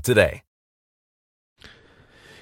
today. 0.00 0.42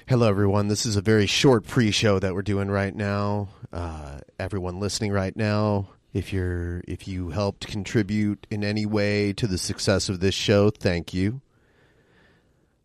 Hello, 0.07 0.27
everyone. 0.29 0.67
This 0.67 0.85
is 0.85 0.95
a 0.95 1.01
very 1.01 1.25
short 1.25 1.65
pre-show 1.65 2.19
that 2.19 2.33
we're 2.35 2.43
doing 2.43 2.69
right 2.69 2.95
now. 2.95 3.49
Uh, 3.73 4.19
everyone 4.39 4.79
listening 4.79 5.11
right 5.11 5.35
now, 5.35 5.89
if 6.13 6.31
you're 6.31 6.83
if 6.87 7.07
you 7.07 7.29
helped 7.31 7.67
contribute 7.67 8.45
in 8.51 8.63
any 8.63 8.85
way 8.85 9.33
to 9.33 9.47
the 9.47 9.57
success 9.57 10.07
of 10.07 10.19
this 10.19 10.35
show, 10.35 10.69
thank 10.69 11.13
you. 11.13 11.41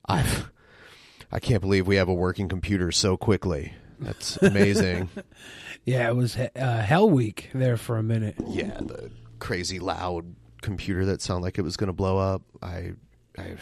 I've 0.06 0.50
I 1.30 1.38
can't 1.40 1.60
believe 1.60 1.86
we 1.86 1.96
have 1.96 2.08
a 2.08 2.14
working 2.14 2.48
computer 2.48 2.90
so 2.90 3.16
quickly. 3.16 3.74
That's 4.00 4.36
amazing. 4.42 5.10
Yeah, 5.84 6.08
it 6.08 6.16
was 6.16 6.36
uh, 6.36 6.48
Hell 6.56 7.08
Week 7.10 7.50
there 7.54 7.76
for 7.76 7.98
a 7.98 8.02
minute. 8.02 8.36
yeah, 8.48 8.78
the 8.80 9.10
crazy 9.38 9.78
loud 9.78 10.34
computer 10.62 11.04
that 11.06 11.22
sounded 11.22 11.42
like 11.44 11.58
it 11.58 11.62
was 11.62 11.76
going 11.76 11.88
to 11.88 11.92
blow 11.92 12.18
up. 12.18 12.42
I, 12.62 12.92
I, 13.38 13.56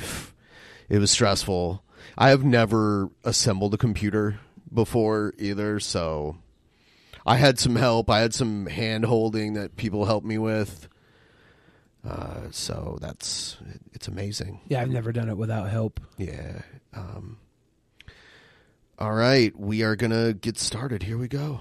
it 0.88 0.98
was 0.98 1.10
stressful. 1.10 1.83
I 2.16 2.30
have 2.30 2.45
never 2.45 3.10
assembled 3.24 3.74
a 3.74 3.78
computer 3.78 4.41
before 4.73 5.34
either, 5.39 5.80
so 5.80 6.36
I 7.27 7.36
had 7.36 7.58
some 7.58 7.77
help. 7.77 8.11
I 8.11 8.20
had 8.20 8.34
some 8.34 8.67
hand 8.67 9.05
holding 9.05 9.55
that 9.55 9.77
people 9.77 10.05
helped 10.05 10.27
me 10.27 10.39
with. 10.39 10.89
Uh, 12.06 12.48
so 12.50 12.98
that's 13.00 13.56
it's 13.92 14.08
amazing. 14.08 14.61
Yeah, 14.69 14.80
I've 14.80 14.91
never 14.91 15.12
done 15.12 15.28
it 15.28 15.36
without 15.36 15.69
help. 15.69 16.00
Yeah. 16.17 16.62
Um, 16.95 17.39
all 18.98 19.12
right, 19.12 19.56
we 19.58 19.83
are 19.83 19.97
gonna 19.97 20.33
get 20.33 20.58
started. 20.58 21.02
Here 21.02 21.19
we 21.19 21.28
go. 21.28 21.61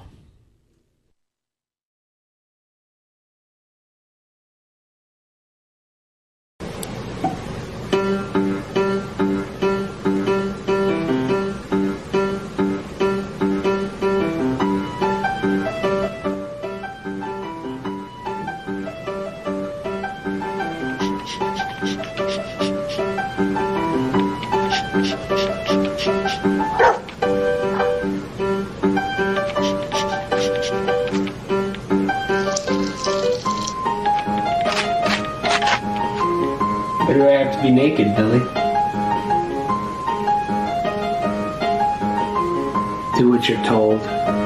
To 37.57 37.63
be 37.63 37.71
naked, 37.71 38.15
Billy? 38.15 38.39
Do 43.17 43.29
what 43.29 43.49
you're 43.49 43.63
told. 43.63 44.36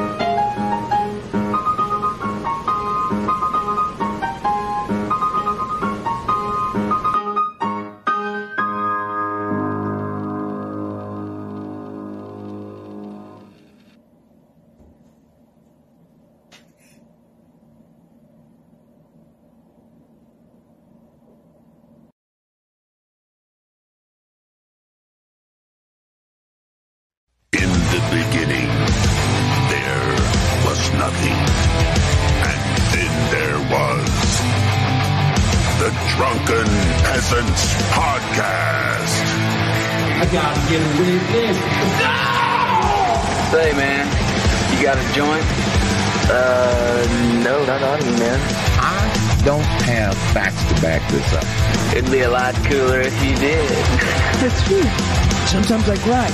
Sometimes 56.01 56.34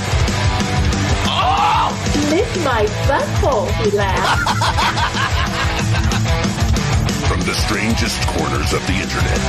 cry. 1.24 1.58
Lick 2.30 2.48
my 2.64 2.84
butthole, 3.04 3.68
he 3.82 3.90
laughed. 3.96 4.48
From 7.28 7.40
the 7.40 7.54
strangest 7.54 8.20
corners 8.28 8.72
of 8.72 8.80
the 8.86 8.96
internet, 8.96 9.40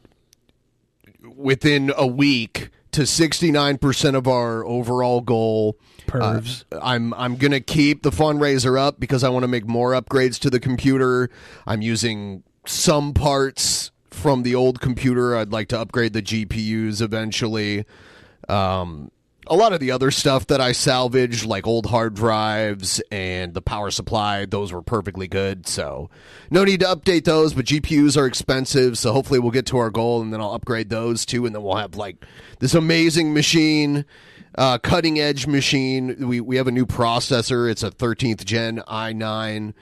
within 1.34 1.92
a 1.96 2.06
week 2.06 2.70
to 2.92 3.02
69% 3.02 4.14
of 4.14 4.28
our 4.28 4.64
overall 4.64 5.20
goal. 5.20 5.78
Pervs. 6.06 6.64
Uh, 6.70 6.78
I'm 6.80 7.12
I'm 7.14 7.36
going 7.36 7.52
to 7.52 7.60
keep 7.60 8.02
the 8.02 8.10
fundraiser 8.10 8.78
up 8.78 9.00
because 9.00 9.24
I 9.24 9.30
want 9.30 9.42
to 9.42 9.48
make 9.48 9.66
more 9.66 9.92
upgrades 9.92 10.38
to 10.40 10.50
the 10.50 10.60
computer. 10.60 11.28
I'm 11.66 11.82
using 11.82 12.44
some 12.66 13.14
parts 13.14 13.90
from 14.10 14.42
the 14.42 14.54
old 14.54 14.80
computer. 14.80 15.36
I'd 15.36 15.52
like 15.52 15.68
to 15.68 15.80
upgrade 15.80 16.12
the 16.12 16.22
GPUs 16.22 17.00
eventually. 17.00 17.84
Um, 18.48 19.10
a 19.46 19.56
lot 19.56 19.72
of 19.72 19.80
the 19.80 19.90
other 19.90 20.10
stuff 20.10 20.46
that 20.46 20.60
I 20.60 20.72
salvaged, 20.72 21.44
like 21.44 21.66
old 21.66 21.86
hard 21.86 22.14
drives 22.14 23.00
and 23.10 23.52
the 23.52 23.62
power 23.62 23.90
supply, 23.90 24.44
those 24.44 24.72
were 24.72 24.82
perfectly 24.82 25.26
good. 25.26 25.66
So, 25.66 26.08
no 26.50 26.62
need 26.64 26.80
to 26.80 26.86
update 26.86 27.24
those, 27.24 27.54
but 27.54 27.64
GPUs 27.64 28.16
are 28.16 28.26
expensive. 28.26 28.96
So, 28.96 29.12
hopefully, 29.12 29.40
we'll 29.40 29.50
get 29.50 29.66
to 29.66 29.78
our 29.78 29.90
goal 29.90 30.20
and 30.20 30.32
then 30.32 30.40
I'll 30.40 30.52
upgrade 30.52 30.90
those 30.90 31.26
too. 31.26 31.46
And 31.46 31.54
then 31.54 31.62
we'll 31.62 31.76
have 31.76 31.96
like 31.96 32.24
this 32.60 32.74
amazing 32.74 33.34
machine, 33.34 34.04
uh, 34.56 34.78
cutting 34.78 35.18
edge 35.18 35.46
machine. 35.46 36.28
We, 36.28 36.40
we 36.40 36.56
have 36.56 36.68
a 36.68 36.72
new 36.72 36.86
processor. 36.86 37.68
It's 37.68 37.82
a 37.82 37.90
13th 37.90 38.44
gen 38.44 38.82
i9. 38.86 39.74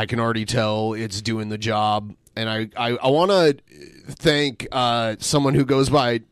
I 0.00 0.06
can 0.06 0.18
already 0.18 0.46
tell 0.46 0.94
it's 0.94 1.20
doing 1.20 1.50
the 1.50 1.58
job. 1.58 2.14
And 2.34 2.48
I, 2.48 2.70
I, 2.74 2.96
I 2.96 3.08
want 3.08 3.30
to 3.30 3.58
thank 4.08 4.66
uh, 4.72 5.16
someone 5.18 5.52
who 5.52 5.66
goes 5.66 5.90
by 5.90 6.22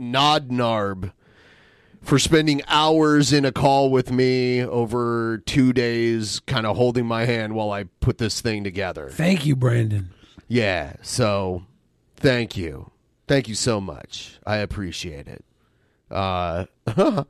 Nodnarb 0.00 1.12
for 2.00 2.18
spending 2.18 2.62
hours 2.68 3.30
in 3.34 3.44
a 3.44 3.52
call 3.52 3.90
with 3.90 4.10
me 4.10 4.64
over 4.64 5.42
two 5.44 5.74
days, 5.74 6.40
kind 6.46 6.64
of 6.64 6.78
holding 6.78 7.04
my 7.04 7.26
hand 7.26 7.52
while 7.52 7.70
I 7.70 7.84
put 8.00 8.16
this 8.16 8.40
thing 8.40 8.64
together. 8.64 9.10
Thank 9.10 9.44
you, 9.44 9.54
Brandon. 9.54 10.08
Yeah, 10.46 10.94
so 11.02 11.64
thank 12.16 12.56
you. 12.56 12.90
Thank 13.26 13.46
you 13.46 13.54
so 13.54 13.78
much. 13.78 14.38
I 14.46 14.56
appreciate 14.56 15.28
it. 15.28 15.44
Uh, 16.10 16.64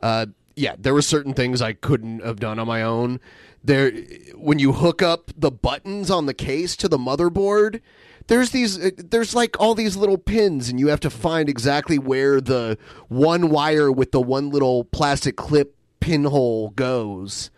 uh, 0.00 0.26
yeah, 0.54 0.76
there 0.78 0.94
were 0.94 1.02
certain 1.02 1.34
things 1.34 1.60
I 1.60 1.72
couldn't 1.72 2.22
have 2.22 2.38
done 2.38 2.60
on 2.60 2.68
my 2.68 2.82
own. 2.82 3.18
There, 3.62 3.90
when 4.34 4.58
you 4.58 4.72
hook 4.72 5.02
up 5.02 5.30
the 5.36 5.50
buttons 5.50 6.10
on 6.10 6.26
the 6.26 6.34
case 6.34 6.76
to 6.76 6.88
the 6.88 6.96
motherboard, 6.96 7.80
there's 8.28 8.50
these, 8.50 8.78
uh, 8.78 8.90
there's 8.96 9.34
like 9.34 9.60
all 9.60 9.74
these 9.74 9.96
little 9.96 10.16
pins, 10.16 10.68
and 10.68 10.80
you 10.80 10.88
have 10.88 11.00
to 11.00 11.10
find 11.10 11.48
exactly 11.48 11.98
where 11.98 12.40
the 12.40 12.78
one 13.08 13.50
wire 13.50 13.92
with 13.92 14.12
the 14.12 14.20
one 14.20 14.50
little 14.50 14.84
plastic 14.84 15.36
clip 15.36 15.76
pinhole 16.00 16.70
goes. 16.70 17.50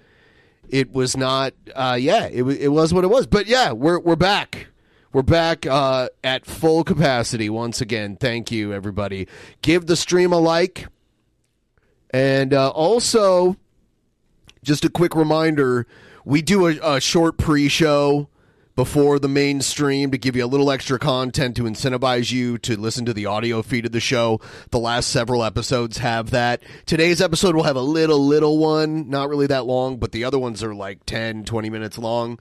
It 0.68 0.92
was 0.92 1.16
not, 1.16 1.52
uh, 1.74 1.98
yeah, 2.00 2.24
it 2.24 2.42
it 2.44 2.68
was 2.68 2.94
what 2.94 3.04
it 3.04 3.08
was. 3.08 3.26
But 3.26 3.46
yeah, 3.46 3.72
we're 3.72 4.00
we're 4.00 4.16
back. 4.16 4.68
We're 5.12 5.22
back 5.22 5.66
uh, 5.66 6.08
at 6.24 6.46
full 6.46 6.84
capacity 6.84 7.50
once 7.50 7.82
again. 7.82 8.16
Thank 8.16 8.50
you, 8.50 8.72
everybody. 8.72 9.28
Give 9.60 9.84
the 9.84 9.96
stream 9.96 10.32
a 10.32 10.38
like. 10.38 10.86
And 12.08 12.54
uh, 12.54 12.70
also, 12.70 13.56
just 14.62 14.84
a 14.84 14.90
quick 14.90 15.14
reminder 15.14 15.86
we 16.24 16.42
do 16.42 16.66
a, 16.66 16.96
a 16.96 17.00
short 17.00 17.36
pre 17.36 17.68
show 17.68 18.28
before 18.74 19.18
the 19.18 19.28
main 19.28 19.60
stream 19.60 20.10
to 20.10 20.16
give 20.18 20.34
you 20.34 20.44
a 20.44 20.46
little 20.46 20.70
extra 20.70 20.98
content 20.98 21.56
to 21.56 21.64
incentivize 21.64 22.32
you 22.32 22.56
to 22.58 22.74
listen 22.78 23.04
to 23.04 23.12
the 23.12 23.26
audio 23.26 23.60
feed 23.60 23.84
of 23.84 23.92
the 23.92 24.00
show. 24.00 24.40
The 24.70 24.78
last 24.78 25.10
several 25.10 25.44
episodes 25.44 25.98
have 25.98 26.30
that. 26.30 26.62
Today's 26.86 27.20
episode 27.20 27.54
will 27.54 27.64
have 27.64 27.76
a 27.76 27.82
little, 27.82 28.24
little 28.24 28.56
one, 28.58 29.10
not 29.10 29.28
really 29.28 29.46
that 29.48 29.66
long, 29.66 29.98
but 29.98 30.12
the 30.12 30.24
other 30.24 30.38
ones 30.38 30.62
are 30.62 30.74
like 30.74 31.04
10, 31.04 31.44
20 31.44 31.68
minutes 31.68 31.98
long. 31.98 32.38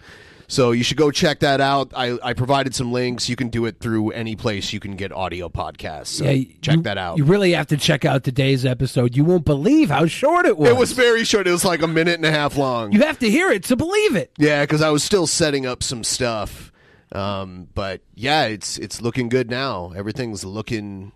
So 0.52 0.72
you 0.74 0.84
should 0.84 0.98
go 0.98 1.12
check 1.12 1.40
that 1.40 1.62
out. 1.62 1.94
I, 1.96 2.18
I 2.22 2.34
provided 2.34 2.76
some 2.76 2.92
links. 2.92 3.30
You 3.30 3.38
can 3.38 3.48
do 3.48 3.66
it 3.68 3.80
through 3.80 4.12
any 4.12 4.36
place 4.36 4.74
you 4.74 4.82
can 4.82 4.98
get 4.98 5.14
audio 5.14 5.48
podcasts. 5.48 6.08
So 6.08 6.26
Yeah, 6.26 6.44
check 6.62 6.76
you- 6.76 6.82
that 6.82 6.98
out. 6.98 7.18
You 7.18 7.24
really 7.24 7.54
have 7.54 7.68
to 7.68 7.78
check 7.78 8.04
out 8.04 8.26
today's 8.26 8.66
episode. 8.66 9.16
You 9.16 9.24
won't 9.24 9.46
believe 9.46 9.90
how 9.90 10.08
short 10.08 10.46
it 10.46 10.58
was. 10.58 10.68
It 10.68 10.76
was 10.76 10.92
very 10.92 11.24
short. 11.24 11.48
It 11.48 11.52
was 11.52 11.64
like 11.64 11.82
a 11.82 11.88
minute 11.88 12.16
and 12.16 12.26
a 12.26 12.32
half 12.32 12.58
long. 12.58 12.92
You 12.92 13.00
have 13.04 13.18
to 13.20 13.30
hear 13.32 13.50
it 13.50 13.64
to 13.66 13.78
believe 13.78 14.18
it. 14.18 14.34
Yeah, 14.38 14.64
because 14.64 14.82
I 14.82 14.90
was 14.90 15.06
still 15.06 15.26
setting 15.26 15.66
up 15.66 15.82
some 15.84 16.04
stuff. 16.04 16.74
Um, 17.14 17.70
but 17.74 18.02
yeah, 18.14 18.44
it's 18.48 18.78
it's 18.78 19.02
looking 19.02 19.30
good 19.30 19.50
now. 19.50 19.94
Everything's 19.96 20.44
looking 20.44 21.14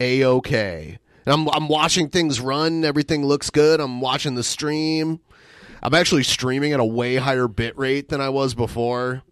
a 0.00 0.24
okay. 0.24 0.98
I'm 1.26 1.48
I'm 1.50 1.68
watching 1.68 2.08
things 2.08 2.40
run. 2.40 2.82
Everything 2.84 3.26
looks 3.26 3.50
good. 3.50 3.78
I'm 3.78 4.00
watching 4.00 4.36
the 4.36 4.42
stream. 4.44 5.20
I'm 5.82 5.94
actually 5.94 6.22
streaming 6.24 6.72
at 6.72 6.80
a 6.80 6.84
way 6.84 7.16
higher 7.16 7.48
bit 7.48 7.76
rate 7.78 8.08
than 8.08 8.20
I 8.20 8.28
was 8.28 8.54
before. 8.54 9.22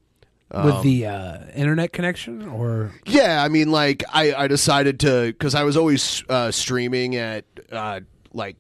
With 0.51 0.83
the 0.83 1.05
uh, 1.07 1.39
internet 1.55 1.93
connection, 1.93 2.49
or 2.49 2.93
Yeah, 3.05 3.43
I 3.43 3.49
mean, 3.49 3.71
like 3.71 4.03
I, 4.11 4.33
I 4.33 4.49
decided 4.49 4.99
to 5.01 5.27
because 5.27 5.55
I 5.55 5.63
was 5.65 5.77
always 5.77 6.25
uh, 6.31 6.51
streaming 6.51 7.17
at 7.17 7.45
uh, 7.71 8.01
like 8.33 8.57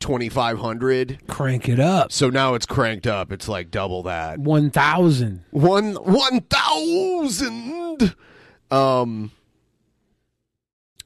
2500. 0.00 1.26
crank 1.28 1.68
it 1.70 1.80
up. 1.80 2.12
So 2.12 2.28
now 2.28 2.54
it's 2.54 2.66
cranked 2.66 3.06
up. 3.06 3.32
It's 3.32 3.48
like 3.48 3.70
double 3.70 4.02
that. 4.02 4.38
One 4.38 4.70
thousand. 4.70 5.44
One 5.50 5.94
one 5.94 6.42
thousand. 6.42 8.14
Um. 8.70 9.30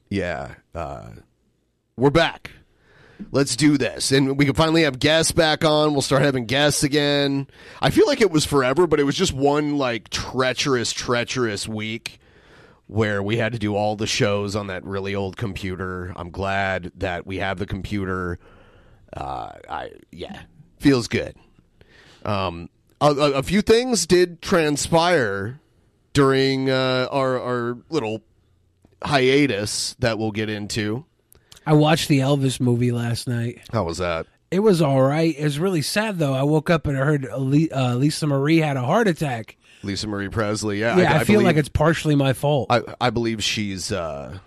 Yeah. 0.09 0.55
Uh, 0.75 1.09
we're 1.95 2.09
back. 2.09 2.51
Let's 3.31 3.55
do 3.55 3.77
this, 3.77 4.11
and 4.11 4.37
we 4.37 4.45
can 4.45 4.53
finally 4.53 4.83
have 4.83 4.99
guests 4.99 5.31
back 5.31 5.65
on. 5.65 5.93
We'll 5.93 6.01
start 6.01 6.21
having 6.21 6.45
guests 6.45 6.83
again. 6.83 7.47
I 7.81 7.89
feel 7.89 8.05
like 8.05 8.21
it 8.21 8.31
was 8.31 8.45
forever, 8.45 8.87
but 8.87 8.99
it 8.99 9.03
was 9.03 9.15
just 9.15 9.33
one 9.33 9.77
like 9.77 10.09
treacherous, 10.09 10.93
treacherous 10.93 11.67
week 11.67 12.19
where 12.87 13.21
we 13.21 13.37
had 13.37 13.51
to 13.51 13.59
do 13.59 13.75
all 13.75 13.95
the 13.95 14.07
shows 14.07 14.55
on 14.55 14.67
that 14.67 14.83
really 14.83 15.13
old 15.13 15.35
computer. 15.35 16.13
I'm 16.15 16.31
glad 16.31 16.91
that 16.95 17.27
we 17.27 17.37
have 17.37 17.59
the 17.59 17.65
computer. 17.65 18.39
Uh, 19.15 19.51
I 19.69 19.91
yeah, 20.11 20.43
feels 20.79 21.07
good. 21.07 21.35
Um, 22.23 22.69
a, 23.01 23.11
a, 23.11 23.43
few 23.43 23.61
things 23.61 24.05
did 24.05 24.41
transpire 24.41 25.59
during 26.13 26.69
uh, 26.69 27.07
our 27.11 27.39
our 27.39 27.77
little 27.89 28.21
hiatus 29.03 29.95
that 29.99 30.17
we'll 30.17 30.31
get 30.31 30.49
into. 30.49 31.05
I 31.67 31.73
watched 31.73 32.07
the 32.07 32.19
Elvis 32.19 32.61
movie 32.61 32.93
last 32.93 33.27
night. 33.27 33.59
How 33.73 33.83
was 33.83 33.97
that? 33.97 34.25
It 34.49 34.59
was 34.59 34.81
all 34.81 35.01
right. 35.01 35.37
It 35.37 35.43
was 35.43 35.59
really 35.59 35.81
sad 35.81 36.17
though. 36.17 36.33
I 36.33 36.43
woke 36.43 36.69
up 36.69 36.87
and 36.87 36.97
I 36.97 37.03
heard 37.03 37.27
uh, 37.29 37.37
Lisa 37.37 38.25
Marie 38.25 38.59
had 38.59 38.77
a 38.77 38.83
heart 38.83 39.09
attack. 39.09 39.57
Lisa 39.83 40.07
Marie 40.07 40.29
Presley. 40.29 40.79
Yeah, 40.79 40.97
Yeah, 40.97 41.13
I, 41.13 41.25
feel 41.25 41.35
believe, 41.35 41.47
like 41.47 41.57
it's 41.57 41.67
partially 41.67 42.15
my 42.15 42.31
fault. 42.31 42.67
I, 42.69 42.83
I 43.01 43.09
believe 43.09 43.43
she's. 43.43 43.91
Uh, 43.91 44.39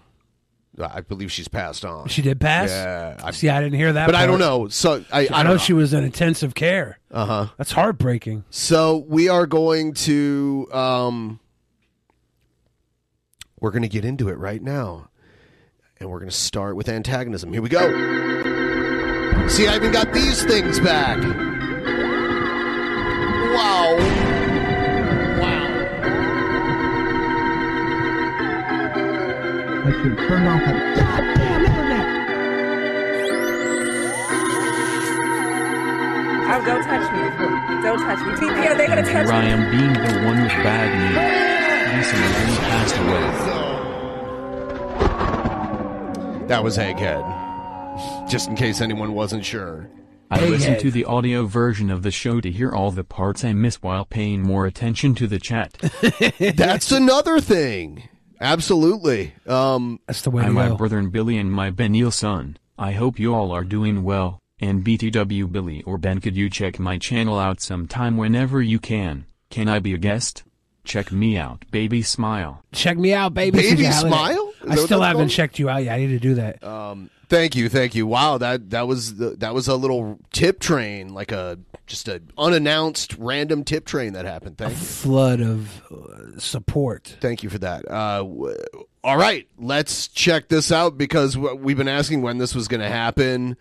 I 0.81 1.03
believe 1.03 1.31
she's 1.31 1.49
passed 1.49 1.85
on. 1.85 2.09
she 2.09 2.23
did 2.23 2.41
pass. 2.41 2.71
Yeah, 2.71 3.21
I- 3.23 3.33
See, 3.33 3.51
I 3.51 3.61
didn't 3.61 3.77
hear 3.77 3.93
that. 3.93 4.07
but 4.07 4.15
I 4.15 4.25
don't 4.25 4.39
know. 4.39 4.69
So 4.69 5.05
I, 5.13 5.21
I, 5.27 5.29
I 5.31 5.43
know 5.43 5.51
don't 5.51 5.61
she 5.61 5.75
was 5.75 5.93
in 5.93 6.05
intensive 6.05 6.55
care. 6.55 6.99
Uh 7.11 7.27
huh. 7.27 7.47
That's 7.59 7.73
heartbreaking. 7.73 8.45
So 8.49 9.05
we 9.07 9.29
are 9.29 9.47
going 9.47 9.93
to 9.93 10.69
um 10.73 11.39
we're 13.61 13.73
going 13.73 13.83
to 13.83 13.89
get 13.89 14.07
into 14.07 14.31
it 14.31 14.39
right 14.39 14.63
now. 14.63 15.10
And 16.01 16.09
we're 16.09 16.19
going 16.19 16.31
to 16.31 16.35
start 16.35 16.77
with 16.77 16.89
antagonism. 16.89 17.53
Here 17.53 17.61
we 17.61 17.69
go. 17.69 17.81
See, 19.49 19.69
I 19.69 19.77
even 19.77 19.93
got 19.93 20.15
these 20.15 20.43
things 20.43 20.81
back. 20.81 21.19
Wow. 23.53 23.97
Wow. 25.37 25.67
I 29.85 29.93
should 30.01 30.17
turn 30.27 30.47
off 30.47 30.65
the 30.65 30.73
goddamn 30.97 31.65
internet. 31.67 32.07
Oh, 36.49 36.65
don't 36.65 36.83
touch 36.83 37.13
me. 37.13 37.21
Don't 37.83 37.99
touch 37.99 38.21
me. 38.21 38.33
TP, 38.49 38.71
are 38.71 38.75
they 38.75 38.87
going 38.87 39.05
to 39.05 39.13
touch 39.13 39.27
Here 39.27 39.33
I 39.33 39.45
me? 39.45 39.51
am 39.53 39.71
being 39.71 39.93
the 39.93 40.25
one 40.27 40.41
with 40.41 40.49
bad 40.65 40.89
news. 40.97 41.17
Lisa 41.95 42.17
Marie 42.17 42.57
passed 42.57 42.97
away. 42.97 43.60
That 46.51 46.65
was 46.65 46.79
Egghead. 46.79 48.29
Just 48.29 48.49
in 48.49 48.57
case 48.57 48.81
anyone 48.81 49.15
wasn't 49.15 49.45
sure. 49.45 49.89
I 50.33 50.41
Hey, 50.41 50.49
listened 50.51 50.81
to 50.81 50.91
the 50.91 51.05
audio 51.05 51.47
version 51.47 51.91
of 51.91 52.03
the 52.03 52.11
show 52.11 52.41
to 52.41 52.51
hear 52.51 52.73
all 52.73 52.91
the 52.91 53.05
parts 53.05 53.45
I 53.45 53.53
miss 53.53 53.77
while 53.83 54.05
paying 54.05 54.43
more 54.43 54.67
attention 54.67 55.15
to 55.15 55.29
the 55.29 55.39
chat. 55.39 55.75
That's 56.57 56.91
another 56.91 57.41
thing. 57.41 58.09
Absolutely. 58.41 59.33
Um 59.47 60.01
That's 60.09 60.23
the 60.23 60.31
way 60.31 60.43
Hi, 60.43 60.49
to 60.49 60.55
my 60.55 60.69
go. 60.71 60.77
brother 60.77 60.99
and 60.99 61.13
Billy 61.13 61.39
and 61.39 61.53
my 61.53 61.71
Benil 61.71 62.13
son. 62.13 62.57
I 62.77 62.93
hope 62.93 63.21
you 63.21 63.33
all 63.33 63.53
are 63.53 63.63
doing 63.65 64.03
well. 64.03 64.41
And 64.61 64.85
BTW 64.85 65.53
Billy 65.53 65.83
or 65.85 65.99
Ben, 65.99 66.21
could 66.21 66.37
you 66.37 66.51
check 66.51 66.81
my 66.81 66.99
channel 66.99 67.39
out 67.39 67.61
sometime 67.61 68.17
whenever 68.17 68.61
you 68.61 68.81
can? 68.81 69.27
Can 69.51 69.69
I 69.69 69.79
be 69.79 69.95
a 69.95 69.99
guest? 69.99 70.43
Check 70.83 71.13
me 71.13 71.37
out, 71.39 71.65
baby 71.71 72.03
smile. 72.03 72.65
Check 72.73 72.99
me 72.99 73.13
out, 73.15 73.35
baby. 73.35 73.59
Baby 73.59 73.85
smile? 73.85 74.50
I 74.69 74.77
still 74.77 75.03
haven't 75.03 75.23
called? 75.23 75.31
checked 75.31 75.59
you 75.59 75.69
out 75.69 75.85
yet. 75.85 75.95
I 75.95 75.99
need 75.99 76.09
to 76.09 76.19
do 76.19 76.35
that. 76.35 76.63
Um, 76.63 77.11
thank 77.29 77.55
you, 77.57 77.69
thank 77.69 77.95
you. 77.95 78.07
Wow, 78.07 78.39
that 78.39 78.71
that 78.71 78.87
was 78.87 79.17
the, 79.17 79.31
that 79.37 79.55
was 79.55 79.69
a 79.69 79.77
little 79.77 80.19
tip 80.33 80.61
train, 80.61 81.15
like 81.15 81.33
a 81.33 81.59
just 81.87 82.09
a 82.09 82.23
unannounced 82.39 83.17
random 83.19 83.65
tip 83.65 83.85
train 83.85 84.13
that 84.13 84.25
happened. 84.25 84.59
Thank 84.59 84.73
you, 84.73 84.77
Flood 84.79 85.41
of 85.41 85.83
uh, 85.91 86.39
support. 86.39 87.17
thank 87.21 87.43
you 87.43 87.51
for 87.51 87.59
that. 87.59 87.91
Uh, 87.91 88.19
w- 88.19 88.57
all 89.03 89.17
right, 89.17 89.49
let's 89.59 90.09
check 90.09 90.49
this 90.49 90.71
out 90.71 90.99
because 90.99 91.37
we've 91.37 91.79
been 91.79 91.89
asking 91.89 92.23
when 92.23 92.39
this 92.39 92.55
was 92.55 92.69
going 92.69 92.83
to 92.83 92.89
happen. 92.89 93.57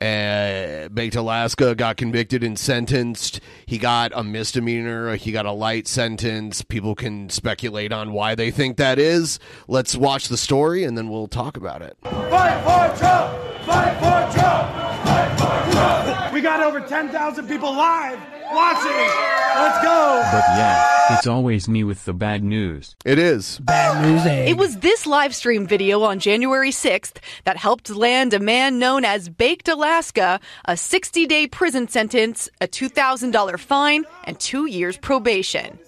Uh, 0.00 0.88
Baked 0.88 1.16
Alaska 1.16 1.74
got 1.74 1.96
convicted 1.96 2.44
and 2.44 2.58
sentenced. 2.58 3.40
He 3.64 3.78
got 3.78 4.12
a 4.14 4.22
misdemeanor. 4.22 5.16
He 5.16 5.32
got 5.32 5.46
a 5.46 5.52
light 5.52 5.88
sentence. 5.88 6.62
People 6.62 6.94
can 6.94 7.30
speculate 7.30 7.92
on 7.92 8.12
why 8.12 8.34
they 8.34 8.50
think 8.50 8.76
that 8.76 8.98
is. 8.98 9.38
Let's 9.68 9.96
watch 9.96 10.28
the 10.28 10.36
story 10.36 10.84
and 10.84 10.98
then 10.98 11.08
we'll 11.08 11.28
talk 11.28 11.56
about 11.56 11.80
it. 11.82 11.96
Fight 12.02 12.60
for 12.62 12.98
Trump! 12.98 13.64
Fight 13.64 13.94
for 13.94 14.38
Trump! 14.38 15.04
Fight 15.04 15.30
for 15.38 15.72
Trump! 15.72 16.25
We 16.36 16.42
got 16.42 16.60
over 16.60 16.80
10,000 16.82 17.48
people 17.48 17.74
live 17.74 18.20
watching. 18.52 18.90
Let's 18.92 19.82
go! 19.82 20.20
But 20.30 20.44
yeah, 20.50 21.16
it's 21.16 21.26
always 21.26 21.66
me 21.66 21.82
with 21.82 22.04
the 22.04 22.12
bad 22.12 22.44
news. 22.44 22.94
It 23.06 23.18
is. 23.18 23.58
Bad 23.60 24.04
news. 24.04 24.26
Egg. 24.26 24.50
It 24.50 24.58
was 24.58 24.76
this 24.80 25.06
live 25.06 25.34
stream 25.34 25.66
video 25.66 26.02
on 26.02 26.18
January 26.18 26.72
6th 26.72 27.22
that 27.44 27.56
helped 27.56 27.88
land 27.88 28.34
a 28.34 28.38
man 28.38 28.78
known 28.78 29.02
as 29.02 29.30
Baked 29.30 29.66
Alaska 29.68 30.38
a 30.66 30.76
60 30.76 31.24
day 31.24 31.46
prison 31.46 31.88
sentence, 31.88 32.50
a 32.60 32.68
$2,000 32.68 33.58
fine, 33.58 34.04
and 34.24 34.38
two 34.38 34.66
years 34.66 34.98
probation. 34.98 35.78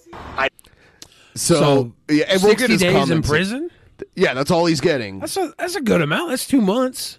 So, 1.34 1.56
So, 1.56 1.92
yeah, 2.08 2.24
and 2.26 2.42
we'll 2.42 2.52
60 2.52 2.56
get 2.56 2.70
his 2.70 2.80
days 2.80 3.10
in 3.10 3.20
prison. 3.20 3.70
Yeah, 4.16 4.32
that's 4.32 4.50
all 4.50 4.64
he's 4.64 4.80
getting. 4.80 5.18
That's 5.18 5.36
a 5.36 5.52
that's 5.58 5.76
a 5.76 5.82
good 5.82 6.00
amount. 6.00 6.30
That's 6.30 6.46
two 6.46 6.62
months. 6.62 7.18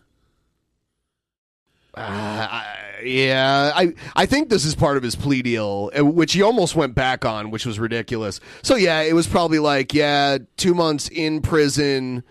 Uh, 2.00 2.48
I, 2.52 2.66
yeah, 3.04 3.72
I 3.76 3.94
I 4.16 4.26
think 4.26 4.50
this 4.50 4.66
is 4.66 4.76
part 4.76 4.98
of 4.98 5.04
his 5.04 5.16
plea 5.16 5.42
deal, 5.42 5.92
uh, 5.98 6.06
which 6.06 6.34
he 6.34 6.42
almost 6.42 6.76
went 6.76 6.96
back 6.96 7.26
on, 7.26 7.52
which 7.52 7.66
was 7.66 7.80
ridiculous. 7.80 8.40
So 8.62 8.76
yeah, 8.76 9.02
it 9.02 9.14
was 9.14 9.28
probably 9.28 9.60
like 9.60 9.94
yeah, 9.94 10.38
two 10.58 10.74
months 10.74 11.10
in 11.10 11.42
prison, 11.42 12.24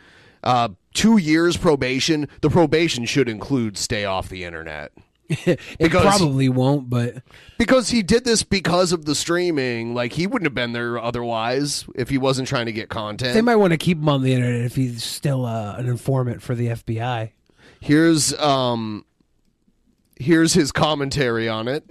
Uh, 0.43 0.71
two 0.95 1.17
years 1.19 1.57
probation. 1.57 2.29
The 2.41 2.51
probation 2.51 3.05
should 3.05 3.29
include 3.29 3.77
stay 3.79 4.05
off 4.05 4.29
the 4.29 4.45
internet. 4.45 4.93
it 5.29 5.61
Because- 5.79 6.03
probably 6.19 6.49
won't, 6.49 6.89
but 6.89 7.23
Because 7.59 7.91
he 7.91 8.03
did 8.03 8.25
this 8.25 8.43
because 8.43 8.93
of 8.93 9.05
the 9.05 9.15
streaming. 9.15 9.95
Like 9.95 10.13
he 10.15 10.27
wouldn't 10.27 10.47
have 10.47 10.55
been 10.55 10.73
there 10.73 10.99
otherwise 10.99 11.85
if 11.95 12.09
he 12.09 12.17
wasn't 12.19 12.49
trying 12.49 12.67
to 12.67 12.73
get 12.73 12.89
content. 12.89 13.35
they 13.35 13.43
might 13.43 13.57
want 13.57 13.73
to 13.73 13.77
keep 13.77 13.99
him 13.99 14.09
on 14.09 14.23
the 14.23 14.33
internet 14.33 14.63
if 14.65 14.77
he's 14.77 15.05
still 15.05 15.45
uh, 15.45 15.75
an 15.77 15.87
informant 15.87 16.41
for 16.43 16.55
the 16.55 16.69
FBI. 16.69 17.33
Here's 17.81 18.33
um 18.41 19.05
here's 20.19 20.53
his 20.53 20.73
commentary 20.73 21.49
on 21.49 21.69
it. 21.69 21.85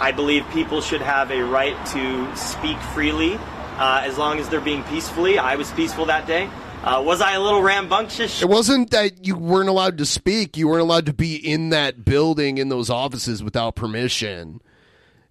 I 0.00 0.12
believe 0.12 0.44
people 0.50 0.80
should 0.80 1.02
have 1.02 1.30
a 1.30 1.42
right 1.42 1.74
to 1.86 2.36
speak 2.36 2.78
freely 2.78 3.34
uh, 3.78 4.02
as 4.04 4.18
long 4.18 4.38
as 4.38 4.48
they're 4.48 4.60
being 4.60 4.82
peacefully. 4.84 5.38
I 5.38 5.56
was 5.56 5.70
peaceful 5.72 6.06
that 6.06 6.26
day. 6.26 6.48
Uh, 6.82 7.02
was 7.02 7.20
I 7.20 7.32
a 7.32 7.40
little 7.40 7.62
rambunctious? 7.62 8.42
It 8.42 8.48
wasn't 8.48 8.90
that 8.90 9.26
you 9.26 9.36
weren't 9.36 9.70
allowed 9.70 9.96
to 9.98 10.06
speak, 10.06 10.56
you 10.56 10.68
weren't 10.68 10.82
allowed 10.82 11.06
to 11.06 11.14
be 11.14 11.36
in 11.36 11.70
that 11.70 12.04
building 12.04 12.58
in 12.58 12.68
those 12.68 12.90
offices 12.90 13.42
without 13.42 13.74
permission. 13.74 14.60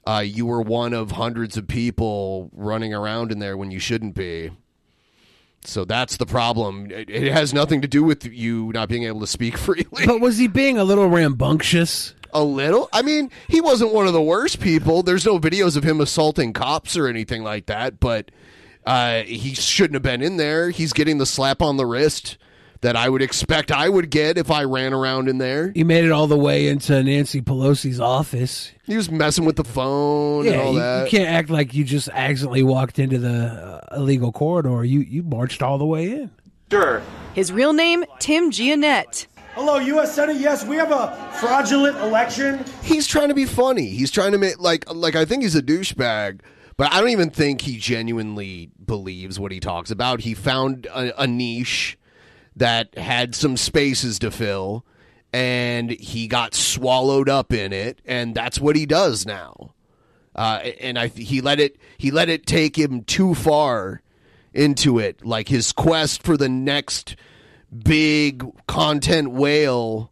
Uh, 0.05 0.23
you 0.25 0.45
were 0.45 0.61
one 0.61 0.93
of 0.93 1.11
hundreds 1.11 1.55
of 1.55 1.67
people 1.67 2.49
running 2.53 2.93
around 2.93 3.31
in 3.31 3.39
there 3.39 3.55
when 3.55 3.71
you 3.71 3.79
shouldn't 3.79 4.15
be. 4.15 4.51
So 5.63 5.85
that's 5.85 6.17
the 6.17 6.25
problem. 6.25 6.91
It, 6.91 7.09
it 7.09 7.31
has 7.31 7.53
nothing 7.53 7.81
to 7.81 7.87
do 7.87 8.03
with 8.03 8.25
you 8.25 8.71
not 8.73 8.89
being 8.89 9.03
able 9.03 9.21
to 9.21 9.27
speak 9.27 9.57
freely. 9.59 10.05
But 10.05 10.19
was 10.19 10.37
he 10.37 10.47
being 10.47 10.77
a 10.77 10.83
little 10.83 11.07
rambunctious? 11.07 12.15
A 12.33 12.43
little? 12.43 12.89
I 12.93 13.01
mean, 13.01 13.29
he 13.47 13.61
wasn't 13.61 13.93
one 13.93 14.07
of 14.07 14.13
the 14.13 14.21
worst 14.21 14.59
people. 14.59 15.03
There's 15.03 15.25
no 15.25 15.39
videos 15.39 15.75
of 15.77 15.83
him 15.83 16.01
assaulting 16.01 16.53
cops 16.53 16.97
or 16.97 17.07
anything 17.07 17.43
like 17.43 17.67
that, 17.67 17.99
but 17.99 18.31
uh, 18.85 19.21
he 19.23 19.53
shouldn't 19.53 19.93
have 19.93 20.03
been 20.03 20.21
in 20.21 20.37
there. 20.37 20.69
He's 20.69 20.93
getting 20.93 21.17
the 21.17 21.25
slap 21.25 21.61
on 21.61 21.77
the 21.77 21.85
wrist 21.85 22.37
that 22.81 22.97
I 22.97 23.07
would 23.07 23.21
expect 23.21 23.71
I 23.71 23.87
would 23.87 24.09
get 24.09 24.37
if 24.37 24.51
I 24.51 24.65
ran 24.65 24.91
around 24.93 25.29
in 25.29 25.37
there. 25.37 25.71
He 25.73 25.85
made 25.85 26.03
it 26.03 26.11
all 26.11 26.27
the 26.27 26.37
way 26.37 26.67
into 26.67 27.01
Nancy 27.01 27.41
Pelosi's 27.41 28.01
office. 28.01 28.73
He 28.85 28.97
was 28.97 29.09
messing 29.09 29.45
with 29.45 29.55
the 29.55 29.63
phone 29.63 30.45
and 30.47 30.55
Yeah, 30.55 30.61
all 30.61 30.73
you, 30.73 30.79
that. 30.79 31.03
you 31.11 31.17
can't 31.17 31.29
act 31.29 31.49
like 31.49 31.73
you 31.73 31.85
just 31.85 32.09
accidentally 32.09 32.61
walked 32.63 32.99
into 32.99 33.19
the 33.19 33.79
uh, 33.93 33.95
illegal 33.95 34.33
corridor. 34.33 34.83
You 34.83 34.99
you 34.99 35.23
marched 35.23 35.61
all 35.63 35.77
the 35.77 35.85
way 35.85 36.11
in. 36.11 36.31
Sure. 36.69 37.01
His 37.33 37.51
real 37.53 37.71
name, 37.71 38.03
Tim 38.19 38.51
Gionet. 38.51 39.27
Hello, 39.55 39.77
U.S. 39.77 40.15
Senate. 40.15 40.37
Yes, 40.37 40.65
we 40.65 40.77
have 40.77 40.89
a 40.89 41.15
fraudulent 41.33 41.95
election. 41.97 42.65
He's 42.81 43.05
trying 43.05 43.27
to 43.27 43.35
be 43.35 43.45
funny. 43.45 43.89
He's 43.89 44.09
trying 44.09 44.31
to 44.31 44.39
make 44.39 44.59
like 44.59 44.91
like 44.91 45.15
I 45.15 45.25
think 45.25 45.43
he's 45.43 45.55
a 45.55 45.61
douchebag, 45.61 46.41
but 46.75 46.91
I 46.91 46.99
don't 46.99 47.11
even 47.11 47.29
think 47.29 47.61
he 47.61 47.77
genuinely 47.77 48.71
believes 48.83 49.39
what 49.39 49.51
he 49.51 49.59
talks 49.59 49.91
about. 49.91 50.21
He 50.21 50.33
found 50.33 50.87
a, 50.87 51.21
a 51.21 51.27
niche 51.27 51.99
that 52.55 52.97
had 52.97 53.35
some 53.35 53.55
spaces 53.55 54.17
to 54.19 54.31
fill, 54.31 54.87
and 55.31 55.91
he 55.91 56.27
got 56.27 56.55
swallowed 56.55 57.29
up 57.29 57.53
in 57.53 57.73
it, 57.73 58.01
and 58.05 58.33
that's 58.33 58.59
what 58.59 58.75
he 58.75 58.87
does 58.87 59.23
now. 59.23 59.75
Uh, 60.35 60.61
and 60.81 60.97
I 60.97 61.07
he 61.09 61.41
let 61.41 61.59
it 61.59 61.77
he 61.99 62.09
let 62.09 62.27
it 62.27 62.47
take 62.47 62.75
him 62.75 63.03
too 63.03 63.35
far 63.35 64.01
into 64.51 64.97
it, 64.97 65.23
like 65.23 65.47
his 65.47 65.71
quest 65.71 66.23
for 66.23 66.37
the 66.37 66.49
next 66.49 67.15
big 67.83 68.45
content 68.67 69.31
whale. 69.31 70.09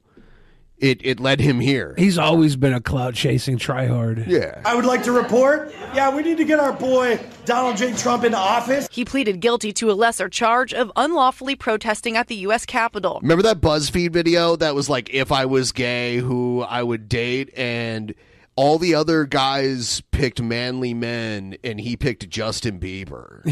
It 0.77 1.00
it 1.06 1.20
led 1.20 1.39
him 1.39 1.60
here. 1.60 1.94
He's 1.96 2.18
always 2.18 2.56
been 2.56 2.74
a 2.74 2.82
clout 2.82 3.13
chasing 3.13 3.60
tryhard. 3.60 4.25
Yeah. 4.27 4.62
I 4.65 4.74
would 4.74 4.86
like 4.86 5.03
to 5.03 5.12
report. 5.12 5.72
Yeah, 5.94 6.15
we 6.15 6.24
need 6.24 6.38
to 6.38 6.44
get 6.44 6.60
our 6.60 6.74
boy 6.74 7.20
Donald 7.46 7.77
J. 7.77 7.94
Trump 7.94 8.24
into 8.24 8.38
office. 8.38 8.88
He 8.91 9.06
pleaded 9.06 9.41
guilty 9.41 9.74
to 9.74 9.91
a 9.91 9.94
lesser 9.94 10.27
charge 10.27 10.74
of 10.74 10.91
unlawfully 10.96 11.56
protesting 11.56 12.18
at 12.18 12.30
the 12.30 12.36
U.S. 12.38 12.65
Capitol. 12.65 13.20
Remember 13.22 13.44
that 13.44 13.62
BuzzFeed 13.62 14.12
video 14.12 14.56
that 14.56 14.74
was 14.74 14.89
like 14.89 15.13
if 15.13 15.32
I 15.32 15.46
was 15.46 15.72
gay, 15.72 16.18
who 16.18 16.62
I 16.62 16.82
would 16.82 17.08
date, 17.08 17.51
and 17.56 18.15
all 18.56 18.80
the 18.80 18.96
other 18.96 19.25
guys 19.25 20.01
picked 20.10 20.41
manly 20.41 20.96
men, 20.96 21.58
and 21.63 21.80
he 21.80 21.96
picked 21.96 22.27
Justin 22.30 22.80
Bieber. 22.80 23.44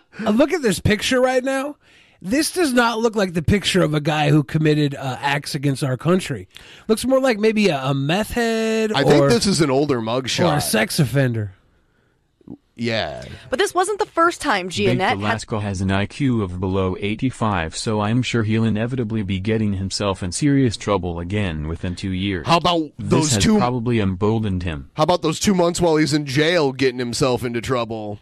Uh, 0.26 0.30
look 0.30 0.52
at 0.52 0.62
this 0.62 0.80
picture 0.80 1.20
right 1.20 1.44
now. 1.44 1.76
This 2.20 2.50
does 2.52 2.72
not 2.72 2.98
look 2.98 3.14
like 3.14 3.34
the 3.34 3.42
picture 3.42 3.82
of 3.82 3.94
a 3.94 4.00
guy 4.00 4.30
who 4.30 4.42
committed 4.42 4.94
uh, 4.94 5.18
acts 5.20 5.54
against 5.54 5.84
our 5.84 5.96
country. 5.96 6.48
Looks 6.88 7.04
more 7.04 7.20
like 7.20 7.38
maybe 7.38 7.68
a, 7.68 7.80
a 7.80 7.94
meth 7.94 8.32
head. 8.32 8.92
I 8.92 9.04
think 9.04 9.28
this 9.30 9.46
is 9.46 9.60
an 9.60 9.70
older 9.70 10.00
mugshot. 10.00 10.52
Or 10.52 10.56
a 10.56 10.60
sex 10.60 10.98
offender. 10.98 11.52
Yeah. 12.74 13.24
But 13.50 13.58
this 13.58 13.74
wasn't 13.74 13.98
the 13.98 14.06
first 14.06 14.40
time 14.40 14.68
Big 14.68 14.98
Gionet 14.98 15.00
had 15.00 15.18
Velasco 15.18 15.58
has 15.58 15.80
an 15.80 15.88
IQ 15.88 16.42
of 16.42 16.60
below 16.60 16.96
85, 16.98 17.76
so 17.76 18.00
I'm 18.00 18.22
sure 18.22 18.44
he'll 18.44 18.64
inevitably 18.64 19.22
be 19.22 19.40
getting 19.40 19.74
himself 19.74 20.22
in 20.22 20.30
serious 20.30 20.76
trouble 20.76 21.18
again 21.18 21.66
within 21.66 21.96
two 21.96 22.12
years. 22.12 22.46
How 22.46 22.58
about 22.58 22.92
this 22.98 23.10
those 23.10 23.34
has 23.34 23.42
two- 23.42 23.58
probably 23.58 23.98
emboldened 23.98 24.62
him. 24.62 24.90
How 24.94 25.02
about 25.02 25.22
those 25.22 25.40
two 25.40 25.54
months 25.54 25.80
while 25.80 25.96
he's 25.96 26.14
in 26.14 26.24
jail 26.24 26.72
getting 26.72 27.00
himself 27.00 27.42
into 27.44 27.60
trouble? 27.60 28.20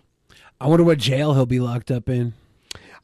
I 0.59 0.69
wonder 0.69 0.85
what 0.85 0.99
jail 0.99 1.35
he'll 1.35 1.45
be 1.45 1.61
locked 1.61 1.91
up 1.91 2.09
in. 2.09 2.33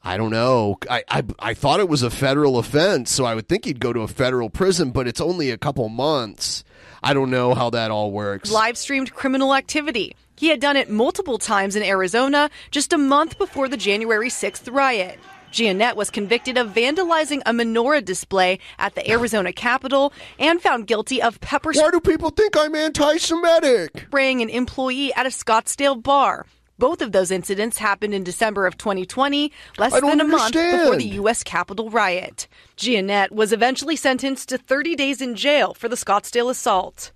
I 0.03 0.17
don't 0.17 0.31
know. 0.31 0.77
I, 0.89 1.03
I 1.09 1.23
I 1.39 1.53
thought 1.53 1.79
it 1.79 1.87
was 1.87 2.03
a 2.03 2.09
federal 2.09 2.57
offense, 2.59 3.09
so 3.11 3.23
I 3.25 3.35
would 3.35 3.47
think 3.47 3.63
he'd 3.65 3.79
go 3.79 3.93
to 3.93 4.01
a 4.01 4.07
federal 4.07 4.49
prison, 4.49 4.91
but 4.91 5.07
it's 5.07 5.21
only 5.21 5.49
a 5.49 5.57
couple 5.57 5.87
months. 5.87 6.63
I 7.01 7.13
don't 7.13 7.31
know 7.31 7.53
how 7.53 7.69
that 7.69 7.89
all 7.91 8.11
works. 8.11 8.51
live 8.51 8.77
streamed 8.77 9.13
criminal 9.13 9.53
activity. 9.55 10.15
He 10.35 10.47
had 10.49 10.59
done 10.59 10.75
it 10.75 10.89
multiple 10.89 11.37
times 11.37 11.75
in 11.75 11.83
Arizona 11.83 12.49
just 12.71 12.91
a 12.91 12.97
month 12.97 13.37
before 13.37 13.69
the 13.69 13.77
January 13.77 14.29
6th 14.29 14.73
riot. 14.73 15.19
Gionet 15.53 15.95
was 15.95 16.09
convicted 16.09 16.57
of 16.57 16.71
vandalizing 16.73 17.41
a 17.45 17.51
menorah 17.53 18.03
display 18.03 18.57
at 18.79 18.95
the 18.95 19.07
Arizona 19.09 19.53
Capitol 19.53 20.11
and 20.39 20.59
found 20.59 20.87
guilty 20.87 21.21
of 21.21 21.39
pepper 21.41 21.71
Why 21.73 21.91
do 21.91 21.99
people 21.99 22.31
think 22.31 22.57
I'm 22.57 22.73
anti-Semitic? 22.73 24.05
spraying 24.07 24.41
an 24.41 24.49
employee 24.49 25.13
at 25.13 25.27
a 25.27 25.29
Scottsdale 25.29 26.01
bar. 26.01 26.47
Both 26.79 27.01
of 27.01 27.11
those 27.11 27.31
incidents 27.31 27.77
happened 27.77 28.13
in 28.13 28.23
December 28.23 28.65
of 28.65 28.77
2020, 28.77 29.51
less 29.77 29.93
than 29.93 30.19
a 30.19 30.23
month 30.23 30.53
before 30.53 30.95
the. 30.95 31.03
U.S. 31.13 31.43
Capitol 31.43 31.89
riot. 31.89 32.47
Gionet 32.77 33.31
was 33.31 33.53
eventually 33.53 33.95
sentenced 33.95 34.49
to 34.49 34.57
30 34.57 34.95
days 34.95 35.21
in 35.21 35.35
jail 35.35 35.73
for 35.73 35.87
the 35.87 35.95
Scottsdale 35.95 36.49
assault. 36.49 37.11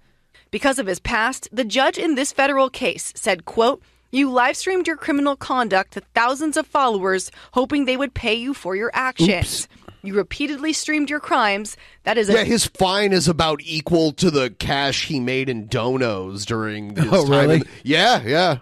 Because 0.52 0.80
of 0.80 0.88
his 0.88 1.00
past, 1.00 1.50
the 1.52 1.66
judge 1.66 1.98
in 1.98 2.16
this 2.16 2.32
federal 2.32 2.70
case 2.70 3.12
said, 3.16 3.46
quote, 3.46 3.82
you 4.12 4.32
live 4.32 4.56
streamed 4.56 4.88
your 4.88 4.96
criminal 4.96 5.36
conduct 5.36 5.92
to 5.94 6.02
thousands 6.16 6.56
of 6.56 6.66
followers, 6.66 7.30
hoping 7.52 7.84
they 7.86 7.98
would 7.98 8.14
pay 8.14 8.36
you 8.36 8.54
for 8.54 8.76
your 8.76 8.92
actions. 8.94 9.68
You 10.04 10.14
repeatedly 10.14 10.74
streamed 10.74 11.10
your 11.10 11.20
crimes. 11.20 11.76
That 12.04 12.18
is 12.18 12.30
a 12.30 12.34
Yeah, 12.34 12.44
his 12.44 12.66
fine 12.66 13.12
is 13.14 13.28
about 13.28 13.60
equal 13.64 14.12
to 14.14 14.32
the 14.32 14.50
cash 14.52 15.08
he 15.08 15.20
made 15.20 15.50
in 15.50 15.68
donos 15.68 16.46
during 16.46 16.96
his 16.96 17.06
Oh, 17.12 17.24
time. 17.24 17.32
really? 17.32 17.56
in- 17.58 17.68
yeah, 17.84 18.22
yeah. 18.24 18.58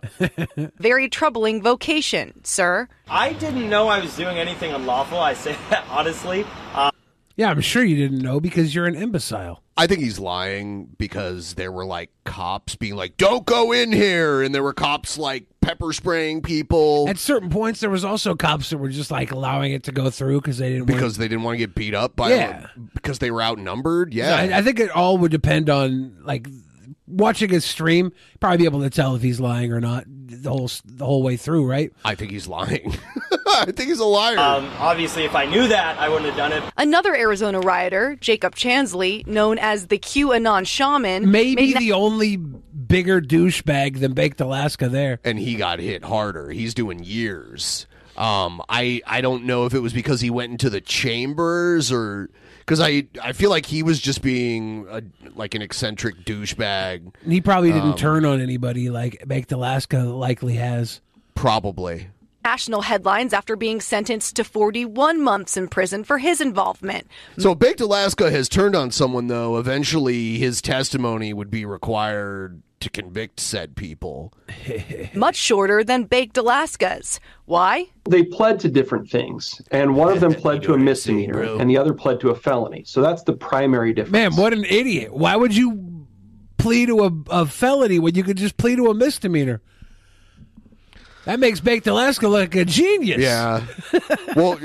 very 0.79 1.09
troubling 1.09 1.61
vocation, 1.61 2.43
sir. 2.43 2.87
I 3.09 3.33
didn't 3.33 3.69
know 3.69 3.87
I 3.87 3.99
was 3.99 4.15
doing 4.15 4.37
anything 4.37 4.71
unlawful. 4.73 5.19
I 5.19 5.33
say 5.33 5.55
that 5.69 5.85
honestly. 5.89 6.45
Uh, 6.73 6.89
Yeah, 7.37 7.49
I'm 7.49 7.61
sure 7.61 7.83
you 7.83 7.95
didn't 7.97 8.19
know 8.19 8.39
because 8.39 8.73
you're 8.73 8.85
an 8.85 8.95
imbecile. 8.95 9.61
I 9.77 9.87
think 9.87 9.99
he's 9.99 10.19
lying 10.19 10.85
because 10.97 11.55
there 11.55 11.71
were 11.71 11.85
like 11.85 12.09
cops 12.23 12.75
being 12.75 12.95
like, 12.95 13.17
"Don't 13.17 13.45
go 13.45 13.73
in 13.73 13.91
here," 13.91 14.41
and 14.41 14.55
there 14.55 14.63
were 14.63 14.71
cops 14.73 15.17
like 15.17 15.43
pepper 15.59 15.91
spraying 15.91 16.41
people 16.43 17.09
At 17.09 17.17
certain 17.17 17.49
points, 17.49 17.79
there 17.81 17.89
was 17.89 18.05
also 18.05 18.35
cops 18.35 18.69
that 18.69 18.77
were 18.77 18.87
just 18.87 19.09
like 19.11 19.31
allowing 19.31 19.73
it 19.73 19.83
to 19.85 19.91
go 19.91 20.09
through 20.11 20.39
because 20.41 20.59
they 20.59 20.69
didn't. 20.69 20.85
because 20.85 21.17
they 21.17 21.27
didn't 21.27 21.43
want 21.43 21.55
to 21.55 21.57
get 21.57 21.73
beat 21.75 21.93
up 21.95 22.15
by 22.15 22.29
Yeah. 22.29 22.67
because 22.93 23.17
they 23.19 23.31
were 23.31 23.41
outnumbered. 23.41 24.13
want, 24.13 24.47
Yeah, 24.47 24.55
I, 24.55 24.59
I 24.59 24.61
think 24.61 24.79
it 24.79 24.91
all 24.91 25.17
would 25.17 25.31
depend 25.31 25.69
on 25.69 26.17
like 26.23 26.47
watching 27.07 27.49
his 27.49 27.65
stream. 27.65 28.11
Probably 28.39 28.57
be 28.57 28.65
able 28.65 28.81
to 28.81 28.89
tell 28.89 29.15
if 29.15 29.21
he's 29.21 29.39
lying 29.39 29.71
or 29.71 29.79
not 29.81 30.05
the 30.07 30.49
whole 30.49 30.69
the 30.85 31.05
whole 31.05 31.23
way 31.23 31.37
through, 31.37 31.69
right? 31.69 31.91
I 32.03 32.15
think 32.15 32.31
he's 32.31 32.47
lying. 32.47 32.95
I 33.47 33.65
think 33.65 33.89
he's 33.89 33.99
a 33.99 34.05
liar. 34.05 34.37
um, 34.37 34.69
obviously, 34.79 35.23
if 35.23 35.35
I 35.35 35.45
knew 35.45 35.67
that, 35.67 35.97
I 35.97 36.09
wouldn't 36.09 36.25
have 36.27 36.35
done 36.37 36.51
it. 36.51 36.63
Another 36.77 37.15
Arizona 37.15 37.59
rioter, 37.59 38.15
Jacob 38.19 38.55
Chansley, 38.55 39.25
known 39.27 39.57
as 39.59 39.87
the 39.87 39.97
QAnon 39.97 40.67
shaman, 40.67 41.31
Maybe 41.31 41.73
made 41.73 41.77
the 41.77 41.91
only 41.93 42.35
bigger 42.37 43.21
douchebag 43.21 43.99
than 43.99 44.13
Baked 44.13 44.41
Alaska 44.41 44.89
there. 44.89 45.19
and 45.23 45.39
he 45.39 45.55
got 45.55 45.79
hit 45.79 46.03
harder. 46.03 46.49
He's 46.49 46.73
doing 46.73 47.03
years. 47.03 47.85
Um, 48.17 48.61
I 48.69 49.01
I 49.05 49.21
don't 49.21 49.45
know 49.45 49.65
if 49.65 49.73
it 49.73 49.79
was 49.79 49.93
because 49.93 50.21
he 50.21 50.29
went 50.29 50.51
into 50.51 50.69
the 50.69 50.81
chambers 50.81 51.91
or 51.91 52.29
because 52.65 52.79
I 52.79 53.07
I 53.21 53.33
feel 53.33 53.49
like 53.49 53.65
he 53.65 53.83
was 53.83 53.99
just 53.99 54.21
being 54.21 54.87
a, 54.89 55.01
like 55.35 55.53
an 55.55 55.61
eccentric 55.61 56.25
douchebag. 56.25 57.13
He 57.27 57.41
probably 57.41 57.71
didn't 57.71 57.91
Um, 57.91 57.95
turn 57.97 58.25
on 58.25 58.41
anybody 58.41 58.89
like 58.89 59.23
Baked 59.27 59.51
Alaska 59.51 59.99
likely 59.99 60.55
has. 60.55 61.01
Probably. 61.35 62.07
national 62.45 62.81
headlines 62.81 63.33
after 63.33 63.55
being 63.55 63.81
sentenced 63.81 64.35
to 64.35 64.43
41 64.43 65.19
months 65.21 65.57
in 65.57 65.67
prison 65.67 66.03
for 66.03 66.19
his 66.19 66.39
involvement. 66.39 67.07
So 67.39 67.55
Baked 67.55 67.81
Alaska 67.81 68.29
has 68.31 68.47
turned 68.47 68.75
on 68.75 68.91
someone 68.91 69.27
though. 69.27 69.57
Eventually, 69.57 70.37
his 70.37 70.61
testimony 70.61 71.33
would 71.33 71.49
be 71.51 71.65
required 71.65 72.61
to 72.79 72.89
convict 72.89 73.39
said 73.39 73.75
people. 73.75 74.33
Much 75.13 75.35
shorter 75.35 75.83
than 75.83 76.03
Baked 76.03 76.37
Alaska's. 76.37 77.19
Why? 77.45 77.87
They 78.09 78.23
pled 78.23 78.59
to 78.61 78.69
different 78.69 79.09
things, 79.09 79.61
and 79.71 79.95
one 79.95 80.11
of 80.11 80.19
them 80.19 80.33
pled 80.41 80.63
to 80.63 80.73
a 80.73 80.77
misdemeanor, 80.77 81.41
and 81.41 81.69
the 81.69 81.77
other 81.77 81.93
pled 81.93 82.19
to 82.21 82.29
a 82.29 82.35
felony. 82.35 82.83
So 82.85 83.01
that's 83.01 83.23
the 83.23 83.33
primary 83.33 83.93
difference. 83.93 84.11
Man, 84.11 84.35
what 84.35 84.53
an 84.53 84.65
idiot! 84.65 85.13
Why 85.13 85.35
would 85.35 85.55
you 85.55 86.07
plead 86.57 86.87
to 86.87 87.03
a, 87.03 87.41
a 87.41 87.45
felony 87.45 87.99
when 87.99 88.15
you 88.15 88.23
could 88.23 88.37
just 88.37 88.57
plead 88.57 88.77
to 88.77 88.87
a 88.87 88.93
misdemeanor? 88.93 89.61
That 91.25 91.39
makes 91.39 91.59
Baked 91.59 91.87
Alaska 91.87 92.27
look 92.27 92.53
like 92.53 92.55
a 92.55 92.65
genius. 92.65 93.19
Yeah. 93.21 93.65
well, 94.35 94.59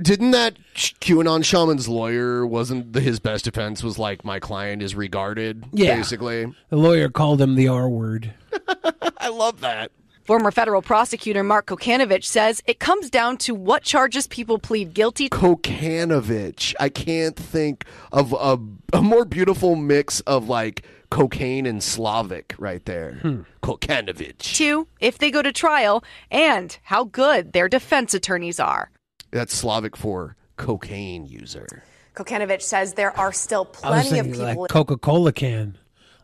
didn't 0.00 0.32
that 0.32 0.54
QAnon 0.74 1.44
shaman's 1.44 1.88
lawyer 1.88 2.46
wasn't 2.46 2.92
the, 2.92 3.00
his 3.00 3.20
best 3.20 3.44
defense 3.46 3.82
was 3.82 3.98
like 3.98 4.24
my 4.24 4.38
client 4.38 4.82
is 4.82 4.94
regarded 4.94 5.64
Yeah. 5.72 5.96
basically. 5.96 6.52
The 6.68 6.76
lawyer 6.76 7.08
called 7.08 7.40
him 7.40 7.54
the 7.54 7.68
R 7.68 7.88
word. 7.88 8.34
I 9.18 9.28
love 9.28 9.60
that. 9.60 9.90
Former 10.24 10.50
federal 10.50 10.80
prosecutor 10.80 11.42
Mark 11.42 11.66
Kokanovich 11.66 12.24
says 12.24 12.62
it 12.66 12.80
comes 12.80 13.10
down 13.10 13.36
to 13.38 13.54
what 13.54 13.82
charges 13.82 14.26
people 14.26 14.58
plead 14.58 14.94
guilty 14.94 15.28
to. 15.28 15.36
Kokanovich. 15.36 16.74
I 16.80 16.88
can't 16.88 17.36
think 17.36 17.84
of 18.12 18.32
a, 18.32 18.58
a 18.96 19.02
more 19.02 19.24
beautiful 19.24 19.76
mix 19.76 20.20
of 20.20 20.48
like 20.48 20.84
cocaine 21.14 21.64
and 21.64 21.80
Slavic 21.80 22.56
right 22.58 22.84
there. 22.84 23.18
Hmm. 23.22 23.42
Kokanovich. 23.62 24.56
Two, 24.56 24.88
if 24.98 25.18
they 25.18 25.30
go 25.30 25.42
to 25.42 25.52
trial 25.52 26.02
and 26.30 26.76
how 26.82 27.04
good 27.04 27.52
their 27.52 27.68
defense 27.68 28.14
attorneys 28.14 28.58
are. 28.58 28.90
That's 29.30 29.54
Slavic 29.54 29.96
for 29.96 30.36
cocaine 30.56 31.24
user. 31.26 31.84
Kokanovich 32.16 32.62
says 32.62 32.94
there 32.94 33.16
are 33.16 33.32
still 33.32 33.70
I 33.84 33.90
was 33.90 34.08
plenty 34.08 34.18
of 34.18 34.26
people 34.26 34.44
like 34.44 34.68
Coca 34.68 34.96
Cola 34.96 35.32
can, 35.32 35.78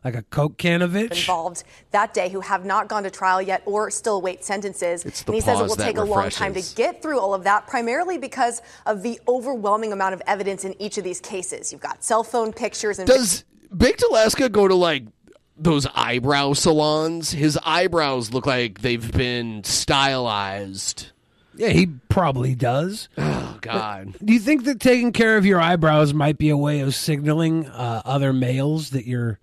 like 0.04 0.16
a 0.16 0.22
Coke 0.22 0.56
can 0.58 0.82
of 0.82 0.96
it. 0.96 1.16
involved 1.16 1.62
that 1.92 2.12
day 2.12 2.28
who 2.28 2.40
have 2.40 2.64
not 2.64 2.88
gone 2.88 3.04
to 3.04 3.10
trial 3.10 3.40
yet 3.40 3.62
or 3.66 3.90
still 3.90 4.16
await 4.16 4.44
sentences. 4.44 5.04
It's 5.04 5.22
the 5.22 5.32
and 5.32 5.34
he 5.36 5.40
says 5.40 5.60
it 5.60 5.66
will 5.68 5.76
that 5.76 5.84
take 5.84 5.98
a 5.98 6.04
long 6.04 6.30
time 6.30 6.54
to 6.54 6.74
get 6.74 7.00
through 7.00 7.20
all 7.20 7.34
of 7.34 7.44
that, 7.44 7.68
primarily 7.68 8.18
because 8.18 8.60
of 8.86 9.02
the 9.02 9.20
overwhelming 9.28 9.92
amount 9.92 10.14
of 10.14 10.22
evidence 10.26 10.64
in 10.64 10.80
each 10.82 10.98
of 10.98 11.04
these 11.04 11.20
cases. 11.20 11.72
You've 11.72 11.80
got 11.80 12.02
cell 12.02 12.24
phone 12.24 12.52
pictures 12.52 12.98
and 12.98 13.08
Does 13.08 13.44
Baked 13.76 14.02
Alaska 14.02 14.48
go 14.48 14.66
to 14.68 14.74
like 14.74 15.04
those 15.56 15.86
eyebrow 15.94 16.54
salons? 16.54 17.32
His 17.32 17.58
eyebrows 17.64 18.32
look 18.32 18.46
like 18.46 18.80
they've 18.80 19.12
been 19.12 19.62
stylized. 19.64 21.12
Yeah, 21.54 21.68
he 21.68 21.86
probably 22.08 22.54
does. 22.54 23.08
Oh 23.18 23.58
God. 23.62 24.14
Do 24.24 24.32
you 24.32 24.38
think 24.38 24.64
that 24.64 24.80
taking 24.80 25.12
care 25.12 25.36
of 25.36 25.44
your 25.44 25.60
eyebrows 25.60 26.14
might 26.14 26.38
be 26.38 26.48
a 26.48 26.56
way 26.56 26.80
of 26.80 26.94
signaling 26.94 27.66
uh, 27.66 28.00
other 28.06 28.32
males 28.32 28.90
that 28.90 29.06
you're 29.06 29.38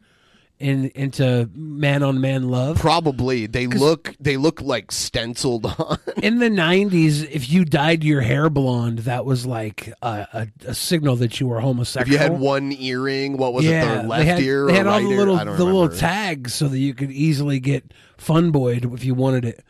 in 0.60 0.90
into 0.96 1.50
man 1.54 2.04
on 2.04 2.20
man 2.20 2.50
love? 2.50 2.78
Probably. 2.80 3.46
They 3.46 3.68
look 3.68 4.16
they 4.20 4.38
look 4.38 4.62
like 4.62 4.92
stenciled 4.92 5.66
on. 5.66 6.00
In 6.24 6.40
the 6.40 6.50
'90s, 6.50 7.30
if 7.30 7.50
you 7.50 7.64
dyed 7.64 8.04
your 8.04 8.22
hair 8.22 8.50
blonde, 8.50 9.00
that 9.00 9.26
was 9.26 9.46
like 9.46 9.94
a, 10.02 10.28
a, 10.34 10.48
a 10.70 10.74
signal 10.74 11.16
that 11.18 11.40
you 11.40 11.48
were 11.48 11.60
homosexual. 11.60 12.08
If 12.08 12.12
you 12.12 12.18
had 12.18 12.40
one 12.40 12.72
earring, 12.72 13.38
what 13.38 13.54
was 13.54 13.66
it, 13.66 13.82
the 13.82 14.04
left 14.04 14.26
had, 14.26 14.40
ear 14.40 14.66
They 14.66 14.74
or 14.74 14.76
had 14.76 14.88
all 14.88 14.94
right 14.94 15.04
the 15.04 15.16
little 15.16 15.38
the 15.38 15.64
little 15.64 15.90
tags 15.90 16.54
so 16.54 16.68
that 16.68 16.80
you 16.80 16.94
could 16.94 17.12
easily 17.12 17.60
get 17.60 17.94
fun 18.18 18.52
boyed 18.52 18.92
if 18.94 19.06
you 19.06 19.14
wanted 19.14 19.46
it. 19.46 19.64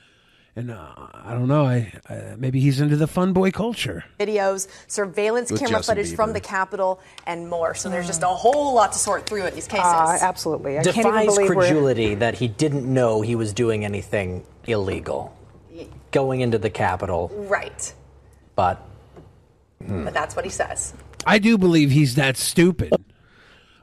And 0.58 0.72
uh, 0.72 0.88
I 1.14 1.34
don't 1.34 1.48
know. 1.48 1.66
I, 1.66 1.94
I 2.10 2.34
maybe 2.36 2.60
he's 2.60 2.82
into 2.82 2.96
the 2.96 3.06
fun 3.06 3.32
boy 3.32 3.52
culture. 3.52 4.04
videos, 4.20 4.68
surveillance 4.88 5.52
With 5.52 5.60
camera 5.60 5.78
Justin 5.78 5.96
footage 5.98 6.16
from 6.16 6.34
the 6.34 6.40
Capitol, 6.40 7.00
and 7.28 7.48
more. 7.48 7.76
So 7.76 7.90
there's 7.90 8.08
just 8.08 8.24
a 8.24 8.28
whole 8.28 8.74
lot 8.74 8.92
to 8.94 8.98
sort 8.98 9.28
through 9.28 9.46
in 9.46 9.54
these 9.54 9.68
cases. 9.68 9.86
Uh, 9.86 10.18
absolutely. 10.20 10.80
I 10.80 10.84
can't 10.84 10.98
even 10.98 11.12
defies 11.12 11.26
believe 11.28 11.50
we're- 11.50 11.68
credulity 11.68 12.16
that 12.16 12.34
he 12.34 12.48
didn't 12.48 12.92
know 12.92 13.22
he 13.22 13.36
was 13.36 13.54
doing 13.54 13.86
anything 13.86 14.44
illegal 14.66 15.32
going 16.10 16.42
into 16.42 16.58
the 16.58 16.72
Capitol. 16.72 17.30
Right. 17.36 17.94
But 18.56 18.82
But 19.80 20.16
that's 20.16 20.36
what 20.36 20.44
he 20.44 20.50
says. 20.50 20.96
I 21.24 21.38
do 21.38 21.60
believe 21.60 21.92
he's 21.92 22.16
that 22.16 22.36
stupid. 22.36 22.94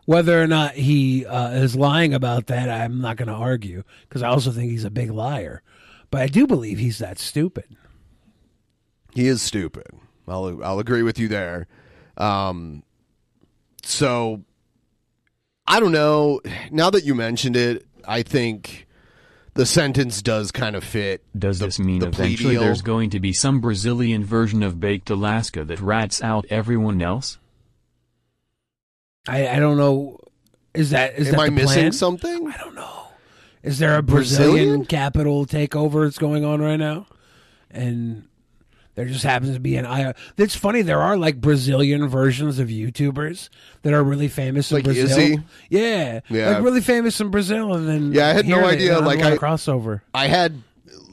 Whether 0.06 0.42
or 0.42 0.48
not 0.48 0.72
he 0.72 1.24
uh, 1.24 1.50
is 1.52 1.76
lying 1.76 2.14
about 2.14 2.48
that, 2.48 2.68
I'm 2.68 3.00
not 3.00 3.16
going 3.16 3.28
to 3.28 3.34
argue 3.34 3.84
because 4.08 4.24
I 4.24 4.28
also 4.28 4.50
think 4.50 4.72
he's 4.72 4.84
a 4.84 4.90
big 4.90 5.12
liar. 5.12 5.62
But 6.14 6.22
I 6.22 6.26
do 6.28 6.46
believe 6.46 6.78
he's 6.78 6.98
that 6.98 7.18
stupid. 7.18 7.64
He 9.14 9.26
is 9.26 9.42
stupid. 9.42 9.88
I'll 10.28 10.62
I'll 10.62 10.78
agree 10.78 11.02
with 11.02 11.18
you 11.18 11.26
there. 11.26 11.66
Um, 12.16 12.84
so 13.82 14.44
I 15.66 15.80
don't 15.80 15.90
know. 15.90 16.40
Now 16.70 16.90
that 16.90 17.02
you 17.02 17.16
mentioned 17.16 17.56
it, 17.56 17.84
I 18.06 18.22
think 18.22 18.86
the 19.54 19.66
sentence 19.66 20.22
does 20.22 20.52
kind 20.52 20.76
of 20.76 20.84
fit. 20.84 21.24
Does 21.36 21.58
this 21.58 21.80
mean 21.80 21.98
the 21.98 22.06
eventually 22.06 22.54
deal. 22.54 22.62
there's 22.62 22.82
going 22.82 23.10
to 23.10 23.18
be 23.18 23.32
some 23.32 23.60
Brazilian 23.60 24.24
version 24.24 24.62
of 24.62 24.78
Baked 24.78 25.10
Alaska 25.10 25.64
that 25.64 25.80
rats 25.80 26.22
out 26.22 26.46
everyone 26.48 27.02
else? 27.02 27.38
I, 29.26 29.48
I 29.48 29.58
don't 29.58 29.78
know. 29.78 30.20
Is 30.74 30.90
that 30.90 31.18
is 31.18 31.26
Am 31.26 31.32
that 31.32 31.40
I 31.40 31.44
the 31.46 31.50
missing 31.50 31.80
plan? 31.80 31.92
something? 31.92 32.46
I 32.46 32.56
don't 32.58 32.76
know. 32.76 33.03
Is 33.64 33.78
there 33.78 33.96
a 33.96 34.02
Brazilian, 34.02 34.52
Brazilian? 34.52 34.84
capital 34.84 35.46
takeover 35.46 36.04
that's 36.04 36.18
going 36.18 36.44
on 36.44 36.60
right 36.60 36.76
now? 36.76 37.06
And 37.70 38.24
there 38.94 39.06
just 39.06 39.24
happens 39.24 39.54
to 39.54 39.60
be 39.60 39.74
an 39.76 39.86
I. 39.86 40.14
It's 40.36 40.54
funny. 40.54 40.82
There 40.82 41.00
are 41.02 41.16
like 41.16 41.40
Brazilian 41.40 42.06
versions 42.06 42.58
of 42.60 42.68
YouTubers 42.68 43.48
that 43.82 43.92
are 43.92 44.04
really 44.04 44.28
famous 44.28 44.70
in 44.70 44.76
Like 44.76 44.84
Brazil. 44.84 45.06
Izzy? 45.18 45.40
Yeah, 45.70 46.20
Yeah. 46.28 46.50
like 46.50 46.62
really 46.62 46.80
famous 46.82 47.20
in 47.20 47.30
Brazil, 47.30 47.74
and 47.74 47.88
then 47.88 48.12
Yeah, 48.12 48.28
I 48.28 48.32
had 48.34 48.46
no 48.46 48.64
idea, 48.64 49.00
like, 49.00 49.18
a 49.20 49.32
I- 49.32 49.36
crossover. 49.38 50.02
I 50.12 50.28
had 50.28 50.62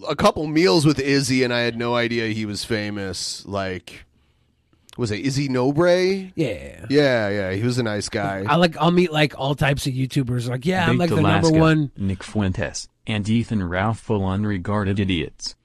a 0.08 0.16
couple 0.16 0.46
meals 0.46 0.86
with 0.86 1.00
Izzy, 1.00 1.44
and 1.44 1.52
I 1.54 1.62
had 1.62 1.76
no 1.78 1.96
idea 1.96 2.28
he 2.28 2.46
was 2.46 2.64
famous. 2.66 3.44
Like, 3.48 4.06
was 5.02 5.10
it 5.12 5.20
Izzy 5.26 5.50
Nobre? 5.50 6.32
Yeah. 6.36 6.86
yeah, 6.90 7.28
yeah. 7.30 7.52
He 7.54 7.64
was 7.64 7.80
a 7.80 7.84
nice 7.84 8.08
guy. 8.08 8.46
I 8.48 8.56
like. 8.56 8.78
I'll 8.78 8.92
meet 8.92 9.12
like 9.12 9.34
all 9.38 9.56
types 9.56 9.88
of 9.88 9.94
YouTubers. 9.94 10.48
Like, 10.48 10.66
yeah, 10.66 10.88
I'm 10.88 10.98
like 10.98 11.10
Baked 11.10 11.22
the 11.22 11.28
number 11.28 11.52
one. 11.52 11.92
Nick 11.98 12.24
Fuentes, 12.24 12.88
and 13.08 13.28
Ethan 13.28 13.68
Ralph 13.68 14.00
full 14.00 14.26
unregarded 14.26 15.00
idiots. 15.00 15.56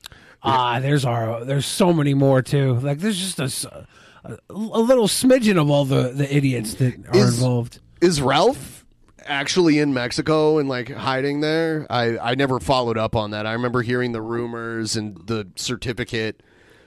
Ah, 0.43 0.81
there's 0.81 1.05
our. 1.05 1.45
There's 1.45 1.67
so 1.67 1.93
many 1.93 2.15
more 2.15 2.41
too. 2.41 2.75
Like, 2.81 2.99
there's 2.99 3.19
just 3.19 3.39
a, 3.39 3.87
a 4.25 4.39
little 4.51 5.07
smidgen 5.07 5.61
of 5.61 5.71
all 5.71 5.85
the 5.85 6.09
the 6.09 6.35
idiots 6.35 6.75
that 6.75 6.95
are 7.09 7.17
Is- 7.17 7.37
involved. 7.39 7.81
Is 8.01 8.21
Ralph 8.23 8.85
actually 9.25 9.79
in 9.79 9.93
Mexico 9.93 10.59
and 10.59 10.69
like 10.69 10.91
hiding 10.91 11.41
there? 11.41 11.87
I 11.91 12.17
I 12.19 12.35
never 12.37 12.59
followed 12.59 12.97
up 12.97 13.15
on 13.15 13.33
that. 13.33 13.47
I 13.47 13.53
remember 13.53 13.83
hearing 13.83 14.13
the 14.13 14.23
rumors 14.23 14.97
and 14.97 15.17
the 15.27 15.49
certificate, 15.57 16.43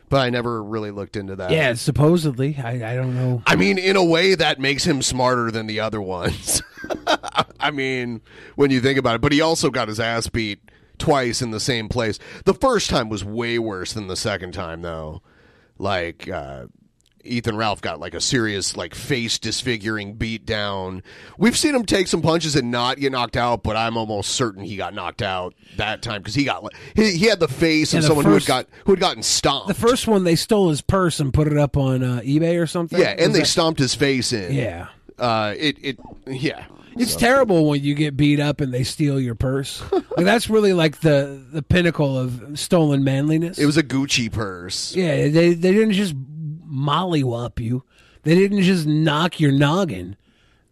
but 0.09 0.21
I 0.21 0.29
never 0.29 0.61
really 0.63 0.91
looked 0.91 1.15
into 1.15 1.35
that. 1.37 1.51
Yeah, 1.51 1.73
supposedly. 1.75 2.57
I, 2.57 2.93
I 2.93 2.95
don't 2.95 3.15
know. 3.15 3.43
I 3.45 3.55
mean, 3.55 3.77
in 3.77 3.95
a 3.95 4.03
way, 4.03 4.35
that 4.35 4.59
makes 4.59 4.85
him 4.85 5.01
smarter 5.01 5.51
than 5.51 5.67
the 5.67 5.79
other 5.79 6.01
ones. 6.01 6.61
I 7.59 7.71
mean, 7.71 8.21
when 8.55 8.71
you 8.71 8.81
think 8.81 8.97
about 8.97 9.15
it, 9.15 9.21
but 9.21 9.31
he 9.31 9.41
also 9.41 9.69
got 9.69 9.87
his 9.87 9.99
ass 9.99 10.27
beat 10.27 10.59
twice 10.97 11.41
in 11.41 11.51
the 11.51 11.59
same 11.59 11.89
place. 11.89 12.19
The 12.45 12.53
first 12.53 12.89
time 12.89 13.09
was 13.09 13.23
way 13.23 13.59
worse 13.59 13.93
than 13.93 14.07
the 14.07 14.15
second 14.15 14.53
time, 14.53 14.81
though. 14.81 15.21
Like, 15.77 16.29
uh, 16.29 16.65
Ethan 17.29 17.55
Ralph 17.55 17.81
got 17.81 17.99
like 17.99 18.13
a 18.13 18.21
serious, 18.21 18.75
like, 18.75 18.93
face 18.95 19.39
disfiguring 19.39 20.13
beat 20.15 20.45
down. 20.45 21.03
We've 21.37 21.57
seen 21.57 21.75
him 21.75 21.85
take 21.85 22.07
some 22.07 22.21
punches 22.21 22.55
and 22.55 22.71
not 22.71 22.97
get 22.97 23.11
knocked 23.11 23.37
out, 23.37 23.63
but 23.63 23.75
I'm 23.75 23.97
almost 23.97 24.31
certain 24.31 24.63
he 24.63 24.75
got 24.75 24.93
knocked 24.93 25.21
out 25.21 25.53
that 25.77 26.01
time 26.01 26.21
because 26.21 26.35
he 26.35 26.43
got 26.43 26.63
he, 26.95 27.11
he 27.17 27.25
had 27.27 27.39
the 27.39 27.47
face 27.47 27.93
Yeah, 27.93 27.99
of 27.99 28.03
the 28.03 28.07
someone 28.07 28.25
first- 28.25 28.47
who 28.47 28.53
had 28.53 28.65
got 28.65 28.73
who 28.85 28.91
had 28.93 28.99
gotten 28.99 29.23
stomped. 29.23 29.67
The 29.67 29.73
first 29.73 30.07
one, 30.07 30.23
they 30.23 30.35
stole 30.35 30.69
his 30.69 30.81
purse 30.81 31.19
and 31.19 31.33
put 31.33 31.47
it 31.47 31.57
up 31.57 31.77
on 31.77 32.03
uh, 32.03 32.21
eBay 32.23 32.61
or 32.61 32.67
something. 32.67 32.99
yeah, 32.99 33.09
and 33.11 33.27
Was 33.27 33.33
they 33.33 33.39
that- 33.39 33.45
stomped 33.45 33.79
his 33.79 33.95
face 33.95 34.33
in. 34.33 34.53
Yeah. 34.53 34.87
Uh, 35.17 35.53
it 35.57 35.77
it 35.81 35.97
yeah. 36.27 36.65
It's 36.95 37.15
terrible 37.15 37.69
when 37.69 37.81
you 37.81 37.93
get 37.93 38.17
beat 38.17 38.41
up 38.41 38.59
and 38.59 38.73
they 38.73 38.83
steal 38.83 39.21
your 39.21 39.35
purse. 39.35 39.81
like 39.91 40.25
that's 40.25 40.49
really 40.49 40.73
like 40.73 40.99
the 40.99 41.41
the 41.51 41.61
pinnacle 41.61 42.17
of 42.17 42.59
stolen 42.59 43.03
manliness. 43.05 43.57
It 43.57 43.65
was 43.65 43.77
a 43.77 43.83
Gucci 43.83 44.29
purse. 44.29 44.93
Yeah, 44.95 45.29
they 45.29 45.53
they 45.53 45.71
didn't 45.71 45.93
just 45.93 46.13
mollywop 46.69 47.59
you. 47.59 47.83
They 48.23 48.35
didn't 48.35 48.61
just 48.61 48.85
knock 48.85 49.39
your 49.39 49.51
noggin. 49.51 50.15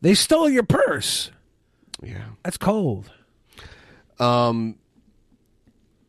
They 0.02 0.14
stole 0.14 0.50
your 0.50 0.64
purse. 0.64 1.32
Yeah. 2.02 2.26
That's 2.44 2.58
cold. 2.58 3.10
Um 4.20 4.78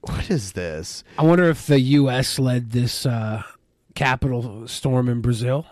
what 0.01 0.31
is 0.31 0.53
this? 0.53 1.05
I 1.19 1.25
wonder 1.25 1.49
if 1.49 1.67
the 1.67 1.81
US 1.81 2.39
led 2.39 2.71
this 2.71 3.07
uh 3.07 3.43
capital 3.95 4.69
storm 4.69 5.09
in 5.09 5.21
Brazil. 5.21 5.67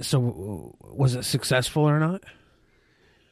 So 0.00 0.76
was 0.82 1.14
it 1.14 1.24
successful 1.24 1.82
or 1.82 1.98
not? 1.98 2.22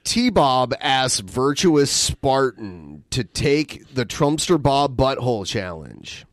T 0.04 0.30
Bob 0.30 0.74
asks 0.80 1.20
Virtuous 1.20 1.90
Spartan 1.90 3.04
to 3.10 3.24
take 3.24 3.94
the 3.94 4.06
Trumpster 4.06 4.60
Bob 4.60 4.96
Butthole 4.96 5.46
Challenge. 5.46 6.24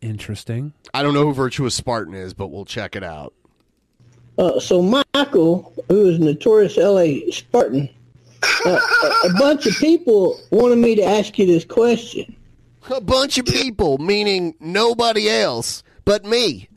Interesting. 0.00 0.72
I 0.94 1.02
don't 1.02 1.14
know 1.14 1.24
who 1.24 1.34
Virtuous 1.34 1.74
Spartan 1.74 2.14
is, 2.14 2.32
but 2.32 2.48
we'll 2.48 2.64
check 2.64 2.96
it 2.96 3.04
out. 3.04 3.34
Uh, 4.38 4.58
so 4.58 5.04
Michael, 5.14 5.72
who 5.88 6.06
is 6.06 6.18
notorious 6.18 6.76
LA 6.78 7.30
Spartan, 7.30 7.88
a, 8.64 8.68
a 8.70 9.32
bunch 9.38 9.66
of 9.66 9.74
people 9.74 10.40
wanted 10.50 10.78
me 10.78 10.94
to 10.94 11.02
ask 11.02 11.38
you 11.38 11.46
this 11.46 11.64
question. 11.64 12.34
A 12.90 13.00
bunch 13.00 13.36
of 13.36 13.44
people, 13.44 13.98
meaning 13.98 14.54
nobody 14.58 15.28
else 15.28 15.82
but 16.06 16.24
me. 16.24 16.68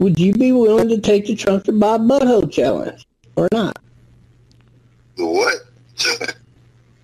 Would 0.00 0.18
you 0.18 0.32
be 0.32 0.50
willing 0.52 0.88
to 0.88 1.00
take 1.00 1.26
the 1.26 1.36
Trumpster 1.36 1.78
Bob 1.78 2.02
Butthole 2.02 2.50
challenge 2.50 3.06
or 3.36 3.48
not? 3.52 3.78
What? 5.16 5.56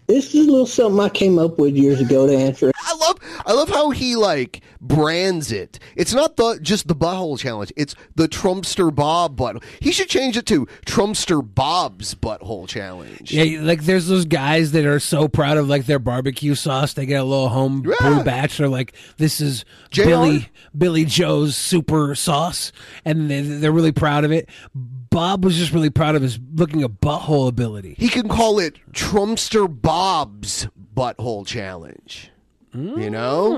This 0.07 0.35
is 0.35 0.47
a 0.47 0.51
little 0.51 0.67
something 0.67 1.01
I 1.01 1.09
came 1.09 1.39
up 1.39 1.59
with 1.59 1.77
years 1.77 2.01
ago 2.01 2.27
to 2.27 2.37
answer. 2.37 2.74
I 3.05 3.09
love 3.09 3.43
I 3.47 3.53
love 3.53 3.69
how 3.69 3.91
he 3.91 4.17
like 4.17 4.63
brands 4.81 5.53
it. 5.53 5.79
It's 5.97 6.15
not 6.15 6.37
the 6.37 6.59
just 6.61 6.89
the 6.89 6.95
butthole 6.95 7.39
challenge. 7.39 7.73
It's 7.77 7.95
the 8.15 8.29
Trumpster 8.29 8.95
Bob 8.95 9.37
butt. 9.37 9.63
He 9.81 9.93
should 9.93 10.09
change 10.09 10.37
it 10.37 10.47
to 10.47 10.67
Trumpster 10.87 11.43
Bob's 11.43 12.15
butthole 12.15 12.69
challenge. 12.69 13.33
Yeah, 13.33 13.61
like 13.61 13.85
there's 13.85 14.07
those 14.07 14.25
guys 14.25 14.73
that 14.73 14.85
are 14.87 15.01
so 15.01 15.29
proud 15.29 15.57
of 15.57 15.69
like 15.69 15.87
their 15.87 15.99
barbecue 15.99 16.55
sauce. 16.55 16.95
They 16.95 17.07
get 17.07 17.21
a 17.21 17.25
little 17.25 17.49
home 17.49 17.83
brew 17.83 18.23
batch. 18.25 18.59
They're 18.59 18.69
like, 18.69 18.95
"This 19.17 19.41
is 19.41 19.65
JR? 19.91 20.05
Billy 20.05 20.49
Billy 20.77 21.05
Joe's 21.05 21.57
super 21.57 22.15
sauce," 22.15 22.73
and 23.05 23.31
they, 23.31 23.41
they're 23.43 23.73
really 23.73 23.93
proud 23.93 24.25
of 24.25 24.33
it. 24.33 24.49
Bob 24.75 25.45
was 25.45 25.57
just 25.57 25.73
really 25.73 25.91
proud 25.91 26.17
of 26.17 26.23
his 26.23 26.39
looking 26.55 26.83
a 26.83 26.89
butthole 26.89 27.49
ability. 27.49 27.95
He 27.99 28.09
can 28.09 28.29
call 28.29 28.59
it 28.59 28.79
Trumpster 28.93 29.69
Bob's 29.69 30.67
butthole 30.95 31.47
challenge. 31.47 32.31
You 32.75 33.11
know? 33.11 33.55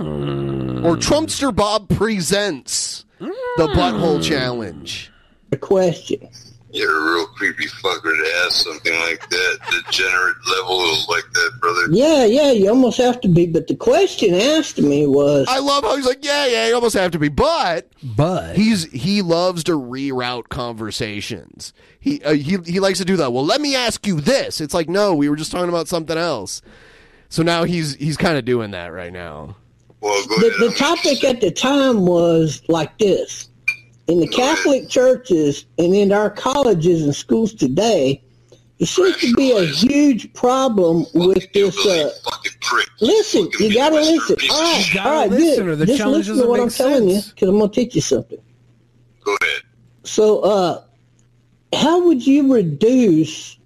Or 0.85 0.97
Trumpster 0.97 1.55
Bob 1.55 1.89
presents 1.89 3.05
the 3.19 3.69
butthole 3.75 4.23
challenge. 4.23 5.11
The 5.51 5.57
question. 5.57 6.29
You're 6.73 6.91
a 6.91 7.15
real 7.15 7.27
creepy 7.29 7.67
fucker 7.67 8.03
to 8.03 8.33
ask 8.45 8.63
something 8.65 8.93
like 9.01 9.27
that. 9.31 9.59
Degenerate 9.71 10.37
level 10.47 10.77
like 11.09 11.25
that, 11.33 11.53
brother. 11.59 11.87
Yeah, 11.91 12.27
yeah, 12.27 12.51
you 12.53 12.69
almost 12.69 12.99
have 12.99 13.19
to 13.23 13.29
be. 13.29 13.47
But 13.47 13.69
the 13.69 13.77
question 13.77 14.35
asked 14.35 14.79
me 14.79 15.07
was, 15.07 15.47
I 15.49 15.59
love 15.61 15.85
how 15.85 15.97
he's 15.97 16.05
like, 16.05 16.23
yeah, 16.23 16.45
yeah, 16.47 16.69
you 16.69 16.75
almost 16.75 16.95
have 16.95 17.13
to 17.13 17.19
be, 17.19 17.31
but 17.31 17.91
but 18.03 18.57
he's 18.57 18.85
he 18.93 19.23
loves 19.23 19.65
to 19.65 19.73
reroute 19.73 20.51
conversations. 20.51 21.73
He 21.99 22.23
uh, 22.23 22.35
he 22.35 22.59
he 22.67 22.81
likes 22.81 22.99
to 22.99 23.07
do 23.07 23.17
that. 23.17 23.33
Well, 23.33 23.47
let 23.47 23.63
me 23.63 23.75
ask 23.75 24.07
you 24.07 24.21
this. 24.21 24.61
It's 24.61 24.75
like, 24.75 24.91
no, 24.91 25.15
we 25.15 25.31
were 25.31 25.37
just 25.37 25.53
talking 25.53 25.71
about 25.71 25.89
something 25.89 26.19
else. 26.19 26.61
So 27.29 27.43
now 27.43 27.65
he's 27.65 27.95
he's 27.97 28.17
kind 28.17 28.39
of 28.39 28.45
doing 28.45 28.71
that 28.73 28.93
right 28.93 29.13
now. 29.13 29.57
the, 30.01 30.55
the 30.61 30.75
topic 30.77 31.25
at 31.25 31.41
the 31.41 31.51
time 31.51 32.07
was 32.07 32.63
like 32.69 32.97
this. 32.99 33.49
In 34.09 34.21
the 34.21 34.29
Catholic 34.29 34.89
churches 34.89 35.67
and 35.79 35.93
in 35.95 36.13
our 36.13 36.31
colleges 36.31 37.03
and 37.03 37.15
schools 37.15 37.53
today, 37.53 38.23
there 38.79 38.87
seems 38.87 39.17
to 39.19 39.33
be 39.35 39.51
a 39.51 39.65
huge 39.65 40.33
problem 40.33 41.07
with 41.15 41.51
this. 41.53 41.77
Uh, 41.85 42.11
listen, 43.01 43.49
you 43.59 43.75
gotta 43.75 43.97
listen. 43.97 44.37
All 44.51 44.63
right, 44.63 44.87
You 44.87 44.95
gotta 44.95 45.09
all 45.09 45.15
right, 45.17 45.31
listen 45.31 45.65
good. 45.65 45.73
or 45.73 45.77
the 45.77 45.87
Just 45.87 46.05
listen 46.07 46.37
to 46.37 46.47
what 46.47 46.61
I'm 46.61 46.67
make 46.67 46.77
telling 46.77 47.09
you, 47.09 47.21
because 47.31 47.49
I'm 47.49 47.59
gonna 47.59 47.73
teach 47.73 47.95
you 47.97 48.01
something. 48.01 48.39
Go 49.25 49.37
ahead. 49.43 49.63
So, 50.05 50.41
uh, 50.41 50.85
how 51.75 52.05
would 52.07 52.25
you 52.25 52.53
reduce 52.55 53.59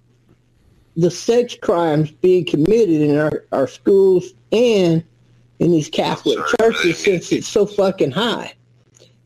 the 1.01 1.11
sex 1.11 1.55
crimes 1.61 2.11
being 2.11 2.45
committed 2.45 3.01
in 3.01 3.17
our, 3.17 3.43
our 3.51 3.67
schools 3.67 4.33
and 4.51 5.03
in 5.59 5.71
these 5.71 5.89
Catholic 5.89 6.39
churches 6.59 6.97
since 6.99 7.31
it's 7.31 7.47
so 7.47 7.65
fucking 7.65 8.11
high? 8.11 8.53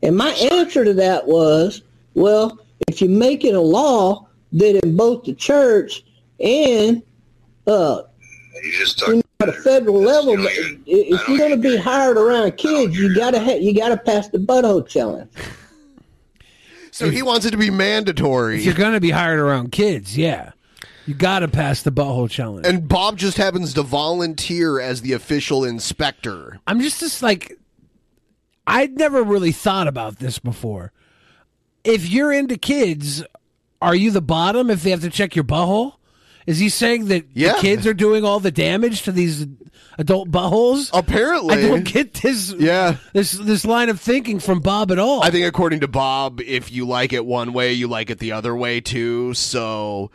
And 0.02 0.16
my 0.16 0.30
answer 0.52 0.84
to 0.84 0.92
that 0.94 1.26
was, 1.26 1.82
well, 2.14 2.58
if 2.88 3.00
you 3.00 3.08
make 3.08 3.44
it 3.44 3.54
a 3.54 3.60
law 3.60 4.26
that 4.52 4.82
in 4.84 4.96
both 4.96 5.24
the 5.24 5.34
church 5.34 6.04
and 6.40 7.02
uh, 7.66 8.02
You 8.62 8.72
just 8.72 9.00
you 9.06 9.16
know, 9.16 9.22
at 9.40 9.48
a 9.48 9.52
federal 9.52 10.00
level, 10.00 10.38
i- 10.38 10.74
if 10.86 11.28
you're 11.28 11.38
going 11.38 11.50
to 11.50 11.56
be 11.56 11.76
hired 11.76 12.16
around 12.16 12.52
kids, 12.56 12.96
you 12.98 13.14
gotta 13.14 13.40
ha- 13.40 13.58
you 13.58 13.74
gotta 13.74 13.96
pass 13.96 14.28
the 14.28 14.38
butthole 14.38 14.86
challenge. 14.86 15.30
So 16.90 17.10
he 17.10 17.22
wants 17.22 17.44
it 17.44 17.50
to 17.50 17.58
be 17.58 17.68
mandatory. 17.70 18.58
If 18.58 18.64
you're 18.64 18.74
gonna 18.74 19.00
be 19.00 19.10
hired 19.10 19.38
around 19.38 19.72
kids, 19.72 20.16
yeah, 20.16 20.52
you 21.06 21.14
got 21.14 21.40
to 21.40 21.48
pass 21.48 21.82
the 21.82 21.92
butthole 21.92 22.28
challenge. 22.30 22.66
And 22.66 22.88
Bob 22.88 23.16
just 23.16 23.36
happens 23.36 23.74
to 23.74 23.82
volunteer 23.82 24.80
as 24.80 25.02
the 25.02 25.12
official 25.12 25.64
inspector. 25.64 26.58
I'm 26.66 26.80
just 26.80 27.00
just 27.00 27.22
like 27.22 27.58
I'd 28.66 28.98
never 28.98 29.22
really 29.22 29.52
thought 29.52 29.86
about 29.88 30.18
this 30.18 30.38
before. 30.38 30.92
If 31.84 32.08
you're 32.08 32.32
into 32.32 32.56
kids, 32.56 33.22
are 33.80 33.94
you 33.94 34.10
the 34.10 34.20
bottom 34.20 34.70
if 34.70 34.82
they 34.82 34.90
have 34.90 35.02
to 35.02 35.10
check 35.10 35.36
your 35.36 35.44
butthole? 35.44 35.94
Is 36.46 36.58
he 36.58 36.68
saying 36.68 37.06
that 37.06 37.26
Yeah. 37.34 37.54
the 37.54 37.58
kids 37.60 37.86
are 37.86 37.94
doing 37.94 38.24
all 38.24 38.40
the 38.40 38.50
damage 38.52 39.02
to 39.02 39.12
these 39.12 39.46
adult 39.98 40.30
buttholes? 40.30 40.90
Apparently, 40.92 41.54
I 41.54 41.60
don't 41.68 41.84
get 41.84 42.14
this. 42.14 42.52
Yeah, 42.58 42.96
this 43.12 43.32
this 43.32 43.64
line 43.64 43.88
of 43.88 44.00
thinking 44.00 44.38
from 44.40 44.60
Bob 44.60 44.90
at 44.92 44.98
all. 44.98 45.22
I 45.22 45.30
think 45.30 45.46
according 45.46 45.80
to 45.80 45.88
Bob, 45.88 46.40
if 46.40 46.70
you 46.72 46.86
like 46.86 47.12
it 47.12 47.24
one 47.26 47.52
way, 47.52 47.72
you 47.72 47.88
like 47.88 48.10
it 48.10 48.18
the 48.18 48.32
other 48.32 48.54
way 48.54 48.80
too. 48.80 49.34
So, 49.34 50.10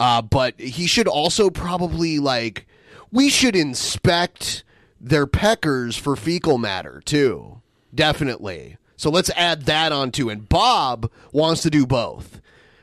uh, 0.00 0.22
but 0.22 0.58
he 0.60 0.86
should 0.86 1.08
also 1.08 1.50
probably 1.50 2.18
like 2.18 2.66
we 3.10 3.28
should 3.28 3.56
inspect 3.56 4.64
their 5.00 5.26
peckers 5.26 5.96
for 5.96 6.16
fecal 6.16 6.58
matter 6.58 7.02
too. 7.04 7.60
Definitely. 7.94 8.76
So 8.96 9.10
let's 9.10 9.30
add 9.30 9.62
that 9.66 9.92
on 9.92 10.10
too. 10.10 10.28
And 10.28 10.48
Bob 10.48 11.10
wants 11.32 11.62
to 11.62 11.70
do 11.70 11.86
both. 11.86 12.40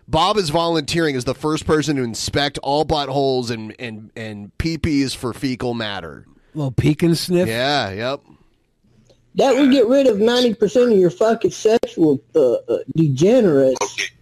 Bob 0.08 0.38
is 0.38 0.49
volunteering 0.49 1.15
as 1.15 1.25
the 1.25 1.36
first 1.36 1.65
person 1.65 1.95
to 1.97 2.04
inspect 2.04 2.58
all 2.60 2.86
buttholes 2.86 3.49
and 3.49 3.75
and 3.80 4.12
and 4.15 4.56
peepees 4.58 5.15
for 5.15 5.34
fecal 5.34 5.73
matter. 5.73 6.25
Well, 6.54 6.71
peek 6.71 7.04
and 7.04 7.17
sniff. 7.17 7.47
Yeah. 7.47 7.91
Yep. 7.91 8.21
That 9.36 9.56
would 9.56 9.71
get 9.71 9.88
rid 9.88 10.08
of 10.08 10.19
ninety 10.19 10.54
percent 10.54 10.93
of 10.93 10.97
your 10.97 11.10
fucking 11.10 11.51
sexual 11.51 12.21
uh, 12.36 12.54
uh, 12.54 12.78
degenerates, 12.95 13.95
Can 13.95 14.06
I 14.06 14.14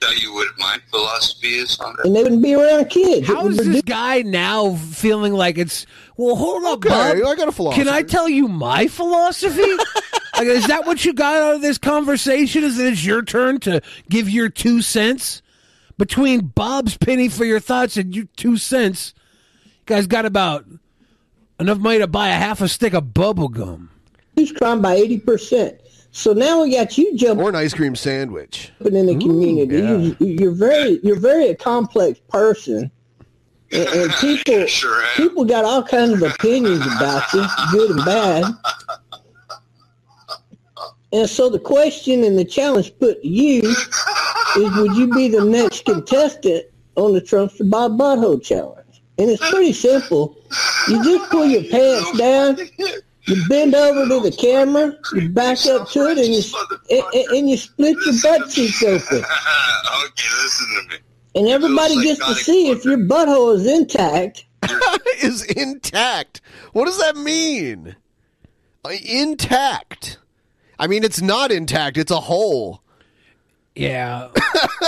tell 0.00 0.14
you 0.18 0.32
what 0.32 0.48
my 0.58 0.78
philosophy 0.90 1.54
is 1.56 1.78
on 1.80 1.94
that? 1.96 2.06
and 2.06 2.16
they 2.16 2.22
wouldn't 2.22 2.42
be 2.42 2.54
around 2.54 2.86
kids. 2.86 3.28
It 3.28 3.32
How 3.34 3.44
would 3.44 3.56
this 3.56 3.82
guy 3.82 4.22
now 4.22 4.74
feeling 4.74 5.32
like 5.34 5.58
it's 5.58 5.86
well? 6.16 6.36
Hold 6.36 6.64
up, 6.64 6.78
Okay, 6.78 6.88
Bob. 6.88 7.16
I 7.16 7.34
got 7.36 7.48
a 7.48 7.52
philosophy. 7.52 7.84
Can 7.84 7.92
I 7.92 8.02
tell 8.02 8.28
you 8.28 8.48
my 8.48 8.86
philosophy? 8.88 9.60
like, 10.36 10.46
is 10.46 10.66
that 10.68 10.86
what 10.86 11.04
you 11.04 11.12
got 11.12 11.42
out 11.42 11.54
of 11.56 11.60
this 11.62 11.78
conversation? 11.78 12.64
Is 12.64 12.76
that 12.78 12.86
it's 12.92 13.04
your 13.04 13.22
turn 13.22 13.60
to 13.60 13.80
give 14.08 14.28
your 14.28 14.48
two 14.48 14.80
cents 14.82 15.42
between 15.98 16.40
Bob's 16.46 16.96
penny 16.96 17.28
for 17.28 17.44
your 17.44 17.60
thoughts 17.60 17.96
and 17.96 18.14
your 18.14 18.26
two 18.36 18.56
cents? 18.56 19.14
You 19.64 19.96
guys 19.96 20.06
got 20.06 20.24
about 20.24 20.64
enough 21.58 21.78
money 21.78 21.98
to 21.98 22.06
buy 22.06 22.28
a 22.28 22.34
half 22.34 22.60
a 22.62 22.68
stick 22.68 22.94
of 22.94 23.12
bubble 23.12 23.48
gum. 23.48 23.90
reduce 24.36 24.52
crime 24.56 24.80
by 24.80 24.94
eighty 24.94 25.18
percent. 25.18 25.78
So 26.12 26.32
now 26.32 26.62
we 26.62 26.72
got 26.72 26.98
you 26.98 27.16
jumping 27.16 27.44
Or 27.44 27.50
an 27.50 27.54
ice 27.54 27.72
cream 27.74 27.94
sandwich. 27.94 28.72
in 28.80 29.06
the 29.06 29.16
community. 29.16 29.76
yeah. 29.76 29.96
You, 29.96 30.16
you're 30.20 30.52
very 30.52 30.98
you're 31.02 31.18
very 31.20 31.48
a 31.48 31.54
complex 31.54 32.18
person, 32.28 32.90
and, 33.72 33.88
and 33.88 34.12
people 34.20 34.66
people 35.16 35.44
got 35.44 35.64
all 35.64 35.82
kinds 35.82 36.14
of 36.14 36.22
opinions 36.22 36.84
about 36.84 37.32
you, 37.32 37.46
good 37.72 37.90
and 37.92 38.04
bad. 38.04 38.44
And 41.12 41.28
so 41.28 41.48
the 41.48 41.58
question 41.58 42.22
and 42.24 42.38
the 42.38 42.44
challenge 42.44 42.92
put 42.98 43.22
to 43.22 43.28
you 43.28 43.62
is: 43.62 43.88
Would 44.56 44.96
you 44.96 45.12
be 45.14 45.28
the 45.28 45.44
next 45.44 45.84
contestant 45.84 46.66
on 46.96 47.12
the 47.14 47.20
Trumpster 47.20 47.68
Bob 47.70 47.98
Butthole 47.98 48.42
Challenge? 48.42 48.76
And 49.18 49.30
it's 49.30 49.48
pretty 49.50 49.72
simple. 49.72 50.36
You 50.88 51.02
just 51.04 51.30
pull 51.30 51.46
your 51.46 51.64
pants 51.64 52.16
down, 52.18 52.56
you 53.24 53.48
bend 53.48 53.74
over 53.74 54.08
to 54.08 54.20
the 54.30 54.34
camera, 54.36 54.92
you 55.14 55.28
back 55.28 55.58
up 55.66 55.88
to 55.90 56.08
it, 56.10 56.18
and 56.18 56.34
you 56.34 56.42
and, 56.90 57.14
and- 57.14 57.38
and 57.38 57.50
you 57.50 57.56
split 57.56 57.96
your 58.04 58.14
butt 58.22 58.50
cheeks 58.50 58.82
open. 58.82 59.18
okay, 59.18 60.28
listen 60.42 60.66
to 60.82 60.88
me. 60.88 60.96
And 61.36 61.48
everybody 61.48 62.02
gets 62.02 62.18
to 62.26 62.34
see 62.34 62.70
if 62.70 62.84
your 62.84 62.98
butthole 62.98 63.54
is 63.54 63.66
intact. 63.66 64.44
is 65.22 65.44
intact. 65.44 66.40
What 66.72 66.86
does 66.86 66.98
that 66.98 67.16
mean? 67.16 67.94
Uh, 68.84 68.92
Intact. 69.04 70.18
I 70.78 70.86
mean, 70.86 71.04
it's 71.04 71.20
not 71.20 71.52
intact. 71.52 71.98
It's 71.98 72.10
a 72.10 72.18
hole. 72.20 72.82
Yeah. 73.74 74.28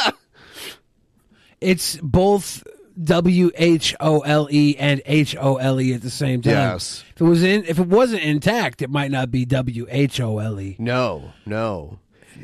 it's 1.60 1.96
both 1.98 2.64
W 3.02 3.50
H 3.54 3.94
O 4.00 4.20
L 4.20 4.48
E 4.50 4.76
and 4.78 5.00
H 5.06 5.36
O 5.38 5.56
L 5.56 5.80
E 5.80 5.92
at 5.94 6.02
the 6.02 6.10
same 6.10 6.42
time. 6.42 6.52
Yes. 6.52 7.04
If 7.14 7.20
it 7.20 7.24
was 7.24 7.42
in, 7.42 7.64
if 7.64 7.78
it 7.78 7.86
wasn't 7.86 8.22
intact, 8.22 8.82
it 8.82 8.90
might 8.90 9.10
not 9.10 9.30
be 9.30 9.44
W 9.44 9.86
H 9.90 10.20
O 10.20 10.38
L 10.38 10.60
E. 10.60 10.76
No, 10.78 11.32
no. 11.46 11.98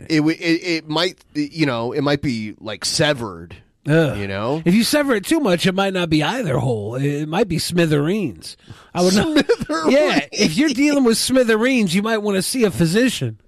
It, 0.09 0.19
w- 0.19 0.37
it 0.39 0.63
it 0.63 0.89
might 0.89 1.25
you 1.35 1.67
know 1.67 1.93
it 1.93 2.03
might 2.03 2.23
be 2.23 2.55
like 2.61 2.85
severed. 2.85 3.57
Ugh. 3.89 4.19
You 4.19 4.29
know, 4.29 4.63
If 4.67 4.75
you 4.75 4.85
sever 4.85 5.15
it 5.15 5.25
too 5.25 5.41
much, 5.41 5.67
it 5.67 5.75
might 5.75 5.95
not 5.95 6.11
be 6.11 6.23
either 6.23 6.59
whole. 6.59 6.95
It 6.97 7.27
might 7.27 7.49
be 7.49 7.59
smithereens. 7.59 8.57
I 8.95 9.03
would 9.03 9.15
not. 9.15 9.47
Yeah, 9.91 10.27
if 10.31 10.59
you're 10.59 10.69
dealing 10.71 11.05
with 11.05 11.17
smithereens, 11.17 11.95
you 11.95 12.03
might 12.03 12.19
want 12.19 12.37
to 12.37 12.43
see 12.43 12.65
a 12.65 12.71
physician. 12.71 13.41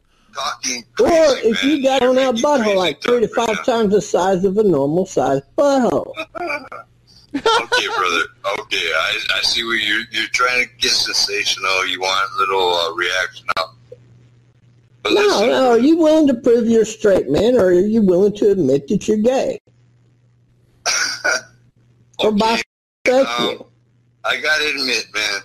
Or 0.99 1.09
if 1.43 1.63
you 1.63 1.83
got 1.83 2.03
on 2.03 2.15
that 2.15 2.37
butthole 2.37 2.77
like 2.77 3.03
three 3.03 3.21
to 3.21 3.29
five 3.29 3.65
times 3.67 3.93
the 3.93 4.01
size 4.01 4.45
of 4.45 4.57
a 4.57 4.63
normal 4.63 5.05
sized 5.05 5.45
butthole. 5.59 6.13
Okay, 7.35 7.87
brother. 7.97 8.23
Okay, 8.61 8.77
I, 8.97 9.19
I 9.37 9.41
see 9.43 9.63
where 9.65 9.77
you're 9.77 10.03
you're 10.11 10.29
trying 10.33 10.67
to 10.67 10.71
get 10.79 10.91
sensational. 10.91 11.87
You 11.87 12.01
want 12.01 12.29
a 12.35 12.39
little 12.41 12.73
uh, 12.75 12.93
reaction 12.95 13.47
out. 13.59 13.69
But 15.03 15.13
No, 15.15 15.21
listen, 15.21 15.49
no. 15.49 15.71
Are 15.71 15.79
you 15.79 15.97
willing 15.97 16.27
to 16.27 16.35
prove 16.35 16.67
you're 16.69 16.85
straight, 16.85 17.31
man, 17.31 17.55
or 17.55 17.67
are 17.67 17.73
you 17.73 18.03
willing 18.03 18.35
to 18.37 18.51
admit 18.51 18.89
that 18.89 19.07
you're 19.09 19.17
gay? 19.19 19.61
or 22.19 22.33
bisexual? 22.33 23.61
um, 23.61 23.65
I 24.25 24.37
gotta 24.41 24.69
admit, 24.71 25.07
man, 25.15 25.41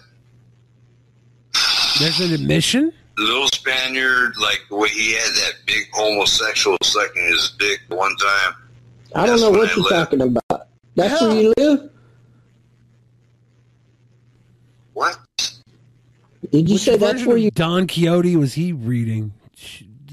There's 2.00 2.20
an 2.20 2.34
admission. 2.34 2.92
little 3.18 3.48
Spaniard, 3.50 4.34
like 4.42 4.62
the 4.70 4.76
way 4.76 4.90
he 4.90 5.14
had 5.14 5.22
that 5.30 5.54
big 5.66 5.84
homosexual 5.94 6.78
sucking 6.84 7.26
his 7.28 7.54
dick 7.60 7.80
one 7.90 8.16
time. 8.18 8.56
I 9.16 9.26
don't 9.26 9.40
know 9.40 9.52
what 9.52 9.70
I 9.70 9.74
you're 9.76 9.84
left. 9.86 10.12
talking 10.12 10.22
about. 10.22 10.68
That's 10.96 11.22
where 11.22 11.36
you 11.42 11.54
live? 11.58 11.90
What? 14.94 15.18
Did 16.52 16.70
you 16.70 16.76
Which 16.76 16.84
say 16.84 16.98
that's 16.98 17.26
where 17.26 17.36
of 17.38 17.44
you 17.44 17.52
Don 17.52 17.88
Quixote 17.88 18.36
was 18.38 18.54
he 18.54 18.72
reading? 18.72 19.34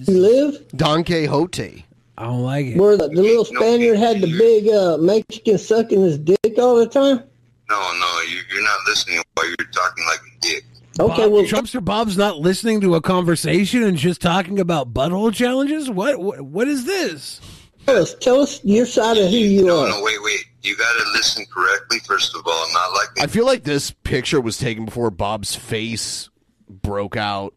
live? 0.08 0.66
Don 0.74 1.04
Quixote. 1.04 1.84
I 2.18 2.24
don't 2.24 2.42
like 2.42 2.66
it. 2.66 2.76
Where 2.78 2.96
the, 2.96 3.08
the 3.08 3.22
little 3.22 3.44
Spaniard 3.44 3.96
had 3.96 4.20
the 4.20 4.26
big 4.38 4.68
uh, 4.68 4.96
Mexican 4.98 5.58
sucking 5.58 6.00
his 6.02 6.18
dick 6.18 6.58
all 6.58 6.76
the 6.76 6.86
time? 6.86 7.22
No, 7.70 7.92
no, 7.98 8.20
you, 8.28 8.40
you're 8.52 8.62
not 8.64 8.78
listening 8.86 9.22
while 9.34 9.46
you're 9.46 9.56
talking 9.72 10.04
like 10.06 10.18
a 10.18 10.40
dick. 10.40 10.64
Okay, 11.00 11.22
Bob, 11.22 11.32
well, 11.32 11.42
Trumpster 11.44 11.82
Bob's 11.82 12.18
not 12.18 12.36
listening 12.38 12.80
to 12.82 12.96
a 12.96 13.00
conversation 13.00 13.82
and 13.82 13.96
just 13.96 14.20
talking 14.20 14.60
about 14.60 14.92
butthole 14.92 15.32
challenges. 15.32 15.88
What? 15.88 16.18
What, 16.20 16.42
what 16.42 16.68
is 16.68 16.84
this? 16.84 17.40
tell 17.86 17.96
us, 17.96 18.14
tell 18.20 18.40
us 18.40 18.62
your 18.64 18.84
side 18.86 19.16
of 19.16 19.30
who 19.30 19.36
you 19.36 19.64
No, 19.64 19.84
are. 19.84 19.88
no, 19.88 20.02
wait, 20.02 20.22
wait. 20.22 20.44
You 20.62 20.76
gotta 20.76 21.04
listen 21.12 21.44
correctly, 21.52 21.98
first 22.06 22.34
of 22.36 22.42
all. 22.46 22.72
Not 22.72 22.92
like 22.92 23.08
I 23.20 23.26
feel 23.26 23.46
like 23.46 23.64
this 23.64 23.90
picture 23.90 24.40
was 24.40 24.58
taken 24.58 24.84
before 24.84 25.10
Bob's 25.10 25.54
face 25.56 26.28
broke 26.68 27.16
out 27.16 27.54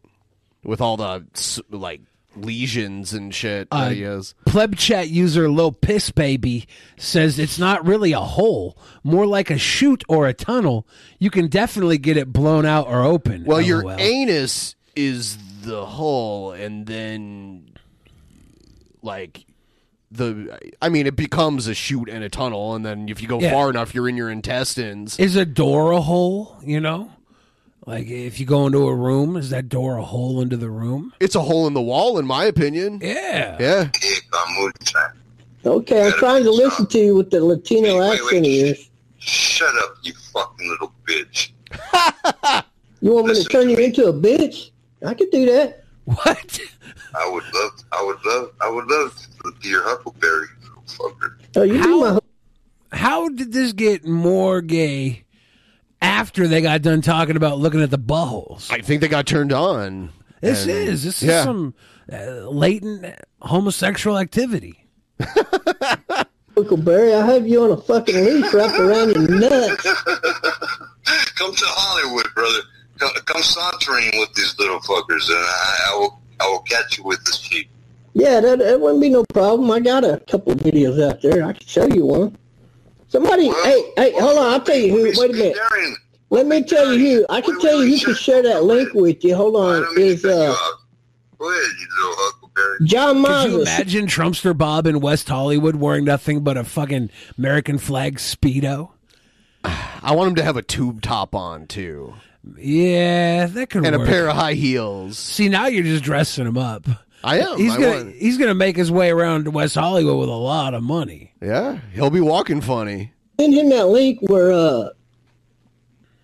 with 0.64 0.80
all 0.80 0.96
the 0.96 1.24
like 1.70 2.00
lesions 2.34 3.14
and 3.14 3.34
shit 3.34 3.68
Uh, 3.70 3.86
that 3.88 3.94
he 3.94 4.02
has. 4.02 4.34
Pleb 4.46 4.76
chat 4.76 5.08
user 5.08 5.48
Lil 5.48 5.72
Piss 5.72 6.10
Baby 6.10 6.66
says 6.96 7.38
it's 7.38 7.58
not 7.58 7.86
really 7.86 8.12
a 8.12 8.20
hole, 8.20 8.76
more 9.04 9.26
like 9.26 9.50
a 9.50 9.56
chute 9.58 10.04
or 10.08 10.26
a 10.26 10.34
tunnel. 10.34 10.86
You 11.18 11.30
can 11.30 11.48
definitely 11.48 11.98
get 11.98 12.16
it 12.16 12.32
blown 12.32 12.66
out 12.66 12.88
or 12.88 13.02
open. 13.02 13.44
Well, 13.44 13.60
your 13.60 13.82
LOL. 13.84 13.96
anus 13.98 14.74
is 14.94 15.38
the 15.62 15.86
hole, 15.86 16.52
and 16.52 16.86
then 16.86 17.70
like 19.02 19.46
the 20.10 20.58
I 20.80 20.88
mean, 20.88 21.06
it 21.06 21.16
becomes 21.16 21.66
a 21.66 21.74
chute 21.74 22.08
and 22.08 22.22
a 22.24 22.28
tunnel, 22.28 22.74
and 22.74 22.84
then 22.84 23.08
if 23.08 23.20
you 23.20 23.28
go 23.28 23.40
Yeah. 23.40 23.50
far 23.52 23.70
enough, 23.70 23.94
you're 23.94 24.08
in 24.08 24.16
your 24.16 24.30
intestines. 24.30 25.18
is 25.18 25.36
a 25.36 25.44
door 25.44 25.92
a 25.92 26.00
hole? 26.00 26.56
You 26.62 26.80
know, 26.80 27.10
like 27.86 28.06
if 28.08 28.38
you 28.40 28.46
go 28.46 28.66
into 28.66 28.86
a 28.86 28.94
room, 28.94 29.36
is 29.36 29.50
that 29.50 29.68
door 29.68 29.96
a 29.98 30.02
hole 30.04 30.40
into 30.40 30.56
the 30.56 30.70
room? 30.70 31.12
It's 31.20 31.34
a 31.34 31.40
hole 31.40 31.66
in 31.66 31.74
the 31.74 31.82
wall, 31.82 32.18
in 32.18 32.26
my 32.26 32.44
opinion. 32.44 33.00
Yeah, 33.02 33.56
yeah. 33.60 33.84
dick 33.92 34.24
on 34.32 34.54
moonshine. 34.54 35.10
Okay, 35.64 36.06
I'm 36.06 36.12
trying 36.12 36.44
to 36.44 36.50
listen 36.52 36.86
to 36.86 36.98
you 36.98 37.16
with 37.16 37.30
the 37.30 37.44
Latino 37.44 38.00
accent 38.00 38.46
of 38.46 38.52
yours. 38.52 38.88
Shut 39.18 39.74
up, 39.82 39.96
you 40.02 40.12
fucking 40.32 40.68
little 40.68 40.92
bitch. 41.04 41.50
You 43.00 43.12
want 43.12 43.26
me 43.26 43.34
to 43.34 43.44
turn 43.44 43.68
you 43.68 43.76
into 43.76 44.06
a 44.06 44.12
bitch? 44.12 44.70
I 45.04 45.14
could 45.14 45.30
do 45.30 45.44
that. 45.46 45.84
What? 46.06 46.60
I 47.14 47.28
would 47.30 47.44
love, 47.52 47.72
I 47.92 48.02
would 48.04 48.24
love, 48.24 48.52
I 48.60 48.68
would 48.70 48.86
love 48.86 49.16
to 49.44 49.52
be 49.60 49.68
your 49.68 49.82
Huckleberry, 49.82 50.46
little 50.62 50.82
fucker. 50.86 51.34
Oh, 51.56 51.62
you 51.62 51.82
do 51.82 52.00
my 52.00 52.18
How 52.92 53.28
did 53.28 53.52
this 53.52 53.72
get 53.72 54.04
more 54.06 54.60
gay 54.62 55.24
after 56.00 56.46
they 56.46 56.60
got 56.62 56.82
done 56.82 57.00
talking 57.02 57.36
about 57.36 57.58
looking 57.58 57.82
at 57.82 57.90
the 57.90 57.98
buttholes? 57.98 58.70
I 58.70 58.80
think 58.82 59.00
they 59.00 59.08
got 59.08 59.26
turned 59.26 59.52
on. 59.52 60.10
This 60.40 60.62
And- 60.62 60.70
is 60.70 61.02
this 61.02 61.22
yeah. 61.22 61.38
is 61.38 61.44
some 61.44 61.74
uh, 62.12 62.48
latent 62.50 63.16
homosexual 63.42 64.16
activity. 64.18 64.86
Huckleberry. 66.56 67.14
I 67.14 67.26
have 67.26 67.46
you 67.46 67.62
on 67.64 67.70
a 67.72 67.76
fucking 67.76 68.14
leash 68.24 68.52
wrapped 68.54 68.78
around 68.78 69.10
your 69.14 69.28
nuts. 69.28 69.82
Come 71.34 71.54
to 71.54 71.64
Hollywood, 71.66 72.26
brother. 72.34 72.60
Come, 72.98 73.10
come 73.26 73.42
sauntering 73.42 74.10
with 74.18 74.32
these 74.34 74.58
little 74.58 74.80
fuckers, 74.80 75.28
and 75.28 75.38
I, 75.38 75.90
I 75.90 75.98
will, 75.98 76.20
I 76.40 76.48
will 76.48 76.60
catch 76.60 76.98
you 76.98 77.04
with 77.04 77.24
this 77.24 77.36
sheep. 77.38 77.68
Yeah, 78.14 78.40
that, 78.40 78.58
that 78.60 78.80
wouldn't 78.80 79.02
be 79.02 79.10
no 79.10 79.24
problem. 79.26 79.70
I 79.70 79.80
got 79.80 80.04
a 80.04 80.20
couple 80.30 80.52
of 80.52 80.58
videos 80.60 81.02
out 81.06 81.20
there. 81.20 81.44
I 81.44 81.52
can 81.52 81.66
show 81.66 81.86
you 81.86 82.06
one. 82.06 82.36
Somebody, 83.08 83.48
hey, 83.48 83.92
hey, 83.96 84.12
hold 84.12 84.38
on. 84.38 84.52
I'll 84.54 84.60
tell 84.60 84.76
you 84.76 84.90
who. 84.90 85.20
Wait 85.20 85.30
a 85.30 85.34
minute. 85.34 85.98
Let 86.30 86.46
me 86.46 86.62
tell 86.62 86.94
you 86.94 87.18
who. 87.18 87.26
I 87.28 87.40
can 87.40 87.60
tell 87.60 87.84
you 87.84 87.98
who 87.98 88.04
can 88.06 88.14
share 88.14 88.42
that 88.42 88.64
link 88.64 88.94
with 88.94 89.22
you. 89.22 89.36
Hold 89.36 89.56
on. 89.56 89.86
Is 89.98 90.24
uh, 90.24 90.56
Go 91.38 91.50
ahead, 91.50 91.62
you 91.78 91.86
little 91.98 92.14
Huckleberry. 92.16 92.78
John 92.84 93.22
Could 93.22 93.50
you 93.52 93.62
imagine 93.62 94.06
Trumpster 94.06 94.56
Bob 94.56 94.86
in 94.86 95.00
West 95.00 95.28
Hollywood 95.28 95.76
wearing 95.76 96.04
nothing 96.04 96.40
but 96.40 96.56
a 96.56 96.64
fucking 96.64 97.10
American 97.36 97.78
flag 97.78 98.16
speedo? 98.16 98.90
I 99.64 100.12
want 100.14 100.30
him 100.30 100.34
to 100.36 100.42
have 100.42 100.56
a 100.56 100.62
tube 100.62 101.02
top 101.02 101.34
on 101.34 101.66
too, 101.66 102.14
Yeah, 102.58 103.46
that 103.46 103.70
could 103.70 103.84
and 103.84 103.96
work. 103.96 104.06
a 104.06 104.10
pair 104.10 104.28
of 104.28 104.36
high 104.36 104.54
heels. 104.54 105.18
See, 105.18 105.48
now 105.48 105.66
you're 105.66 105.82
just 105.84 106.04
dressing 106.04 106.46
him 106.46 106.56
up. 106.58 106.86
I 107.24 107.40
am. 107.40 107.58
He's 107.58 107.72
I 107.72 107.80
gonna 107.80 108.04
want- 108.04 108.14
he's 108.16 108.38
gonna 108.38 108.54
make 108.54 108.76
his 108.76 108.90
way 108.90 109.10
around 109.10 109.52
West 109.52 109.74
Hollywood 109.74 110.18
with 110.20 110.28
a 110.28 110.32
lot 110.32 110.74
of 110.74 110.82
money. 110.82 111.32
Yeah, 111.42 111.78
he'll 111.92 112.10
be 112.10 112.20
walking 112.20 112.60
funny. 112.60 113.12
Send 113.40 113.52
him 113.54 113.68
that 113.70 113.88
link 113.88 114.20
where 114.22 114.52
uh, 114.52 114.88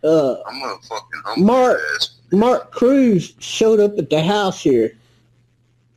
uh, 0.04 0.36
I'm 0.46 0.60
gonna 0.60 0.76
fucking 0.88 1.44
Mark 1.44 1.80
ass. 1.96 2.10
Mark 2.30 2.70
Cruz 2.72 3.34
showed 3.40 3.80
up 3.80 3.98
at 3.98 4.08
the 4.10 4.22
house 4.22 4.62
here. 4.62 4.92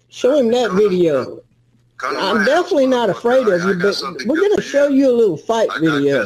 Show 0.09 0.37
him 0.37 0.49
that 0.51 0.71
video. 0.71 1.41
I'm 2.03 2.43
definitely 2.45 2.87
not 2.87 3.09
afraid 3.09 3.47
of 3.47 3.63
you, 3.63 3.75
but 3.75 3.95
we're 4.25 4.41
gonna 4.41 4.61
show 4.61 4.87
you 4.87 5.09
a 5.09 5.15
little 5.15 5.37
fight 5.37 5.69
video. 5.79 6.25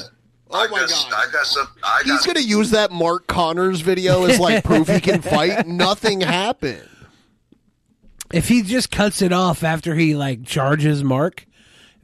Oh 0.52 0.68
my 0.70 0.80
god! 0.80 0.90
I 1.14 1.32
got 1.32 1.46
some. 1.46 1.68
I 1.84 2.02
He's 2.06 2.26
gonna 2.26 2.40
use 2.40 2.72
that 2.72 2.92
Mark 2.92 3.28
Connors 3.28 3.82
video 3.82 4.26
as 4.26 4.40
like 4.40 4.64
proof 4.66 4.88
he 4.88 5.00
can 5.00 5.22
fight. 5.22 5.68
Nothing 5.68 6.22
happened. 6.22 6.88
If 8.34 8.48
he 8.48 8.62
just 8.64 8.92
cuts 8.92 9.22
it 9.22 9.32
off 9.32 9.64
after 9.64 9.96
he 9.96 10.16
like 10.16 10.46
charges 10.46 11.04
Mark, 11.04 11.46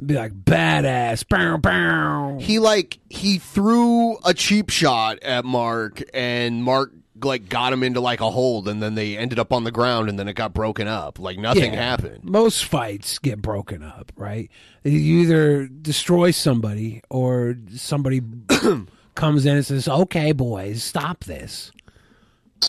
be 0.03 0.15
like 0.15 0.33
badass. 0.33 1.27
Bow, 1.27 1.57
bow. 1.57 2.37
He 2.39 2.59
like 2.59 2.99
he 3.09 3.39
threw 3.39 4.17
a 4.25 4.33
cheap 4.33 4.69
shot 4.69 5.21
at 5.23 5.45
Mark, 5.45 6.03
and 6.13 6.63
Mark 6.63 6.91
like 7.25 7.49
got 7.49 7.73
him 7.73 7.83
into 7.83 7.99
like 7.99 8.21
a 8.21 8.29
hold, 8.29 8.67
and 8.67 8.81
then 8.81 8.95
they 8.95 9.17
ended 9.17 9.39
up 9.39 9.51
on 9.51 9.63
the 9.63 9.71
ground, 9.71 10.07
and 10.09 10.17
then 10.17 10.27
it 10.27 10.33
got 10.33 10.53
broken 10.53 10.87
up. 10.87 11.19
Like 11.19 11.37
nothing 11.37 11.73
Yeah. 11.73 11.81
happened. 11.83 12.23
Most 12.23 12.63
fights 12.65 13.19
get 13.19 13.41
broken 13.41 13.83
up, 13.83 14.11
right? 14.15 14.49
You 14.83 15.19
either 15.19 15.67
destroy 15.67 16.31
somebody 16.31 17.01
or 17.09 17.57
somebody 17.75 18.21
comes 19.15 19.45
in 19.45 19.55
and 19.57 19.65
says, 19.65 19.87
"Okay, 19.87 20.31
boys, 20.31 20.83
stop 20.83 21.23
this." 21.25 21.71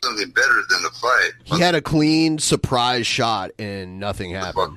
something 0.04 0.28
better 0.30 0.62
than 0.68 0.82
the 0.82 0.90
fight. 0.90 1.30
He 1.44 1.60
had 1.60 1.74
a 1.74 1.80
clean 1.80 2.38
surprise 2.38 3.06
shot, 3.06 3.52
and 3.58 3.98
nothing 3.98 4.30
happened. 4.32 4.76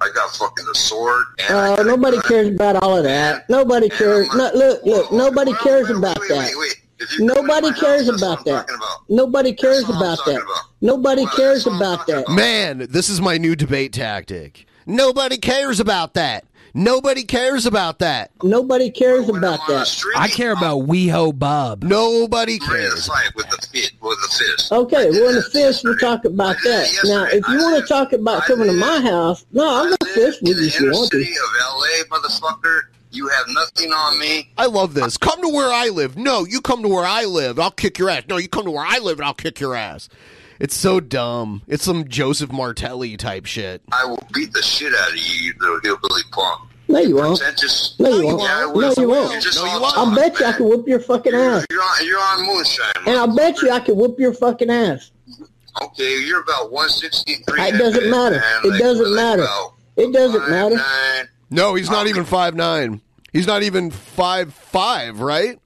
I 0.00 0.10
got 0.14 0.30
fucking 0.36 0.64
the 0.64 0.74
sword. 0.78 1.24
And 1.48 1.56
Uh, 1.56 1.82
nobody 1.82 2.20
cares 2.20 2.48
about 2.48 2.76
all 2.76 2.96
of 2.96 3.02
that. 3.02 3.48
Nobody 3.50 3.88
cares. 3.88 4.28
No, 4.34 4.48
look, 4.54 4.84
look. 4.84 5.10
Nobody 5.10 5.52
cares 5.54 5.90
about 5.90 6.18
that. 6.28 6.52
Nobody 7.18 7.72
cares 7.72 8.08
about 8.08 8.44
that. 8.44 8.68
Nobody 9.08 9.52
cares 9.52 9.88
about 9.88 10.18
that. 10.26 10.44
Nobody 10.80 11.26
cares 11.26 11.66
about 11.66 12.06
that. 12.06 12.28
Man, 12.28 12.86
this 12.90 13.08
is 13.08 13.20
my 13.20 13.38
new 13.38 13.54
debate 13.56 13.92
tactic. 13.92 14.66
Nobody 14.86 15.38
cares 15.38 15.80
about 15.80 16.14
that. 16.14 16.44
Nobody 16.74 17.24
cares 17.24 17.66
about 17.66 17.98
that. 18.00 18.30
Nobody 18.42 18.90
cares 18.90 19.28
about 19.28 19.60
that. 19.68 20.04
I 20.16 20.28
care 20.28 20.52
about 20.52 20.82
WeHo 20.82 21.36
Bob. 21.36 21.82
Nobody 21.82 22.58
cares. 22.58 23.06
Fight 23.06 23.34
with 23.34 23.48
the 23.48 23.66
fit, 23.66 23.92
with 24.00 24.18
the 24.20 24.28
fist. 24.28 24.70
Okay, 24.72 25.10
well, 25.10 25.30
in 25.30 25.34
the 25.36 25.42
fist, 25.42 25.82
we'll 25.84 25.96
talk 25.98 26.24
about 26.24 26.56
that. 26.64 26.88
Now, 27.04 27.24
if 27.24 27.46
you 27.48 27.58
want 27.58 27.80
to 27.80 27.86
talk 27.88 28.12
about 28.12 28.44
coming 28.44 28.68
to 28.68 28.74
my 28.74 29.00
house, 29.00 29.44
no, 29.52 29.68
I'm 29.68 29.86
going 29.86 29.96
to 29.98 30.06
fist 30.06 30.42
with 30.42 30.58
you 30.58 30.66
if 30.66 30.80
you 30.80 30.90
want 30.90 31.10
to. 31.10 31.18
city 31.18 31.32
of 31.32 31.62
L.A., 31.62 32.04
motherfucker. 32.04 32.82
You 33.10 33.28
have 33.28 33.46
nothing 33.48 33.92
on 33.92 34.18
me. 34.18 34.50
I 34.58 34.66
love 34.66 34.94
this. 34.94 35.16
Come 35.16 35.40
to 35.42 35.48
where 35.48 35.72
I 35.72 35.88
live. 35.88 36.16
No, 36.16 36.44
you 36.44 36.60
come 36.60 36.82
to 36.82 36.88
where 36.88 37.04
I 37.04 37.24
live. 37.24 37.58
I'll 37.58 37.70
kick 37.70 37.98
your 37.98 38.10
ass. 38.10 38.24
No, 38.28 38.36
you 38.36 38.48
come 38.48 38.64
to 38.64 38.70
where 38.70 38.84
I 38.86 38.98
live 38.98 39.18
and 39.18 39.26
I'll 39.26 39.34
kick 39.34 39.60
your 39.60 39.74
ass. 39.74 40.08
It's 40.60 40.74
so 40.74 41.00
dumb. 41.00 41.62
It's 41.68 41.84
some 41.84 42.08
Joseph 42.08 42.50
Martelli 42.52 43.16
type 43.16 43.46
shit. 43.46 43.80
I 43.92 44.04
will 44.04 44.22
beat 44.34 44.52
the 44.52 44.62
shit 44.62 44.92
out 44.92 45.10
of 45.10 45.16
you, 45.16 45.22
you 45.46 45.54
little 45.60 45.80
hillbilly 45.82 46.22
punk. 46.32 46.68
No, 46.88 46.98
you 47.00 47.16
won't. 47.16 47.38
Pretentious. 47.38 47.94
No, 47.98 48.08
you 48.18 48.26
won't. 48.26 48.42
Yeah, 48.42 48.56
I 48.56 48.60
No, 48.66 48.72
will. 48.72 48.94
you 48.96 49.08
won't. 49.08 49.32
You're 49.32 49.40
just 49.40 49.58
No, 49.58 49.66
all 49.66 49.84
I'll 49.84 50.06
talk, 50.06 50.16
bet 50.16 50.40
you 50.40 50.46
I 50.46 50.52
can 50.52 50.68
whoop 50.68 50.88
your 50.88 51.00
fucking 51.00 51.34
ass. 51.34 51.66
You're 51.70 51.82
on, 51.82 52.06
you're 52.06 52.18
on 52.20 52.46
moonshine. 52.46 52.92
And 53.06 53.16
I'll 53.18 53.34
bet 53.36 53.60
you 53.62 53.70
I 53.70 53.80
can 53.80 53.96
whoop 53.96 54.18
your 54.18 54.32
fucking 54.34 54.70
ass. 54.70 55.10
Okay, 55.82 56.20
you're 56.24 56.40
about 56.40 56.72
163. 56.72 57.60
It 57.62 57.78
doesn't 57.78 58.10
man, 58.10 58.32
matter. 58.32 58.42
It 58.64 58.78
doesn't 58.78 59.14
matter. 59.14 59.46
It 59.96 60.12
doesn't 60.12 60.50
matter. 60.50 61.30
Nine. 61.50 61.56
No, 61.56 61.74
he's 61.74 61.90
not 61.90 62.06
even 62.06 62.24
five 62.24 62.54
nine. 62.54 63.00
He's 63.32 63.46
not 63.46 63.62
even 63.62 63.90
five 63.90 64.54
five, 64.54 65.20
right? 65.20 65.58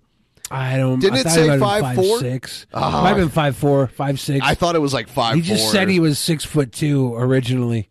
I 0.50 0.76
don't. 0.76 0.94
Know. 0.94 1.00
Didn't 1.00 1.16
I 1.16 1.20
it 1.20 1.22
thought 1.24 1.32
say 1.32 1.42
he 1.42 1.56
might 1.56 1.82
have 1.82 1.82
been 1.82 1.96
five, 1.96 1.96
four? 1.96 2.18
six? 2.20 2.66
Ah. 2.74 3.02
Might 3.02 3.08
have 3.10 3.18
been 3.18 3.28
five 3.30 3.56
four, 3.56 3.86
five 3.86 4.20
six. 4.20 4.44
I 4.44 4.54
thought 4.54 4.76
it 4.76 4.80
was 4.80 4.92
like 4.92 5.08
five. 5.08 5.34
He 5.34 5.40
just 5.40 5.64
four. 5.64 5.72
said 5.72 5.88
he 5.88 6.00
was 6.00 6.18
six 6.18 6.44
foot 6.44 6.72
two 6.72 7.14
originally, 7.16 7.88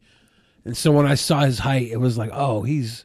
and 0.64 0.78
so 0.78 0.92
when 0.92 1.08
I 1.08 1.16
saw 1.16 1.42
his 1.42 1.60
height, 1.60 1.90
it 1.92 1.98
was 1.98 2.18
like, 2.18 2.30
oh, 2.34 2.62
he's 2.62 3.04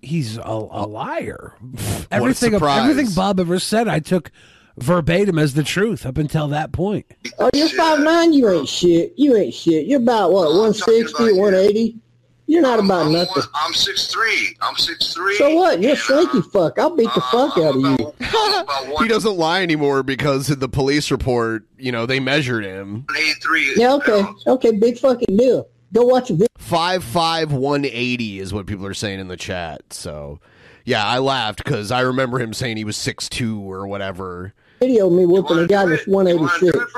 he's 0.00 0.38
a, 0.38 0.42
a 0.42 0.86
liar. 0.86 1.54
everything, 2.10 2.52
surprise. 2.52 2.88
everything 2.88 3.14
Bob 3.14 3.40
ever 3.40 3.58
said, 3.58 3.88
I 3.88 4.00
took 4.00 4.30
verbatim 4.78 5.38
as 5.38 5.54
the 5.54 5.62
truth 5.62 6.06
up 6.06 6.16
until 6.16 6.48
that 6.48 6.72
point. 6.72 7.06
Oh, 7.38 7.50
you're 7.52 7.68
five 7.68 8.00
nine. 8.00 8.32
You 8.32 8.48
ain't 8.50 8.68
shit. 8.68 9.12
You 9.16 9.36
ain't 9.36 9.54
shit. 9.54 9.86
You're 9.86 10.00
about 10.00 10.32
what 10.32 10.48
160, 10.48 11.38
180. 11.38 11.98
You're 12.46 12.62
not 12.62 12.78
about 12.78 13.10
nothing. 13.10 13.42
I'm 13.54 13.72
six 13.72 14.08
three. 14.08 14.56
I'm 14.60 14.76
six 14.76 15.14
three. 15.14 15.36
So 15.36 15.54
what? 15.54 15.80
You're 15.80 15.94
a 15.94 15.96
slinky 15.96 16.42
fuck. 16.42 16.78
I'll 16.78 16.94
beat 16.94 17.10
the 17.14 17.20
fuck 17.22 17.56
out 17.56 17.74
of 17.74 17.80
you. 17.80 18.14
he 19.02 19.08
doesn't 19.08 19.36
lie 19.36 19.62
anymore 19.62 20.02
because 20.02 20.50
in 20.50 20.58
the 20.58 20.68
police 20.68 21.10
report, 21.10 21.64
you 21.78 21.90
know, 21.90 22.04
they 22.04 22.20
measured 22.20 22.64
him. 22.64 23.06
Eight 23.16 23.36
three. 23.42 23.72
Yeah, 23.76 23.94
okay, 23.94 24.24
okay, 24.46 24.72
big 24.72 24.98
fucking 24.98 25.36
deal. 25.36 25.68
Go 25.92 26.02
watch 26.02 26.30
a 26.30 26.34
video. 26.34 26.48
Five 26.58 27.02
five 27.02 27.52
one 27.52 27.84
eighty 27.86 28.40
is 28.40 28.52
what 28.52 28.66
people 28.66 28.86
are 28.86 28.94
saying 28.94 29.20
in 29.20 29.28
the 29.28 29.36
chat. 29.36 29.92
So, 29.92 30.40
yeah, 30.84 31.06
I 31.06 31.18
laughed 31.18 31.64
because 31.64 31.90
I 31.90 32.00
remember 32.00 32.38
him 32.38 32.52
saying 32.52 32.76
he 32.76 32.84
was 32.84 32.96
six 32.96 33.28
two 33.28 33.60
or 33.60 33.86
whatever. 33.86 34.52
Video 34.80 35.06
of 35.06 35.12
me 35.14 35.24
whooping 35.24 35.58
a 35.58 35.66
guy 35.66 35.86
that's 35.86 36.06
186. 36.06 36.92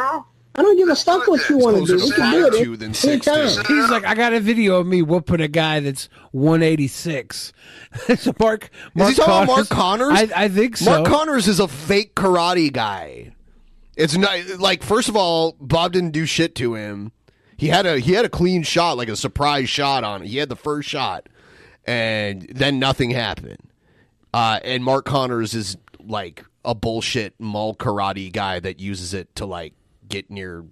I 0.58 0.62
don't 0.62 0.76
give 0.78 0.88
a 0.88 0.96
fuck 0.96 1.26
what 1.28 1.48
you 1.50 1.58
want 1.58 1.86
to 1.86 1.98
do. 1.98 2.02
We 2.02 2.10
can 2.12 2.50
do 2.50 2.72
it 2.72 2.76
than 2.78 2.94
six 2.94 3.26
He's 3.26 3.90
like, 3.90 4.06
I 4.06 4.14
got 4.14 4.32
a 4.32 4.40
video 4.40 4.76
of 4.80 4.86
me 4.86 5.02
whooping 5.02 5.40
a 5.42 5.48
guy 5.48 5.80
that's 5.80 6.08
186. 6.32 7.52
so 8.16 8.32
Mark, 8.38 8.70
Mark 8.94 9.10
is 9.10 9.16
he 9.16 9.22
talking 9.22 9.44
about 9.44 9.46
Mark 9.46 9.68
Connors? 9.68 10.12
I, 10.12 10.28
I 10.34 10.48
think 10.48 10.78
so. 10.78 10.90
Mark 10.90 11.06
Connors 11.06 11.46
is 11.46 11.60
a 11.60 11.68
fake 11.68 12.14
karate 12.14 12.72
guy. 12.72 13.34
It's 13.96 14.16
not 14.16 14.58
like 14.58 14.82
first 14.82 15.08
of 15.08 15.16
all, 15.16 15.56
Bob 15.60 15.92
didn't 15.92 16.10
do 16.10 16.26
shit 16.26 16.54
to 16.56 16.74
him. 16.74 17.12
He 17.56 17.68
had 17.68 17.86
a 17.86 17.98
he 17.98 18.12
had 18.12 18.24
a 18.24 18.28
clean 18.28 18.62
shot, 18.62 18.96
like 18.96 19.08
a 19.08 19.16
surprise 19.16 19.68
shot 19.68 20.04
on 20.04 20.22
it. 20.22 20.28
He 20.28 20.36
had 20.36 20.50
the 20.50 20.56
first 20.56 20.88
shot, 20.88 21.28
and 21.86 22.42
then 22.54 22.78
nothing 22.78 23.10
happened. 23.10 23.70
Uh, 24.34 24.60
and 24.62 24.84
Mark 24.84 25.06
Connors 25.06 25.54
is 25.54 25.78
like 25.98 26.44
a 26.64 26.74
bullshit 26.74 27.34
mall 27.38 27.74
karate 27.74 28.30
guy 28.30 28.60
that 28.60 28.80
uses 28.80 29.14
it 29.14 29.34
to 29.36 29.46
like 29.46 29.72
get 30.08 30.30
near 30.30 30.64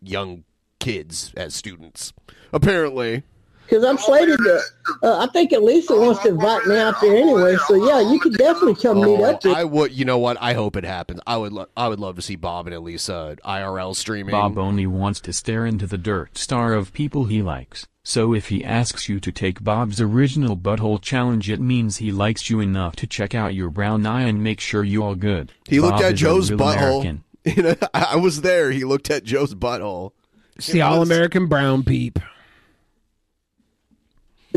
young 0.00 0.44
kids 0.78 1.32
as 1.36 1.54
students. 1.54 2.12
Apparently, 2.52 3.22
Because 3.66 3.84
I'm 3.84 3.98
slated 3.98 4.38
to. 4.38 4.60
Uh, 5.02 5.18
I 5.18 5.26
think 5.32 5.52
at 5.52 5.62
least 5.62 5.90
it 5.90 5.98
wants 5.98 6.22
to 6.22 6.30
invite 6.30 6.64
me 6.66 6.78
out 6.78 6.98
there 7.02 7.14
anyway. 7.14 7.56
So 7.66 7.74
yeah, 7.74 8.00
you 8.00 8.18
could 8.18 8.34
definitely 8.34 8.76
come 8.76 9.02
meet 9.02 9.20
up 9.20 9.42
there. 9.42 9.52
Oh, 9.52 9.58
I 9.58 9.64
would. 9.64 9.92
You 9.92 10.06
know 10.06 10.18
what? 10.18 10.38
I 10.40 10.54
hope 10.54 10.76
it 10.76 10.84
happens. 10.84 11.20
I 11.26 11.36
would. 11.36 11.52
Lo- 11.52 11.68
I 11.76 11.88
would 11.88 12.00
love 12.00 12.16
to 12.16 12.22
see 12.22 12.36
Bob 12.36 12.66
and 12.66 12.74
Elisa 12.74 13.36
IRL 13.44 13.94
streaming. 13.94 14.32
Bob 14.32 14.56
only 14.56 14.86
wants 14.86 15.20
to 15.20 15.32
stare 15.34 15.66
into 15.66 15.86
the 15.86 15.98
dirt 15.98 16.38
star 16.38 16.72
of 16.72 16.92
people 16.94 17.24
he 17.24 17.42
likes. 17.42 17.86
So 18.04 18.32
if 18.32 18.48
he 18.48 18.64
asks 18.64 19.10
you 19.10 19.20
to 19.20 19.30
take 19.30 19.62
Bob's 19.62 20.00
original 20.00 20.56
butthole 20.56 20.98
challenge 20.98 21.50
it 21.50 21.60
means 21.60 21.98
he 21.98 22.10
likes 22.10 22.48
you 22.48 22.58
enough 22.58 22.96
to 22.96 23.06
check 23.06 23.34
out 23.34 23.52
your 23.54 23.68
brown 23.68 24.06
eye 24.06 24.22
and 24.22 24.42
make 24.42 24.60
sure 24.60 24.82
you 24.82 25.04
all 25.04 25.14
good. 25.14 25.52
He 25.66 25.78
looked 25.78 26.00
at 26.00 26.14
Joe's 26.14 26.50
real 26.50 26.58
butthole. 26.58 26.76
American. 27.02 27.24
You 27.56 27.62
know, 27.62 27.74
I 27.94 28.08
I 28.12 28.16
was 28.16 28.42
there. 28.42 28.70
He 28.70 28.84
looked 28.84 29.10
at 29.10 29.24
Joe's 29.24 29.54
butthole. 29.54 30.12
It's 30.56 30.66
the 30.68 30.82
All 30.82 31.02
American 31.02 31.46
Brown 31.46 31.82
Peep. 31.84 32.18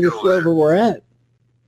Just 0.00 0.22
wherever 0.22 0.52
we're 0.52 0.74
at. 0.74 1.02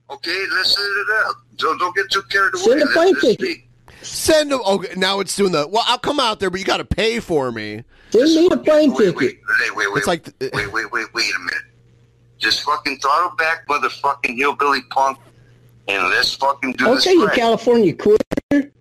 Okay, 0.09 0.45
let's 0.55 0.75
set 0.75 0.81
it 0.83 1.25
up. 1.25 1.35
Don't 1.57 1.77
don't 1.79 1.95
get 1.95 2.09
too 2.11 2.21
carried 2.29 2.53
away. 2.53 2.63
Send 2.63 2.81
a 2.83 2.87
plane 2.87 3.15
ticket. 3.19 3.57
Send 4.01 4.51
him. 4.51 4.59
Okay, 4.67 4.93
now 4.97 5.19
it's 5.19 5.35
doing 5.35 5.51
the. 5.51 5.67
Well, 5.67 5.83
I'll 5.87 5.97
come 5.97 6.19
out 6.19 6.39
there, 6.39 6.49
but 6.49 6.59
you 6.59 6.65
got 6.65 6.77
to 6.77 6.85
pay 6.85 7.19
for 7.19 7.51
me. 7.51 7.83
Send 8.11 8.35
me 8.35 8.47
a 8.51 8.57
plane 8.57 8.91
Wait, 8.93 9.05
ticket. 9.05 9.15
wait, 9.15 9.37
wait, 9.41 9.75
wait, 9.75 9.87
wait. 9.93 9.97
It's 9.97 10.07
like 10.07 10.27
wait, 10.39 10.71
wait, 10.73 10.91
wait, 10.91 11.13
wait 11.13 11.35
a 11.35 11.39
minute. 11.39 11.63
Just 12.37 12.63
fucking 12.63 12.99
throttle 12.99 13.35
back, 13.37 13.67
motherfucking 13.67 14.35
hillbilly 14.37 14.81
punk, 14.91 15.17
and 15.87 16.03
let's 16.09 16.33
fucking 16.35 16.73
do 16.73 16.85
this 16.85 17.07
Okay, 17.07 17.13
you 17.13 17.25
right. 17.25 17.35
California 17.35 17.93
quitter. 17.95 18.71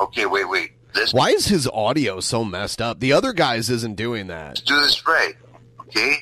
Okay, 0.00 0.26
wait, 0.26 0.48
wait. 0.48 0.72
Let's 0.94 1.12
Why 1.14 1.30
is 1.30 1.46
his 1.46 1.66
audio 1.68 2.20
so 2.20 2.44
messed 2.44 2.80
up? 2.82 3.00
The 3.00 3.12
other 3.12 3.32
guys 3.32 3.70
isn't 3.70 3.96
doing 3.96 4.26
that. 4.28 4.62
do 4.66 4.78
this 4.80 5.06
right. 5.06 5.34
Okay, 5.80 6.14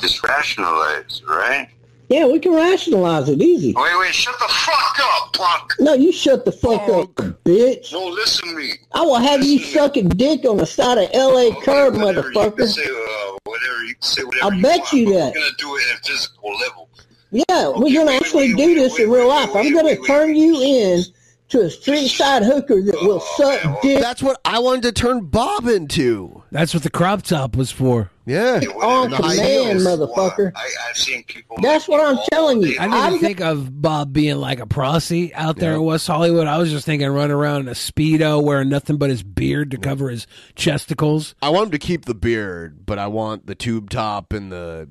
just 0.00 0.22
rationalize, 0.26 1.22
right? 1.28 1.68
Yeah, 2.08 2.26
we 2.26 2.38
can 2.40 2.54
rationalize 2.54 3.28
it 3.28 3.40
easy. 3.42 3.74
Wait, 3.76 3.98
wait, 4.00 4.14
shut 4.14 4.34
the 4.38 4.48
fuck 4.48 4.98
up, 4.98 5.32
punk. 5.34 5.74
No, 5.78 5.92
you 5.92 6.10
shut 6.10 6.44
the 6.46 6.52
fuck 6.52 6.88
up, 6.88 7.14
bitch. 7.44 7.92
No, 7.92 8.06
listen 8.06 8.48
to 8.48 8.54
me. 8.56 8.72
I 8.92 9.02
will 9.02 9.16
have 9.18 9.44
you 9.44 9.58
sucking 9.58 10.08
dick 10.10 10.44
on 10.46 10.56
the 10.56 10.64
side 10.64 10.96
of 10.96 11.10
L.A. 11.12 11.54
curb, 11.62 11.94
You 11.94 12.00
motherfucker. 12.00 12.56
can 12.56 12.66
say 12.66 12.84
uh, 12.86 13.36
whatever. 13.44 13.82
You 13.84 13.94
can 13.94 14.02
say 14.02 14.24
whatever. 14.24 14.44
I'll 14.46 14.54
you 14.54 14.62
bet 14.62 14.78
want, 14.80 14.92
you 14.94 15.04
but 15.06 15.12
that. 15.12 15.32
We're 15.34 15.40
gonna 15.40 15.56
do 15.58 15.76
it 15.76 15.82
at 15.92 16.00
a 16.00 16.02
physical 16.12 16.50
level. 16.58 16.88
Yeah, 17.30 17.68
we're 17.76 17.94
gonna 17.94 18.16
actually 18.16 18.54
do 18.54 18.74
this 18.74 18.98
in 18.98 19.10
real 19.10 19.28
life. 19.28 19.50
I'm 19.54 19.74
gonna 19.74 19.96
turn 20.06 20.34
you 20.34 20.62
in 20.62 21.04
to 21.48 21.62
a 21.62 21.70
street 21.70 22.08
side 22.08 22.42
hooker 22.42 22.80
that 22.82 22.94
will 23.02 23.20
suck 23.20 23.80
dick 23.82 24.00
That's 24.00 24.22
what 24.22 24.40
I 24.44 24.58
wanted 24.58 24.82
to 24.82 24.92
turn 24.92 25.24
Bob 25.24 25.66
into. 25.66 26.42
That's 26.50 26.74
what 26.74 26.82
the 26.82 26.90
crop 26.90 27.22
top 27.22 27.56
was 27.56 27.70
for. 27.70 28.10
Yeah, 28.26 28.60
on 28.82 29.10
command, 29.10 29.80
motherfucker. 29.80 30.52
I, 30.54 30.68
I've 30.86 30.96
seen 30.96 31.24
people. 31.24 31.56
That's 31.62 31.88
what 31.88 32.04
I'm 32.04 32.18
telling 32.30 32.62
you. 32.62 32.76
I 32.78 32.84
didn't 32.84 32.94
I'm 32.94 33.18
think 33.18 33.40
of 33.40 33.80
Bob 33.80 34.12
being 34.12 34.36
like 34.36 34.60
a 34.60 34.66
prosy 34.66 35.34
out 35.34 35.56
there 35.56 35.72
in 35.72 35.82
West 35.82 36.06
Hollywood. 36.06 36.46
I 36.46 36.58
was 36.58 36.70
just 36.70 36.84
thinking 36.84 37.08
running 37.08 37.30
around 37.30 37.62
in 37.62 37.68
a 37.68 37.72
speedo, 37.72 38.42
wearing 38.44 38.68
nothing 38.68 38.98
but 38.98 39.08
his 39.08 39.22
beard 39.22 39.70
to 39.70 39.78
cover 39.78 40.10
his 40.10 40.26
chesticles. 40.54 41.34
I 41.40 41.48
want 41.48 41.66
him 41.66 41.70
to 41.72 41.78
keep 41.78 42.04
the 42.04 42.14
beard, 42.14 42.84
but 42.84 42.98
I 42.98 43.06
want 43.06 43.46
the 43.46 43.54
tube 43.54 43.88
top 43.88 44.34
and 44.34 44.52
the 44.52 44.90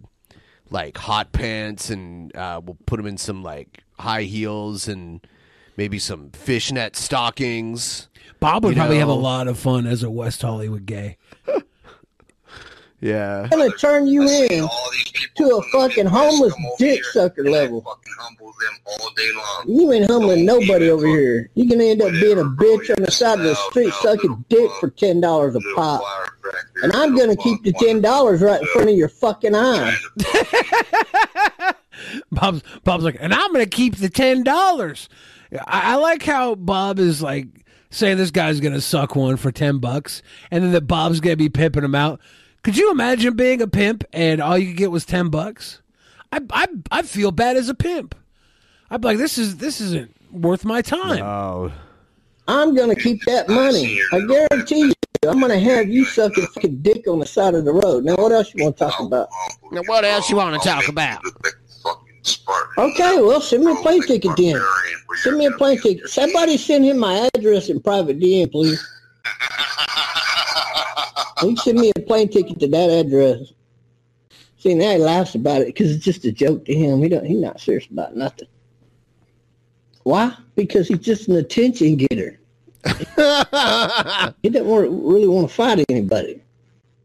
like 0.71 0.97
hot 0.97 1.31
pants, 1.31 1.91
and 1.91 2.35
uh, 2.35 2.59
we'll 2.63 2.77
put 2.87 2.99
him 2.99 3.05
in 3.05 3.17
some 3.17 3.43
like 3.43 3.83
high 3.99 4.23
heels 4.23 4.87
and 4.87 5.25
maybe 5.77 5.99
some 5.99 6.31
fishnet 6.31 6.95
stockings. 6.95 8.09
Bob 8.39 8.65
would 8.65 8.71
You 8.75 8.81
probably 8.81 8.97
have 8.97 9.07
a 9.07 9.13
lot 9.13 9.47
of 9.47 9.57
fun 9.57 9.87
as 9.87 10.03
a 10.03 10.09
West 10.11 10.41
Hollywood 10.41 10.85
gay. 10.85 11.17
Yeah. 12.99 13.43
I'm 13.51 13.59
gonna 13.59 13.69
turn 13.77 14.07
you 14.07 14.23
in 14.27 14.67
to 15.35 15.43
a 15.55 15.61
fucking 15.71 16.07
homeless 16.07 16.53
dick 16.79 17.03
sucker 17.05 17.43
level. 17.43 17.85
humble 18.19 18.47
them 18.47 18.73
all 18.87 19.11
day 19.15 19.31
long. 19.35 19.65
You 19.67 19.91
ain't 19.93 20.09
humbling 20.09 20.45
nobody 20.45 20.89
over 20.89 21.05
here. 21.05 21.51
You 21.53 21.67
can 21.67 21.79
end 21.79 22.01
up 22.01 22.11
being 22.13 22.39
a 22.39 22.43
bitch 22.43 22.89
on 22.97 23.03
the 23.03 23.11
side 23.11 23.37
of 23.37 23.45
the 23.45 23.53
street 23.53 23.93
sucking 24.01 24.45
dick 24.49 24.71
for 24.79 24.89
ten 24.89 25.21
dollars 25.21 25.55
a 25.55 25.59
pop. 25.75 26.01
And 26.81 26.91
I'm 26.93 27.15
gonna 27.15 27.35
keep 27.35 27.61
the 27.61 27.73
ten 27.73 28.01
dollars 28.01 28.41
right 28.41 28.59
in 28.61 28.67
front 28.69 28.89
of 28.89 28.95
your 28.95 29.09
fucking 29.09 29.53
eye. 29.53 29.95
Bob's 32.31 32.63
Bob's 32.83 33.03
like, 33.03 33.17
and 33.19 33.31
I'm 33.31 33.51
gonna 33.53 33.67
keep 33.67 33.97
the 33.97 34.09
ten 34.09 34.43
dollars. 34.43 35.07
I, 35.53 35.93
I 35.93 35.95
like 35.95 36.23
how 36.23 36.55
Bob 36.55 36.99
is 36.99 37.21
like 37.21 37.47
saying 37.89 38.17
this 38.17 38.31
guy's 38.31 38.59
gonna 38.59 38.81
suck 38.81 39.15
one 39.15 39.37
for 39.37 39.51
ten 39.51 39.79
bucks, 39.79 40.21
and 40.51 40.63
then 40.63 40.71
that 40.71 40.87
Bob's 40.87 41.19
gonna 41.19 41.35
be 41.35 41.49
pimping 41.49 41.83
him 41.83 41.95
out. 41.95 42.19
Could 42.63 42.77
you 42.77 42.91
imagine 42.91 43.35
being 43.35 43.61
a 43.61 43.67
pimp 43.67 44.03
and 44.11 44.41
all 44.41 44.57
you 44.57 44.67
could 44.67 44.77
get 44.77 44.91
was 44.91 45.05
ten 45.05 45.29
bucks? 45.29 45.81
I 46.31 46.41
I 46.51 46.67
I 46.91 47.01
feel 47.03 47.31
bad 47.31 47.57
as 47.57 47.69
a 47.69 47.75
pimp. 47.75 48.15
I'd 48.89 49.01
be 49.01 49.07
like, 49.07 49.17
this 49.17 49.37
is 49.37 49.57
this 49.57 49.81
isn't 49.81 50.13
worth 50.31 50.65
my 50.65 50.81
time. 50.81 51.23
Oh, 51.23 51.71
I'm 52.47 52.75
gonna 52.75 52.95
keep 52.95 53.23
that 53.25 53.49
money. 53.49 53.99
I 54.11 54.19
guarantee 54.21 54.87
you. 54.87 54.93
I'm 55.27 55.39
gonna 55.39 55.59
have 55.59 55.89
you 55.89 56.05
sucking 56.05 56.45
fucking 56.47 56.77
dick 56.81 57.07
on 57.07 57.19
the 57.19 57.25
side 57.25 57.55
of 57.55 57.65
the 57.65 57.73
road. 57.73 58.03
Now, 58.03 58.15
what 58.15 58.31
else 58.31 58.53
you 58.53 58.63
want 58.63 58.77
to 58.77 58.85
talk 58.85 58.99
about? 58.99 59.29
Now, 59.71 59.81
what 59.87 60.05
else 60.05 60.29
you 60.29 60.35
want 60.35 60.61
to 60.61 60.67
talk 60.67 60.87
about? 60.87 61.21
Okay, 62.77 63.21
well, 63.21 63.41
send 63.41 63.63
me 63.63 63.71
a 63.71 63.75
plane 63.75 64.01
ticket 64.03 64.31
then. 64.37 64.61
Send 65.15 65.37
me 65.37 65.45
a 65.45 65.51
plane 65.51 65.79
ticket. 65.79 66.09
Somebody 66.09 66.57
send 66.57 66.85
him 66.85 66.99
my 66.99 67.29
address 67.33 67.69
in 67.69 67.81
private 67.81 68.19
DM, 68.19 68.51
please. 68.51 68.85
Can 71.37 71.55
send 71.57 71.79
me 71.79 71.91
a 71.95 71.99
plane 72.01 72.29
ticket 72.29 72.59
to 72.59 72.67
that 72.67 72.89
address. 72.89 73.53
See, 74.59 74.73
now 74.73 74.91
he 74.91 74.97
laughs 74.97 75.35
about 75.35 75.61
it 75.61 75.67
because 75.67 75.91
it's 75.91 76.03
just 76.03 76.25
a 76.25 76.31
joke 76.31 76.65
to 76.65 76.73
him. 76.73 77.01
He 77.01 77.09
don't. 77.09 77.25
He's 77.25 77.39
not 77.39 77.59
serious 77.59 77.87
about 77.87 78.15
nothing. 78.15 78.47
Why? 80.03 80.35
Because 80.55 80.87
he's 80.87 80.99
just 80.99 81.27
an 81.27 81.35
attention 81.35 81.97
getter. 81.97 82.39
he 82.85 84.49
doesn't 84.49 84.67
want, 84.67 84.89
really 84.89 85.27
want 85.27 85.49
to 85.49 85.53
fight 85.53 85.85
anybody. 85.89 86.41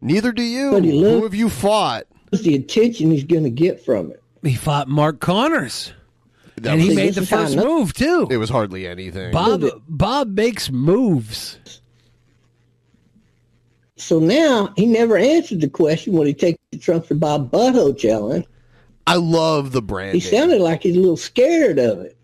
Neither 0.01 0.32
do 0.32 0.42
you. 0.42 0.70
But 0.70 0.84
he 0.84 1.01
Who 1.01 1.22
have 1.22 1.34
you 1.34 1.49
fought? 1.49 2.07
the 2.40 2.55
attention 2.55 3.11
he's 3.11 3.24
going 3.24 3.44
to 3.44 3.51
get 3.51 3.84
from 3.84 4.11
it. 4.11 4.22
He 4.43 4.55
fought 4.55 4.88
Mark 4.88 5.20
Connors, 5.20 5.93
That 6.57 6.72
and 6.72 6.82
he 6.82 6.95
made 6.95 7.14
the 7.14 7.24
first 7.24 7.57
move 7.57 7.93
too. 7.93 8.26
It 8.30 8.38
was 8.38 8.51
hardly 8.51 8.86
anything. 8.86 9.32
Bob 9.32 9.64
Bob 9.88 10.28
makes 10.36 10.70
moves. 10.70 11.80
So 13.97 14.18
now 14.18 14.72
he 14.76 14.86
never 14.86 15.16
answered 15.16 15.61
the 15.61 15.68
question: 15.68 16.14
when 16.14 16.26
he 16.26 16.34
take 16.34 16.59
the 16.72 16.78
Trumpster 16.78 17.18
Bob 17.18 17.53
Butthole 17.53 17.97
challenge? 17.97 18.47
I 19.07 19.16
love 19.16 19.72
the 19.72 19.82
brand. 19.82 20.14
He 20.14 20.20
sounded 20.20 20.61
like 20.61 20.82
he's 20.82 20.97
a 20.97 21.01
little 21.01 21.16
scared 21.16 21.78
of 21.78 22.01
it, 22.01 22.16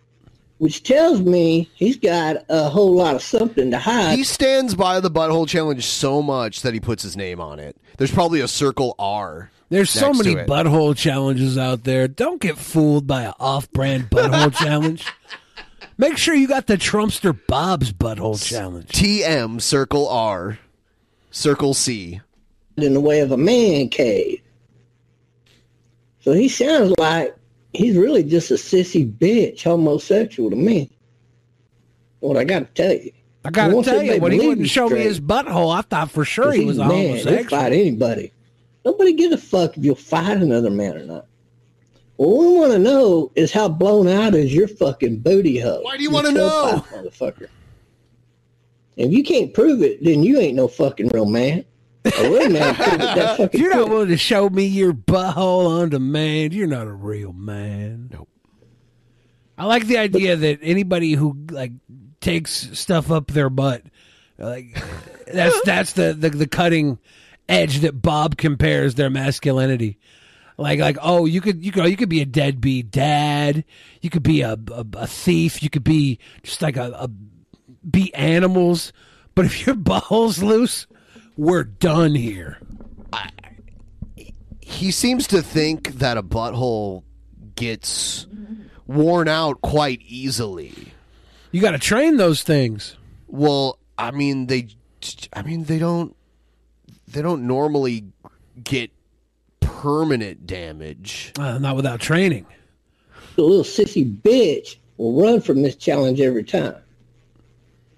which 0.58 0.82
tells 0.82 1.20
me 1.20 1.70
he's 1.74 1.96
got 1.96 2.44
a 2.48 2.68
whole 2.68 2.94
lot 2.94 3.14
of 3.14 3.22
something 3.22 3.70
to 3.70 3.78
hide. 3.78 4.16
He 4.16 4.24
stands 4.24 4.74
by 4.74 5.00
the 5.00 5.10
butthole 5.10 5.48
challenge 5.48 5.84
so 5.86 6.20
much 6.22 6.62
that 6.62 6.74
he 6.74 6.80
puts 6.80 7.02
his 7.02 7.16
name 7.16 7.40
on 7.40 7.58
it. 7.58 7.76
There's 7.96 8.12
probably 8.12 8.40
a 8.40 8.48
circle 8.48 8.94
R. 8.98 9.50
There's 9.70 9.90
so 9.90 10.06
next 10.08 10.18
to 10.18 10.24
many 10.24 10.40
it. 10.40 10.46
butthole 10.48 10.96
challenges 10.96 11.56
out 11.58 11.84
there. 11.84 12.08
Don't 12.08 12.40
get 12.40 12.58
fooled 12.58 13.06
by 13.06 13.22
an 13.22 13.34
off-brand 13.38 14.10
butthole 14.10 14.54
challenge. 14.58 15.06
Make 15.96 16.16
sure 16.16 16.34
you 16.34 16.48
got 16.48 16.66
the 16.66 16.76
Trumpster 16.76 17.38
Bob's 17.46 17.92
butthole 17.92 18.42
challenge. 18.42 18.88
TM 18.88 19.60
circle 19.60 20.08
R, 20.08 20.58
circle 21.30 21.74
C. 21.74 22.20
in 22.76 22.94
the 22.94 23.00
way 23.00 23.20
of 23.20 23.30
a 23.32 23.36
man 23.36 23.88
cave. 23.88 24.40
So 26.20 26.32
he 26.32 26.48
sounds 26.48 26.94
like 26.98 27.36
he's 27.72 27.96
really 27.96 28.22
just 28.22 28.50
a 28.50 28.54
sissy 28.54 29.10
bitch, 29.10 29.62
homosexual 29.62 30.50
to 30.50 30.56
me. 30.56 30.90
What 32.20 32.36
I 32.36 32.44
got 32.44 32.60
to 32.60 32.64
tell 32.82 32.92
you. 32.92 33.12
I 33.44 33.50
gotta 33.50 33.82
tell 33.82 34.02
you, 34.02 34.12
everybody 34.12 34.20
when 34.20 34.32
he 34.32 34.38
believes 34.38 34.48
wouldn't 34.48 34.66
he's 34.66 34.70
show 34.70 34.88
me 34.88 35.00
his 35.00 35.20
butthole, 35.20 35.74
I 35.74 35.82
thought 35.82 36.10
for 36.10 36.24
sure 36.24 36.52
he 36.52 36.64
was 36.64 36.78
a 36.78 36.82
a 36.82 36.88
man, 36.88 36.98
He'll 37.16 37.24
homosexual. 37.24 37.60
fight 37.62 37.72
anybody. 37.72 38.32
Nobody 38.84 39.12
gives 39.14 39.34
a 39.34 39.38
fuck 39.38 39.76
if 39.78 39.84
you'll 39.84 39.94
fight 39.94 40.38
another 40.38 40.70
man 40.70 40.96
or 40.96 41.04
not. 41.04 41.26
What 42.16 42.36
we 42.40 42.48
want 42.58 42.72
to 42.72 42.78
know 42.80 43.30
is 43.36 43.52
how 43.52 43.68
blown 43.68 44.08
out 44.08 44.34
is 44.34 44.52
your 44.52 44.66
fucking 44.66 45.20
booty 45.20 45.60
hole. 45.60 45.84
Why 45.84 45.96
do 45.96 46.02
you 46.02 46.08
You 46.08 46.14
wanna 46.14 46.32
know? 46.32 46.84
Motherfucker. 46.90 47.46
If 48.96 49.12
you 49.12 49.22
can't 49.22 49.54
prove 49.54 49.82
it, 49.82 50.02
then 50.02 50.24
you 50.24 50.38
ain't 50.40 50.56
no 50.56 50.66
fucking 50.66 51.10
real 51.14 51.26
man. 51.26 51.64
A 52.18 52.30
real 52.30 52.50
man. 52.50 52.74
That 52.74 53.40
if 53.52 53.54
you're 53.54 53.70
not 53.70 53.82
quick. 53.82 53.88
willing 53.90 54.08
to 54.08 54.16
show 54.16 54.48
me 54.48 54.66
your 54.66 54.92
butthole 54.92 55.80
on 55.80 55.88
demand, 55.90 56.54
you're 56.54 56.66
not 56.66 56.86
a 56.86 56.92
real 56.92 57.32
man. 57.32 58.10
Nope. 58.12 58.28
I 59.56 59.64
like 59.66 59.86
the 59.86 59.98
idea 59.98 60.36
that 60.36 60.60
anybody 60.62 61.12
who 61.12 61.36
like 61.50 61.72
takes 62.20 62.78
stuff 62.78 63.10
up 63.10 63.28
their 63.28 63.50
butt, 63.50 63.82
like 64.38 64.80
that's 65.32 65.60
that's 65.62 65.92
the, 65.94 66.14
the 66.14 66.30
the 66.30 66.46
cutting 66.46 66.98
edge 67.48 67.80
that 67.80 68.00
Bob 68.00 68.36
compares 68.36 68.94
their 68.94 69.10
masculinity. 69.10 69.98
Like 70.56 70.78
like 70.80 70.98
oh 71.02 71.26
you 71.26 71.40
could 71.40 71.64
you 71.64 71.72
could 71.72 71.84
oh, 71.84 71.86
you 71.86 71.96
could 71.96 72.08
be 72.08 72.20
a 72.20 72.26
deadbeat 72.26 72.90
dad, 72.90 73.64
you 74.00 74.10
could 74.10 74.22
be 74.22 74.42
a 74.42 74.52
a, 74.52 74.86
a 74.94 75.06
thief, 75.06 75.62
you 75.62 75.70
could 75.70 75.84
be 75.84 76.18
just 76.42 76.62
like 76.62 76.76
a, 76.76 76.92
a 76.92 77.10
be 77.88 78.14
animals, 78.14 78.92
but 79.34 79.44
if 79.44 79.66
your 79.66 79.76
butthole's 79.76 80.42
loose, 80.42 80.86
we're 81.38 81.64
done 81.64 82.14
here. 82.14 82.58
He 84.60 84.90
seems 84.90 85.28
to 85.28 85.40
think 85.40 85.94
that 85.94 86.18
a 86.18 86.22
butthole 86.22 87.04
gets 87.54 88.26
worn 88.86 89.28
out 89.28 89.62
quite 89.62 90.00
easily. 90.02 90.92
You 91.50 91.62
got 91.62 91.70
to 91.70 91.78
train 91.78 92.18
those 92.18 92.42
things. 92.42 92.96
Well, 93.28 93.78
I 93.96 94.10
mean 94.10 94.46
they 94.46 94.68
I 95.32 95.42
mean 95.42 95.64
they 95.64 95.78
don't 95.78 96.14
they 97.06 97.22
don't 97.22 97.46
normally 97.46 98.04
get 98.62 98.90
permanent 99.60 100.46
damage. 100.46 101.32
Uh, 101.38 101.58
not 101.58 101.76
without 101.76 102.00
training. 102.00 102.46
the 103.36 103.42
little 103.42 103.64
sissy 103.64 104.04
bitch 104.20 104.76
will 104.98 105.22
run 105.22 105.40
from 105.40 105.62
this 105.62 105.76
challenge 105.76 106.20
every 106.20 106.44
time. 106.44 106.76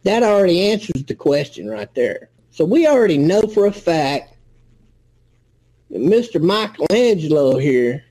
That 0.05 0.23
already 0.23 0.71
answers 0.71 1.05
the 1.05 1.15
question 1.15 1.69
right 1.69 1.93
there. 1.95 2.30
So 2.61 2.67
we 2.67 2.87
already 2.87 3.17
know 3.17 3.41
for 3.41 3.65
a 3.65 3.73
fact 3.73 4.35
that 5.89 5.99
Mr. 5.99 6.43
Michelangelo 6.43 7.57
here, 7.57 8.05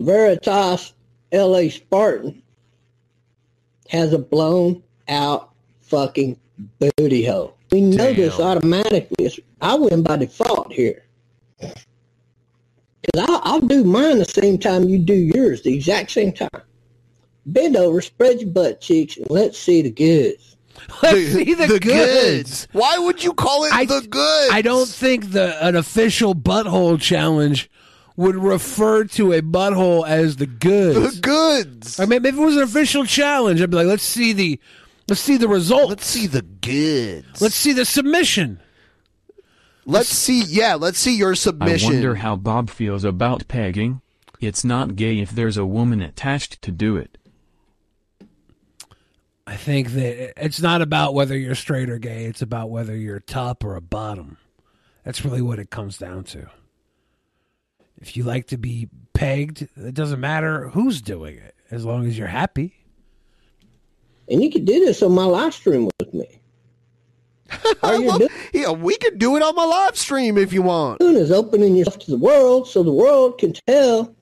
Veritas 0.00 0.94
LA 1.32 1.68
Spartan, 1.68 2.42
has 3.88 4.12
a 4.12 4.18
blown 4.18 4.82
out 5.06 5.52
fucking 5.82 6.36
booty 6.96 7.24
hole. 7.24 7.56
We 7.70 7.80
know 7.80 8.12
this 8.12 8.40
automatically. 8.40 9.24
It's, 9.24 9.38
I 9.60 9.76
win 9.76 10.02
by 10.02 10.16
default 10.16 10.72
here. 10.72 11.04
Because 11.60 13.28
I'll, 13.28 13.40
I'll 13.44 13.60
do 13.60 13.84
mine 13.84 14.18
the 14.18 14.24
same 14.24 14.58
time 14.58 14.88
you 14.88 14.98
do 14.98 15.14
yours, 15.14 15.62
the 15.62 15.72
exact 15.72 16.10
same 16.10 16.32
time. 16.32 16.62
Bend 17.44 17.76
over, 17.76 18.00
spread 18.00 18.40
your 18.40 18.50
butt 18.50 18.80
cheeks, 18.80 19.16
and 19.16 19.28
let's 19.30 19.58
see 19.58 19.82
the 19.82 19.90
goods. 19.90 20.56
Let's 21.02 21.32
see 21.32 21.54
the, 21.54 21.78
goods. 21.80 22.68
Why 22.72 22.98
would 22.98 23.22
you 23.22 23.34
call 23.34 23.64
it 23.64 23.88
the 23.88 24.06
goods? 24.08 24.52
I 24.52 24.62
don't 24.62 24.88
think 24.88 25.32
the 25.32 25.64
an 25.64 25.76
official 25.76 26.34
butthole 26.34 27.00
challenge 27.00 27.70
would 28.16 28.36
refer 28.36 29.04
to 29.04 29.32
a 29.32 29.42
butthole 29.42 30.06
as 30.06 30.36
the 30.36 30.46
goods. 30.46 31.16
The 31.16 31.20
goods. 31.20 32.00
I 32.00 32.06
mean, 32.06 32.24
if 32.24 32.34
it 32.34 32.40
was 32.40 32.56
an 32.56 32.62
official 32.62 33.04
challenge, 33.04 33.60
I'd 33.60 33.70
be 33.70 33.76
like, 33.76 33.86
let's 33.86 34.02
see 34.02 34.32
the 34.32 34.60
let's 35.08 35.20
see 35.20 35.36
the 35.36 35.48
results. 35.48 35.88
Let's 35.88 36.06
see 36.06 36.26
the 36.26 36.42
goods. 36.42 37.40
Let's 37.40 37.54
see 37.54 37.72
the 37.72 37.84
submission. 37.84 38.60
Let's 39.84 40.08
see 40.08 40.42
yeah, 40.44 40.74
let's 40.74 40.98
see 40.98 41.16
your 41.16 41.34
submission. 41.34 41.90
I 41.90 41.94
wonder 41.94 42.14
how 42.16 42.36
Bob 42.36 42.70
feels 42.70 43.04
about 43.04 43.48
pegging. 43.48 44.00
It's 44.40 44.64
not 44.64 44.96
gay 44.96 45.18
if 45.18 45.30
there's 45.30 45.56
a 45.56 45.66
woman 45.66 46.00
attached 46.00 46.62
to 46.62 46.72
do 46.72 46.96
it. 46.96 47.18
I 49.52 49.56
think 49.56 49.90
that 49.90 50.42
it's 50.42 50.62
not 50.62 50.80
about 50.80 51.12
whether 51.12 51.36
you're 51.36 51.54
straight 51.54 51.90
or 51.90 51.98
gay. 51.98 52.24
It's 52.24 52.40
about 52.40 52.70
whether 52.70 52.96
you're 52.96 53.20
top 53.20 53.62
or 53.64 53.76
a 53.76 53.82
bottom. 53.82 54.38
That's 55.04 55.26
really 55.26 55.42
what 55.42 55.58
it 55.58 55.68
comes 55.68 55.98
down 55.98 56.24
to. 56.24 56.48
If 58.00 58.16
you 58.16 58.24
like 58.24 58.46
to 58.46 58.56
be 58.56 58.88
pegged, 59.12 59.68
it 59.76 59.92
doesn't 59.92 60.20
matter 60.20 60.70
who's 60.70 61.02
doing 61.02 61.36
it, 61.36 61.54
as 61.70 61.84
long 61.84 62.06
as 62.06 62.16
you're 62.16 62.28
happy. 62.28 62.78
And 64.26 64.42
you 64.42 64.50
can 64.50 64.64
do 64.64 64.86
this 64.86 65.02
on 65.02 65.12
my 65.12 65.26
live 65.26 65.52
stream 65.52 65.90
with 66.00 66.14
me. 66.14 66.40
All 67.82 68.00
you're 68.00 68.18
doing 68.20 68.30
yeah, 68.54 68.70
we 68.70 68.96
could 68.96 69.18
do 69.18 69.36
it 69.36 69.42
on 69.42 69.54
my 69.54 69.66
live 69.66 69.98
stream 69.98 70.38
if 70.38 70.54
you 70.54 70.62
want. 70.62 71.02
is 71.02 71.30
opening 71.30 71.76
yourself 71.76 71.98
to 71.98 72.10
the 72.10 72.16
world 72.16 72.66
so 72.66 72.82
the 72.82 72.90
world 72.90 73.36
can 73.36 73.52
tell 73.68 74.14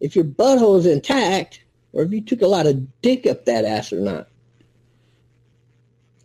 if 0.00 0.14
your 0.14 0.26
butthole 0.26 0.78
is 0.78 0.84
intact 0.84 1.62
or 1.94 2.02
if 2.02 2.12
you 2.12 2.20
took 2.20 2.42
a 2.42 2.46
lot 2.46 2.66
of 2.66 3.00
dick 3.00 3.26
up 3.26 3.46
that 3.46 3.64
ass 3.64 3.90
or 3.90 4.00
not. 4.00 4.28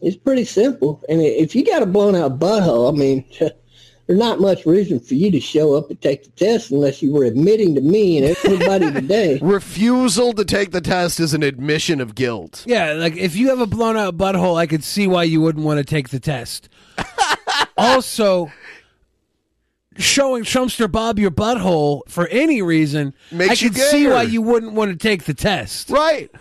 It's 0.01 0.17
pretty 0.17 0.45
simple. 0.45 1.03
And 1.09 1.21
if 1.21 1.55
you 1.55 1.63
got 1.63 1.83
a 1.83 1.85
blown 1.85 2.15
out 2.15 2.39
butthole, 2.39 2.91
I 2.91 2.97
mean, 2.97 3.23
there's 3.39 4.19
not 4.19 4.39
much 4.39 4.65
reason 4.65 4.99
for 4.99 5.13
you 5.13 5.31
to 5.31 5.39
show 5.39 5.75
up 5.75 5.89
and 5.89 6.01
take 6.01 6.23
the 6.23 6.31
test 6.31 6.71
unless 6.71 7.01
you 7.01 7.13
were 7.13 7.23
admitting 7.23 7.75
to 7.75 7.81
me 7.81 8.17
and 8.17 8.35
everybody 8.43 8.91
today. 8.99 9.39
Refusal 9.41 10.33
to 10.33 10.43
take 10.43 10.71
the 10.71 10.81
test 10.81 11.19
is 11.19 11.33
an 11.33 11.43
admission 11.43 12.01
of 12.01 12.15
guilt. 12.15 12.65
Yeah, 12.67 12.93
like 12.93 13.15
if 13.15 13.35
you 13.35 13.49
have 13.49 13.59
a 13.59 13.67
blown 13.67 13.95
out 13.95 14.17
butthole, 14.17 14.57
I 14.57 14.65
could 14.65 14.83
see 14.83 15.07
why 15.07 15.23
you 15.23 15.39
wouldn't 15.39 15.63
want 15.65 15.77
to 15.77 15.83
take 15.83 16.09
the 16.09 16.19
test. 16.19 16.67
also, 17.77 18.51
showing 19.97 20.43
Trumpster 20.43 20.91
Bob 20.91 21.19
your 21.19 21.31
butthole 21.31 22.01
for 22.07 22.27
any 22.27 22.61
reason, 22.61 23.13
Makes 23.31 23.61
I 23.61 23.65
you 23.65 23.71
could 23.71 23.83
see 23.83 24.07
why 24.07 24.23
you 24.23 24.41
wouldn't 24.41 24.73
want 24.73 24.91
to 24.91 24.97
take 24.97 25.25
the 25.25 25.33
test. 25.33 25.89
Right. 25.89 26.31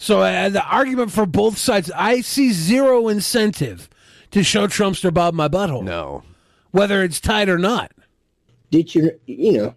So 0.00 0.22
uh, 0.22 0.48
the 0.48 0.64
argument 0.64 1.12
for 1.12 1.26
both 1.26 1.58
sides, 1.58 1.90
I 1.94 2.22
see 2.22 2.52
zero 2.52 3.08
incentive 3.08 3.90
to 4.30 4.42
show 4.42 4.66
Trumpster 4.66 5.12
Bob 5.12 5.34
my 5.34 5.46
butthole. 5.46 5.84
No. 5.84 6.22
Whether 6.70 7.02
it's 7.02 7.20
tight 7.20 7.50
or 7.50 7.58
not. 7.58 7.92
Did 8.70 8.94
you, 8.94 9.10
you 9.26 9.52
know, 9.52 9.74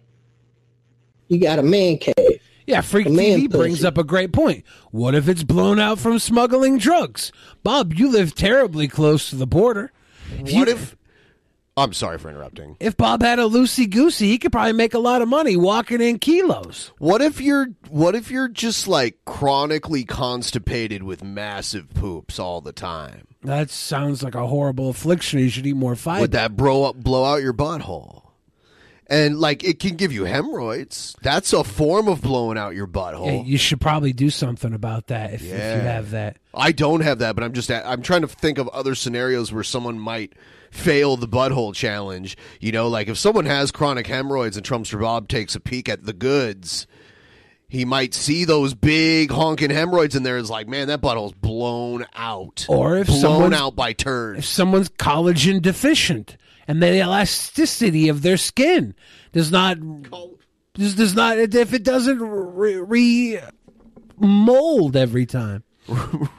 you 1.28 1.38
got 1.38 1.58
a 1.58 1.62
man 1.62 1.98
cave. 1.98 2.40
Yeah, 2.66 2.80
Freak 2.80 3.08
A 3.08 3.10
man 3.10 3.40
TV 3.40 3.50
brings 3.50 3.78
pussy. 3.80 3.86
up 3.86 3.98
a 3.98 4.02
great 4.04 4.32
point. 4.32 4.64
What 4.92 5.14
if 5.14 5.28
it's 5.28 5.42
blown 5.42 5.78
out 5.78 5.98
from 5.98 6.18
smuggling 6.18 6.78
drugs? 6.78 7.30
Bob, 7.62 7.92
you 7.92 8.10
live 8.10 8.34
terribly 8.34 8.88
close 8.88 9.28
to 9.28 9.36
the 9.36 9.46
border. 9.46 9.92
What 10.40 10.68
if 10.68 10.96
I'm 11.76 11.92
sorry 11.92 12.18
for 12.18 12.28
interrupting. 12.30 12.76
If 12.78 12.96
Bob 12.96 13.20
had 13.22 13.40
a 13.40 13.42
loosey 13.42 13.90
goosey, 13.90 14.28
he 14.28 14.38
could 14.38 14.52
probably 14.52 14.74
make 14.74 14.94
a 14.94 14.98
lot 15.00 15.22
of 15.22 15.28
money 15.28 15.56
walking 15.56 16.00
in 16.00 16.20
kilos. 16.20 16.92
What 16.98 17.20
if 17.20 17.40
you're 17.40 17.66
what 17.88 18.14
if 18.14 18.30
you're 18.30 18.48
just 18.48 18.86
like 18.86 19.18
chronically 19.24 20.04
constipated 20.04 21.02
with 21.02 21.24
massive 21.24 21.92
poops 21.92 22.38
all 22.38 22.60
the 22.60 22.72
time? 22.72 23.26
That 23.42 23.70
sounds 23.70 24.22
like 24.22 24.36
a 24.36 24.46
horrible 24.46 24.88
affliction. 24.88 25.40
You 25.40 25.48
should 25.48 25.66
eat 25.66 25.74
more 25.74 25.96
fiber. 25.96 26.20
Would 26.20 26.32
that 26.32 26.56
blow 26.56 26.84
up 26.84 26.94
blow 26.96 27.24
out 27.24 27.42
your 27.42 27.52
butthole? 27.52 28.20
And 29.08 29.38
like 29.38 29.64
it 29.64 29.80
can 29.80 29.96
give 29.96 30.12
you 30.12 30.24
hemorrhoids. 30.24 31.14
That's 31.22 31.52
a 31.52 31.62
form 31.64 32.06
of 32.08 32.22
blowing 32.22 32.56
out 32.56 32.74
your 32.76 32.86
Yeah, 32.86 32.92
butthole. 33.00 33.46
you 33.46 33.58
should 33.58 33.80
probably 33.80 34.12
do 34.12 34.30
something 34.30 34.72
about 34.72 35.08
that 35.08 35.34
if, 35.34 35.42
if 35.42 35.48
you 35.50 35.56
have 35.56 36.12
that. 36.12 36.38
I 36.54 36.70
don't 36.72 37.00
have 37.00 37.18
that, 37.18 37.34
but 37.34 37.42
I'm 37.44 37.52
just 37.52 37.68
I'm 37.70 38.00
trying 38.02 38.22
to 38.22 38.28
think 38.28 38.58
of 38.58 38.68
other 38.68 38.94
scenarios 38.94 39.52
where 39.52 39.64
someone 39.64 39.98
might 39.98 40.32
fail 40.74 41.16
the 41.16 41.28
butthole 41.28 41.74
challenge. 41.74 42.36
You 42.60 42.72
know, 42.72 42.88
like 42.88 43.08
if 43.08 43.16
someone 43.16 43.46
has 43.46 43.70
chronic 43.70 44.06
hemorrhoids 44.06 44.56
and 44.56 44.66
Trumpster 44.66 45.00
Bob 45.00 45.28
takes 45.28 45.54
a 45.54 45.60
peek 45.60 45.88
at 45.88 46.04
the 46.04 46.12
goods, 46.12 46.86
he 47.68 47.84
might 47.84 48.12
see 48.12 48.44
those 48.44 48.74
big 48.74 49.30
honking 49.30 49.70
hemorrhoids 49.70 50.16
in 50.16 50.22
there. 50.24 50.36
Is 50.36 50.50
like, 50.50 50.68
man, 50.68 50.88
that 50.88 51.00
butthole's 51.00 51.32
blown 51.32 52.06
out, 52.14 52.66
Or 52.68 52.98
if 52.98 53.06
blown 53.06 53.54
out 53.54 53.76
by 53.76 53.92
turds. 53.92 54.40
If 54.40 54.44
someone's 54.46 54.90
collagen 54.90 55.62
deficient 55.62 56.36
and 56.66 56.82
the 56.82 56.98
elasticity 57.00 58.08
of 58.08 58.22
their 58.22 58.36
skin 58.36 58.94
does 59.32 59.50
not 59.50 59.78
does, 60.74 60.94
does 60.96 61.14
not 61.14 61.38
if 61.38 61.72
it 61.72 61.84
doesn't 61.84 62.18
re, 62.20 62.76
re 62.76 63.40
mold 64.18 64.96
every 64.96 65.26
time. 65.26 65.62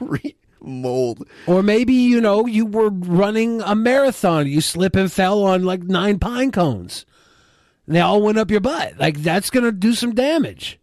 mold. 0.60 1.28
Or 1.46 1.62
maybe, 1.62 1.92
you 1.94 2.20
know, 2.20 2.46
you 2.46 2.66
were 2.66 2.90
running 2.90 3.60
a 3.62 3.74
marathon, 3.74 4.46
you 4.46 4.60
slip 4.60 4.96
and 4.96 5.10
fell 5.12 5.44
on 5.44 5.64
like 5.64 5.82
nine 5.82 6.18
pine 6.18 6.50
cones. 6.52 7.06
They 7.88 8.00
all 8.00 8.20
went 8.22 8.38
up 8.38 8.50
your 8.50 8.60
butt. 8.60 8.98
Like 8.98 9.18
that's 9.22 9.50
going 9.50 9.64
to 9.64 9.72
do 9.72 9.92
some 9.94 10.14
damage. 10.14 10.78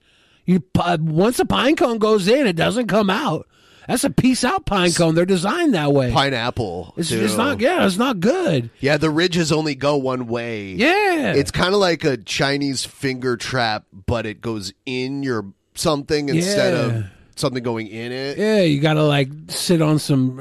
You 0.46 0.60
pu- 0.62 0.98
once 1.04 1.40
a 1.40 1.46
pine 1.46 1.76
cone 1.76 1.98
goes 1.98 2.28
in, 2.28 2.48
it 2.48 2.56
doesn't 2.56 2.88
come 2.88 3.10
out. 3.10 3.48
That's 3.88 4.06
a 4.06 4.10
piece 4.10 4.46
out 4.46 4.66
pine 4.66 4.94
cone. 4.94 5.14
They're 5.14 5.26
designed 5.26 5.74
that 5.74 5.92
way. 5.92 6.10
Pineapple. 6.14 6.94
It's, 6.96 7.12
it's 7.12 7.36
not. 7.36 7.60
Yeah, 7.60 7.86
it's 7.86 7.98
not 7.98 8.22
good. 8.22 8.70
Yeah, 8.80 8.96
the 8.96 9.10
ridges 9.10 9.52
only 9.52 9.76
go 9.76 9.98
one 9.98 10.28
way. 10.28 10.72
Yeah. 10.72 11.34
It's 11.34 11.52
kind 11.52 11.74
of 11.74 11.82
like 11.82 12.06
a 12.06 12.16
Chinese 12.16 12.86
finger 12.86 13.36
trap, 13.36 13.86
but 13.92 14.26
it 14.26 14.40
goes 14.40 14.72
in 14.86 15.22
your 15.24 15.48
something 15.76 16.30
instead 16.30 16.74
Yeah. 16.74 16.80
of 17.00 17.06
something 17.36 17.64
going 17.64 17.88
in 17.88 18.12
it. 18.12 18.38
Yeah, 18.38 18.62
you 18.62 18.80
got 18.80 18.94
to 18.94 19.04
like 19.04 19.30
sit 19.48 19.82
on 19.82 20.00
some 20.00 20.38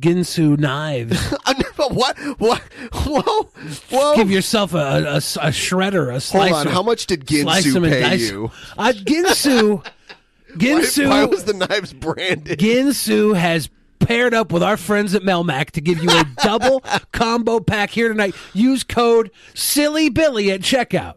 Ginsu 0.00 0.58
knives. 0.58 1.18
what? 1.76 2.18
What? 2.38 2.62
Whoa! 2.92 3.48
Whoa! 3.90 4.16
Give 4.16 4.30
yourself 4.30 4.74
a, 4.74 4.76
a, 4.78 5.16
a 5.16 5.50
shredder, 5.52 6.14
a 6.14 6.20
slicer. 6.20 6.54
on, 6.54 6.66
how 6.66 6.82
much 6.82 7.06
did 7.06 7.26
Ginsu 7.26 7.42
slice 7.42 7.72
them 7.72 7.84
and 7.84 7.92
pay 7.92 8.00
dice- 8.02 8.30
you? 8.30 8.50
Uh, 8.76 8.92
Ginsu. 8.94 9.86
Ginsu. 10.56 11.08
Why, 11.08 11.24
why 11.24 11.24
was 11.26 11.44
the 11.44 11.52
knives 11.52 11.92
branded? 11.92 12.58
Ginsu 12.58 13.36
has 13.36 13.68
paired 13.98 14.34
up 14.34 14.52
with 14.52 14.62
our 14.62 14.76
friends 14.76 15.14
at 15.14 15.22
Melmac 15.22 15.70
to 15.72 15.80
give 15.80 16.02
you 16.02 16.10
a 16.10 16.24
double 16.42 16.80
combo 17.12 17.60
pack 17.60 17.90
here 17.90 18.08
tonight. 18.08 18.34
Use 18.54 18.84
code 18.84 19.30
Silly 19.54 20.08
Billy 20.08 20.50
at 20.50 20.60
checkout. 20.60 21.14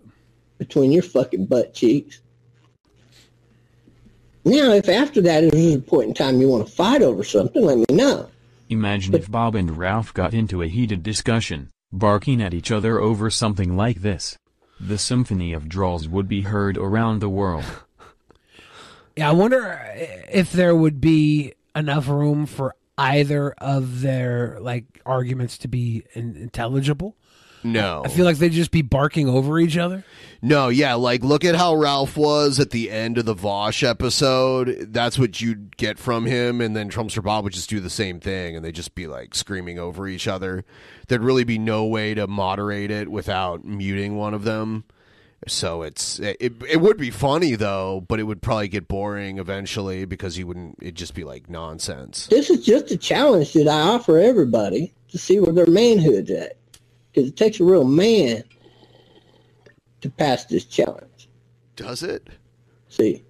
between 0.57 0.91
your 0.91 1.03
fucking 1.03 1.45
butt 1.45 1.73
cheeks. 1.73 2.21
Now, 4.45 4.71
if 4.71 4.87
after 4.87 5.21
that 5.21 5.43
is 5.43 5.75
a 5.75 5.79
point 5.79 6.09
in 6.09 6.13
time 6.13 6.39
you 6.39 6.47
want 6.47 6.65
to 6.65 6.71
fight 6.71 7.01
over 7.01 7.23
something, 7.23 7.63
let 7.63 7.77
me 7.77 7.85
know. 7.91 8.29
Imagine 8.69 9.15
if 9.15 9.29
Bob 9.29 9.55
and 9.55 9.77
Ralph 9.77 10.13
got 10.13 10.33
into 10.33 10.61
a 10.61 10.67
heated 10.67 11.03
discussion, 11.03 11.71
barking 11.91 12.41
at 12.41 12.53
each 12.53 12.71
other 12.71 12.99
over 12.99 13.29
something 13.29 13.75
like 13.75 14.01
this. 14.01 14.37
The 14.79 14.97
symphony 14.97 15.53
of 15.53 15.67
drawls 15.67 16.07
would 16.07 16.29
be 16.29 16.41
heard 16.41 16.77
around 16.77 17.19
the 17.19 17.29
world. 17.29 17.65
Yeah, 19.15 19.31
I 19.31 19.33
wonder 19.33 19.81
if 20.31 20.53
there 20.53 20.73
would 20.73 21.01
be 21.01 21.53
enough 21.75 22.07
room 22.07 22.45
for 22.45 22.73
either 22.97 23.51
of 23.57 23.99
their 23.99 24.57
like 24.61 25.01
arguments 25.05 25.57
to 25.57 25.67
be 25.67 26.03
in- 26.13 26.37
intelligible. 26.37 27.17
No. 27.63 28.03
I 28.05 28.09
feel 28.09 28.25
like 28.25 28.37
they'd 28.37 28.51
just 28.51 28.71
be 28.71 28.81
barking 28.81 29.27
over 29.27 29.59
each 29.59 29.77
other. 29.77 30.03
No, 30.41 30.69
yeah, 30.69 30.93
like 30.93 31.21
look 31.23 31.43
at 31.43 31.55
how 31.55 31.75
Ralph 31.75 32.15
was 32.15 32.59
at 32.59 32.69
the 32.71 32.89
end 32.89 33.17
of 33.17 33.25
the 33.25 33.35
Vaush 33.35 33.87
episode. 33.87 34.87
That's 34.93 35.19
what 35.19 35.41
you'd 35.41 35.75
get 35.75 35.99
from 35.99 36.25
him, 36.25 36.61
and 36.61 36.75
then 36.75 36.89
Trumpster 36.89 37.21
Bob 37.21 37.43
would 37.43 37.53
just 37.53 37.69
do 37.69 37.81
the 37.81 37.89
same 37.89 38.21
thing, 38.21 38.55
and 38.55 38.63
they'd 38.63 38.75
just 38.75 38.95
be 38.95 39.07
like 39.07 39.35
screaming 39.35 39.79
over 39.79 40.07
each 40.07 40.27
other. 40.27 40.63
There'd 41.07 41.23
really 41.23 41.43
be 41.43 41.57
no 41.57 41.85
way 41.85 42.13
to 42.13 42.25
moderate 42.27 42.91
it 42.91 43.09
without 43.09 43.65
muting 43.65 44.15
one 44.15 44.33
of 44.33 44.43
them. 44.43 44.85
So 45.47 45.83
it's 45.83 46.19
it, 46.19 46.53
it 46.67 46.81
would 46.81 46.97
be 46.97 47.11
funny 47.11 47.55
though, 47.55 48.05
but 48.07 48.19
it 48.19 48.23
would 48.23 48.41
probably 48.41 48.67
get 48.67 48.87
boring 48.87 49.39
eventually 49.39 50.05
because 50.05 50.37
you 50.37 50.47
wouldn't. 50.47 50.77
It'd 50.81 50.95
just 50.95 51.13
be 51.13 51.23
like 51.23 51.49
nonsense. 51.49 52.27
This 52.27 52.49
is 52.49 52.65
just 52.65 52.91
a 52.91 52.97
challenge 52.97 53.53
that 53.53 53.67
I 53.67 53.81
offer 53.81 54.17
everybody 54.17 54.93
to 55.09 55.17
see 55.17 55.39
where 55.39 55.53
their 55.53 55.65
manhood's 55.65 56.31
at. 56.31 56.58
Because 57.19 57.31
it 57.31 57.35
takes 57.35 57.59
a 57.59 57.65
real 57.65 57.83
man 57.83 58.43
to 59.99 60.09
pass 60.09 60.45
this 60.45 60.63
challenge. 60.63 61.29
Does 61.75 62.01
it? 62.01 62.29
See, 62.87 63.25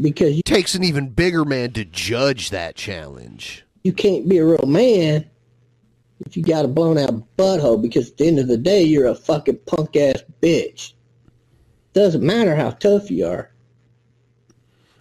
because 0.00 0.36
you, 0.36 0.42
takes 0.44 0.76
an 0.76 0.84
even 0.84 1.08
bigger 1.08 1.44
man 1.44 1.72
to 1.72 1.84
judge 1.84 2.50
that 2.50 2.76
challenge. 2.76 3.64
you 3.82 3.92
can't 3.92 4.28
be 4.28 4.38
a 4.38 4.44
real 4.44 4.66
man 4.66 5.28
if 6.24 6.36
you 6.36 6.44
got 6.44 6.64
a 6.64 6.68
blown 6.68 6.98
out 6.98 7.24
butthole 7.36 7.82
because 7.82 8.10
at 8.10 8.16
the 8.16 8.28
end 8.28 8.38
of 8.38 8.46
the 8.46 8.56
day, 8.56 8.82
you're 8.82 9.08
a 9.08 9.14
fucking 9.14 9.58
punk 9.66 9.96
ass 9.96 10.22
bitch. 10.40 10.92
Doesn't 11.92 12.22
matter 12.22 12.54
how 12.54 12.70
tough 12.70 13.10
you 13.10 13.26
are. 13.26 13.50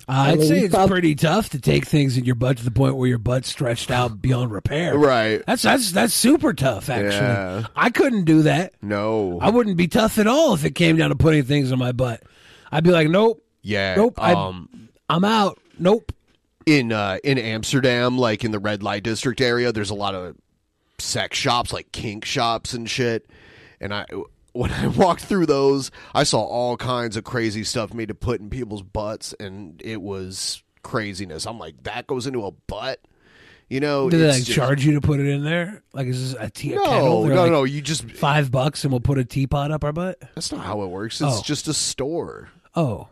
I 0.07 0.31
I'd 0.31 0.39
mean, 0.39 0.47
say 0.47 0.59
it's 0.61 0.73
prob- 0.75 0.89
pretty 0.89 1.15
tough 1.15 1.49
to 1.51 1.61
take 1.61 1.85
things 1.85 2.17
in 2.17 2.25
your 2.25 2.35
butt 2.35 2.57
to 2.57 2.63
the 2.65 2.71
point 2.71 2.95
where 2.97 3.07
your 3.07 3.17
butt's 3.19 3.47
stretched 3.49 3.89
out 3.89 4.21
beyond 4.21 4.51
repair. 4.51 4.97
Right. 4.97 5.41
That's 5.47 5.61
that's 5.61 5.91
that's 5.93 6.13
super 6.13 6.53
tough. 6.53 6.89
Actually, 6.89 7.11
Yeah. 7.11 7.65
I 7.75 7.89
couldn't 7.89 8.25
do 8.25 8.41
that. 8.43 8.73
No. 8.81 9.39
I 9.41 9.49
wouldn't 9.49 9.77
be 9.77 9.87
tough 9.87 10.19
at 10.19 10.27
all 10.27 10.53
if 10.53 10.65
it 10.65 10.75
came 10.75 10.97
down 10.97 11.09
to 11.09 11.15
putting 11.15 11.43
things 11.43 11.71
in 11.71 11.79
my 11.79 11.93
butt. 11.93 12.21
I'd 12.71 12.83
be 12.83 12.91
like, 12.91 13.07
nope, 13.09 13.41
Yeah. 13.61 13.95
nope. 13.95 14.15
I, 14.21 14.33
Um, 14.33 14.89
I'm 15.09 15.23
out. 15.23 15.59
Nope. 15.79 16.11
in 16.65 16.91
uh, 16.91 17.17
in 17.23 17.37
Amsterdam, 17.37 18.17
like 18.17 18.43
in 18.43 18.51
the 18.51 18.59
red 18.59 18.83
light 18.83 19.03
district 19.03 19.39
area, 19.41 19.71
there's 19.71 19.89
a 19.89 19.95
lot 19.95 20.15
of 20.15 20.35
sex 20.99 21.37
shops, 21.37 21.71
like 21.73 21.91
kink 21.91 22.25
shops 22.25 22.73
and 22.73 22.89
shit. 22.89 23.25
And 23.81 23.93
I, 23.93 24.05
when 24.53 24.71
I 24.71 24.87
walked 24.97 25.21
through 25.25 25.45
those, 25.47 25.91
I 26.15 26.23
saw 26.23 26.41
all 26.41 26.77
kinds 26.77 27.17
of 27.17 27.23
crazy 27.23 27.63
stuff 27.63 27.93
made 27.93 28.07
to 28.07 28.15
put 28.15 28.39
in 28.39 28.49
people's 28.49 28.81
butts, 28.83 29.33
and 29.39 29.81
it 29.83 30.01
was 30.01 30.63
craziness. 30.83 31.45
I'm 31.45 31.59
like, 31.59 31.83
that 31.83 32.07
goes 32.07 32.25
into 32.27 32.45
a 32.45 32.51
butt, 32.51 32.99
you 33.69 33.79
know? 33.79 34.09
Do 34.09 34.17
they 34.17 34.27
like 34.29 34.43
just- 34.43 34.51
charge 34.51 34.85
you 34.85 34.93
to 34.93 35.01
put 35.01 35.19
it 35.19 35.27
in 35.27 35.43
there? 35.43 35.81
Like 35.93 36.07
is 36.07 36.31
this 36.33 36.41
a 36.41 36.49
tea 36.49 36.73
a 36.73 36.75
No, 36.75 36.83
kettle? 36.85 37.23
They're 37.23 37.35
no, 37.35 37.41
like, 37.43 37.51
no, 37.51 37.63
you 37.63 37.81
just- 37.81 38.09
five 38.11 38.51
bucks 38.51 38.83
and 38.83 38.91
we'll 38.91 38.99
put 39.01 39.17
a 39.17 39.25
teapot 39.25 39.71
up 39.71 39.83
our 39.83 39.93
butt. 39.93 40.19
That's 40.35 40.51
not 40.51 40.65
how 40.65 40.81
it 40.83 40.87
works. 40.87 41.21
It's 41.21 41.39
Oh. 41.39 41.41
just 41.43 41.67
a 41.67 41.73
store. 41.73 42.49
Oh, 42.75 43.07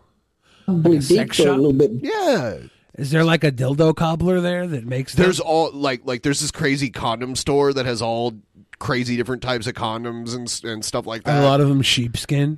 Probably 0.66 0.98
a 0.98 1.02
sex 1.02 1.38
deep 1.38 1.46
for 1.46 1.52
a 1.52 1.56
little 1.56 1.74
bit. 1.74 1.92
Yeah. 2.02 2.58
Is 2.98 3.10
there 3.12 3.24
like 3.24 3.44
a 3.44 3.52
dildo 3.52 3.96
cobbler 3.96 4.42
there 4.42 4.68
that 4.68 4.86
makes? 4.86 5.14
them? 5.16 5.24
There's 5.24 5.40
all 5.40 5.72
like 5.72 6.02
like 6.06 6.24
there's 6.24 6.42
this 6.42 6.52
crazy 6.52 6.90
condom 6.90 7.36
store 7.36 7.74
that 7.74 7.86
has 7.86 8.02
all 8.02 8.34
crazy 8.82 9.16
different 9.16 9.42
types 9.42 9.68
of 9.68 9.74
condoms 9.76 10.36
and 10.36 10.70
and 10.70 10.84
stuff 10.84 11.06
like 11.06 11.24
that. 11.24 11.42
a 11.42 11.46
lot 11.46 11.62
of 11.62 11.70
them 11.70 11.82
sheepskin. 11.82 12.58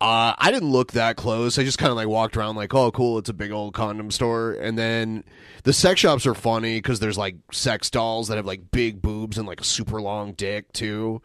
Uh, 0.00 0.32
I 0.38 0.52
didn't 0.52 0.70
look 0.70 0.92
that 0.92 1.16
close. 1.16 1.58
I 1.58 1.64
just 1.64 1.78
kind 1.78 1.90
of 1.90 1.96
like 1.96 2.06
walked 2.06 2.36
around 2.36 2.54
like, 2.54 2.72
oh, 2.72 2.92
cool, 2.92 3.18
it's 3.18 3.28
a 3.28 3.32
big 3.32 3.50
old 3.50 3.74
condom 3.74 4.12
store. 4.12 4.52
And 4.52 4.78
then 4.78 5.24
the 5.64 5.72
sex 5.72 5.98
shops 6.00 6.24
are 6.24 6.34
funny 6.34 6.78
because 6.78 7.00
there's 7.00 7.18
like 7.18 7.34
sex 7.50 7.90
dolls 7.90 8.28
that 8.28 8.36
have 8.36 8.46
like 8.46 8.70
big 8.70 9.02
boobs 9.02 9.38
and 9.38 9.46
like 9.48 9.60
a 9.60 9.64
super 9.64 10.00
long 10.00 10.34
dick 10.34 10.72
too. 10.72 11.20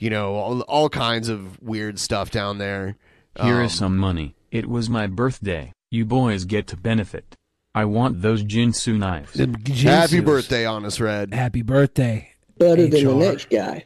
You 0.00 0.10
know, 0.10 0.34
all, 0.34 0.60
all 0.62 0.88
kinds 0.88 1.28
of 1.28 1.62
weird 1.62 2.00
stuff 2.00 2.32
down 2.32 2.58
there. 2.58 2.96
Here 3.40 3.62
is 3.62 3.72
Um, 3.74 3.78
some 3.78 3.96
money. 3.96 4.34
It 4.50 4.68
was 4.68 4.90
my 4.90 5.06
birthday. 5.06 5.72
You 5.92 6.04
boys 6.04 6.44
get 6.46 6.66
to 6.68 6.76
benefit. 6.76 7.36
I 7.76 7.84
want 7.84 8.22
those 8.22 8.42
Ginsu 8.42 8.98
knives. 8.98 9.34
Happy 9.82 10.18
birthday, 10.20 10.64
Honest 10.66 10.98
Red. 10.98 11.32
Happy 11.32 11.62
birthday. 11.62 12.32
Better 12.58 12.86
than 12.86 13.04
the 13.04 13.14
next 13.14 13.50
guy. 13.50 13.84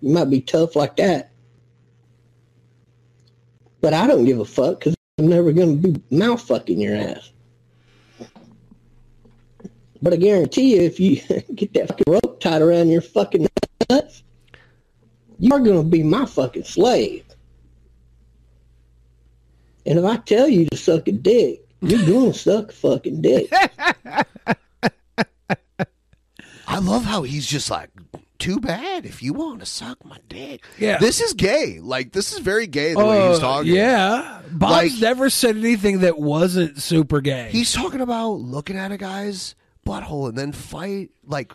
You 0.00 0.12
might 0.12 0.30
be 0.30 0.40
tough 0.40 0.76
like 0.76 0.96
that. 0.96 1.30
But 3.80 3.94
I 3.94 4.06
don't 4.06 4.24
give 4.24 4.40
a 4.40 4.44
fuck 4.44 4.80
because 4.80 4.94
I'm 5.18 5.28
never 5.28 5.52
going 5.52 5.80
to 5.80 5.88
be 5.88 6.16
mouth 6.16 6.42
fucking 6.42 6.80
your 6.80 6.96
ass. 6.96 7.30
But 10.02 10.12
I 10.12 10.16
guarantee 10.16 10.76
you, 10.76 10.82
if 10.82 11.00
you 11.00 11.16
get 11.54 11.72
that 11.74 11.88
fucking 11.88 12.12
rope 12.12 12.40
tied 12.40 12.62
around 12.62 12.88
your 12.88 13.00
fucking 13.00 13.48
nuts, 13.90 14.22
you're 15.38 15.60
going 15.60 15.82
to 15.82 15.88
be 15.88 16.02
my 16.02 16.26
fucking 16.26 16.64
slave. 16.64 17.24
And 19.84 19.98
if 19.98 20.04
I 20.04 20.16
tell 20.16 20.48
you 20.48 20.66
to 20.66 20.76
suck 20.76 21.06
a 21.08 21.12
dick, 21.12 21.66
you're 21.80 22.04
going 22.04 22.32
to 22.32 22.38
suck 22.38 22.70
a 22.70 22.74
fucking 22.74 23.22
dick. 23.22 23.52
I 26.76 26.78
love 26.78 27.04
how 27.04 27.22
he's 27.22 27.46
just 27.46 27.70
like, 27.70 27.88
too 28.38 28.60
bad 28.60 29.06
if 29.06 29.22
you 29.22 29.32
want 29.32 29.60
to 29.60 29.66
suck 29.66 30.04
my 30.04 30.18
dick. 30.28 30.62
Yeah. 30.78 30.98
This 30.98 31.22
is 31.22 31.32
gay. 31.32 31.80
Like, 31.80 32.12
this 32.12 32.34
is 32.34 32.40
very 32.40 32.66
gay 32.66 32.92
the 32.92 32.98
way 33.02 33.28
he's 33.28 33.38
Oh, 33.38 33.40
talking. 33.40 33.74
Yeah, 33.74 34.42
Bob's 34.50 34.92
Like- 34.92 35.00
never 35.00 35.30
said 35.30 35.56
anything 35.56 36.00
that 36.00 36.18
wasn't 36.18 36.82
super 36.82 37.22
gay. 37.22 37.48
He's 37.50 37.72
talking 37.72 38.02
about 38.02 38.32
looking 38.32 38.76
at 38.76 38.92
a 38.92 38.98
guy's 38.98 39.54
butthole 39.86 40.28
and 40.28 40.36
then 40.36 40.52
fight 40.52 41.12
like 41.26 41.54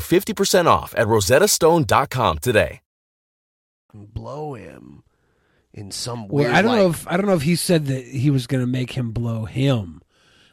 50% 0.00 0.66
off 0.66 0.94
at 0.96 1.06
rosettastone.com 1.06 2.38
today. 2.38 2.80
blow 3.92 4.54
him 4.54 5.02
in 5.72 5.90
some 5.90 6.28
weird 6.28 6.48
Well, 6.48 6.56
I 6.56 6.62
don't 6.62 6.76
know 6.76 6.90
if 6.90 7.06
I 7.08 7.16
don't 7.16 7.26
know 7.26 7.34
if 7.34 7.42
he 7.42 7.56
said 7.56 7.86
that 7.86 8.04
he 8.04 8.30
was 8.30 8.46
going 8.46 8.62
to 8.62 8.66
make 8.66 8.92
him 8.92 9.12
blow 9.12 9.44
him. 9.44 10.02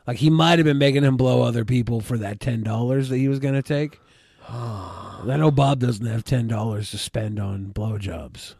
Like 0.06 0.18
he 0.18 0.30
might 0.30 0.60
have 0.60 0.66
been 0.66 0.78
making 0.78 1.04
him 1.04 1.18
blow 1.18 1.42
other 1.42 1.66
people 1.66 2.02
for 2.02 2.18
that 2.18 2.40
ten 2.40 2.64
dollars 2.64 3.10
that 3.10 3.18
he 3.18 3.28
was 3.28 3.40
going 3.40 3.56
to 3.56 3.64
take. 3.64 4.00
I 4.50 5.24
know 5.26 5.52
Bob 5.52 5.80
doesn't 5.80 6.06
have 6.06 6.24
ten 6.24 6.48
dollars 6.48 6.92
to 6.92 6.98
spend 6.98 7.40
on 7.40 7.74
blowjobs. 7.74 8.56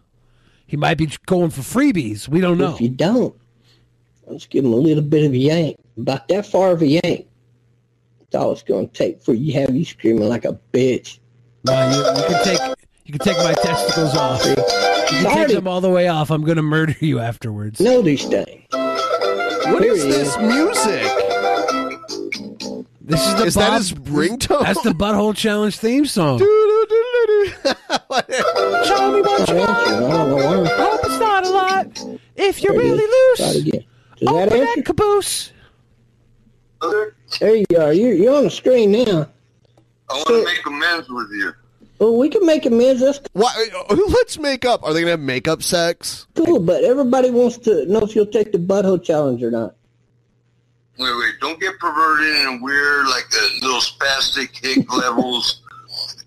He 0.66 0.76
might 0.76 0.98
be 0.98 1.10
going 1.26 1.52
for 1.52 1.62
freebies. 1.62 2.28
We 2.28 2.42
don't 2.42 2.58
know. 2.58 2.74
If 2.74 2.82
you 2.82 2.90
don't, 2.90 3.34
let's 4.26 4.46
give 4.46 4.66
him 4.66 4.74
a 4.74 4.78
little 4.78 5.04
bit 5.04 5.26
of 5.26 5.32
a 5.32 5.38
yank. 5.38 5.78
About 5.98 6.28
that 6.28 6.46
far 6.46 6.72
of 6.72 6.82
a 6.82 6.88
yank. 6.88 7.28
That's 8.30 8.44
all 8.44 8.52
it's 8.52 8.64
going 8.64 8.90
to 8.90 8.94
take 8.94 9.22
for 9.22 9.34
you 9.34 9.54
have 9.54 9.74
you 9.74 9.86
screaming 9.86 10.28
like 10.28 10.44
a 10.44 10.60
bitch. 10.74 11.20
No, 11.64 11.90
you, 11.90 11.98
you 11.98 12.28
can 12.28 12.44
take 12.44 12.60
you 13.06 13.14
can 13.14 13.20
take 13.20 13.38
my 13.38 13.54
testicles 13.54 14.18
off. 14.18 14.46
You 14.46 14.56
can 14.56 15.48
take 15.48 15.56
them 15.56 15.66
all 15.68 15.80
the 15.80 15.90
way 15.90 16.10
off. 16.10 16.30
I'm 16.30 16.44
going 16.44 16.58
to 16.58 16.62
murder 16.62 16.94
you 17.00 17.20
afterwards. 17.20 17.80
Know 17.80 18.02
these 18.02 18.26
things. 18.26 18.66
What 18.72 19.82
is 19.86 20.04
this 20.04 20.38
music? 20.40 21.04
This 23.00 23.26
is 23.26 23.36
the 23.36 23.46
Is 23.46 23.54
that 23.56 23.70
Bob- 23.70 23.78
his 23.78 23.94
ringtone? 23.94 24.64
That's 24.64 24.82
the 24.82 24.90
Butthole 24.90 25.34
Challenge 25.34 25.78
theme 25.78 26.06
song. 26.06 26.40
Show 26.40 26.46
me 29.14 29.22
what 29.22 29.48
you 29.48 29.56
want. 29.56 30.68
Hope 30.68 31.00
it's 31.06 31.20
not 31.20 31.46
a 31.46 31.50
lot. 31.50 32.04
If 32.36 32.62
you're 32.62 32.74
really 32.74 33.04
is. 33.04 33.38
Try 33.38 33.48
it 33.48 33.54
loose, 33.54 33.68
again. 33.68 33.86
That 34.20 34.30
open 34.30 34.60
that 34.60 34.84
caboose. 34.86 35.54
There 36.82 37.56
you 37.56 37.66
are. 37.80 37.94
You're, 37.94 38.14
you're 38.14 38.36
on 38.36 38.44
the 38.44 38.52
screen 38.52 38.92
now. 38.92 39.28
I 40.10 40.14
want 40.14 40.28
to 40.28 40.46
make 40.46 40.66
amends 40.66 41.10
with 41.10 41.30
you. 41.32 41.54
Well, 42.00 42.18
we 42.18 42.30
can 42.30 42.46
make 42.46 42.66
amends. 42.66 43.02
That's 43.02 43.20
Why, 43.34 43.52
let's 43.90 44.38
make 44.38 44.66
up. 44.66 44.84
Are 44.84 44.94
they 44.94 45.02
gonna 45.02 45.12
have 45.12 45.20
makeup 45.20 45.64
sex? 45.64 46.28
cool, 46.36 46.60
but 46.60 46.84
everybody 46.84 47.32
wants 47.32 47.58
to 47.60 47.86
know 47.88 48.00
if 48.00 48.16
you'll 48.16 48.28
take 48.28 48.52
the 48.52 48.60
butthole 48.60 49.04
challenge 49.04 49.42
or 49.42 49.50
not. 49.50 49.76
Wait, 51.00 51.12
wait, 51.18 51.34
don't 51.42 51.60
get 51.60 51.78
perverted 51.80 52.48
and 52.48 52.62
weird 52.62 53.06
like 53.08 53.28
the 53.30 53.60
little 53.62 53.80
spastic 53.80 54.56
hick 54.64 54.92
levels. 54.98 55.62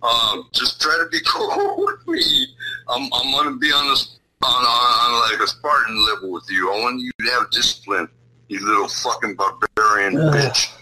Um, 0.02 0.48
just 0.52 0.80
try 0.80 0.96
to 1.02 1.08
be 1.10 1.18
cool 1.26 1.86
with 1.86 2.06
me. 2.08 2.46
I'm, 2.88 3.08
I'm 3.12 3.32
gonna 3.32 3.56
be 3.56 3.70
on 3.70 3.88
this 3.88 4.18
on, 4.42 4.64
on, 4.64 4.64
on 4.64 5.30
like 5.30 5.40
a 5.40 5.46
Spartan 5.46 6.06
level 6.06 6.32
with 6.32 6.44
you. 6.48 6.72
I 6.72 6.80
want 6.80 7.00
you 7.00 7.10
to 7.20 7.30
have 7.32 7.50
discipline, 7.50 8.08
you 8.50 8.66
little 8.66 8.88
fucking 8.88 9.36
barbarian 9.36 10.20
Ugh. 10.20 10.34
bitch. 10.34 10.72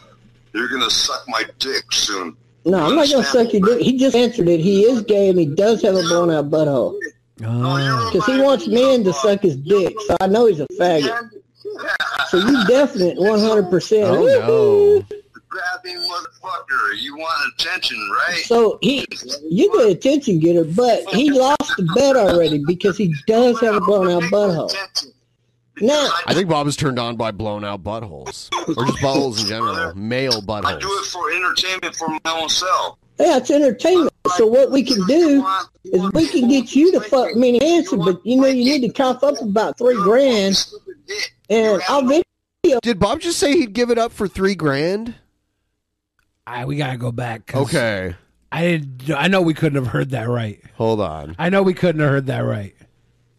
You're 0.54 0.68
gonna 0.68 0.90
suck 0.90 1.24
my 1.28 1.44
dick 1.58 1.92
soon. 1.92 2.36
No, 2.64 2.86
I'm 2.86 2.96
not 2.96 3.10
gonna 3.10 3.24
suck 3.24 3.52
your 3.52 3.62
dick. 3.62 3.80
He 3.82 3.98
just 3.98 4.16
answered 4.16 4.48
it. 4.48 4.60
He 4.60 4.84
is 4.84 5.02
gay 5.02 5.28
and 5.28 5.38
he 5.38 5.46
does 5.46 5.82
have 5.82 5.94
a 5.94 6.02
blown 6.02 6.30
out 6.30 6.50
butthole. 6.50 6.98
Oh, 7.44 8.10
because 8.10 8.28
uh, 8.28 8.32
he 8.32 8.40
wants 8.40 8.66
men 8.66 9.04
to 9.04 9.12
suck 9.12 9.42
his 9.42 9.56
dick, 9.56 9.94
so 10.06 10.16
I 10.20 10.26
know 10.26 10.46
he's 10.46 10.60
a 10.60 10.66
faggot. 10.80 11.30
So 12.28 12.38
you 12.38 12.66
definite 12.66 13.16
100%. 13.18 14.02
Oh 14.04 14.24
no! 14.26 15.16
Grabbing 15.48 15.96
motherfucker, 15.96 17.00
you 17.00 17.16
want 17.16 17.52
attention, 17.54 17.98
right? 18.28 18.42
So 18.44 18.78
he, 18.80 19.06
you 19.48 19.70
the 19.78 19.88
attention 19.90 20.40
getter, 20.40 20.64
but 20.64 21.08
he 21.10 21.30
lost 21.30 21.76
the 21.76 21.84
bet 21.94 22.16
already 22.16 22.62
because 22.66 22.96
he 22.96 23.14
does 23.26 23.60
have 23.60 23.76
a 23.76 23.80
blown 23.80 24.10
out 24.10 24.22
butthole. 24.30 25.12
Now, 25.80 26.10
I 26.26 26.34
think 26.34 26.48
Bob 26.48 26.66
is 26.66 26.76
turned 26.76 26.98
on 26.98 27.16
by 27.16 27.30
blown 27.30 27.64
out 27.64 27.82
buttholes, 27.82 28.48
or 28.76 28.84
just 28.86 28.98
buttholes 28.98 29.40
in 29.42 29.46
general, 29.46 29.94
male 29.94 30.42
buttholes. 30.42 30.64
I 30.64 30.78
do 30.78 30.88
it 30.98 31.06
for 31.06 31.30
entertainment 31.30 31.94
for 31.96 32.08
my 32.08 32.18
own 32.26 32.48
self. 32.48 32.98
yeah, 33.18 33.36
it's 33.38 33.50
entertainment. 33.50 34.12
So 34.36 34.46
what 34.46 34.70
we 34.70 34.82
can 34.82 35.06
do 35.06 35.46
is 35.84 36.12
we 36.12 36.28
can 36.28 36.48
get 36.48 36.74
you 36.74 36.92
to 36.92 37.00
fuck 37.00 37.34
Minnie 37.34 37.60
Hanson, 37.62 38.00
but 38.00 38.24
you 38.24 38.40
know 38.40 38.46
you 38.48 38.64
need 38.64 38.86
to 38.86 38.92
cough 38.92 39.22
up 39.22 39.40
about 39.40 39.78
three 39.78 39.96
grand, 39.96 40.66
and 41.48 41.80
I'll 41.88 42.02
video. 42.02 42.80
Did 42.82 42.98
Bob 42.98 43.20
just 43.20 43.38
say 43.38 43.56
he'd 43.56 43.72
give 43.72 43.90
it 43.90 43.98
up 43.98 44.12
for 44.12 44.28
three 44.28 44.54
grand? 44.54 45.14
I, 46.46 46.64
we 46.64 46.76
gotta 46.76 46.96
go 46.96 47.12
back. 47.12 47.54
Okay, 47.54 48.14
I 48.52 48.62
didn't. 48.62 49.10
I 49.10 49.28
know 49.28 49.42
we 49.42 49.54
couldn't 49.54 49.82
have 49.82 49.92
heard 49.92 50.10
that 50.10 50.28
right. 50.28 50.60
hold 50.74 51.00
on. 51.00 51.36
I 51.38 51.48
know 51.50 51.62
we 51.62 51.74
couldn't 51.74 52.00
have 52.00 52.10
heard 52.10 52.26
that 52.26 52.40
right. 52.40 52.74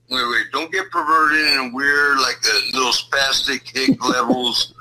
Wait, 0.10 0.24
wait, 0.28 0.51
don't 0.51 0.72
get 0.72 0.89
perverted 0.89 1.60
and 1.60 1.74
weird 1.74 2.18
like 2.18 2.41
the 2.41 2.72
little 2.74 2.91
spastic 2.91 3.68
hick 3.68 4.03
levels. 4.10 4.74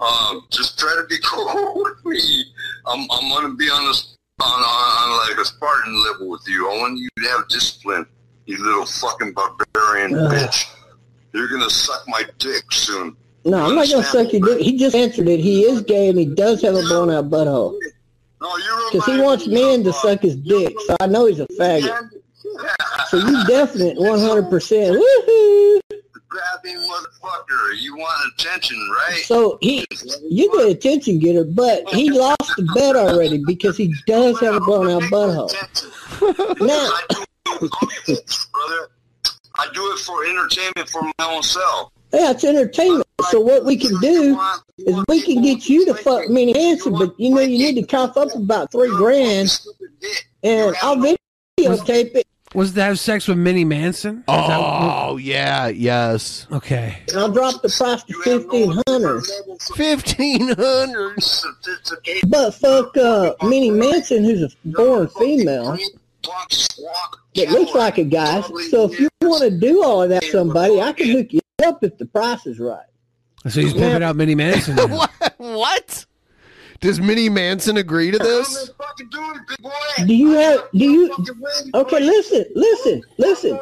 Um, 0.00 0.46
just 0.50 0.78
try 0.78 0.94
to 1.00 1.06
be 1.08 1.16
cool 1.24 1.82
with 1.82 2.04
me. 2.04 2.44
I'm, 2.86 3.06
I'm 3.10 3.28
gonna 3.30 3.54
be 3.54 3.68
on 3.70 3.86
this 3.86 4.16
on, 4.40 4.62
on, 4.62 5.28
like 5.28 5.38
a 5.38 5.44
Spartan 5.44 6.04
level 6.04 6.28
with 6.28 6.42
you. 6.46 6.70
I 6.70 6.76
want 6.78 6.98
you 6.98 7.08
to 7.18 7.28
have 7.30 7.48
discipline, 7.48 8.06
you 8.46 8.62
little 8.62 8.86
fucking 8.86 9.32
barbarian 9.32 10.14
Ugh. 10.16 10.32
bitch. 10.32 10.66
You're 11.32 11.48
gonna 11.48 11.70
suck 11.70 12.04
my 12.06 12.24
dick 12.38 12.70
soon. 12.70 13.16
No, 13.44 13.66
I'm 13.66 13.74
not 13.74 13.88
gonna 13.88 14.04
suck 14.04 14.32
your 14.32 14.42
dick. 14.42 14.60
He 14.60 14.76
just 14.76 14.94
answered 14.94 15.28
it. 15.28 15.40
He 15.40 15.62
is 15.62 15.80
gay 15.82 16.08
and 16.08 16.18
he 16.18 16.26
does 16.26 16.62
have 16.62 16.74
a 16.74 16.82
blown 16.82 17.10
out 17.10 17.30
butthole. 17.30 17.78
No, 18.40 18.54
Because 18.92 19.06
he 19.06 19.20
wants 19.20 19.46
men 19.48 19.82
to 19.84 19.92
suck 19.92 20.20
his 20.20 20.36
dick, 20.36 20.76
so 20.86 20.96
I 21.00 21.06
know 21.06 21.26
he's 21.26 21.40
a 21.40 21.46
faggot. 21.48 22.10
So 23.08 23.16
you 23.16 23.44
definite 23.46 23.96
100%. 23.96 24.50
Woohoo! 24.50 25.80
Grabbing 26.28 26.76
motherfucker, 26.76 27.78
you 27.80 27.96
want 27.96 28.32
attention, 28.34 28.76
right? 28.90 29.22
So 29.24 29.56
he, 29.62 29.86
you 30.28 30.50
the 30.58 30.68
attention 30.72 31.18
getter, 31.18 31.44
but 31.44 31.88
he 31.88 32.10
lost 32.10 32.52
the 32.56 32.70
bet 32.74 32.96
already 32.96 33.42
because 33.46 33.78
he 33.78 33.94
does 34.06 34.38
have 34.40 34.56
a 34.56 34.60
blown 34.60 34.90
out 34.90 35.02
butthole. 35.10 35.50
Now, 36.60 36.90
brother. 38.52 38.90
I 39.58 39.68
do 39.74 39.92
it 39.92 39.98
for 39.98 40.24
entertainment 40.24 40.88
for 40.88 41.02
my 41.02 41.12
own 41.34 41.42
self. 41.42 41.90
yeah, 42.12 42.30
it's 42.30 42.44
entertainment. 42.44 43.06
So 43.30 43.40
what 43.40 43.64
we 43.64 43.76
can 43.76 43.98
do 44.00 44.40
is 44.78 45.04
we 45.08 45.20
can 45.22 45.42
get 45.42 45.68
you 45.68 45.84
to 45.86 45.94
fuck 45.94 46.28
Minnie 46.28 46.56
Hanson, 46.56 46.92
but 46.92 47.18
you 47.18 47.34
know 47.34 47.40
you 47.40 47.58
need 47.58 47.74
to 47.74 47.82
cough 47.82 48.16
up 48.16 48.32
about 48.34 48.70
three 48.70 48.90
grand, 48.90 49.58
and 50.44 50.76
I'll 50.80 50.96
videotape 50.96 52.14
it. 52.14 52.27
Was 52.54 52.72
to 52.72 52.82
have 52.82 52.98
sex 52.98 53.28
with 53.28 53.36
Minnie 53.38 53.64
Manson? 53.64 54.18
Is 54.20 54.24
that- 54.26 54.58
Oh 54.60 55.16
yeah, 55.18 55.68
yes. 55.68 56.46
okay. 56.50 56.98
I'll 57.14 57.30
drop 57.30 57.60
the 57.62 57.68
price 57.68 58.02
to 58.04 58.22
fifteen 58.22 58.80
hundred. 58.88 59.22
Fifteen 59.74 60.48
hundred. 60.54 61.18
But 62.28 62.52
fuck 62.52 62.96
uh, 62.96 63.34
Minnie 63.42 63.70
Manson, 63.70 64.24
who's 64.24 64.42
a 64.42 64.50
born 64.64 65.08
female, 65.18 65.76
that 67.34 67.48
looks 67.50 67.74
like 67.74 67.98
a 67.98 68.04
guy. 68.04 68.40
So 68.70 68.90
if 68.90 68.98
you 68.98 69.08
want 69.22 69.42
to 69.42 69.50
do 69.50 69.82
all 69.84 70.02
of 70.02 70.08
that, 70.10 70.24
somebody, 70.24 70.80
I 70.80 70.92
can 70.92 71.08
hook 71.10 71.32
you 71.32 71.40
up 71.64 71.84
if 71.84 71.98
the 71.98 72.06
price 72.06 72.46
is 72.46 72.58
right. 72.58 72.80
So 73.48 73.60
he's 73.60 73.72
pimping 73.74 74.02
out 74.02 74.16
Minnie 74.16 74.34
Manson. 74.34 74.74
now. 74.76 75.06
what? 75.36 76.06
What? 76.78 76.86
Does 76.88 77.00
Minnie 77.00 77.28
Manson 77.28 77.76
agree 77.76 78.10
to 78.10 78.18
this? 78.18 78.70
Do 80.06 80.14
you 80.14 80.30
have? 80.32 80.68
Do 80.72 80.84
you? 80.84 81.14
Okay, 81.74 82.00
listen, 82.00 82.44
listen, 82.54 83.02
listen. 83.18 83.58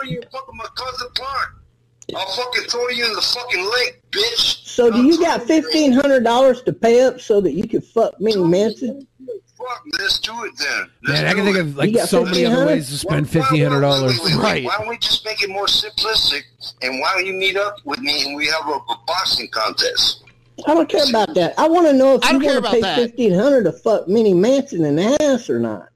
I'll 2.14 2.26
fucking 2.26 2.62
throw 2.68 2.88
you 2.90 3.04
in 3.04 3.12
the 3.14 3.20
fucking 3.20 3.64
lake, 3.64 4.00
bitch. 4.12 4.64
So 4.66 4.92
do 4.92 5.02
you 5.04 5.18
got 5.18 5.42
fifteen 5.42 5.92
hundred 5.92 6.24
dollars 6.24 6.62
to 6.62 6.72
pay 6.72 7.02
up 7.02 7.20
so 7.20 7.40
that 7.40 7.52
you 7.52 7.66
can 7.66 7.80
fuck 7.80 8.20
Minnie 8.20 8.44
Manson? 8.44 9.06
Fuck, 9.58 9.82
let's 9.98 10.20
do 10.20 10.44
it 10.44 10.52
then. 10.58 10.90
Man, 11.02 11.26
I 11.26 11.32
can 11.32 11.44
think 11.44 11.56
of 11.56 11.76
like 11.76 11.88
You 11.88 11.96
got 11.96 12.08
so 12.08 12.24
many 12.24 12.44
other 12.44 12.66
ways 12.66 12.88
to 12.90 12.98
spend 12.98 13.28
fifteen 13.28 13.62
hundred 13.64 13.80
dollars. 13.80 14.20
Wait, 14.22 14.36
wait, 14.36 14.64
Why 14.66 14.76
don't 14.78 14.88
we 14.88 14.98
just 14.98 15.24
make 15.24 15.42
it 15.42 15.48
more 15.48 15.66
simplistic? 15.66 16.42
And 16.82 17.00
why 17.00 17.14
don't 17.14 17.26
you 17.26 17.32
meet 17.32 17.56
up 17.56 17.78
with 17.84 17.98
me 18.00 18.26
and 18.26 18.36
we 18.36 18.46
have 18.46 18.68
a, 18.68 18.72
a 18.74 19.00
boxing 19.06 19.48
contest? 19.48 20.25
I 20.66 20.74
don't 20.74 20.88
care 20.88 21.08
about 21.08 21.34
that. 21.34 21.54
I 21.58 21.68
want 21.68 21.86
to 21.86 21.92
know 21.92 22.14
if 22.14 22.24
I 22.24 22.32
you 22.32 22.38
don't 22.40 22.52
want 22.62 22.64
to 22.66 22.70
pay 22.72 22.80
that. 22.80 22.96
fifteen 22.96 23.34
hundred 23.34 23.64
to 23.64 23.72
fuck 23.72 24.08
Minnie 24.08 24.32
Manson 24.34 24.84
in 24.84 24.96
the 24.96 25.16
ass 25.22 25.50
or 25.50 25.58
not. 25.58 25.88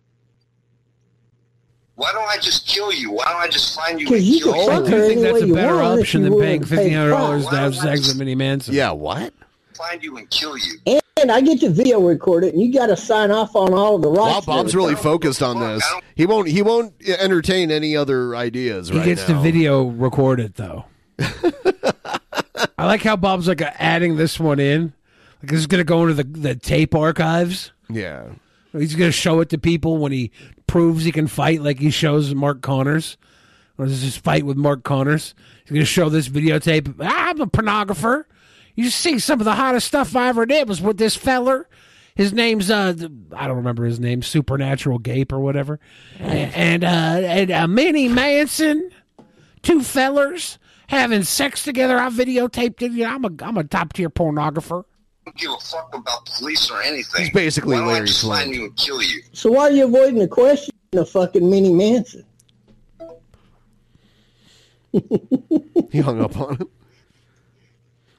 Why 1.95 2.13
don't 2.13 2.29
I 2.29 2.37
just 2.39 2.67
kill 2.67 2.93
you? 2.93 3.11
Why 3.13 3.25
don't 3.25 3.41
I 3.43 3.49
just 3.49 3.75
find 3.75 4.01
you 4.01 4.07
'Cause 4.07 4.17
and 4.19 4.27
you 4.27 4.41
kill 4.45 4.53
can 4.55 4.61
you? 4.63 4.69
fuck 4.69 4.85
I 4.87 4.91
do 4.91 5.07
think 5.09 5.21
that's 5.23 5.43
a 5.43 5.47
you 5.47 5.55
better 5.55 5.77
want 5.77 6.01
option 6.01 6.23
than 6.23 6.39
paying 6.39 6.65
fifteen 6.65 6.93
hundred 6.95 7.11
dollars 7.11 7.47
to 7.47 7.57
have 7.57 7.75
sex 7.75 8.09
with 8.09 8.17
Minnie 8.19 8.35
Manson. 8.35 8.75
Yeah, 8.75 8.91
what? 8.93 9.33
Find 9.77 10.03
you 10.03 10.17
and 10.17 10.29
kill 10.31 10.57
you. 10.57 10.75
And 10.87 11.01
And 11.21 11.31
I 11.31 11.43
get 11.43 11.61
to 11.61 11.69
video 11.69 12.01
record 12.01 12.45
it, 12.45 12.55
and 12.55 12.63
you 12.63 12.73
got 12.73 12.87
to 12.87 12.97
sign 12.97 13.31
off 13.31 13.55
on 13.55 13.75
all 13.75 13.97
of 13.97 14.03
the 14.03 14.09
rights. 14.11 14.47
Wow, 14.47 14.55
and 14.55 14.65
Bob's 14.65 14.75
really 14.75 14.95
focused 14.95 15.43
on 15.43 15.61
this. 15.61 15.83
He 16.15 16.25
won't. 16.25 16.49
He 16.49 16.63
won't 16.63 16.95
entertain 17.07 17.71
any 17.71 17.95
other 17.95 18.35
ideas 18.35 18.89
He 18.89 18.97
right 18.97 19.05
gets 19.05 19.29
now. 19.29 19.37
to 19.37 19.43
video 19.43 19.85
record 19.85 20.41
it 20.41 20.55
though. 20.55 20.87
I 22.79 22.87
like 22.87 23.03
how 23.03 23.17
Bob's 23.17 23.49
like 23.49 23.61
adding 23.63 24.17
this 24.17 24.39
one 24.41 24.59
in. 24.61 24.93
Like 25.43 25.51
this 25.51 25.61
is 25.61 25.67
gonna 25.67 25.85
go 25.85 26.03
into 26.03 26.15
the 26.15 26.25
the 26.25 26.55
tape 26.55 26.95
archives. 26.95 27.73
Yeah. 27.89 28.25
He's 28.73 28.95
gonna 28.95 29.11
show 29.13 29.41
it 29.41 29.49
to 29.51 29.59
people 29.59 29.99
when 29.99 30.13
he 30.13 30.31
proves 30.67 31.05
he 31.05 31.13
can 31.13 31.27
fight, 31.27 31.61
like 31.63 31.79
he 31.79 31.91
shows 31.91 32.35
Mark 32.35 32.63
Connors. 32.63 33.17
Or 33.79 33.87
this 33.87 33.97
is 33.97 34.03
his 34.03 34.17
fight 34.17 34.45
with 34.45 34.57
Mark 34.57 34.85
Connors? 34.85 35.35
He's 35.65 35.73
gonna 35.73 35.85
show 35.85 36.09
this 36.09 36.29
videotape. 36.29 36.95
"Ah, 37.01 37.31
I'm 37.31 37.41
a 37.41 37.47
pornographer. 37.47 38.25
You 38.77 38.89
see, 38.91 39.19
some 39.19 39.41
of 39.41 39.45
the 39.45 39.55
hottest 39.55 39.87
stuff 39.89 40.15
I 40.15 40.29
ever 40.29 40.47
did 40.47 40.69
was 40.69 40.81
with 40.81 40.97
this 40.99 41.17
feller. 41.17 41.69
His 42.15 42.33
name's 42.33 42.71
uh, 42.71 42.95
I 43.35 43.47
don't 43.47 43.57
remember 43.57 43.85
his 43.85 43.99
name, 43.99 44.23
Supernatural 44.23 44.99
Gape 44.99 45.33
or 45.33 45.41
whatever, 45.41 45.81
and 46.19 46.85
uh, 46.85 46.87
and 46.87 47.51
uh, 47.51 47.67
Minnie 47.67 48.09
Manson, 48.09 48.91
two 49.63 49.83
fellers 49.83 50.59
having 50.91 51.23
sex 51.23 51.63
together. 51.65 51.99
I 51.99 52.09
videotaped 52.11 52.83
it. 52.83 52.93
You 52.93 53.05
know, 53.05 53.11
I'm 53.11 53.25
a 53.25 53.31
I'm 53.43 53.57
a 53.57 53.65
top 53.65 53.93
tier 53.95 54.11
pornographer. 54.11 54.85
I 55.27 55.31
don't 55.31 55.37
give 55.37 55.51
a 55.53 55.57
fuck 55.59 55.95
about 55.95 56.27
police 56.27 56.71
or 56.71 56.83
anything. 56.83 57.25
He's 57.25 57.33
basically 57.33 57.75
Why 57.77 57.81
don't 57.81 57.89
I 57.89 57.93
Larry 57.95 58.07
just 58.07 58.23
Flynt. 58.23 58.43
find 58.45 58.55
you 58.55 58.65
and 58.65 58.77
kill 58.77 59.03
you? 59.03 59.23
So 59.33 59.51
why 59.53 59.63
are 59.65 59.71
you 59.71 59.85
avoiding 59.87 60.19
the 60.19 60.29
question 60.29 60.75
of 60.95 61.09
fucking 61.09 61.49
Minnie 61.49 61.73
Manson? 61.73 62.25
He 65.93 66.01
hung 66.01 66.21
up 66.21 66.37
on 66.41 66.57
him. 66.57 66.69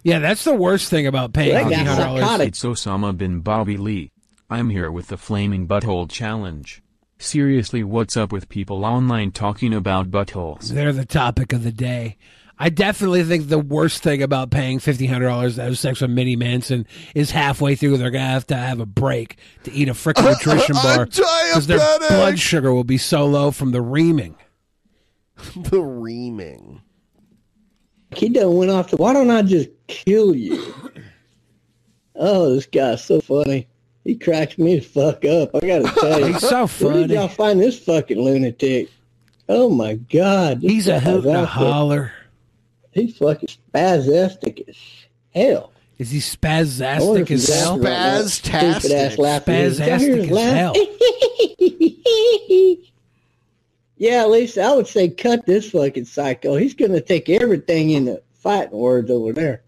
Yeah, 0.03 0.19
that's 0.19 0.43
the 0.43 0.53
worst 0.55 0.89
thing 0.89 1.07
about 1.07 1.31
paying 1.33 1.53
That 1.53 1.67
fifteen 1.67 1.85
guy's 1.85 1.97
hundred 1.97 2.19
dollars. 2.21 2.47
It's 2.47 2.63
Osama 2.63 3.17
bin 3.17 3.39
Bobby 3.41 3.77
Lee. 3.77 4.11
I'm 4.49 4.69
here 4.69 4.91
with 4.91 5.07
the 5.07 5.17
Flaming 5.17 5.67
Butthole 5.67 6.09
Challenge. 6.09 6.81
Seriously, 7.17 7.83
what's 7.83 8.17
up 8.17 8.31
with 8.31 8.49
people 8.49 8.83
online 8.83 9.31
talking 9.31 9.73
about 9.73 10.11
buttholes? 10.11 10.69
They're 10.69 10.91
the 10.91 11.05
topic 11.05 11.53
of 11.53 11.63
the 11.63 11.71
day. 11.71 12.17
I 12.61 12.69
definitely 12.69 13.23
think 13.23 13.49
the 13.49 13.57
worst 13.57 14.03
thing 14.03 14.21
about 14.21 14.51
paying 14.51 14.77
fifteen 14.77 15.09
hundred 15.09 15.25
dollars 15.29 15.55
to 15.55 15.63
have 15.63 15.79
sex 15.79 15.99
with 15.99 16.11
Minnie 16.11 16.35
Manson 16.35 16.85
is 17.15 17.31
halfway 17.31 17.73
through 17.73 17.97
they're 17.97 18.11
gonna 18.11 18.23
have 18.23 18.45
to 18.47 18.55
have 18.55 18.79
a 18.79 18.85
break 18.85 19.37
to 19.63 19.71
eat 19.71 19.89
a 19.89 19.93
frickin' 19.93 20.25
nutrition 20.29 20.75
bar 20.75 21.07
I'm 21.55 21.61
their 21.63 21.79
blood 21.97 22.37
sugar 22.37 22.71
will 22.71 22.83
be 22.83 22.99
so 22.99 23.25
low 23.25 23.49
from 23.49 23.71
the 23.71 23.81
reaming. 23.81 24.35
the 25.55 25.81
reaming. 25.81 26.83
He 28.15 28.29
done 28.29 28.55
went 28.55 28.69
off 28.69 28.91
to. 28.91 28.95
Why 28.97 29.13
don't 29.13 29.31
I 29.31 29.41
just 29.41 29.69
kill 29.87 30.35
you? 30.35 30.63
Oh, 32.13 32.53
this 32.53 32.67
guy's 32.67 33.03
so 33.03 33.21
funny. 33.21 33.67
He 34.03 34.15
cracks 34.15 34.57
me 34.59 34.77
the 34.77 34.81
fuck 34.85 35.25
up. 35.25 35.55
I 35.55 35.59
gotta 35.65 35.91
tell 35.99 36.19
you, 36.19 36.33
He's 36.33 36.47
so 36.47 36.67
funny. 36.67 36.91
Where 36.91 37.07
did 37.07 37.15
y'all 37.15 37.27
find 37.29 37.59
this 37.59 37.79
fucking 37.79 38.19
lunatic? 38.19 38.89
Oh 39.49 39.69
my 39.69 39.95
god, 39.95 40.61
He's 40.61 40.87
a 40.87 40.99
guy's 40.99 41.03
hoot 41.03 41.25
and 41.25 41.35
a 41.35 41.47
out 41.47 41.89
there. 41.89 42.13
Holler. 42.93 43.05
He's 43.05 43.17
fucking 43.17 43.49
spastic 43.73 44.67
as 44.67 44.75
hell. 45.33 45.71
Is 45.97 46.11
he 46.11 46.17
I 46.17 46.19
spastic 46.19 47.31
as 47.31 47.47
hell? 47.47 47.77
laughing 47.77 47.83
right 47.83 47.91
now. 47.91 48.21
Stupid 48.27 48.91
ass 48.91 49.17
laughing. 49.17 49.55
Did 49.55 49.77
y'all 49.77 49.99
hear 49.99 50.15
his 50.17 50.29
Spastic 50.29 50.31
as 50.31 50.53
hell. 50.53 50.73
yeah, 53.97 54.25
Lisa, 54.25 54.61
I 54.63 54.75
would 54.75 54.87
say 54.87 55.09
cut 55.09 55.45
this 55.45 55.69
fucking 55.71 56.05
psycho. 56.05 56.55
He's 56.55 56.73
gonna 56.73 57.01
take 57.01 57.29
everything 57.29 57.91
in 57.91 58.05
the 58.05 58.21
fighting 58.33 58.77
words 58.77 59.11
over 59.11 59.31
there. 59.33 59.61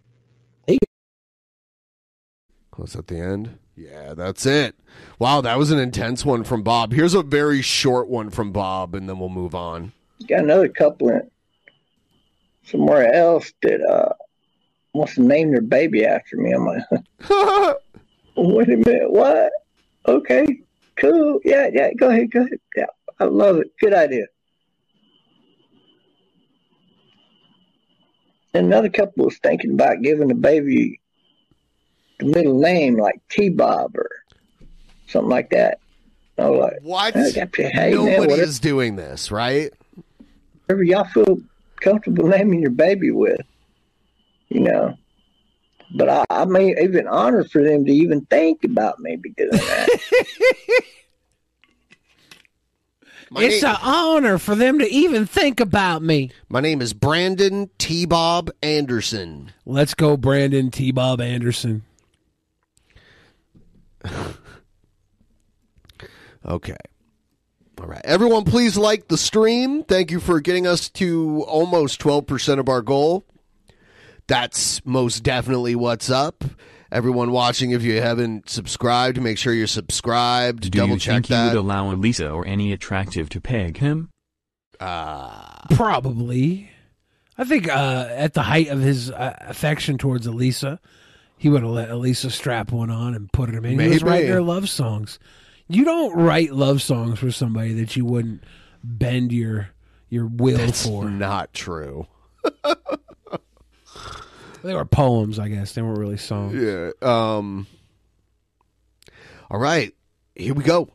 Close 2.71 2.95
at 2.95 3.05
the 3.05 3.19
end? 3.19 3.59
Yeah, 3.76 4.15
that's 4.15 4.47
it. 4.47 4.74
Wow, 5.19 5.41
that 5.41 5.59
was 5.59 5.69
an 5.69 5.78
intense 5.78 6.26
one 6.26 6.43
from 6.43 6.63
Bob. 6.63 6.91
Here's 6.91 7.13
a 7.13 7.21
very 7.21 7.61
short 7.61 8.07
one 8.07 8.32
from 8.32 8.51
Bob, 8.51 8.95
and 8.95 9.07
then 9.07 9.19
we'll 9.19 9.30
move 9.30 9.53
on. 9.53 9.91
got 10.28 10.39
another 10.39 10.69
couple 10.69 11.09
in 11.09 11.30
somewhere 12.66 13.14
else 13.14 13.51
that 13.61 13.82
uh 13.82 14.14
wants 14.93 15.16
to 15.16 15.22
name 15.22 15.51
their 15.51 15.61
baby 15.61 16.05
after 16.05 16.38
me. 16.38 16.51
I'm 16.51 16.66
like, 16.66 16.84
wait 18.38 18.70
a 18.70 18.78
minute, 18.78 19.11
what? 19.11 19.51
Okay, 20.07 20.61
cool. 20.97 21.39
Yeah, 21.43 21.70
yeah, 21.74 21.93
go 21.93 22.09
ahead, 22.09 22.32
go 22.32 22.41
ahead. 22.41 22.59
Yeah, 22.76 22.86
I 23.20 23.26
love 23.26 23.57
it. 23.57 23.72
Good 23.80 23.93
idea. 23.93 24.26
And 28.53 28.68
another 28.68 28.89
couple 28.89 29.26
was 29.26 29.38
thinking 29.39 29.74
about 29.74 30.01
giving 30.03 30.28
the 30.28 30.36
baby 30.36 30.99
the 32.20 32.26
middle 32.28 32.59
name 32.59 32.97
like 32.99 33.20
T 33.30 33.49
Bob 33.49 33.95
or 33.97 34.09
something 35.07 35.30
like 35.30 35.49
that. 35.49 35.80
I 36.38 36.49
was 36.49 36.59
like, 36.59 36.80
What? 36.84 37.16
I 37.16 37.32
got 37.32 37.55
hey, 37.55 37.72
man, 37.74 37.91
Nobody 37.91 38.20
whatever- 38.20 38.41
is 38.43 38.59
doing 38.59 38.95
this, 38.95 39.32
right? 39.32 39.72
whatever 40.68 40.84
y'all 40.84 41.03
feel 41.05 41.38
comfortable 41.84 42.27
naming 42.27 42.61
your 42.61 42.71
baby 42.71 43.11
with, 43.11 43.41
you 44.49 44.61
know. 44.61 44.97
But 45.95 46.09
I, 46.09 46.25
I 46.29 46.45
may 46.45 46.75
even 46.81 47.07
honor 47.07 47.43
for 47.43 47.61
them 47.61 47.86
to 47.86 47.91
even 47.91 48.25
think 48.25 48.63
about 48.63 48.95
maybe 48.99 49.31
doing 49.38 49.51
that. 49.51 49.89
it's 53.36 53.63
an 53.63 53.77
honor 53.81 54.39
for 54.39 54.55
them 54.55 54.79
to 54.79 54.88
even 54.88 55.27
think 55.27 55.59
about 55.59 56.01
me. 56.01 56.31
My 56.49 56.61
name 56.61 56.81
is 56.81 56.93
Brandon 56.93 57.69
T. 57.77 58.05
Bob 58.05 58.49
Anderson. 58.63 59.51
Let's 59.65 59.93
go, 59.93 60.17
Brandon 60.17 60.71
T. 60.71 60.91
Bob 60.91 61.21
Anderson. 61.21 61.84
Okay. 66.45 66.75
All 67.84 67.89
right. 67.89 68.01
Everyone, 68.05 68.45
please 68.45 68.77
like 68.77 69.09
the 69.09 69.17
stream. 69.17 69.84
Thank 69.84 70.09
you 70.09 70.21
for 70.21 70.39
getting 70.39 70.65
us 70.65 70.88
to 70.91 71.43
almost 71.49 71.99
12% 71.99 72.57
of 72.57 72.69
our 72.69 72.81
goal. 72.81 73.25
That's 74.25 74.84
most 74.86 75.21
definitely 75.21 75.75
what's 75.75 76.09
up. 76.09 76.45
Everyone 76.93 77.31
watching, 77.31 77.71
if 77.71 77.84
you 77.84 77.99
haven't 78.01 78.47
subscribed, 78.47 79.21
make 79.21 79.38
sure 79.38 79.51
you're 79.51 79.67
subscribed. 79.67 80.61
Do 80.71 80.79
Double 80.79 80.93
you 80.93 80.99
check 80.99 81.13
think 81.15 81.25
he 81.25 81.34
that. 81.34 81.47
would 81.49 81.59
allow 81.59 81.91
Elisa 81.91 82.29
or 82.29 82.47
any 82.47 82.71
attractive 82.71 83.27
to 83.27 83.41
peg 83.41 83.79
him? 83.79 84.11
Uh, 84.79 85.67
Probably. 85.71 86.69
I 87.38 87.43
think 87.43 87.67
uh, 87.67 88.07
at 88.11 88.34
the 88.34 88.43
height 88.43 88.69
of 88.69 88.79
his 88.79 89.11
uh, 89.11 89.36
affection 89.41 89.97
towards 89.97 90.25
Elisa, 90.25 90.79
he 91.36 91.49
would 91.49 91.63
have 91.63 91.71
let 91.71 91.89
Elisa 91.89 92.29
strap 92.29 92.71
one 92.71 92.89
on 92.89 93.13
and 93.13 93.29
put 93.34 93.49
him 93.49 93.65
in. 93.65 93.77
He 93.77 93.89
was 93.89 94.03
writing 94.03 94.29
her 94.31 94.41
love 94.41 94.69
songs. 94.69 95.19
You 95.68 95.86
don't 95.86 96.16
write 96.16 96.51
love 96.51 96.82
songs 96.82 97.20
for 97.20 97.32
somebody 97.32 97.74
that 97.76 97.95
you 97.95 98.05
wouldn't 98.05 98.43
bend 98.84 99.32
your 99.32 99.70
your 100.09 100.28
will 100.28 100.57
That's 100.57 100.86
for. 100.86 101.09
not 101.09 101.53
true. 101.53 102.05
They 104.64 104.74
were 104.74 104.86
poems, 104.86 105.39
I 105.39 105.49
guess. 105.49 105.74
They 105.74 105.82
weren't 105.82 105.97
really 105.99 106.18
songs. 106.18 106.55
Yeah. 106.55 106.91
Um. 107.01 107.68
All 109.51 109.59
right. 109.59 109.93
Here 110.36 110.53
we 110.53 110.64
go. 110.64 110.89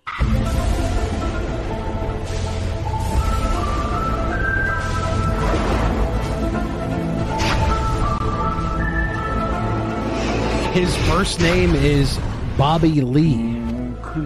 His 10.73 10.95
first 11.09 11.41
name 11.41 11.75
is 11.75 12.21
Bobby 12.57 13.01
Lee. 13.01 13.58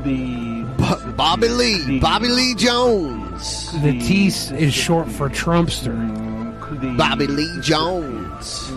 Bo- 0.01 1.12
Bobby 1.12 1.49
Lee. 1.49 2.01
Bobby 2.01 2.28
Lee 2.28 2.55
Jones. 2.55 3.72
The 3.82 3.99
T 4.01 4.26
is 4.26 4.74
short 4.74 5.11
for 5.11 5.28
Trumpster. 5.28 5.97
Bobby 6.97 7.26
Lee 7.26 7.61
Jones. 7.61 8.72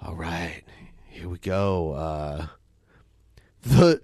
All 0.00 0.14
right, 0.14 0.62
here 1.08 1.28
we 1.28 1.38
go. 1.38 1.92
Uh, 1.92 2.46
the 3.62 4.00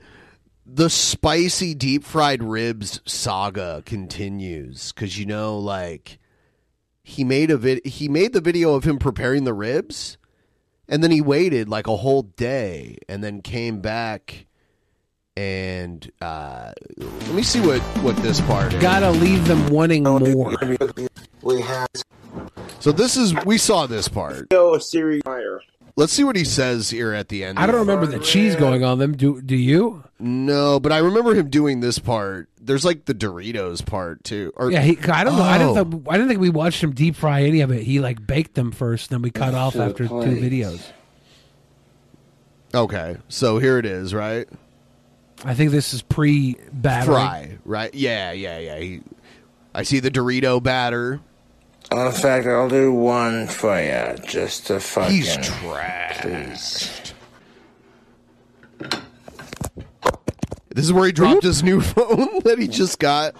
the 0.65 0.89
spicy 0.89 1.75
deep 1.75 2.05
fried 2.05 2.43
ribs 2.43 3.01
saga 3.05 3.83
continues 3.85 4.93
because 4.93 5.19
you 5.19 5.27
know, 5.27 5.59
like 5.59 6.19
he 7.03 7.23
made 7.23 7.51
a 7.51 7.57
vid- 7.57 7.85
he 7.87 8.09
made 8.09 8.33
the 8.33 8.41
video 8.41 8.75
of 8.75 8.85
him 8.85 8.99
preparing 8.99 9.45
the 9.45 9.53
ribs, 9.53 10.17
and 10.91 11.03
then 11.03 11.11
he 11.11 11.23
waited 11.23 11.71
like 11.71 11.87
a 11.87 11.97
whole 11.97 12.23
day, 12.23 12.99
and 13.09 13.25
then 13.25 13.41
came 13.41 13.81
back. 13.81 14.47
And 15.37 16.11
uh, 16.21 16.73
let 16.99 17.35
me 17.35 17.43
see 17.43 17.61
what 17.61 17.81
what 18.03 18.17
this 18.17 18.41
part 18.43 18.75
is. 18.75 18.83
Gotta 18.83 19.11
leave 19.11 19.47
them 19.47 19.69
wanting 19.71 20.03
more. 20.05 20.55
We 21.43 21.63
had 21.63 21.87
So 22.81 22.93
this 22.93 23.17
is 23.17 23.35
we 23.47 23.57
saw 23.57 23.87
this 23.87 24.09
part. 24.09 24.53
a 24.53 24.81
series 24.81 25.23
fire. 25.25 25.63
Let's 25.97 26.13
see 26.13 26.25
what 26.25 26.37
he 26.37 26.45
says 26.45 26.91
here 26.91 27.13
at 27.13 27.29
the 27.29 27.45
end. 27.45 27.59
I 27.59 27.67
don't 27.67 27.77
remember 27.77 28.07
the 28.07 28.19
cheese 28.19 28.57
going 28.57 28.85
on 28.85 28.99
them. 28.99 29.17
Do 29.17 29.41
do 29.43 29.57
you? 29.57 30.05
No, 30.19 30.79
but 30.81 30.93
I 30.93 30.99
remember 30.99 31.35
him 31.35 31.51
doing 31.51 31.81
this 31.81 31.99
part. 31.99 32.49
There's 32.61 32.85
like 32.85 33.07
the 33.07 33.15
Doritos 33.15 33.85
part 33.85 34.23
too. 34.25 34.53
Or 34.57 34.71
Yeah, 34.71 34.83
he, 34.83 34.99
I 35.11 35.25
don't 35.25 35.37
know. 35.37 35.43
I 35.43 35.59
didn't. 35.59 35.77
Oh. 35.79 35.85
Th- 35.85 36.03
I 36.09 36.13
didn't 36.17 36.29
think 36.29 36.41
we 36.41 36.51
watched 36.51 36.83
him 36.83 36.93
deep 36.93 37.17
fry 37.17 37.43
any 37.43 37.61
of 37.61 37.71
it. 37.71 37.83
He 37.83 38.01
like 38.01 38.27
baked 38.27 38.55
them 38.55 38.71
first, 38.71 39.11
then 39.11 39.23
we 39.23 39.31
cut 39.31 39.55
off 39.55 39.73
Should've 39.73 39.91
after 39.91 40.09
two 40.09 40.41
videos. 40.41 40.83
Okay, 42.75 43.17
so 43.29 43.59
here 43.59 43.79
it 43.79 43.87
is, 43.87 44.15
right? 44.15 44.49
I 45.45 45.55
think 45.55 45.71
this 45.71 45.93
is 45.95 46.03
pre 46.03 46.57
battering. 46.73 47.17
Fry, 47.17 47.59
right? 47.65 47.95
Yeah, 47.95 48.33
yeah, 48.33 48.59
yeah. 48.59 48.79
He, 48.79 49.01
I 49.75 49.83
see 49.83 50.01
the 50.01 50.11
Dorito 50.11 50.63
batter. 50.63 51.21
In 51.93 52.13
fact, 52.13 52.47
I'll 52.47 52.69
do 52.69 52.93
one 52.93 53.49
for 53.49 53.81
you, 53.81 54.15
just 54.25 54.69
to 54.69 54.79
fucking. 54.79 55.15
He's 55.17 55.37
trashed. 55.39 57.13
This 60.69 60.85
is 60.85 60.93
where 60.93 61.07
he 61.07 61.13
dropped 61.13 61.43
his 61.43 61.63
new 61.65 61.81
phone 61.81 62.41
that 62.45 62.59
he 62.59 62.69
just 62.69 62.99
got. 63.01 63.35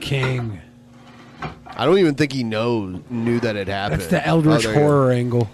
King. 0.00 0.60
I 1.66 1.84
don't 1.84 1.98
even 1.98 2.14
think 2.14 2.32
he 2.32 2.44
knows 2.44 3.00
knew 3.10 3.40
that 3.40 3.56
it 3.56 3.66
happened. 3.68 4.00
That's 4.02 4.10
the 4.10 4.24
Eldritch 4.26 4.64
Oh, 4.64 4.68
there 4.68 4.72
you 4.72 4.78
go. 4.78 4.80
horror 4.86 5.10
angle. 5.12 5.50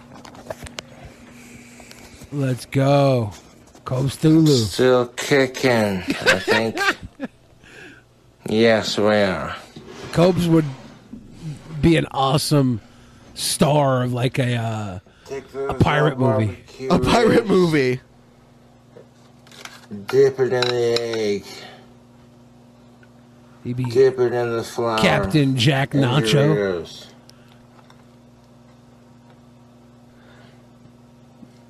Let's 2.30 2.66
go, 2.66 3.32
Cobes 3.84 4.16
Thulu. 4.16 4.64
Still 4.66 5.06
kicking, 5.08 5.98
I 6.02 6.38
think. 6.38 6.78
yes, 8.48 8.96
we 8.98 9.16
are. 9.16 9.56
Cobes 10.12 10.46
would 10.46 10.66
be 11.80 11.96
an 11.96 12.06
awesome 12.10 12.80
star 13.34 14.04
of 14.04 14.12
like 14.12 14.38
a 14.38 14.56
uh, 14.56 14.98
a 15.68 15.74
pirate 15.74 16.18
movie. 16.18 16.58
A 16.90 16.98
pirate 16.98 17.46
movie. 17.46 18.00
Dip 20.06 20.38
it 20.38 20.52
in 20.52 20.60
the 20.60 21.00
egg. 21.00 21.44
He'd 23.64 23.76
be 23.76 23.84
Dip 23.84 24.18
it 24.18 24.32
in 24.32 24.56
the 24.56 24.62
flour. 24.62 24.98
Captain 24.98 25.56
Jack 25.56 25.94
and 25.94 26.04
Nacho. 26.04 27.06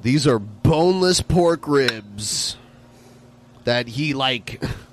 These 0.03 0.26
are 0.26 0.40
boneless 0.40 1.20
pork 1.20 1.68
ribs 1.68 2.57
that 3.64 3.88
he 3.88 4.14
like. 4.14 4.62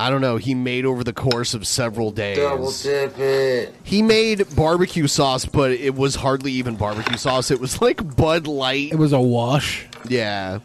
I 0.00 0.08
don't 0.08 0.22
know. 0.22 0.38
He 0.38 0.54
made 0.54 0.86
over 0.86 1.04
the 1.04 1.12
course 1.12 1.52
of 1.52 1.66
several 1.66 2.10
days. 2.10 2.38
Double 2.38 2.72
dip 2.72 3.18
it. 3.18 3.74
He 3.84 4.00
made 4.00 4.46
barbecue 4.56 5.06
sauce, 5.06 5.44
but 5.44 5.72
it 5.72 5.94
was 5.94 6.14
hardly 6.14 6.52
even 6.52 6.74
barbecue 6.76 7.18
sauce. 7.18 7.50
It 7.50 7.60
was 7.60 7.82
like 7.82 8.16
Bud 8.16 8.46
Light. 8.46 8.92
It 8.92 8.96
was 8.96 9.12
a 9.12 9.20
wash. 9.20 9.86
Yeah. 10.08 10.60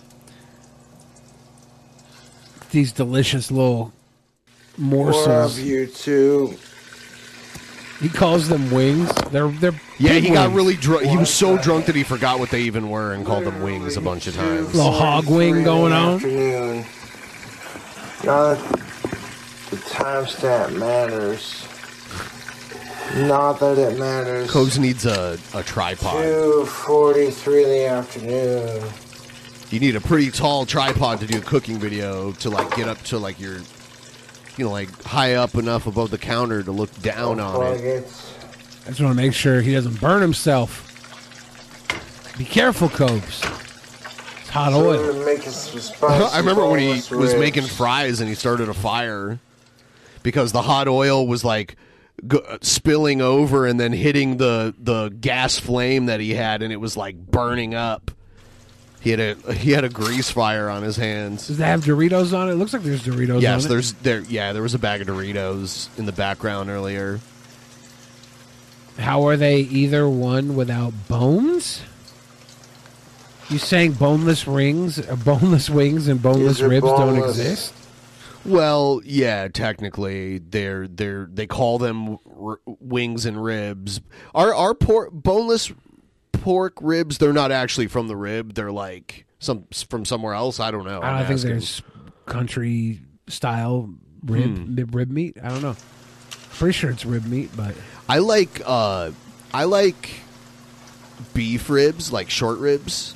These 2.71 2.93
delicious 2.93 3.51
little 3.51 3.91
What 4.77 4.79
morsels. 4.79 5.59
up, 5.59 5.65
you 5.65 5.87
two? 5.87 6.55
He 8.01 8.07
calls 8.09 8.47
them 8.47 8.71
wings. 8.71 9.11
They're 9.31 9.47
they're 9.49 9.73
Yeah, 9.97 10.13
big 10.13 10.23
he 10.23 10.29
got 10.29 10.47
wings. 10.47 10.55
really 10.55 10.75
drunk. 10.75 11.03
He 11.07 11.17
was 11.17 11.33
so 11.33 11.57
drunk 11.57 11.87
that 11.87 11.95
he 11.95 12.03
forgot 12.03 12.39
what 12.39 12.51
they 12.51 12.61
even 12.61 12.89
were 12.89 13.11
and 13.13 13.25
called 13.25 13.43
them 13.45 13.61
wings 13.61 13.97
a 13.97 14.01
bunch 14.01 14.27
of 14.27 14.35
times. 14.35 14.73
little 14.73 14.91
hog 14.93 15.25
wing 15.29 15.63
going 15.63 15.91
on. 15.93 16.15
Afternoon. 16.15 16.85
Not 18.23 18.57
that 18.57 18.79
the 19.69 19.77
timestamp 19.77 20.77
matters. 20.77 21.65
Not 23.27 23.59
that 23.59 23.77
it 23.77 23.97
matters. 23.99 24.49
Cobes 24.51 24.77
needs 24.79 25.05
a, 25.05 25.37
a 25.53 25.63
tripod. 25.63 26.23
Two 26.23 26.65
forty-three 26.65 27.63
in 27.63 27.69
the 27.69 27.85
afternoon. 27.85 28.83
You 29.69 29.79
need 29.79 29.95
a 29.95 30.01
pretty 30.01 30.31
tall 30.31 30.65
tripod 30.65 31.19
to 31.21 31.27
do 31.27 31.37
a 31.37 31.41
cooking 31.41 31.77
video 31.79 32.31
to 32.33 32.49
like 32.49 32.75
get 32.75 32.87
up 32.87 32.97
to 33.03 33.17
like 33.17 33.39
your, 33.39 33.57
you 34.57 34.65
know, 34.65 34.71
like 34.71 34.89
high 35.03 35.35
up 35.35 35.55
enough 35.55 35.87
above 35.87 36.11
the 36.11 36.17
counter 36.17 36.61
to 36.63 36.71
look 36.71 36.93
down 37.01 37.39
on 37.39 37.55
Plug 37.55 37.79
it. 37.79 37.83
it. 37.83 38.23
I 38.85 38.89
just 38.89 39.01
want 39.01 39.15
to 39.17 39.21
make 39.21 39.33
sure 39.33 39.61
he 39.61 39.73
doesn't 39.73 39.99
burn 39.99 40.21
himself. 40.21 40.83
Be 42.37 42.45
careful, 42.45 42.89
Cobes. 42.89 43.41
It's 44.41 44.49
hot 44.49 44.71
So 44.71 44.77
oil. 44.89 44.97
we're 45.13 45.25
making 45.25 45.51
some 45.51 45.79
spicy 45.79 46.23
I 46.35 46.37
remember 46.39 46.65
when 46.67 46.79
he 46.79 46.87
boneless 46.87 47.11
was 47.11 47.29
ribs. 47.31 47.39
making 47.39 47.63
fries 47.63 48.19
and 48.19 48.29
he 48.29 48.35
started 48.35 48.67
a 48.69 48.73
fire 48.73 49.39
because 50.25 50.51
the 50.51 50.63
hot 50.63 50.87
oil 50.87 51.27
was 51.27 51.45
like 51.45 51.75
g- 52.27 52.41
spilling 52.61 53.21
over 53.21 53.67
and 53.67 53.79
then 53.79 53.93
hitting 53.93 54.37
the 54.37 54.73
the 54.79 55.09
gas 55.09 55.59
flame 55.59 56.07
that 56.07 56.19
he 56.19 56.33
had 56.33 56.63
and 56.63 56.73
it 56.73 56.77
was 56.77 56.97
like 56.97 57.15
burning 57.15 57.75
up. 57.75 58.09
He 58.99 59.11
had 59.11 59.19
a 59.19 59.53
he 59.53 59.69
had 59.69 59.83
a 59.83 59.89
grease 59.89 60.31
fire 60.31 60.67
on 60.67 60.81
his 60.81 60.97
hands. 60.97 61.45
Does 61.45 61.59
that 61.59 61.67
have 61.67 61.85
Doritos 61.85 62.35
on 62.35 62.49
it? 62.49 62.53
It 62.53 62.55
looks 62.55 62.73
like 62.73 62.81
there's 62.81 63.03
Doritos 63.03 63.39
yes, 63.39 63.65
on 63.65 63.65
it. 63.67 63.69
there's 63.69 63.93
there 63.93 64.21
yeah, 64.21 64.51
there 64.51 64.63
was 64.63 64.73
a 64.73 64.79
bag 64.79 65.01
of 65.01 65.07
Doritos 65.07 65.95
in 65.99 66.07
the 66.07 66.11
background 66.11 66.71
earlier. 66.71 67.19
How 68.97 69.27
are 69.27 69.37
they 69.37 69.59
either 69.59 70.09
one 70.09 70.55
without 70.55 70.91
bones? 71.07 71.83
You 73.51 73.59
saying 73.59 73.93
boneless 73.93 74.47
rings, 74.47 74.97
uh, 74.97 75.15
boneless 75.17 75.69
wings, 75.69 76.07
and 76.07 76.19
boneless 76.19 76.57
These 76.57 76.61
are 76.63 76.69
ribs 76.69 76.87
don't 76.87 77.17
exist? 77.17 77.75
Well, 78.45 79.01
yeah, 79.03 79.47
technically 79.47 80.37
they're 80.39 80.87
they're 80.87 81.27
they 81.31 81.47
call 81.47 81.77
them 81.79 82.17
r- 82.39 82.59
wings 82.65 83.25
and 83.25 83.43
ribs. 83.43 84.01
Our 84.33 84.53
our 84.53 84.73
pork 84.75 85.09
boneless 85.11 85.71
pork 86.31 86.73
ribs, 86.81 87.17
they're 87.17 87.33
not 87.33 87.51
actually 87.51 87.87
from 87.87 88.07
the 88.07 88.15
rib. 88.15 88.53
They're 88.53 88.71
like 88.71 89.25
some 89.39 89.65
from 89.89 90.05
somewhere 90.05 90.33
else. 90.33 90.59
I 90.59 90.69
don't 90.71 90.85
know. 90.85 90.99
I 91.01 91.09
I'm 91.09 91.17
don't 91.19 91.27
think 91.27 91.37
asking. 91.39 91.49
there's 91.51 91.81
country 92.27 93.01
style 93.27 93.89
rib 94.23 94.57
Hmm. 94.57 94.75
rib- 94.75 94.93
rib 94.95 95.09
meat. 95.09 95.37
I 95.43 95.49
don't 95.49 95.61
know. 95.63 95.75
Pretty 96.51 96.73
sure 96.73 96.91
it's 96.91 97.05
rib 97.05 97.25
meat, 97.25 97.49
but 97.57 97.73
I 98.07 98.19
like 98.19 98.61
uh 98.65 99.11
I 99.53 99.63
like 99.63 100.09
beef 101.33 101.69
ribs, 101.69 102.11
like 102.13 102.29
short 102.29 102.59
ribs. 102.59 103.15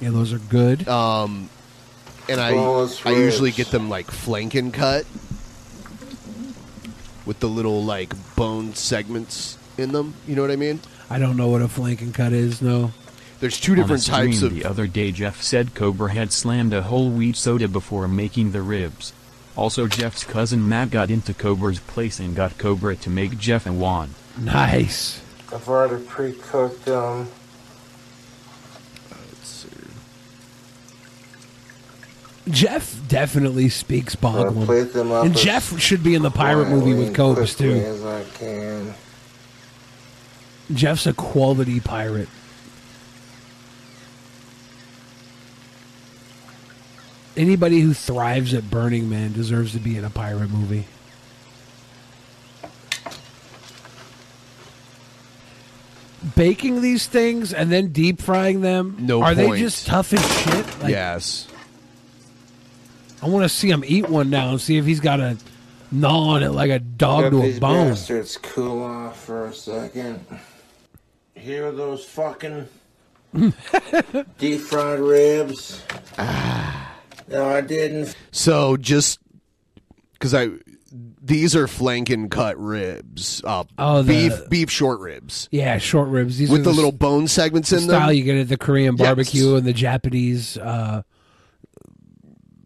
yeah, 0.00 0.10
those 0.10 0.32
are 0.32 0.38
good. 0.38 0.88
Um 0.88 1.48
and 2.28 2.40
I 2.40 2.52
I 3.04 3.12
usually 3.12 3.50
get 3.50 3.68
them 3.68 3.88
like 3.88 4.06
flanken 4.06 4.72
cut 4.72 5.04
with 7.26 7.40
the 7.40 7.48
little 7.48 7.84
like 7.84 8.12
bone 8.36 8.74
segments 8.74 9.58
in 9.78 9.92
them. 9.92 10.14
You 10.26 10.36
know 10.36 10.42
what 10.42 10.50
I 10.50 10.56
mean? 10.56 10.80
I 11.10 11.18
don't 11.18 11.36
know 11.36 11.48
what 11.48 11.62
a 11.62 11.68
flanking 11.68 12.12
cut 12.12 12.32
is. 12.32 12.62
No, 12.62 12.92
There's 13.40 13.60
two 13.60 13.72
On 13.72 13.78
a 13.78 13.82
different 13.82 14.06
types 14.06 14.36
stream 14.38 14.50
of 14.50 14.54
The 14.54 14.64
other 14.64 14.86
day, 14.86 15.12
Jeff 15.12 15.42
said 15.42 15.74
Cobra 15.74 16.12
had 16.12 16.32
slammed 16.32 16.72
a 16.72 16.82
whole 16.82 17.10
wheat 17.10 17.36
soda 17.36 17.68
before 17.68 18.08
making 18.08 18.52
the 18.52 18.62
ribs. 18.62 19.12
Also, 19.56 19.86
Jeff's 19.86 20.24
cousin 20.24 20.68
Matt 20.68 20.90
got 20.90 21.10
into 21.10 21.32
Cobra's 21.32 21.78
place 21.78 22.18
and 22.18 22.34
got 22.34 22.58
Cobra 22.58 22.96
to 22.96 23.10
make 23.10 23.38
Jeff 23.38 23.66
and 23.66 23.80
Juan. 23.80 24.10
nice. 24.38 25.20
I've 25.52 25.68
already 25.68 26.02
pre-cooked 26.04 26.84
them. 26.86 27.28
Jeff 32.50 33.00
definitely 33.08 33.70
speaks 33.70 34.16
I'll 34.22 34.52
Boglin, 34.52 34.66
plate 34.66 34.94
and 34.94 35.36
Jeff 35.36 35.78
should 35.80 36.04
be 36.04 36.14
in 36.14 36.22
the 36.22 36.30
pirate 36.30 36.68
movie 36.68 36.92
with 36.92 37.08
and 37.08 37.16
Cobes 37.16 37.54
too. 37.54 37.72
As 37.72 38.04
I 38.04 38.22
can. 38.34 38.94
Jeff's 40.72 41.06
a 41.06 41.14
quality 41.14 41.80
pirate. 41.80 42.28
Anybody 47.36 47.80
who 47.80 47.94
thrives 47.94 48.54
at 48.54 48.70
Burning 48.70 49.08
Man 49.08 49.32
deserves 49.32 49.72
to 49.72 49.78
be 49.78 49.96
in 49.96 50.04
a 50.04 50.10
pirate 50.10 50.50
movie. 50.50 50.86
Baking 56.36 56.80
these 56.80 57.06
things 57.06 57.52
and 57.52 57.72
then 57.72 57.88
deep 57.88 58.20
frying 58.20 58.60
them. 58.60 58.96
No 59.00 59.22
Are 59.22 59.34
they 59.34 59.58
just 59.58 59.86
tough 59.86 60.12
as 60.12 60.42
shit? 60.42 60.80
Like, 60.80 60.90
yes. 60.90 61.48
I 63.24 63.28
want 63.28 63.44
to 63.44 63.48
see 63.48 63.70
him 63.70 63.82
eat 63.86 64.06
one 64.10 64.28
now 64.28 64.50
and 64.50 64.60
see 64.60 64.76
if 64.76 64.84
he's 64.84 65.00
got 65.00 65.18
a 65.18 65.38
gnaw 65.90 66.34
on 66.34 66.42
it 66.42 66.50
like 66.50 66.70
a 66.70 66.78
dog 66.78 67.24
Let 67.24 67.30
to 67.30 67.38
a 67.38 67.42
these 67.42 67.58
bone. 67.60 67.88
bastards 67.88 68.36
cool 68.36 68.82
off 68.82 69.18
for 69.24 69.46
a 69.46 69.54
second. 69.54 70.20
Here 71.34 71.66
are 71.68 71.72
those 71.72 72.04
fucking 72.04 72.68
deep 74.38 74.60
fried 74.60 75.00
ribs. 75.00 75.82
no, 76.18 77.46
I 77.48 77.62
didn't. 77.62 78.14
So 78.30 78.76
just 78.76 79.18
because 80.12 80.34
I 80.34 80.50
these 81.22 81.56
are 81.56 81.66
flanken 81.66 82.30
cut 82.30 82.58
ribs, 82.60 83.42
uh, 83.44 83.64
Oh, 83.78 84.02
the- 84.02 84.28
beef 84.28 84.48
beef 84.50 84.70
short 84.70 85.00
ribs 85.00 85.48
Yeah, 85.50 85.78
short 85.78 86.08
ribs. 86.10 86.36
These 86.36 86.50
with 86.50 86.60
are 86.60 86.64
the 86.64 86.70
s- 86.70 86.76
little 86.76 86.92
bone 86.92 87.26
segments 87.26 87.70
the 87.70 87.76
in 87.78 87.82
style 87.84 88.08
them. 88.08 88.16
you 88.16 88.22
get 88.22 88.36
at 88.36 88.48
the 88.50 88.58
Korean 88.58 88.96
Yes. 88.98 89.06
barbecue 89.06 89.54
and 89.56 89.66
the 89.66 89.72
Japanese, 89.72 90.58
uh, 90.58 91.02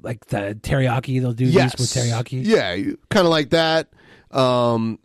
like 0.09 0.27
the 0.27 0.59
teriyaki. 0.61 1.21
They'll 1.21 1.33
do 1.35 1.45
yes, 1.45 1.77
these 1.77 1.95
with 1.95 2.07
teriyaki. 2.07 2.41
Yeah, 2.45 2.95
kind 3.11 3.27
of 3.27 3.31
like 3.31 3.51
that. 3.51 3.89
Um, 4.31 4.99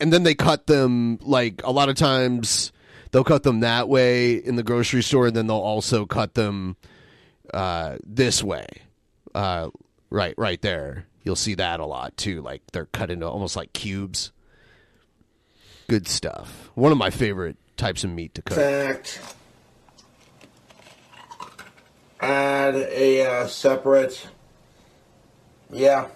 and 0.00 0.12
then 0.12 0.22
they 0.22 0.34
cut 0.34 0.66
them 0.66 1.18
like 1.22 1.62
a 1.62 1.70
lot 1.70 1.88
of 1.90 1.96
times 1.96 2.72
they'll 3.10 3.22
cut 3.24 3.42
them 3.42 3.60
that 3.60 3.88
way 3.88 4.32
in 4.34 4.56
the 4.56 4.62
grocery 4.62 5.02
store, 5.02 5.26
and 5.26 5.36
then 5.36 5.46
they'll 5.46 5.56
also 5.56 6.06
cut 6.06 6.34
them 6.34 6.76
uh, 7.52 7.98
this 8.04 8.42
way. 8.42 8.66
Uh, 9.34 9.68
right, 10.08 10.34
right 10.38 10.60
there. 10.62 11.06
You'll 11.22 11.36
see 11.36 11.54
that 11.54 11.80
a 11.80 11.86
lot 11.86 12.16
too. 12.16 12.40
Like 12.40 12.62
they're 12.72 12.86
cut 12.86 13.10
into 13.10 13.28
almost 13.28 13.56
like 13.56 13.74
cubes. 13.74 14.32
Good 15.88 16.08
stuff. 16.08 16.70
One 16.74 16.92
of 16.92 16.98
my 16.98 17.10
favorite 17.10 17.58
types 17.76 18.04
of 18.04 18.10
meat 18.10 18.34
to 18.34 18.42
cook. 18.42 18.56
Fact. 18.56 19.20
Add 22.20 22.74
a 22.74 23.26
uh, 23.26 23.46
separate. 23.46 24.26
Yeah. 25.70 26.08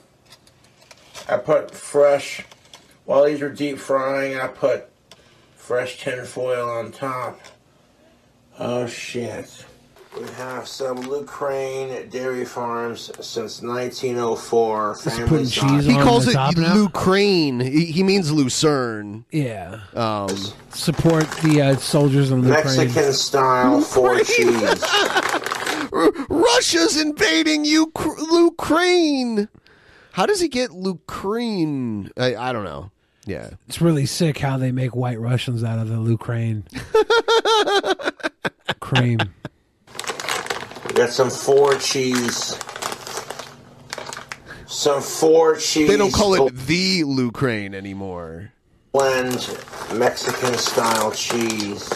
I 1.28 1.36
put 1.36 1.70
fresh. 1.74 2.44
While 3.04 3.24
these 3.24 3.42
are 3.42 3.50
deep 3.50 3.78
frying, 3.78 4.38
I 4.38 4.46
put 4.48 4.88
fresh 5.56 6.02
tin 6.02 6.24
foil 6.24 6.68
on 6.68 6.92
top. 6.92 7.40
Oh 8.58 8.86
shit. 8.86 9.64
We 10.18 10.26
have 10.30 10.66
some 10.66 11.00
Luke 11.02 11.28
Crane 11.28 12.08
Dairy 12.10 12.44
Farms 12.44 13.12
since 13.24 13.62
1904. 13.62 14.96
Family 14.96 15.28
putting 15.28 15.46
sausage. 15.46 15.70
cheese 15.70 15.86
He 15.86 15.94
on 15.94 16.02
calls 16.02 16.24
the 16.24 16.32
it 16.32 16.34
top 16.34 16.56
now? 16.56 16.74
Lucrane. 16.74 17.62
He, 17.62 17.84
he 17.86 18.02
means 18.02 18.32
Lucerne. 18.32 19.24
Yeah. 19.30 19.80
Um, 19.94 20.36
Support 20.70 21.30
the 21.42 21.62
uh, 21.62 21.76
soldiers 21.76 22.32
in 22.32 22.42
Ukraine. 22.42 22.64
Mexican 22.64 23.12
style 23.12 23.80
four 23.80 24.18
cheese. 24.20 24.84
R- 26.40 26.44
Russia's 26.56 27.00
invading 27.00 27.64
Ukraine. 27.64 29.48
How 30.12 30.26
does 30.26 30.40
he 30.40 30.48
get 30.48 30.70
Lucrane? 30.70 32.10
I, 32.16 32.34
I 32.36 32.52
don't 32.52 32.64
know. 32.64 32.90
Yeah. 33.26 33.50
It's 33.68 33.80
really 33.80 34.06
sick 34.06 34.38
how 34.38 34.56
they 34.58 34.72
make 34.72 34.96
white 34.96 35.20
Russians 35.20 35.62
out 35.62 35.78
of 35.78 35.88
the 35.88 36.00
Ukraine. 36.02 36.64
Cream. 38.80 39.18
We 40.86 40.92
got 40.94 41.10
some 41.10 41.30
four 41.30 41.74
cheese. 41.76 42.58
Some 44.66 45.02
four 45.02 45.56
cheese. 45.56 45.88
They 45.88 45.96
don't 45.96 46.12
call 46.12 46.34
it 46.46 46.54
the 46.56 47.02
Lucrane 47.02 47.74
anymore. 47.74 48.52
blend 48.92 49.56
Mexican 49.94 50.54
style 50.54 51.12
cheese. 51.12 51.88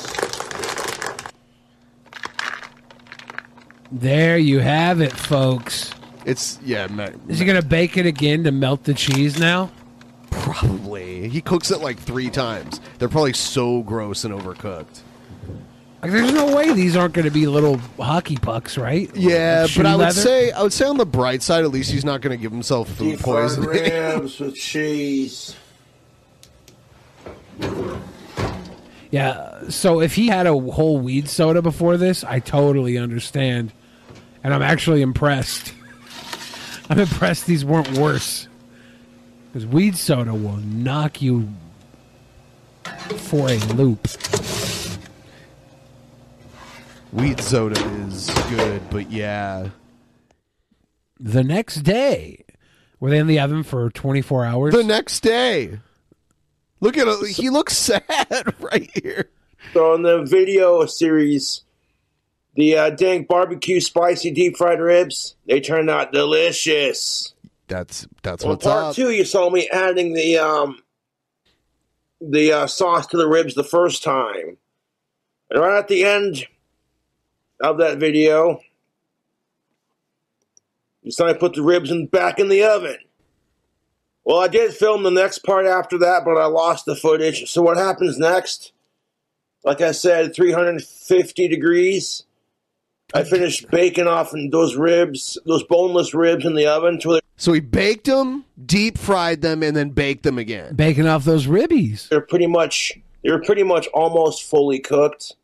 There 3.93 4.37
you 4.39 4.59
have 4.61 5.01
it, 5.01 5.13
folks. 5.13 5.93
It's 6.25 6.59
yeah. 6.65 6.87
Me- 6.89 7.09
Is 7.29 7.39
he 7.39 7.45
gonna 7.45 7.63
bake 7.63 7.97
it 7.97 8.07
again 8.07 8.45
to 8.45 8.51
melt 8.53 8.85
the 8.85 8.95
cheese 8.95 9.39
now? 9.39 9.71
Probably. 10.31 11.29
He 11.29 11.41
cooks 11.41 11.71
it 11.71 11.81
like 11.81 11.99
three 11.99 12.31
times. 12.31 12.81
They're 12.99 13.09
probably 13.09 13.35
so 13.35 13.83
gross 13.83 14.25
and 14.25 14.35
overcooked. 14.35 15.01
Like, 16.03 16.11
there's 16.13 16.33
no 16.33 16.55
way 16.55 16.71
these 16.75 16.97
aren't 16.97 17.15
going 17.15 17.25
to 17.25 17.31
be 17.31 17.47
little 17.47 17.79
hockey 17.99 18.37
pucks, 18.37 18.77
right? 18.77 19.11
Yeah, 19.17 19.65
Shoe 19.67 19.81
but 19.81 19.87
I 19.87 19.97
would 19.97 20.03
leather? 20.03 20.21
say 20.21 20.51
I 20.51 20.63
would 20.63 20.73
say 20.73 20.85
on 20.87 20.99
the 20.99 21.07
bright 21.07 21.41
side, 21.43 21.65
at 21.65 21.71
least 21.71 21.91
he's 21.91 22.05
not 22.05 22.21
going 22.21 22.37
to 22.37 22.41
give 22.43 22.53
himself 22.53 22.89
food 22.91 23.13
Deep 23.13 23.21
fried 23.21 23.49
poisoning. 23.57 23.69
ribs 23.71 24.39
with 24.41 24.55
cheese. 24.55 25.57
Yeah. 29.15 29.69
So 29.69 30.01
if 30.01 30.17
he 30.17 30.27
had 30.27 30.49
a 30.49 30.59
whole 30.59 30.99
weed 30.99 31.29
soda 31.29 31.63
before 31.63 31.97
this, 31.97 32.25
I 32.25 32.41
totally 32.41 32.99
understand, 32.99 33.73
and 34.43 34.53
I'm 34.53 34.61
actually 34.61 35.03
impressed. 35.03 35.73
I'm 36.91 36.99
impressed 36.99 37.47
these 37.47 37.65
weren't 37.65 37.97
worse, 37.97 38.49
because 39.47 39.69
weed 39.69 39.97
soda 39.97 40.35
will 40.35 40.57
knock 40.57 41.23
you 41.23 41.49
for 43.17 43.49
a 43.49 43.59
loop. 43.75 44.09
Weed 47.13 47.41
soda 47.41 47.81
is 48.09 48.31
good, 48.51 48.83
but 48.91 49.13
yeah. 49.13 49.69
The 51.21 51.45
next 51.45 51.83
day, 51.83 52.45
were 52.99 53.11
they 53.11 53.19
in 53.19 53.29
the 53.29 53.39
oven 53.39 53.63
for 53.63 53.91
24 53.91 54.45
hours? 54.45 54.75
The 54.75 54.83
next 54.83 55.21
day. 55.21 55.79
Look 56.81 56.99
at 56.99 57.07
it. 57.07 57.29
He 57.31 57.51
looks 57.51 57.77
sad 57.77 58.55
right 58.61 58.91
here. 59.03 59.31
So 59.73 59.95
in 59.95 60.03
the 60.03 60.23
video 60.23 60.85
series, 60.87 61.63
the 62.55 62.77
uh, 62.77 62.91
dank 62.91 63.29
barbecue 63.29 63.81
spicy 63.81 64.31
deep 64.31 64.57
fried 64.57 64.81
ribs, 64.81 65.37
they 65.47 65.61
turned 65.61 65.91
out 65.91 66.13
delicious. 66.13 67.35
That's 67.67 68.07
that's 68.23 68.45
what's 68.45 68.65
part 68.65 68.85
up. 68.85 68.95
two, 68.95 69.11
you 69.11 69.25
saw 69.25 69.51
me 69.51 69.69
adding 69.73 70.13
the 70.13 70.39
um 70.39 70.83
the 72.21 72.53
uh, 72.53 72.67
sauce 72.67 73.07
to 73.09 73.17
the 73.17 73.29
ribs 73.29 73.55
the 73.55 73.65
first 73.65 74.03
time, 74.03 74.59
and 75.51 75.61
right 75.61 75.79
at 75.79 75.89
the 75.89 76.05
end 76.05 76.47
of 77.61 77.79
that 77.79 77.99
video, 77.99 78.61
you 81.03 81.11
saw 81.11 81.27
I 81.27 81.33
put 81.33 81.55
the 81.55 81.63
ribs 81.63 81.91
in 81.91 82.07
back 82.07 82.39
in 82.39 82.49
the 82.49 82.65
oven. 82.65 82.99
Well, 84.25 84.39
I 84.39 84.49
did 84.49 84.73
film 84.73 85.03
the 85.03 85.11
next 85.11 85.39
part 85.41 85.67
after 85.67 85.99
that, 85.99 86.25
but 86.25 86.39
I 86.39 86.47
lost 86.47 86.87
the 86.87 86.97
footage. 86.97 87.51
So 87.51 87.63
what 87.63 87.77
happens 87.77 88.19
next? 88.19 88.73
Like 89.65 89.81
I 89.81 89.93
said, 89.93 90.35
350 90.35 91.49
degrees. 91.49 92.25
I 93.13 93.23
finished 93.23 93.71
baking 93.71 94.07
off 94.07 94.33
and 94.33 94.51
those 94.51 94.77
ribs, 94.77 95.39
those 95.47 95.63
boneless 95.63 96.15
ribs 96.15 96.45
in 96.45 96.55
the 96.55 96.67
oven 96.67 96.99
till 96.99 97.21
So 97.37 97.53
he 97.53 97.61
baked 97.61 98.07
them, 98.07 98.45
deep 98.65 98.99
fried 98.99 99.43
them, 99.43 99.63
and 99.63 99.77
then 99.77 99.91
baked 99.91 100.23
them 100.23 100.39
again. 100.39 100.75
Baking 100.75 101.07
off 101.07 101.25
those 101.25 101.47
ribbies. 101.47 102.09
they're 102.09 102.21
pretty 102.21 102.47
much 102.47 102.93
they're 103.23 103.43
pretty 103.43 103.63
much 103.63 103.87
almost 103.89 104.43
fully 104.43 104.79
cooked. 104.79 105.35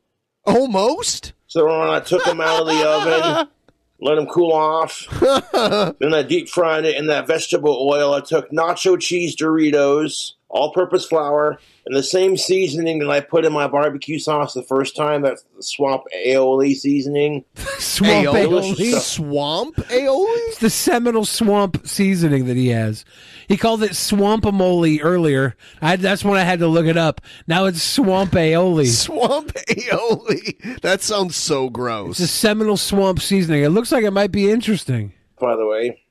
Almost. 0.44 1.32
So 1.46 1.64
when 1.66 1.88
I 1.88 2.00
took 2.00 2.24
them 2.24 2.40
out 2.40 2.60
of 2.60 2.66
the 2.66 2.88
oven, 2.88 3.48
let 4.00 4.14
them 4.14 4.26
cool 4.26 4.52
off, 4.52 5.06
then 5.98 6.14
I 6.14 6.22
deep 6.22 6.48
fried 6.48 6.84
it 6.84 6.96
in 6.96 7.06
that 7.08 7.26
vegetable 7.26 7.88
oil. 7.90 8.14
I 8.14 8.20
took 8.20 8.50
nacho 8.50 8.98
cheese 8.98 9.36
Doritos, 9.36 10.32
all-purpose 10.48 11.06
flour, 11.06 11.60
and 11.90 11.98
the 11.98 12.04
same 12.04 12.36
seasoning 12.36 13.00
that 13.00 13.10
I 13.10 13.18
put 13.18 13.44
in 13.44 13.52
my 13.52 13.66
barbecue 13.66 14.20
sauce 14.20 14.54
the 14.54 14.62
first 14.62 14.94
time. 14.94 15.22
That's 15.22 15.42
the 15.56 15.62
swamp 15.64 16.04
aioli 16.24 16.76
seasoning. 16.76 17.44
Swamp 17.80 18.28
Aioli? 18.28 18.76
aioli. 18.76 19.00
Swamp 19.00 19.74
aioli? 19.74 20.36
It's 20.46 20.58
the 20.58 20.70
seminal 20.70 21.24
Swamp 21.24 21.84
seasoning 21.88 22.46
that 22.46 22.56
he 22.56 22.68
has. 22.68 23.04
He 23.48 23.56
called 23.56 23.82
it 23.82 23.90
Swampamole 23.90 25.00
earlier. 25.02 25.56
I, 25.82 25.96
that's 25.96 26.22
when 26.24 26.38
I 26.38 26.44
had 26.44 26.60
to 26.60 26.68
look 26.68 26.86
it 26.86 26.96
up. 26.96 27.22
Now 27.48 27.64
it's 27.64 27.82
Swamp 27.82 28.30
aioli. 28.34 28.86
Swamp 28.86 29.48
aioli. 29.48 30.80
That 30.82 31.02
sounds 31.02 31.34
so 31.34 31.70
gross. 31.70 32.20
It's 32.20 32.30
a 32.30 32.32
seminal 32.32 32.76
Swamp 32.76 33.20
seasoning. 33.20 33.64
It 33.64 33.70
looks 33.70 33.90
like 33.90 34.04
it 34.04 34.12
might 34.12 34.30
be 34.30 34.48
interesting. 34.48 35.12
By 35.40 35.56
the 35.56 35.66
way, 35.66 36.02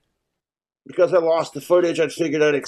because 0.86 1.13
I 1.13 1.19
lost 1.19 1.53
the 1.53 1.61
footage, 1.61 2.01
I 2.01 2.09
figured 2.09 2.41
I'd. 2.41 2.65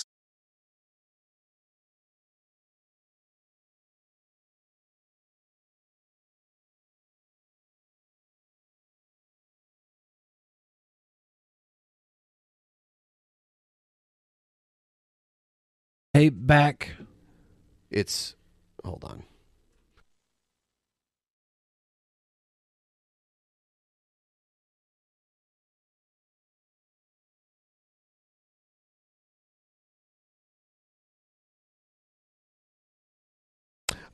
Back. 16.51 16.91
It's 17.91 18.35
hold 18.83 19.05
on. 19.05 19.23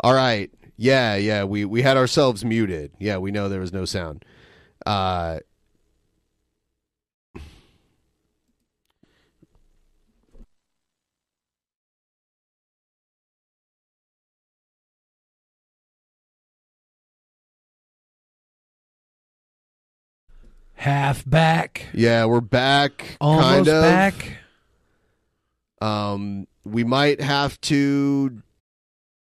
All 0.01 0.13
right. 0.13 0.51
Yeah, 0.77 1.15
yeah. 1.15 1.43
We 1.45 1.65
we 1.65 1.81
had 1.83 1.97
ourselves 1.97 2.45
muted. 2.45 2.91
Yeah, 2.99 3.17
we 3.17 3.31
know 3.31 3.49
there 3.49 3.59
was 3.61 3.73
no 3.73 3.85
sound. 3.85 4.25
Uh 4.85 5.39
Half 20.77 21.27
back. 21.27 21.87
Yeah, 21.91 22.25
we're 22.25 22.39
back. 22.39 23.17
Almost 23.19 23.47
kind 23.47 23.67
of. 23.67 23.81
back. 23.83 24.37
Um, 25.81 26.47
we 26.63 26.83
might 26.83 27.19
have 27.19 27.59
to. 27.61 28.43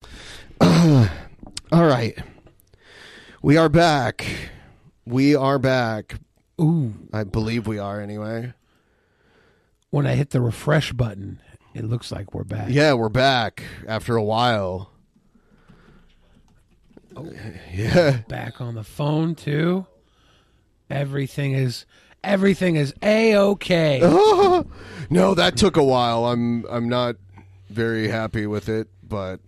All 0.62 1.06
right, 1.72 2.18
we 3.44 3.56
are 3.56 3.70
back. 3.70 4.26
We 5.06 5.36
are 5.36 5.60
back. 5.60 6.16
Ooh, 6.60 6.94
I 7.14 7.24
believe 7.24 7.68
we 7.68 7.78
are 7.78 8.02
anyway. 8.02 8.54
When 9.92 10.08
I 10.08 10.16
hit 10.16 10.32
the 10.32 10.42
refresh 10.42 10.92
button, 10.92 11.40
it 11.76 11.86
looks 11.86 12.12
like 12.12 12.34
we're 12.34 12.46
back. 12.46 12.70
Yeah, 12.72 12.94
we're 12.94 13.10
back 13.10 13.62
after 13.88 14.16
a 14.16 14.24
while. 14.24 14.90
Oh, 17.16 17.32
Yeah. 17.72 18.22
Back 18.28 18.60
on 18.60 18.74
the 18.74 18.84
phone 18.84 19.36
too. 19.36 19.86
Everything 20.90 21.54
is 21.54 21.86
everything 22.24 22.76
is 22.76 22.94
a 23.02 23.36
okay. 23.36 24.00
no, 25.10 25.34
that 25.34 25.58
took 25.58 25.78
a 25.78 25.84
while. 25.84 26.26
I'm 26.26 26.66
I'm 26.70 26.88
not 26.90 27.16
very 27.70 28.08
happy 28.08 28.48
with 28.48 28.70
it, 28.70 28.88
but 29.04 29.40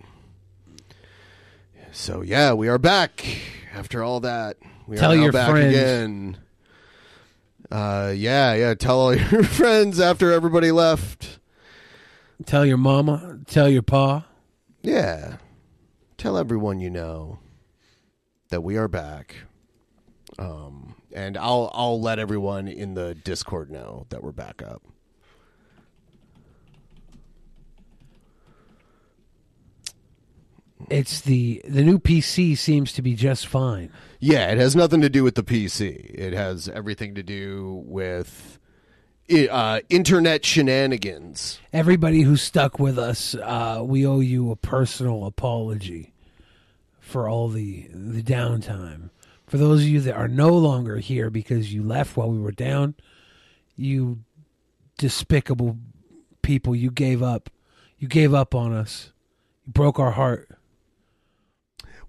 so 1.91 2.21
yeah, 2.21 2.53
we 2.53 2.67
are 2.67 2.77
back 2.77 3.25
after 3.73 4.03
all 4.03 4.19
that. 4.21 4.57
We 4.87 4.97
Tell 4.97 5.11
are 5.11 5.15
now 5.15 5.23
your 5.23 5.31
back 5.31 5.49
friends. 5.51 5.75
again. 5.75 6.37
Uh, 7.71 8.13
yeah, 8.15 8.53
yeah. 8.55 8.73
Tell 8.73 8.99
all 8.99 9.15
your 9.31 9.43
friends 9.43 9.99
after 9.99 10.31
everybody 10.31 10.71
left. 10.71 11.39
Tell 12.45 12.65
your 12.65 12.77
mama. 12.77 13.39
Tell 13.47 13.69
your 13.69 13.81
pa. 13.81 14.25
Yeah. 14.81 15.37
Tell 16.17 16.37
everyone 16.37 16.79
you 16.79 16.89
know 16.89 17.39
that 18.49 18.61
we 18.61 18.77
are 18.77 18.87
back. 18.87 19.35
Um, 20.37 20.95
and 21.13 21.37
I'll 21.37 21.71
I'll 21.73 21.99
let 21.99 22.19
everyone 22.19 22.67
in 22.67 22.93
the 22.93 23.15
Discord 23.15 23.69
know 23.71 24.05
that 24.09 24.23
we're 24.23 24.31
back 24.31 24.61
up. 24.61 24.83
It's 30.89 31.21
the 31.21 31.61
the 31.67 31.83
new 31.83 31.99
PC 31.99 32.57
seems 32.57 32.93
to 32.93 33.01
be 33.01 33.13
just 33.13 33.47
fine. 33.47 33.91
Yeah, 34.19 34.51
it 34.51 34.57
has 34.57 34.75
nothing 34.75 35.01
to 35.01 35.09
do 35.09 35.23
with 35.23 35.35
the 35.35 35.43
PC. 35.43 36.11
It 36.13 36.33
has 36.33 36.67
everything 36.67 37.15
to 37.15 37.23
do 37.23 37.83
with 37.85 38.59
uh, 39.49 39.81
internet 39.89 40.43
shenanigans. 40.43 41.59
Everybody 41.71 42.21
who 42.21 42.35
stuck 42.35 42.79
with 42.79 42.97
us, 42.97 43.35
uh, 43.35 43.81
we 43.83 44.05
owe 44.05 44.19
you 44.19 44.51
a 44.51 44.55
personal 44.55 45.25
apology 45.25 46.13
for 46.99 47.29
all 47.29 47.49
the 47.49 47.87
the 47.93 48.23
downtime. 48.23 49.09
For 49.49 49.57
those 49.57 49.81
of 49.81 49.87
you 49.87 49.99
that 50.01 50.15
are 50.15 50.27
no 50.27 50.49
longer 50.49 50.97
here 50.97 51.31
because 51.31 51.73
you 51.73 51.81
left 51.81 52.15
while 52.15 52.29
we 52.29 52.37
were 52.37 52.51
down, 52.51 52.93
you 53.75 54.19
despicable 54.99 55.77
people, 56.43 56.75
you 56.75 56.91
gave 56.91 57.23
up. 57.23 57.49
You 57.97 58.07
gave 58.07 58.31
up 58.31 58.53
on 58.53 58.73
us. 58.73 59.11
You 59.65 59.73
broke 59.73 59.97
our 59.97 60.11
heart. 60.11 60.49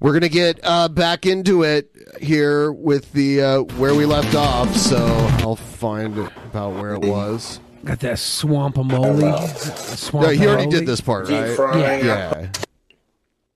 We're 0.01 0.13
gonna 0.13 0.29
get 0.29 0.61
uh, 0.63 0.89
back 0.89 1.25
into 1.25 1.63
it 1.63 1.91
here 2.21 2.73
with 2.73 3.11
the 3.13 3.43
uh, 3.43 3.61
where 3.79 3.95
we 3.95 4.05
left 4.05 4.35
off. 4.35 4.77
So 4.77 4.99
I'll 5.41 5.57
find 5.57 6.19
about 6.19 6.75
where 6.75 6.93
it 6.93 7.07
was. 7.07 7.59
Got 7.85 8.01
that 8.01 8.17
swampamole. 8.17 10.13
No, 10.13 10.29
he 10.29 10.47
already 10.47 10.71
did 10.71 10.87
this 10.87 11.01
part, 11.01 11.31
right? 11.31 11.57
frying. 11.57 12.05
Yeah. 12.05 12.51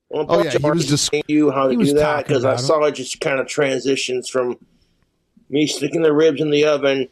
Well, 0.09 0.25
Oh, 0.29 0.43
yeah, 0.43 0.51
he 0.51 0.69
was 0.69 0.87
just 0.87 1.11
you 1.27 1.51
how 1.51 1.67
to 1.67 1.75
do 1.75 1.93
that 1.93 2.25
because 2.27 2.45
I 2.45 2.55
saw 2.57 2.83
it 2.83 2.91
just 2.93 3.19
kind 3.21 3.39
of 3.39 3.47
transitions 3.47 4.29
from 4.29 4.57
me 5.49 5.65
sticking 5.67 6.01
the 6.03 6.13
ribs 6.13 6.41
in 6.41 6.51
the 6.51 6.65
oven, 6.65 7.07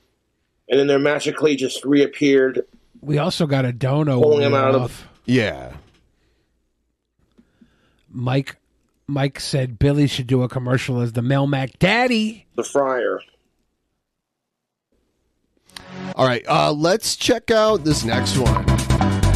and 0.69 0.79
then 0.79 0.87
they 0.87 0.97
magically 0.97 1.55
just 1.55 1.83
reappeared. 1.85 2.65
We 3.01 3.17
also 3.17 3.47
got 3.47 3.65
a 3.65 3.73
dono 3.73 4.21
Pulling 4.21 4.39
when 4.41 4.51
we 4.51 4.57
him 4.57 4.63
out 4.63 4.75
of- 4.75 5.07
Yeah. 5.25 5.73
Mike 8.09 8.57
Mike 9.07 9.39
said 9.39 9.77
Billy 9.79 10.07
should 10.07 10.27
do 10.27 10.43
a 10.43 10.47
commercial 10.47 11.01
as 11.01 11.11
the 11.13 11.21
Melmac 11.21 11.77
Daddy. 11.79 12.45
The 12.55 12.63
fryer. 12.63 13.19
All 16.15 16.25
right, 16.27 16.45
uh, 16.47 16.71
let's 16.71 17.15
check 17.15 17.49
out 17.51 17.83
this 17.83 18.03
next 18.05 18.37
one. 18.37 18.67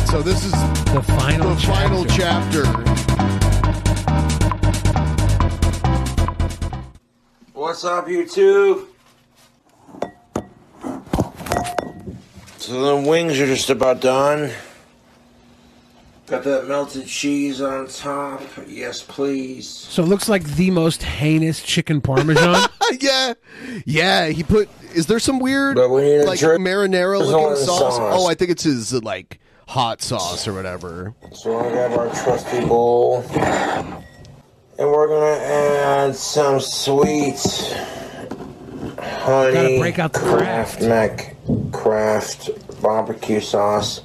So 0.08 0.22
this 0.22 0.46
is 0.46 0.52
the 0.52 1.04
final 1.20 1.50
the 1.56 1.62
final 1.62 2.06
chapter. 2.06 2.64
What's 7.68 7.84
up, 7.84 8.08
YouTube? 8.08 8.88
So 12.60 13.02
the 13.02 13.10
wings 13.10 13.42
are 13.42 13.46
just 13.46 13.70
about 13.70 14.00
done. 14.00 14.54
Got 16.28 16.46
that 16.46 16.70
melted 16.70 17.08
cheese 17.08 17.60
on 17.60 17.90
top. 17.90 18.42
Yes, 18.68 19.04
please. 19.04 19.68
So 19.68 20.02
it 20.02 20.06
looks 20.06 20.30
like 20.30 20.46
the 20.46 20.72
most 20.72 21.04
heinous 21.04 21.62
chicken 21.62 22.00
parmesan. 22.00 22.70
yeah, 23.02 23.34
yeah. 23.86 24.28
He 24.28 24.44
put. 24.44 24.70
Is 24.96 25.08
there 25.08 25.20
some 25.20 25.38
weird 25.38 25.76
But 25.76 25.90
we 25.90 26.04
need 26.04 26.22
a 26.22 26.24
like 26.26 26.40
drip. 26.40 26.62
marinara 26.62 27.20
There's 27.20 27.32
looking 27.32 27.50
the 27.50 27.56
sauce? 27.58 27.98
sauce. 27.98 28.16
Oh, 28.18 28.28
I 28.28 28.34
think 28.34 28.50
it's 28.50 28.64
his 28.64 28.94
like 29.04 29.42
hot 29.68 30.02
sauce 30.02 30.48
or 30.48 30.54
whatever. 30.54 31.14
So 31.34 31.58
we're 31.58 31.76
have 31.76 32.00
our 32.00 32.08
trusty 32.24 32.66
bowl. 32.66 33.26
And 34.80 34.92
we're 34.92 35.08
gonna 35.08 35.44
add 35.44 36.16
some 36.16 36.60
sweet 36.60 37.40
honey. 39.00 39.54
Gotta 39.54 39.80
break 39.80 39.98
out 39.98 40.14
the 40.14 40.20
Kraft 40.20 40.82
Mac 40.84 41.36
Kraft 41.72 42.50
barbecue 42.80 43.40
sauce. 43.40 44.02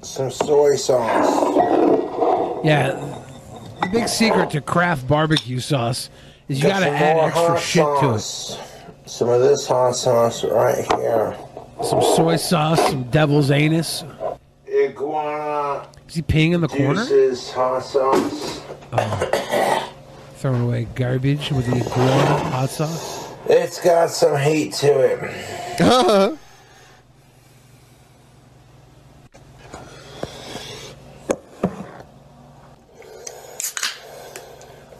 Some 0.00 0.30
soy 0.30 0.76
sauce. 0.76 2.64
yeah. 2.64 2.92
The 3.82 3.88
big 3.92 4.08
secret 4.08 4.50
to 4.52 4.62
Kraft 4.62 5.06
barbecue 5.06 5.60
sauce 5.60 6.08
is 6.48 6.62
you 6.62 6.68
Got 6.68 6.80
got 6.80 6.86
to 6.86 6.92
add 6.92 7.16
extra 7.18 7.60
shit 7.60 7.82
sauce. 7.82 8.56
To 8.56 8.60
it. 8.62 9.08
Some 9.08 9.28
of 9.28 9.42
this 9.42 9.66
hot 9.66 9.96
sauce 9.96 10.44
right 10.44 10.90
here. 10.98 11.36
Some 11.82 12.00
soy 12.00 12.36
sauce, 12.36 12.80
some 12.88 13.02
devil's 13.10 13.50
anus. 13.50 14.04
Iguana 14.72 15.86
Is 16.08 16.14
he 16.14 16.22
peeing 16.22 16.54
in 16.54 16.60
the 16.60 16.68
corner? 16.68 17.04
juices 17.04 17.50
hot 17.50 17.80
sauce. 17.80 18.62
Oh. 18.92 19.92
Throwing 20.36 20.62
away 20.62 20.88
garbage 20.94 21.52
with 21.52 21.66
the 21.66 21.76
iguana 21.76 22.38
hot 22.50 22.70
sauce. 22.70 23.32
It's 23.46 23.80
got 23.80 24.10
some 24.10 24.40
heat 24.40 24.72
to 24.74 25.00
it. 25.00 25.80
Uh-huh. 25.80 26.36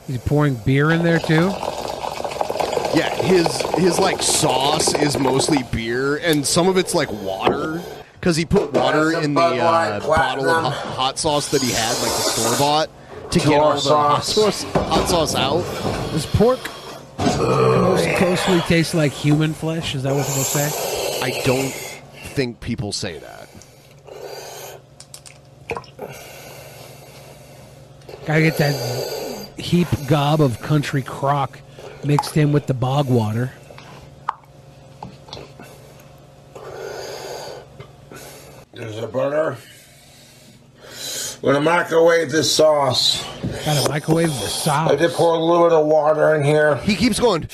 He's 0.07 0.19
pouring 0.19 0.57
beer 0.67 0.91
in 0.91 1.03
there 1.03 1.19
too. 1.19 1.51
Yeah, 2.95 3.15
his 3.23 3.63
his 3.77 3.99
like 3.99 4.23
sauce 4.23 4.95
is 4.95 5.19
mostly 5.19 5.63
beer, 5.71 6.17
and 6.17 6.45
some 6.45 6.69
of 6.69 6.77
it's 6.77 6.95
like 6.95 7.11
water 7.11 7.83
because 8.23 8.37
he 8.37 8.45
put 8.45 8.73
water 8.73 9.21
in 9.21 9.35
the 9.35 9.41
uh, 9.41 9.99
bottle 9.99 10.49
of 10.49 10.63
hot, 10.63 10.73
hot 10.95 11.19
sauce 11.19 11.51
that 11.51 11.61
he 11.61 11.73
had, 11.73 11.89
like 11.89 12.03
the 12.03 12.09
store 12.09 12.57
bought, 12.57 12.89
to 13.33 13.41
get 13.41 13.61
all 13.61 13.73
the 13.73 13.81
hot 13.81 14.23
sauce. 14.23 14.59
sauce 14.59 14.73
hot 14.75 15.09
sauce 15.09 15.35
out. 15.35 15.63
Does 16.13 16.25
pork 16.27 16.61
most 17.19 18.09
closely 18.19 18.61
taste 18.61 18.95
like 18.95 19.11
human 19.11 19.53
flesh? 19.53 19.97
Is 19.97 20.05
that 20.05 20.15
what 20.15 20.25
people 20.25 20.45
say? 20.45 20.71
I 21.21 21.43
don't 21.45 21.73
think 22.33 22.61
people 22.61 22.93
say 22.93 23.19
that. 23.19 23.49
Gotta 28.25 28.41
get 28.41 28.57
that 28.59 29.51
heap 29.59 29.89
gob 30.07 30.41
of 30.41 30.61
country 30.61 31.03
crock 31.03 31.59
mixed 32.05 32.37
in 32.37 32.53
with 32.53 32.69
the 32.69 32.75
bog 32.75 33.09
water. 33.09 33.53
There's 38.75 38.99
a 38.99 39.07
burner. 39.07 39.59
We're 41.43 41.55
gonna 41.55 41.65
microwave 41.65 42.31
this 42.31 42.55
sauce. 42.55 43.23
Gotta 43.65 43.89
microwave 43.89 44.29
the 44.29 44.47
sauce. 44.47 44.93
I 44.93 44.95
did 44.95 45.11
pour 45.11 45.35
a 45.35 45.39
little 45.39 45.69
bit 45.69 45.77
of 45.77 45.87
water 45.87 46.35
in 46.37 46.45
here. 46.45 46.77
He 46.77 46.95
keeps 46.95 47.19
going. 47.19 47.49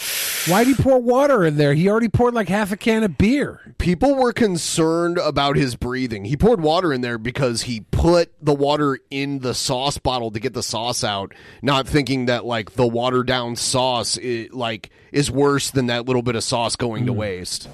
Why'd 0.47 0.67
he 0.67 0.75
pour 0.75 1.01
water 1.01 1.45
in 1.45 1.57
there? 1.57 1.75
He 1.75 1.89
already 1.89 2.09
poured 2.09 2.35
like 2.35 2.49
half 2.49 2.71
a 2.71 2.77
can 2.77 3.03
of 3.03 3.17
beer. 3.17 3.75
People 3.79 4.15
were 4.15 4.33
concerned 4.33 5.17
about 5.19 5.57
his 5.57 5.75
breathing. 5.75 6.27
He 6.27 6.37
poured 6.37 6.61
water 6.61 6.93
in 6.93 7.01
there 7.01 7.17
because 7.17 7.63
he 7.63 7.81
put 7.81 8.33
the 8.43 8.55
water 8.55 8.99
in 9.11 9.39
the 9.39 9.55
sauce 9.55 9.99
bottle 9.99 10.31
to 10.33 10.41
get 10.41 10.53
the 10.53 10.63
sauce 10.63 11.03
out, 11.03 11.33
not 11.63 11.89
thinking 11.89 12.27
that 12.27 12.45
like 12.45 12.75
the 12.75 12.87
watered 12.87 13.27
down 13.27 13.57
sauce 13.57 14.19
i 14.23 14.49
like 14.53 14.91
is 15.13 15.31
worse 15.31 15.71
than 15.71 15.87
that 15.87 16.07
little 16.07 16.23
bit 16.23 16.37
of 16.37 16.45
sauce 16.45 16.77
going 16.77 17.07
to 17.07 17.13
hmm. 17.13 17.19
waste. 17.19 17.69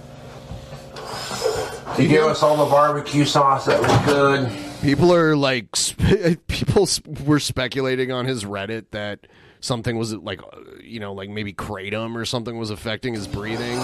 To 1.96 2.06
gave 2.08 2.22
us 2.24 2.42
all 2.42 2.56
the 2.56 2.70
barbecue 2.70 3.24
sauce 3.24 3.66
that 3.66 3.80
was 3.80 4.06
good. 4.06 4.50
People 4.82 5.14
are 5.14 5.36
like 5.36 5.74
sp- 5.78 6.38
people 6.48 6.88
were 7.24 7.40
speculating 7.40 8.10
on 8.12 8.26
his 8.26 8.44
Reddit 8.44 8.86
that 8.90 9.20
something 9.60 9.96
was 9.96 10.12
like 10.14 10.42
uh, 10.42 10.58
you 10.82 11.00
know 11.00 11.12
like 11.14 11.30
maybe 11.30 11.52
kratom 11.52 12.16
or 12.16 12.24
something 12.24 12.58
was 12.58 12.70
affecting 12.70 13.14
his 13.14 13.26
breathing. 13.28 13.78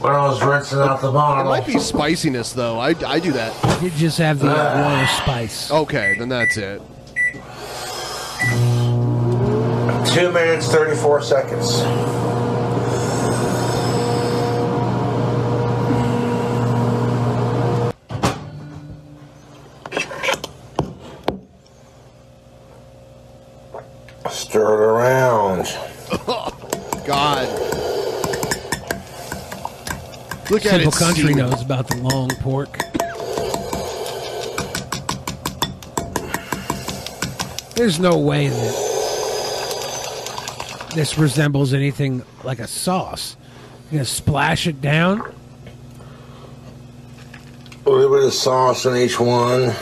When 0.00 0.12
I 0.12 0.26
was 0.28 0.42
rinsing 0.42 0.78
out 0.78 1.00
the 1.02 1.10
bottle, 1.12 1.44
It 1.44 1.48
might 1.58 1.66
be 1.66 1.78
spiciness 1.78 2.52
though. 2.52 2.78
I, 2.78 2.94
I 3.06 3.18
do 3.20 3.32
that. 3.32 3.82
You 3.82 3.90
just 3.90 4.18
have 4.18 4.38
the 4.38 4.48
iguana 4.48 5.06
spice. 5.08 5.70
Okay, 5.70 6.16
then 6.18 6.28
that's 6.28 6.56
it. 6.56 6.80
Two 10.14 10.32
minutes, 10.32 10.68
34 10.72 11.22
seconds. 11.22 11.82
stir 24.36 24.74
it 24.74 24.86
around. 24.86 25.66
God. 27.06 27.48
Look 30.50 30.62
Simple 30.62 30.68
at 30.68 30.80
it. 30.80 30.92
country 30.92 31.34
knows 31.34 31.62
about 31.62 31.88
the 31.88 31.96
long 31.96 32.28
pork. 32.40 32.78
There's 37.74 37.98
no 37.98 38.16
way 38.18 38.48
that 38.48 38.86
this 40.94 41.18
resembles 41.18 41.74
anything 41.74 42.22
like 42.44 42.58
a 42.58 42.66
sauce. 42.66 43.36
You 43.90 43.98
gonna 43.98 44.04
splash 44.04 44.66
it 44.66 44.80
down. 44.80 45.20
A 47.84 47.90
little 47.90 48.16
bit 48.16 48.24
of 48.24 48.32
sauce 48.32 48.86
on 48.86 48.96
each 48.96 49.20
one. 49.20 49.74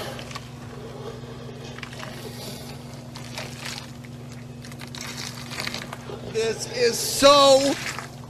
Is 6.84 6.98
so 6.98 7.72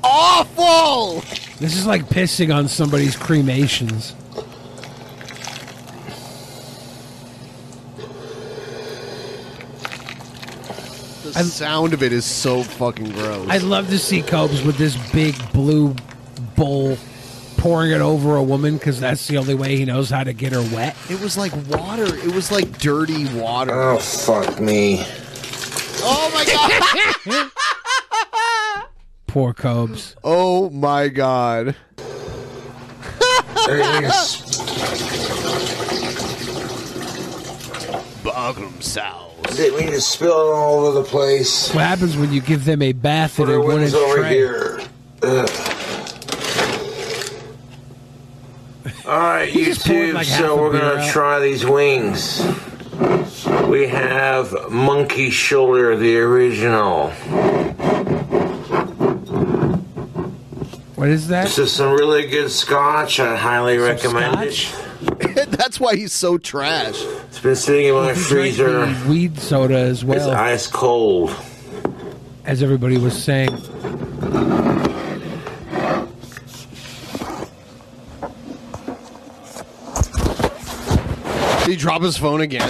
awful. 0.04 1.20
This 1.58 1.76
is 1.76 1.86
like 1.86 2.04
pissing 2.04 2.54
on 2.54 2.68
somebody's 2.68 3.16
cremations. 3.16 4.14
The 11.24 11.42
sound 11.42 11.94
of 11.94 12.02
it 12.04 12.12
is 12.12 12.24
so 12.24 12.62
fucking 12.62 13.10
gross. 13.10 13.48
I'd 13.50 13.62
love 13.62 13.88
to 13.88 13.98
see 13.98 14.22
Cobes 14.22 14.62
with 14.62 14.78
this 14.78 14.96
big 15.10 15.34
blue 15.52 15.96
bowl 16.54 16.96
pouring 17.56 17.90
it 17.90 18.00
over 18.00 18.36
a 18.36 18.42
woman 18.42 18.76
because 18.76 19.00
that's 19.00 19.26
the 19.26 19.38
only 19.38 19.56
way 19.56 19.76
he 19.76 19.84
knows 19.84 20.10
how 20.10 20.22
to 20.22 20.32
get 20.32 20.52
her 20.52 20.62
wet. 20.72 20.96
It 21.10 21.20
was 21.20 21.36
like 21.36 21.52
water. 21.68 22.04
It 22.04 22.32
was 22.32 22.52
like 22.52 22.78
dirty 22.78 23.26
water. 23.34 23.72
Oh 23.74 23.98
fuck 23.98 24.60
me! 24.60 25.04
Oh 26.06 26.30
my 26.32 26.44
god. 26.44 27.50
Poor 29.34 29.52
Cobes. 29.52 30.14
Oh 30.22 30.70
my 30.70 31.08
god. 31.08 31.74
Bogum 38.22 38.82
sauce. 38.82 39.56
Didn't 39.56 39.78
mean 39.78 39.92
to 39.92 40.00
spill 40.00 40.30
it 40.50 40.54
all 40.54 40.86
over 40.86 41.00
the 41.00 41.04
place. 41.04 41.72
What 41.74 41.84
happens 41.84 42.16
when 42.16 42.32
you 42.32 42.40
give 42.40 42.64
them 42.64 42.82
a 42.82 42.92
bath 42.92 43.38
in 43.38 43.46
Put 43.46 43.52
a 43.52 43.56
our 43.56 43.60
wooden 43.60 43.80
wings 43.82 43.94
over 43.94 44.16
tray? 44.16 44.28
here. 44.30 44.80
Ugh. 45.22 45.50
All 49.06 49.18
right, 49.18 49.48
He 49.48 49.66
YouTube. 49.66 50.14
like 50.14 50.26
so 50.26 50.56
we're 50.60 50.72
gonna 50.72 51.00
out. 51.02 51.10
try 51.12 51.38
these 51.40 51.64
wings. 51.64 52.42
We 53.68 53.86
have 53.88 54.54
monkey 54.70 55.30
shoulder, 55.30 55.94
the 55.96 56.18
original. 56.18 57.12
What 60.96 61.08
is 61.08 61.28
that? 61.28 61.44
This 61.44 61.58
is 61.58 61.72
some 61.72 61.92
really 61.92 62.26
good 62.28 62.50
scotch. 62.50 63.18
I 63.18 63.36
highly 63.36 63.78
recommend 63.78 64.36
it. 64.42 64.72
That's 65.50 65.80
why 65.80 65.96
he's 65.96 66.12
so 66.12 66.38
trash. 66.38 67.02
It's 67.28 67.40
been 67.40 67.56
sitting 67.56 67.86
in 67.86 67.94
my 67.94 68.10
You 68.10 68.14
freezer. 68.14 68.94
weed 69.08 69.38
soda 69.38 69.76
as 69.76 70.04
well. 70.04 70.16
It's 70.16 70.26
well, 70.26 70.36
ice 70.36 70.66
cold. 70.68 71.34
as 72.44 72.62
everybody 72.62 72.96
was 72.96 73.20
saying. 73.20 73.50
Did 81.60 81.70
he 81.70 81.76
drop 81.76 82.02
his 82.02 82.16
phone 82.18 82.42
again? 82.42 82.68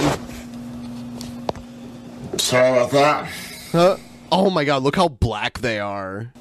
Sorry 2.39 2.69
about 2.79 2.91
that. 2.93 3.29
Huh? 3.73 3.97
Oh 4.31 4.51
my 4.51 4.65
god, 4.65 4.83
look 4.85 4.95
how 4.95 5.09
black 5.09 5.59
they 5.59 5.81
are. 5.81 6.33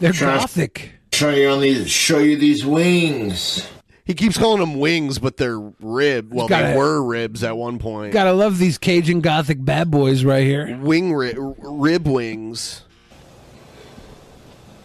They're 0.00 0.12
Try- 0.12 0.36
gothic. 0.38 0.90
Show 1.12 1.30
you 1.30 1.48
on 1.48 1.60
these. 1.60 1.88
Show 1.90 2.18
you 2.18 2.36
these 2.36 2.64
wings. 2.66 3.66
He 4.04 4.12
keeps 4.14 4.36
calling 4.36 4.60
them 4.60 4.78
wings, 4.78 5.18
but 5.18 5.36
they're 5.38 5.58
rib. 5.80 6.32
Well, 6.34 6.46
they 6.48 6.60
Gotta- 6.60 6.76
were 6.76 7.02
ribs 7.02 7.42
at 7.42 7.56
one 7.56 7.78
point. 7.78 8.12
Gotta 8.12 8.32
love 8.32 8.58
these 8.58 8.76
Cajun 8.76 9.20
gothic 9.20 9.64
bad 9.64 9.90
boys 9.90 10.24
right 10.24 10.44
here. 10.44 10.78
Wing 10.82 11.14
ri- 11.14 11.34
rib 11.36 12.06
wings. 12.06 12.82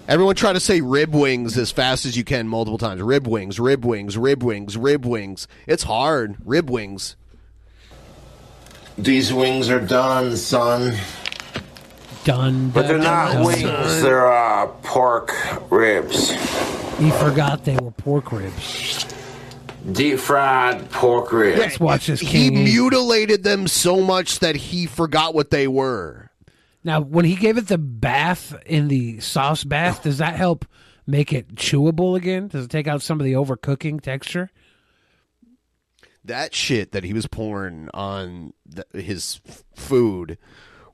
Everyone 0.07 0.35
try 0.35 0.53
to 0.53 0.59
say 0.59 0.81
rib 0.81 1.13
wings 1.13 1.57
as 1.57 1.69
fast 1.71 2.05
as 2.05 2.15
you 2.17 2.23
can 2.23 2.47
multiple 2.47 2.77
times. 2.79 3.01
Rib 3.01 3.27
wings, 3.27 3.59
rib 3.59 3.83
wings, 3.85 4.17
rib 4.17 4.41
wings, 4.41 4.77
rib 4.77 5.05
wings. 5.05 5.47
It's 5.67 5.83
hard. 5.83 6.35
Rib 6.45 6.69
wings. 6.69 7.15
These 8.97 9.31
wings 9.33 9.69
are 9.69 9.79
done, 9.79 10.35
son. 10.37 10.95
Done. 12.23 12.69
But 12.69 12.87
they're 12.87 12.97
not 12.97 13.33
done, 13.33 13.45
wings. 13.45 14.01
They're 14.01 14.31
uh, 14.31 14.67
pork 14.83 15.31
ribs. 15.71 16.31
He 16.99 17.11
forgot 17.11 17.63
they 17.65 17.77
were 17.77 17.91
pork 17.91 18.31
ribs. 18.31 19.05
Deep 19.91 20.19
fried 20.19 20.91
pork 20.91 21.31
ribs. 21.31 21.57
Let's 21.59 21.79
watch 21.79 22.07
this 22.07 22.19
He 22.19 22.49
King. 22.49 22.65
mutilated 22.65 23.43
them 23.43 23.67
so 23.67 24.01
much 24.01 24.39
that 24.39 24.55
he 24.57 24.85
forgot 24.85 25.33
what 25.33 25.49
they 25.49 25.67
were. 25.67 26.29
Now, 26.83 26.99
when 27.01 27.25
he 27.25 27.35
gave 27.35 27.57
it 27.57 27.67
the 27.67 27.77
bath 27.77 28.53
in 28.65 28.89
the 28.89 29.19
sauce 29.21 29.63
bath, 29.63 30.03
does 30.03 30.17
that 30.17 30.35
help 30.35 30.65
make 31.07 31.31
it 31.33 31.55
chewable 31.55 32.15
again? 32.17 32.49
Does 32.49 32.65
it 32.65 32.69
take 32.71 32.87
out 32.87 33.01
some 33.01 33.19
of 33.19 33.25
the 33.25 33.33
overcooking 33.33 34.01
texture? 34.01 34.51
That 36.25 36.53
shit 36.53 36.91
that 36.91 37.03
he 37.05 37.13
was 37.13 37.27
pouring 37.27 37.89
on 37.93 38.53
th- 38.73 39.05
his 39.05 39.39
f- 39.47 39.63
food 39.73 40.37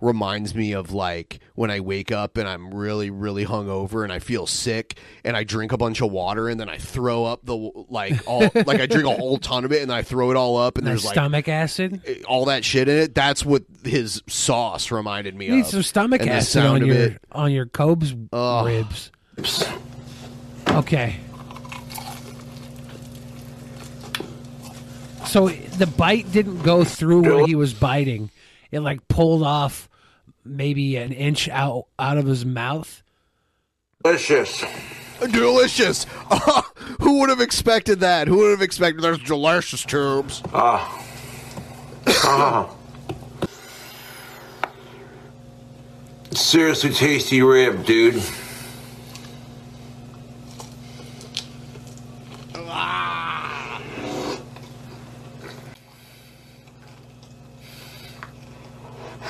reminds 0.02 0.54
me 0.56 0.74
of 0.74 0.92
like 0.92 1.40
when 1.56 1.72
I 1.72 1.80
wake 1.80 2.12
up 2.12 2.38
and 2.38 2.48
I'm 2.48 2.74
really 2.74 3.10
really 3.10 3.46
hungover 3.46 4.04
and 4.04 4.12
I 4.12 4.20
feel 4.20 4.46
sick 4.46 4.98
and 5.24 5.36
I 5.38 5.44
drink 5.44 5.72
a 5.72 5.78
bunch 5.78 6.02
of 6.02 6.12
water 6.12 6.50
and 6.50 6.60
then 6.60 6.70
I 6.70 6.78
throw 6.78 7.26
up 7.26 7.46
the 7.46 7.56
like 7.90 8.14
all 8.28 8.42
like 8.66 8.80
I 8.82 8.86
drink 8.86 9.08
a 9.08 9.14
whole 9.16 9.38
ton 9.38 9.66
of 9.66 9.72
it 9.72 9.82
and 9.82 9.90
then 9.90 9.98
I 9.98 10.02
throw 10.04 10.32
it 10.32 10.38
all 10.38 10.58
up 10.58 10.78
and 10.78 10.86
Nice 10.86 10.92
there's 10.92 11.06
like 11.06 11.14
stomach 11.14 11.48
acid. 11.48 12.02
Eh, 12.06 12.22
all 12.28 12.46
that 12.46 12.64
shit 12.66 12.88
in 12.90 12.98
it. 12.98 13.16
That's 13.16 13.46
what 13.46 13.64
his 13.84 14.22
sauce 14.28 14.92
reminded 14.92 15.36
me 15.36 15.46
You 15.48 15.56
need 15.56 15.62
of. 15.62 15.68
some 15.68 15.84
stomach 15.84 16.22
And 16.22 16.30
acid 16.30 16.64
on 16.66 16.86
your 16.86 16.96
it. 16.96 17.22
on 17.32 17.52
your 17.52 17.66
Cobes 17.66 18.14
Ugh. 18.34 18.66
ribs. 18.66 19.12
Okay. 20.70 21.16
So 25.28 25.50
the 25.50 25.88
bite 25.88 26.32
didn't 26.32 26.62
go 26.62 26.84
through 26.84 27.22
where 27.24 27.46
he 27.46 27.56
was 27.56 27.74
biting. 27.74 28.30
It 28.72 28.80
like 28.82 29.08
pulled 29.08 29.44
off 29.44 29.90
maybe 30.44 30.96
an 30.98 31.12
inch 31.12 31.50
out 31.50 31.88
out 31.98 32.18
of 32.18 32.26
his 32.26 32.46
mouth. 32.46 33.04
Delicious. 34.04 34.64
Delicious. 35.20 36.06
Who 37.02 37.20
would 37.20 37.30
have 37.30 37.42
expected 37.42 38.02
that? 38.02 38.28
Who 38.28 38.38
would 38.38 38.52
have 38.52 38.62
expected 38.62 39.02
there's 39.02 39.20
delicious 39.20 39.84
tubes? 39.84 40.44
Ah. 40.54 41.04
Ah. 42.08 42.70
Seriously 46.34 46.92
tasty 46.92 47.42
rib, 47.42 47.86
dude. 47.86 48.22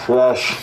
Fresh. 0.05 0.55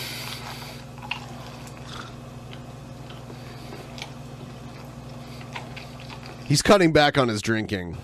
He's 6.45 6.61
cutting 6.61 6.93
back 6.93 7.17
on 7.17 7.27
his 7.27 7.41
drinking. 7.41 7.97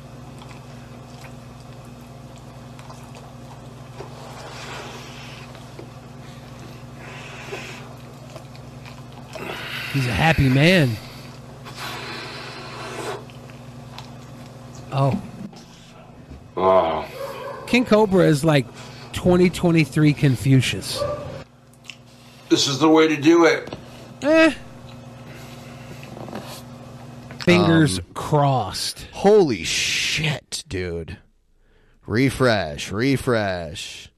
He's 9.93 10.07
a 10.07 10.11
happy 10.11 10.49
man. 10.49 10.97
Oh. 14.91 15.21
Oh. 16.57 17.07
King 17.65 17.85
Cobra 17.85 18.25
is 18.25 18.43
like 18.43 18.65
2023 19.13 20.11
Confucius. 20.11 21.01
This 22.49 22.67
is 22.67 22.79
the 22.79 22.89
way 22.89 23.07
to 23.07 23.17
do 23.17 23.45
it. 23.45 23.71
Eh. 24.21 24.53
Fingers 27.43 27.99
Um, 27.99 28.05
crossed. 28.13 29.07
Holy 29.11 29.63
shit, 29.63 30.63
dude. 30.67 31.17
Refresh, 32.05 32.91
refresh. 32.91 34.11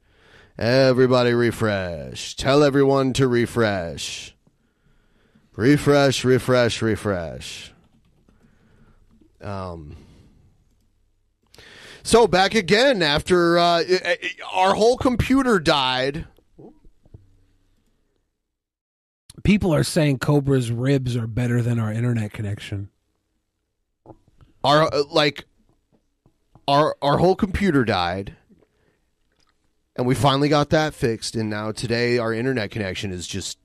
Everybody 0.58 1.34
refresh. 1.34 2.36
Tell 2.36 2.64
everyone 2.64 3.14
to 3.14 3.28
refresh. 3.28 4.36
Refresh, 5.56 6.24
refresh, 6.24 6.82
refresh. 6.82 7.72
Um 9.42 9.98
So 12.04 12.28
back 12.28 12.56
again 12.56 13.02
after 13.04 13.58
uh, 13.60 13.80
i- 13.80 14.02
i- 14.06 14.30
our 14.54 14.74
whole 14.74 14.98
computer 14.98 15.60
died. 15.60 16.26
People 19.44 19.74
are 19.74 19.84
saying 19.84 20.20
Cobra's 20.20 20.72
ribs 20.72 21.16
are 21.16 21.28
better 21.28 21.62
than 21.62 21.80
our 21.80 21.92
internet 21.92 22.32
connection. 22.34 22.90
our 24.64 24.84
uh, 24.94 25.04
like 25.10 25.46
our 26.68 26.96
our 27.02 27.18
whole 27.18 27.36
computer 27.36 27.84
died 27.84 28.36
and 29.96 30.06
we 30.06 30.14
finally 30.16 30.48
got 30.50 30.70
that 30.70 30.94
fixed 30.94 31.36
and 31.36 31.50
now 31.50 31.72
today 31.72 32.18
our 32.20 32.32
internet 32.34 32.70
connection 32.70 33.12
is 33.12 33.26
just 33.28 33.58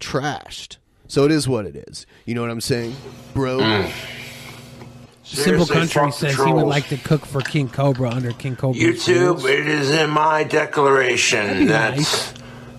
trashed 0.00 0.78
so 1.06 1.24
it 1.24 1.30
is 1.30 1.46
what 1.46 1.66
it 1.66 1.76
is 1.76 2.06
you 2.24 2.34
know 2.34 2.40
what 2.40 2.50
i'm 2.50 2.60
saying 2.62 2.96
bro 3.34 3.86
Simple 5.24 5.66
Country 5.66 6.10
says 6.12 6.36
he 6.36 6.50
would 6.50 6.66
like 6.66 6.88
to 6.88 6.96
cook 6.96 7.26
for 7.26 7.42
King 7.42 7.68
Cobra 7.68 8.08
under 8.08 8.32
King 8.32 8.56
Cobra. 8.56 8.80
YouTube, 8.80 9.44
it 9.44 9.66
is 9.68 9.90
in 9.90 10.08
my 10.08 10.42
declaration 10.42 11.66
That'd 11.66 11.68
that 11.68 11.96
nice. 11.96 12.32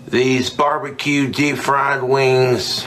These 0.10 0.50
barbecue 0.50 1.28
deep 1.28 1.58
fried 1.58 2.04
wings, 2.04 2.84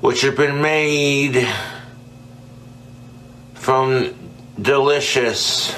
which 0.00 0.22
have 0.22 0.36
been 0.36 0.60
made 0.60 1.48
from 3.54 4.14
delicious 4.60 5.74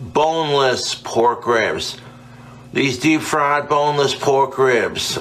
boneless 0.00 0.94
pork 0.94 1.46
ribs, 1.46 1.96
these 2.72 2.98
deep 2.98 3.20
fried 3.20 3.68
boneless 3.68 4.14
pork 4.14 4.58
ribs 4.58 5.18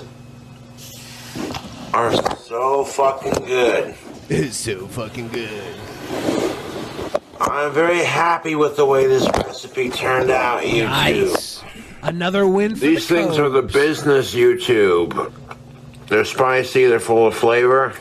are 1.93 2.13
so 2.37 2.83
fucking 2.83 3.45
good. 3.45 3.95
it's 4.29 4.57
so 4.57 4.87
fucking 4.87 5.27
good 5.27 5.75
I'm 7.51 7.73
very 7.73 7.99
happy 7.99 8.55
with 8.55 8.77
the 8.77 8.85
way 8.85 9.07
this 9.07 9.27
recipe 9.27 9.89
turned 9.89 10.31
out, 10.31 10.65
you 10.65 10.85
Nice. 10.85 11.50
Another 12.03 12.47
win 12.47 12.75
for 12.75 12.81
These 12.81 13.07
the 13.07 13.15
things 13.15 13.37
are 13.37 13.49
the 13.49 13.61
business 13.61 14.33
YouTube. 14.33 15.31
They're 16.07 16.25
spicy, 16.25 16.85
they're 16.87 16.99
full 16.99 17.27
of 17.27 17.35
flavor. 17.35 17.93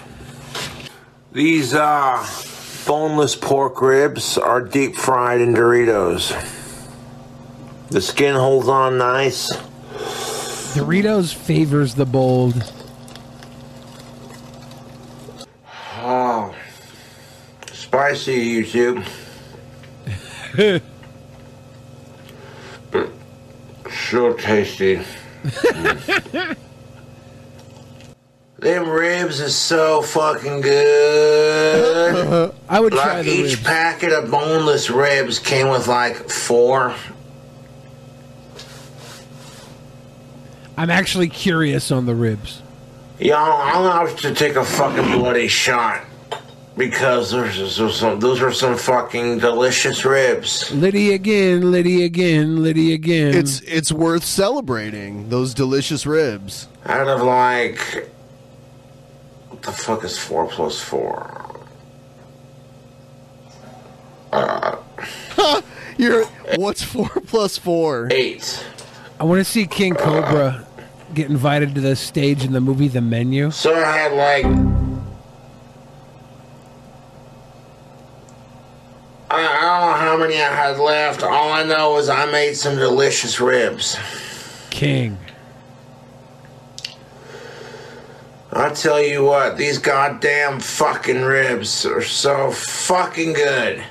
These 1.33 1.75
uh 1.75 2.27
boneless 2.87 3.37
pork 3.37 3.81
ribs 3.83 4.39
are 4.39 4.63
deep 4.63 4.97
fried 4.97 5.41
in 5.41 5.55
Doritos. 5.55 6.33
The 7.91 8.01
skin 8.01 8.35
holds 8.35 8.69
on 8.69 8.99
nice. 8.99 9.55
Doritos 10.75 11.35
favors 11.35 11.95
the 11.95 12.07
bold. 12.07 12.73
Oh. 15.99 16.55
Spicy 17.73 18.63
YouTube. 18.63 19.07
so 24.11 24.33
tasty. 24.33 25.01
Them 28.59 28.91
ribs 28.91 29.41
is 29.41 29.57
so 29.57 30.03
fucking 30.03 30.61
good. 30.61 32.53
I 32.69 32.81
would 32.81 32.93
like 32.93 33.05
try 33.05 33.23
the 33.23 33.31
each 33.31 33.53
ribs. 33.53 33.63
packet 33.63 34.13
of 34.13 34.31
boneless 34.31 34.91
ribs 34.91 35.39
came 35.39 35.69
with 35.69 35.87
like 35.87 36.29
four. 36.29 36.95
I'm 40.77 40.91
actually 40.91 41.29
curious 41.29 41.91
on 41.91 42.05
the 42.07 42.15
ribs. 42.15 42.61
Y'all, 43.19 43.37
I'll 43.39 44.07
have 44.07 44.19
to 44.21 44.35
take 44.35 44.57
a 44.57 44.65
fucking 44.65 45.19
bloody 45.19 45.49
shot 45.49 46.05
because 46.81 47.31
there's, 47.31 47.77
there's 47.77 47.97
some, 47.97 48.19
those 48.21 48.41
are 48.41 48.51
some 48.51 48.75
fucking 48.75 49.39
delicious 49.39 50.03
ribs. 50.07 50.73
Liddy 50.73 51.13
again, 51.13 51.71
Liddy 51.71 52.05
again, 52.05 52.63
Liddy 52.63 52.95
again. 52.95 53.35
it's 53.35 53.61
it's 53.61 53.93
worth 53.93 54.25
celebrating 54.25 55.29
those 55.29 55.53
delicious 55.53 56.07
ribs 56.07 56.69
Out 56.87 57.07
of 57.07 57.21
like, 57.21 58.09
what 59.49 59.61
the 59.61 59.73
fuck 59.73 60.05
is 60.05 60.19
four 60.19 60.49
plus 60.49 60.81
four? 60.81 61.61
Uh, 64.33 64.77
you're 65.99 66.25
what's 66.57 66.83
four 66.83 67.11
plus 67.27 67.59
four 67.59 68.09
eight 68.11 68.65
I 69.19 69.25
want 69.25 69.39
to 69.41 69.45
see 69.45 69.67
King 69.67 69.95
Cobra 69.97 70.67
get 71.13 71.29
invited 71.29 71.75
to 71.75 71.83
the 71.83 71.95
stage 71.95 72.43
in 72.43 72.53
the 72.53 72.61
movie 72.63 72.89
The 72.89 73.03
Menu. 73.03 73.51
So 73.51 73.75
I 73.75 73.85
had 73.85 74.13
like. 74.13 74.47
I, 79.31 79.47
I 79.47 79.61
don't 79.61 79.91
know 79.91 80.00
how 80.11 80.17
many 80.17 80.35
I 80.35 80.53
had 80.53 80.81
left. 80.81 81.23
All 81.23 81.53
I 81.53 81.63
know 81.63 81.97
is 81.99 82.09
I 82.09 82.29
made 82.33 82.57
some 82.57 82.75
delicious 82.75 83.41
ribs. 83.41 83.97
King. 84.69 85.17
I 88.53 88.71
tell 88.71 89.01
you 89.01 89.23
what, 89.23 89.57
these 89.57 89.79
goddamn 89.79 90.59
fucking 90.59 91.23
ribs 91.23 91.87
are 91.87 92.03
so 92.03 92.51
fucking 92.51 93.35
good. 93.35 93.85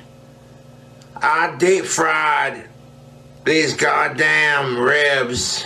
I 1.16 1.56
deep 1.56 1.86
fried 1.86 2.68
these 3.46 3.74
goddamn 3.74 4.76
ribs 4.76 5.64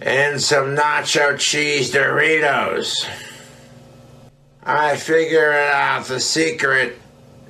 and 0.00 0.40
some 0.40 0.74
nacho 0.74 1.38
cheese 1.38 1.92
Doritos. 1.92 3.06
I 4.62 4.96
figured 4.96 5.54
out 5.54 6.06
the 6.06 6.18
secret 6.18 6.98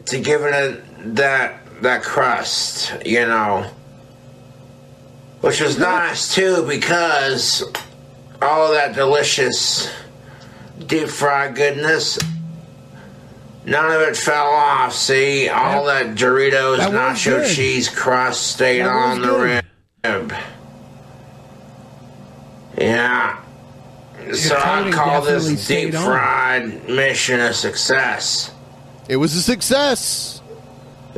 to 0.07 0.19
giving 0.19 0.53
it 0.53 1.15
that 1.15 1.68
that 1.81 2.03
crust, 2.03 2.93
you 3.05 3.21
know. 3.27 3.69
Which 5.41 5.61
was 5.61 5.79
nice 5.79 6.35
too 6.35 6.67
because 6.67 7.63
all 8.43 8.73
that 8.73 8.95
delicious 8.95 9.89
deep 10.87 11.09
fried 11.09 11.55
goodness 11.55 12.19
none 13.65 13.93
of 13.93 14.01
it 14.01 14.17
fell 14.17 14.47
off. 14.47 14.95
See, 14.95 15.49
all 15.49 15.85
that, 15.87 16.17
Doritos 16.17 16.79
that 16.79 16.91
nacho 16.91 17.43
good. 17.43 17.55
cheese 17.55 17.89
crust 17.89 18.49
stayed 18.49 18.81
That 18.81 18.89
on 18.89 19.21
the 19.21 19.29
good. 19.29 19.65
rib. 20.05 20.33
Yeah. 22.79 23.39
So 24.33 24.57
I 24.57 24.91
call 24.93 25.23
this 25.23 25.65
stayed 25.65 25.91
deep 25.93 26.01
on. 26.01 26.05
fried 26.05 26.89
mission 26.89 27.41
a 27.41 27.53
success. 27.53 28.51
it 29.09 29.17
was 29.17 29.35
a 29.35 29.43
success 29.43 30.38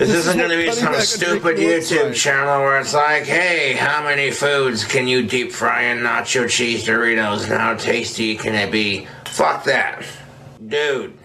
This, 0.01 0.09
This 0.09 0.19
is 0.21 0.27
isn't 0.29 0.39
what 0.41 0.49
going 0.49 0.61
to 0.61 0.67
be 0.67 0.73
some 0.73 0.95
stupid 0.95 1.57
YouTube 1.59 2.07
like. 2.07 2.15
channel 2.15 2.61
where 2.63 2.81
it's 2.81 2.95
like, 2.95 3.25
hey, 3.25 3.75
how 3.75 4.03
many 4.03 4.31
foods 4.31 4.83
can 4.83 5.07
you 5.07 5.23
deep 5.27 5.53
fry 5.53 5.83
in 5.83 5.99
nacho 5.99 6.49
cheese 6.49 6.87
Doritos 6.87 7.43
and 7.45 7.61
how 7.61 7.75
tasty 7.75 8.35
can 8.35 8.55
it 8.55 8.73
be? 8.73 9.07
Fuck 9.27 9.65
that. 9.65 10.03
Dude, 10.67 11.19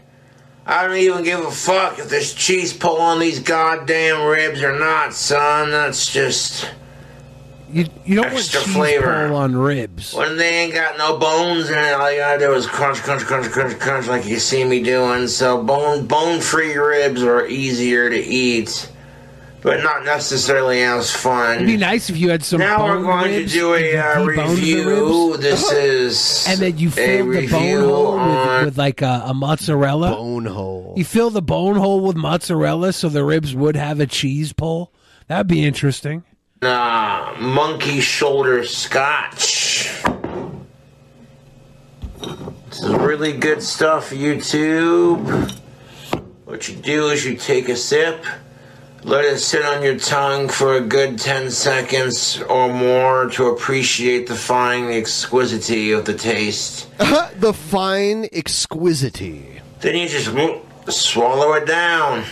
I 0.66 0.86
don't 0.86 0.98
even 0.98 1.24
give 1.24 1.40
a 1.40 1.52
fuck 1.52 2.00
if 2.00 2.10
there's 2.10 2.34
cheese 2.34 2.74
pull 2.74 2.98
on 2.98 3.20
these 3.20 3.40
goddamn 3.40 4.28
ribs 4.28 4.62
or 4.62 4.78
not, 4.78 5.14
son. 5.14 5.72
That's 5.72 6.12
just. 6.12 6.70
You 7.72 7.88
you 8.06 8.16
don't 8.16 8.28
Extra 8.28 8.60
want 8.60 8.66
cheese 8.68 8.76
flavor. 8.76 9.28
pull 9.28 9.36
on 9.38 9.56
ribs. 9.56 10.14
When 10.14 10.38
they 10.38 10.64
ain't 10.64 10.74
got 10.74 10.98
no 10.98 11.18
bones 11.18 11.70
in 11.70 11.78
it, 11.78 11.94
all 11.94 12.12
you 12.12 12.20
gotta 12.20 12.40
do 12.40 12.54
is 12.54 12.68
crunch, 12.68 12.98
crunch, 13.00 13.24
crunch, 13.24 13.48
crunch, 13.52 13.80
crunch, 13.80 14.08
like 14.08 14.26
you 14.26 14.38
see 14.40 14.64
me 14.64 14.82
doing. 14.84 15.28
So 15.28 15.62
bone 15.64 16.06
bone 16.06 16.42
free 16.42 16.76
ribs 16.78 17.24
are 17.24 17.46
easier 17.48 18.10
to 18.10 18.18
eat, 18.18 18.90
but 19.62 19.82
not 19.84 20.06
necessarily 20.06 20.84
as 20.84 21.12
fun. 21.12 21.56
It'd 21.56 21.68
be 21.68 21.76
nice 21.78 22.10
if 22.10 22.18
you 22.18 22.30
had 22.30 22.44
some. 22.44 22.60
now 22.60 22.86
we're 22.86 23.02
going 23.02 23.34
ribs 23.34 23.52
to 23.52 23.58
do 23.60 23.74
a 23.74 23.92
you 23.94 24.00
uh, 24.00 24.24
review. 24.26 25.32
ribs. 25.34 25.42
This 25.44 25.72
is 25.72 26.46
and 26.48 26.60
then 26.62 26.78
you 26.78 26.92
fill 26.92 27.32
the 27.32 27.48
bone 27.48 27.82
hole 27.84 28.18
with, 28.58 28.66
with 28.66 28.78
like 28.78 29.02
a, 29.02 29.24
a 29.26 29.34
mozzarella. 29.34 30.12
bone 30.12 30.46
hole 30.46 30.94
You 30.96 31.04
fill 31.04 31.32
the 31.32 31.42
bone 31.42 31.76
hole 31.76 32.00
with 32.02 32.16
mozzarella 32.16 32.94
so 32.94 33.10
the 33.10 33.24
ribs 33.24 33.56
would 33.56 33.76
have 33.76 34.00
a 34.00 34.06
cheese 34.06 34.54
pull. 34.54 34.94
That'd 35.28 35.48
be 35.48 35.66
interesting. 35.66 36.24
Uh, 36.62 37.36
monkey 37.40 38.00
shoulder 38.00 38.64
scotch. 38.66 39.92
This 42.70 42.82
is 42.84 42.92
really 42.92 43.34
good 43.34 43.62
stuff, 43.62 44.10
YouTube. 44.10 45.52
What 46.46 46.68
you 46.70 46.76
do 46.76 47.10
is 47.10 47.26
you 47.26 47.36
take 47.36 47.70
a 47.70 47.76
sip, 47.76 48.26
let 49.04 49.26
it 49.26 49.40
sit 49.40 49.66
on 49.66 49.84
your 49.84 49.98
tongue 49.98 50.48
for 50.50 50.76
a 50.76 50.82
good 50.82 51.20
10 51.20 51.52
seconds 51.52 52.42
or 52.42 52.72
more 52.74 53.30
to 53.32 53.48
appreciate 53.48 54.28
the 54.28 54.36
fine 54.36 54.86
exquisity 54.92 55.92
of 55.92 56.06
the 56.06 56.14
taste. 56.14 56.90
the 56.98 57.54
fine 57.54 58.28
exquisity 58.32 59.62
Then 59.82 59.96
you 59.96 60.08
just 60.08 60.32
swallow 60.90 61.54
it 61.54 61.66
down. 61.66 62.24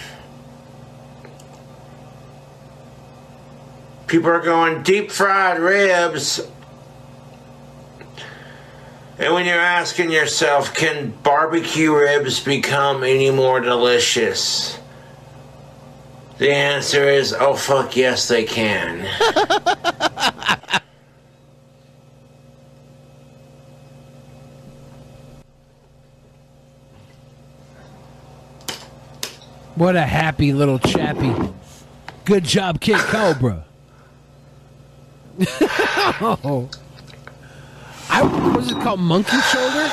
People 4.07 4.29
are 4.29 4.41
going 4.41 4.83
deep 4.83 5.11
fried 5.11 5.59
ribs. 5.59 6.39
And 9.17 9.33
when 9.33 9.45
you're 9.45 9.55
asking 9.55 10.11
yourself, 10.11 10.73
can 10.73 11.11
barbecue 11.23 11.95
ribs 11.95 12.39
become 12.39 13.03
any 13.03 13.31
more 13.31 13.59
delicious? 13.59 14.79
The 16.37 16.51
answer 16.51 17.07
is, 17.07 17.33
oh 17.33 17.55
fuck 17.55 17.95
yes, 17.95 18.27
they 18.27 18.43
can. 18.43 19.07
What 29.75 29.95
a 29.95 30.01
happy 30.01 30.53
little 30.53 30.79
chappy. 30.79 31.33
Good 32.25 32.43
job, 32.43 32.79
Kid 32.79 32.97
Cobra. 32.97 33.65
oh. 36.21 36.69
I, 38.09 38.21
what 38.23 38.59
is 38.63 38.71
it 38.71 38.81
called? 38.81 38.99
Monkey 38.99 39.37
shoulder? 39.39 39.89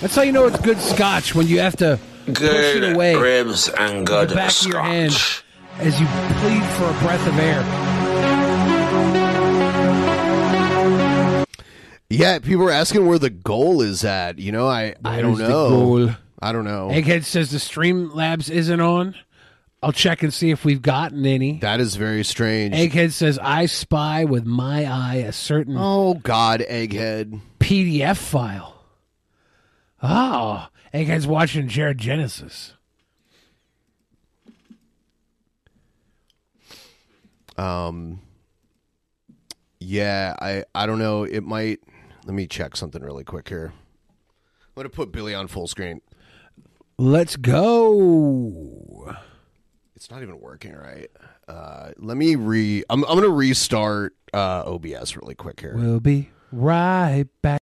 That's 0.00 0.14
how 0.14 0.22
you 0.22 0.32
know 0.32 0.46
it's 0.46 0.60
good 0.60 0.78
scotch 0.78 1.34
when 1.34 1.46
you 1.46 1.60
have 1.60 1.76
to 1.76 1.98
push 2.26 2.38
it 2.40 2.94
away 2.94 3.14
ribs 3.16 3.68
and 3.68 3.98
with 4.00 4.06
good 4.08 4.28
the 4.30 4.34
back 4.34 4.50
of 4.52 4.66
your 4.66 4.80
hand 4.82 5.12
scotch. 5.12 5.44
as 5.78 6.00
you 6.00 6.06
plead 6.06 6.64
for 6.76 6.84
a 6.84 6.98
breath 7.02 7.26
of 7.26 7.38
air. 7.38 7.62
Yeah, 12.08 12.38
people 12.38 12.64
are 12.64 12.70
asking 12.70 13.06
where 13.06 13.18
the 13.18 13.30
goal 13.30 13.82
is 13.82 14.04
at. 14.04 14.38
You 14.38 14.52
know, 14.52 14.68
I 14.68 14.94
I 15.04 15.20
don't 15.20 15.32
Where's 15.34 15.38
the 15.38 15.48
know. 15.48 15.68
goal? 15.68 16.10
I 16.40 16.52
don't 16.52 16.64
know. 16.64 16.88
Egghead 16.92 17.24
says 17.24 17.50
the 17.50 17.58
Streamlabs 17.58 18.50
isn't 18.50 18.80
on. 18.80 19.16
I'll 19.82 19.92
check 19.92 20.22
and 20.22 20.32
see 20.32 20.50
if 20.50 20.64
we've 20.64 20.82
gotten 20.82 21.24
any. 21.26 21.58
That 21.58 21.80
is 21.80 21.96
very 21.96 22.24
strange. 22.24 22.74
Egghead 22.74 23.12
says 23.12 23.38
I 23.38 23.66
spy 23.66 24.24
with 24.24 24.44
my 24.44 24.84
eye 24.84 25.16
a 25.16 25.32
certain 25.32 25.76
Oh 25.78 26.14
God, 26.14 26.60
Egghead. 26.68 27.40
PDF 27.60 28.16
file. 28.16 28.82
Oh, 30.02 30.66
Egghead's 30.94 31.26
watching 31.26 31.68
Jared 31.68 31.98
Genesis. 31.98 32.72
Um. 37.56 38.20
Yeah, 39.80 40.34
I 40.40 40.64
I 40.74 40.86
don't 40.86 40.98
know. 40.98 41.24
It 41.24 41.42
might. 41.42 41.80
Let 42.24 42.34
me 42.34 42.46
check 42.46 42.76
something 42.76 43.02
really 43.02 43.24
quick 43.24 43.48
here. 43.48 43.72
I'm 43.74 44.74
gonna 44.74 44.88
put 44.88 45.12
Billy 45.12 45.34
on 45.34 45.46
full 45.48 45.66
screen. 45.66 46.00
Let's 46.98 47.36
go. 47.36 49.14
It's 50.06 50.12
not 50.12 50.22
even 50.22 50.40
working 50.40 50.72
right. 50.72 51.10
Uh, 51.48 51.90
let 51.96 52.16
me 52.16 52.36
re. 52.36 52.84
I'm 52.88 53.02
I'm 53.06 53.16
gonna 53.16 53.28
restart 53.28 54.14
uh, 54.32 54.62
OBS 54.64 55.16
really 55.16 55.34
quick 55.34 55.58
here. 55.58 55.74
We'll 55.74 55.98
be 55.98 56.30
right 56.52 57.24
back. 57.42 57.60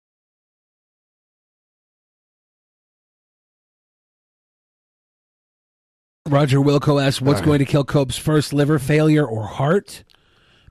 Roger 6.31 6.61
Wilco 6.61 7.05
asks, 7.05 7.21
"What's 7.21 7.41
All 7.41 7.41
right. 7.41 7.45
going 7.45 7.59
to 7.59 7.67
kill 7.67 7.85
Cope's 7.85 8.17
first? 8.17 8.55
Liver 8.55 8.79
failure 8.79 9.27
or 9.27 9.47
heart? 9.47 10.05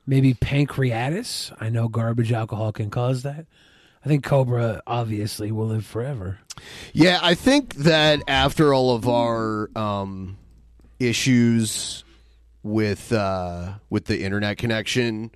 Maybe 0.07 0.33
pancreatitis. 0.33 1.55
I 1.61 1.69
know 1.69 1.87
garbage 1.87 2.31
alcohol 2.31 2.71
can 2.71 2.89
cause 2.89 3.21
that. 3.21 3.45
I 4.03 4.07
think 4.07 4.23
Cobra 4.23 4.81
obviously 4.87 5.51
will 5.51 5.67
live 5.67 5.85
forever. 5.85 6.39
Yeah, 6.93 7.19
I 7.21 7.35
think 7.35 7.75
that 7.75 8.23
after 8.27 8.73
all 8.73 8.95
of 8.95 9.07
our 9.07 9.69
um, 9.77 10.39
issues 10.99 12.03
with 12.63 13.11
uh, 13.13 13.73
with 13.89 14.05
the 14.05 14.23
internet 14.23 14.57
connection, 14.57 15.31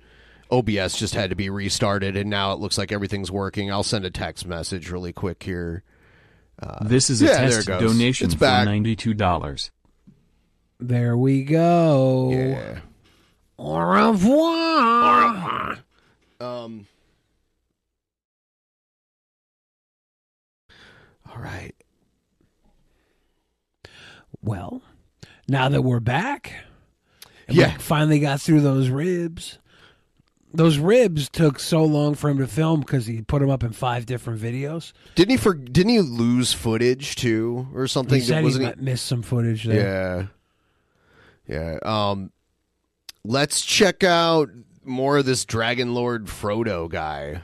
OBS 0.50 0.96
just 0.98 1.14
had 1.14 1.30
to 1.30 1.36
be 1.36 1.50
restarted, 1.50 2.16
and 2.16 2.30
now 2.30 2.52
it 2.52 2.58
looks 2.60 2.78
like 2.78 2.92
everything's 2.92 3.30
working. 3.30 3.70
I'll 3.72 3.82
send 3.82 4.04
a 4.04 4.10
text 4.10 4.46
message 4.46 4.90
really 4.90 5.12
quick 5.12 5.42
here. 5.42 5.82
Uh, 6.62 6.84
This 6.86 7.10
is 7.10 7.20
a 7.22 7.26
yeah, 7.26 7.40
there 7.48 7.62
test 7.62 7.66
donation 7.68 8.26
It's 8.26 8.34
for 8.34 8.40
back. 8.40 8.66
ninety-two 8.66 9.14
dollars. 9.14 9.70
There 10.78 11.16
we 11.16 11.42
go. 11.44 12.30
Yeah. 12.30 12.80
Au 13.58 13.78
revoir. 13.78 15.78
Um. 16.40 16.86
All 21.30 21.40
right. 21.40 21.74
Well, 24.42 24.82
now 25.48 25.68
that 25.68 25.82
we're 25.82 26.00
back, 26.00 26.52
Yeah. 27.48 27.72
we 27.74 27.78
finally 27.82 28.20
got 28.20 28.40
through 28.40 28.60
those 28.62 28.88
ribs. 28.88 29.58
Those 30.52 30.78
ribs 30.78 31.28
took 31.28 31.58
so 31.58 31.84
long 31.84 32.14
for 32.14 32.30
him 32.30 32.38
to 32.38 32.46
film 32.46 32.80
because 32.80 33.06
he 33.06 33.22
put 33.22 33.40
them 33.40 33.50
up 33.50 33.64
in 33.64 33.72
five 33.72 34.06
different 34.06 34.40
videos. 34.40 34.92
Didn't 35.16 35.32
he 35.32 35.36
for? 35.36 35.52
Didn't 35.52 35.90
he 35.90 36.00
lose 36.00 36.52
footage 36.52 37.16
too, 37.16 37.66
or 37.74 37.88
something? 37.88 38.14
He 38.20 38.24
said 38.24 38.38
he 38.38 38.44
Wasn't 38.44 38.64
might 38.64 38.80
miss 38.80 39.02
some 39.02 39.22
footage 39.22 39.64
there. 39.64 40.28
Yeah. 41.48 41.74
Yeah. 41.74 41.78
Um 41.82 42.30
let's 43.24 43.64
check 43.64 44.04
out 44.04 44.48
more 44.84 45.18
of 45.18 45.26
this 45.26 45.44
Dragon 45.44 45.92
Lord 45.92 46.26
Frodo 46.26 46.88
guy. 46.88 47.42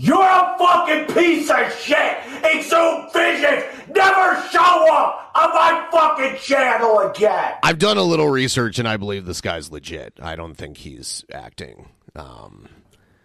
You're 0.00 0.22
a 0.22 0.54
fucking 0.58 1.06
piece 1.12 1.50
of 1.50 1.74
shit! 1.80 2.18
Exhumed 2.44 3.12
visions 3.12 3.64
never 3.92 4.40
show 4.48 4.94
up 4.94 5.32
on 5.34 5.52
my 5.52 5.88
fucking 5.90 6.38
channel 6.40 7.00
again! 7.00 7.54
I've 7.64 7.80
done 7.80 7.98
a 7.98 8.02
little 8.02 8.28
research 8.28 8.78
and 8.78 8.86
I 8.86 8.96
believe 8.96 9.26
this 9.26 9.40
guy's 9.40 9.72
legit. 9.72 10.14
I 10.22 10.36
don't 10.36 10.54
think 10.54 10.76
he's 10.76 11.24
acting. 11.32 11.88
Um 12.14 12.68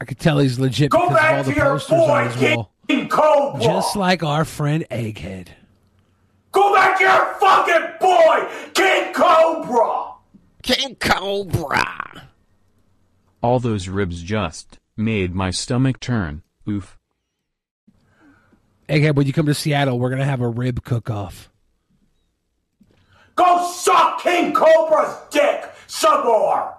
I 0.01 0.05
could 0.05 0.17
tell 0.17 0.39
he's 0.39 0.57
legit 0.57 0.89
Go 0.89 1.09
because 1.09 1.11
of 1.11 1.15
back 1.17 1.37
all 1.37 1.43
the 1.43 1.53
your 1.53 1.65
posters 1.65 1.91
on 1.91 2.07
boy, 2.07 2.23
his 2.25 2.35
King 2.37 2.57
wall. 2.57 2.71
Cobra! 3.09 3.63
Just 3.63 3.95
like 3.95 4.23
our 4.23 4.43
friend 4.43 4.83
Egghead. 4.89 5.49
Go 6.51 6.73
back 6.73 6.97
to 6.97 7.03
your 7.03 7.33
fucking 7.35 7.97
boy, 7.99 8.49
King 8.73 9.13
Cobra! 9.13 10.13
King 10.63 10.95
Cobra! 10.95 12.29
All 13.43 13.59
those 13.59 13.87
ribs 13.87 14.23
just 14.23 14.79
made 14.97 15.35
my 15.35 15.51
stomach 15.51 15.99
turn. 15.99 16.41
Oof. 16.67 16.97
Egghead, 18.89 19.15
when 19.15 19.27
you 19.27 19.33
come 19.33 19.45
to 19.45 19.53
Seattle, 19.53 19.99
we're 19.99 20.09
gonna 20.09 20.25
have 20.25 20.41
a 20.41 20.47
rib 20.47 20.83
cook-off. 20.83 21.49
Go 23.35 23.67
suck 23.71 24.21
King 24.21 24.53
Cobra's 24.53 25.15
dick 25.31 25.69
some 25.87 26.25
more! 26.25 26.75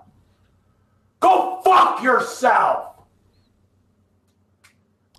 Go 1.20 1.61
fuck 1.65 2.02
yourself! 2.02 2.94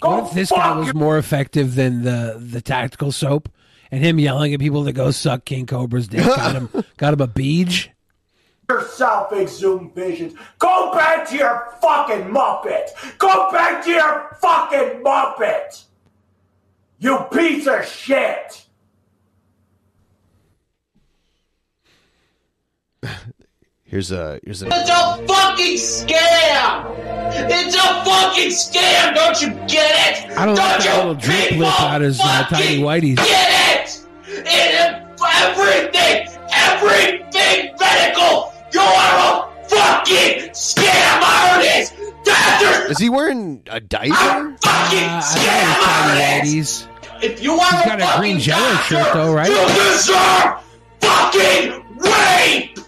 What 0.02 0.26
if 0.26 0.34
this 0.34 0.52
guy 0.52 0.78
was 0.78 0.94
more 0.94 1.18
effective 1.18 1.76
than 1.76 2.04
the 2.04 2.38
the 2.40 2.62
tactical 2.62 3.12
soap, 3.12 3.50
and 3.92 4.04
him 4.04 4.20
yelling 4.20 4.54
at 4.54 4.60
people 4.60 4.86
to 4.86 4.94
go 4.94 5.12
suck 5.12 5.46
King 5.46 5.66
Cobra's 5.66 6.08
dick 6.08 6.24
got 6.24 6.56
him 6.56 6.70
got 6.98 7.14
him 7.14 7.22
a 7.22 7.28
beach? 7.28 7.90
Yourself, 8.70 9.32
Exhumed 9.34 9.94
Visions. 9.96 10.34
Go 10.60 10.92
back 10.94 11.28
to 11.30 11.36
your 11.36 11.74
fucking 11.82 12.26
Muppet. 12.26 13.18
Go 13.18 13.52
back 13.52 13.84
to 13.86 13.92
your 13.92 14.38
fucking 14.42 15.04
Muppet. 15.04 15.84
You 17.00 17.26
piece 17.32 17.68
of 17.68 17.86
shit. 17.86 18.66
here's 23.84 24.12
a 24.12 24.40
here's 24.44 24.64
a 24.64 24.68
It's 24.68 24.90
a 24.90 25.26
fucking 25.28 25.76
scam. 25.78 26.96
It's 27.38 27.76
a 27.76 28.04
fucking 28.06 28.50
scam. 28.52 29.14
Don't 29.14 29.42
you 29.42 29.50
get 29.68 29.92
it? 30.26 30.38
I 30.38 30.46
don't 30.46 30.56
like 30.56 30.84
that 30.84 30.98
little 30.98 31.16
drip 31.16 31.52
lip 31.52 31.82
out 31.82 32.02
his 32.02 32.20
uh, 32.20 32.46
tiny 32.50 32.80
whiteies. 32.80 33.18
Get 33.18 33.86
it? 33.86 34.02
It 34.28 34.46
is 34.48 35.06
everything. 35.22 36.28
Everything 36.52 37.76
medical. 37.80 38.55
You 38.76 38.82
are 38.82 39.50
a 39.56 39.70
fucking 39.70 40.50
scam 40.52 41.22
artist. 41.22 41.94
Doctor 42.26 42.92
Is 42.92 42.98
he 43.00 43.08
wearing 43.10 43.64
a 43.70 43.80
diaper? 43.80 44.58
fucking 44.62 45.10
Uh, 45.10 45.22
scam 45.22 46.42
artist. 46.42 46.88
If 47.24 47.42
you 47.42 47.56
want 47.56 47.74
He's 47.76 47.86
got 47.86 48.02
a 48.02 48.20
green 48.20 48.38
jello 48.40 48.76
shirt 48.82 49.14
though, 49.14 49.34
right? 49.34 49.50
You 49.50 49.56
deserve 49.94 50.60
fucking 51.00 51.84
rape! 51.98 52.80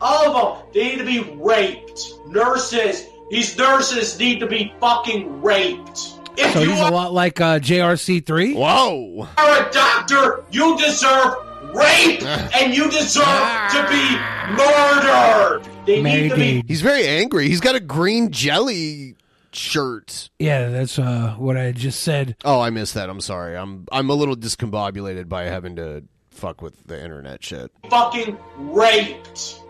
All 0.00 0.34
of 0.36 0.58
them, 0.58 0.66
they 0.74 0.84
need 0.90 0.98
to 0.98 1.04
be 1.04 1.20
raped. 1.36 2.00
Nurses, 2.26 3.06
these 3.30 3.56
nurses 3.56 4.18
need 4.18 4.40
to 4.40 4.46
be 4.48 4.72
fucking 4.80 5.42
raped. 5.42 6.14
If 6.36 6.52
So 6.54 6.60
you 6.60 6.70
he's 6.70 6.80
a 6.80 6.90
lot 6.90 7.12
like 7.12 7.40
uh, 7.40 7.58
JRC3. 7.60 8.56
Whoa! 8.56 9.28
You're 9.38 9.68
a 9.68 9.70
doctor, 9.70 10.44
you 10.50 10.76
deserve 10.78 11.34
rape 11.74 12.22
and 12.56 12.74
you 12.74 12.90
deserve 12.90 13.24
to 13.70 13.86
be 13.88 14.16
murdered. 14.56 15.62
They 15.86 16.02
need 16.02 16.28
to 16.30 16.36
be 16.36 16.64
He's 16.66 16.82
very 16.82 17.06
angry. 17.06 17.48
He's 17.48 17.60
got 17.60 17.74
a 17.74 17.80
green 17.80 18.30
jelly 18.30 19.16
shirt. 19.52 20.30
Yeah, 20.38 20.68
that's 20.68 20.98
uh, 20.98 21.34
what 21.38 21.56
I 21.56 21.72
just 21.72 22.00
said. 22.00 22.36
Oh, 22.44 22.60
I 22.60 22.70
missed 22.70 22.94
that. 22.94 23.10
I'm 23.10 23.20
sorry. 23.20 23.56
I'm 23.56 23.86
I'm 23.90 24.10
a 24.10 24.14
little 24.14 24.36
discombobulated 24.36 25.28
by 25.28 25.44
having 25.44 25.76
to 25.76 26.04
fuck 26.30 26.62
with 26.62 26.86
the 26.86 27.02
internet 27.02 27.44
shit. 27.44 27.70
fucking 27.88 28.38
raped. 28.58 29.60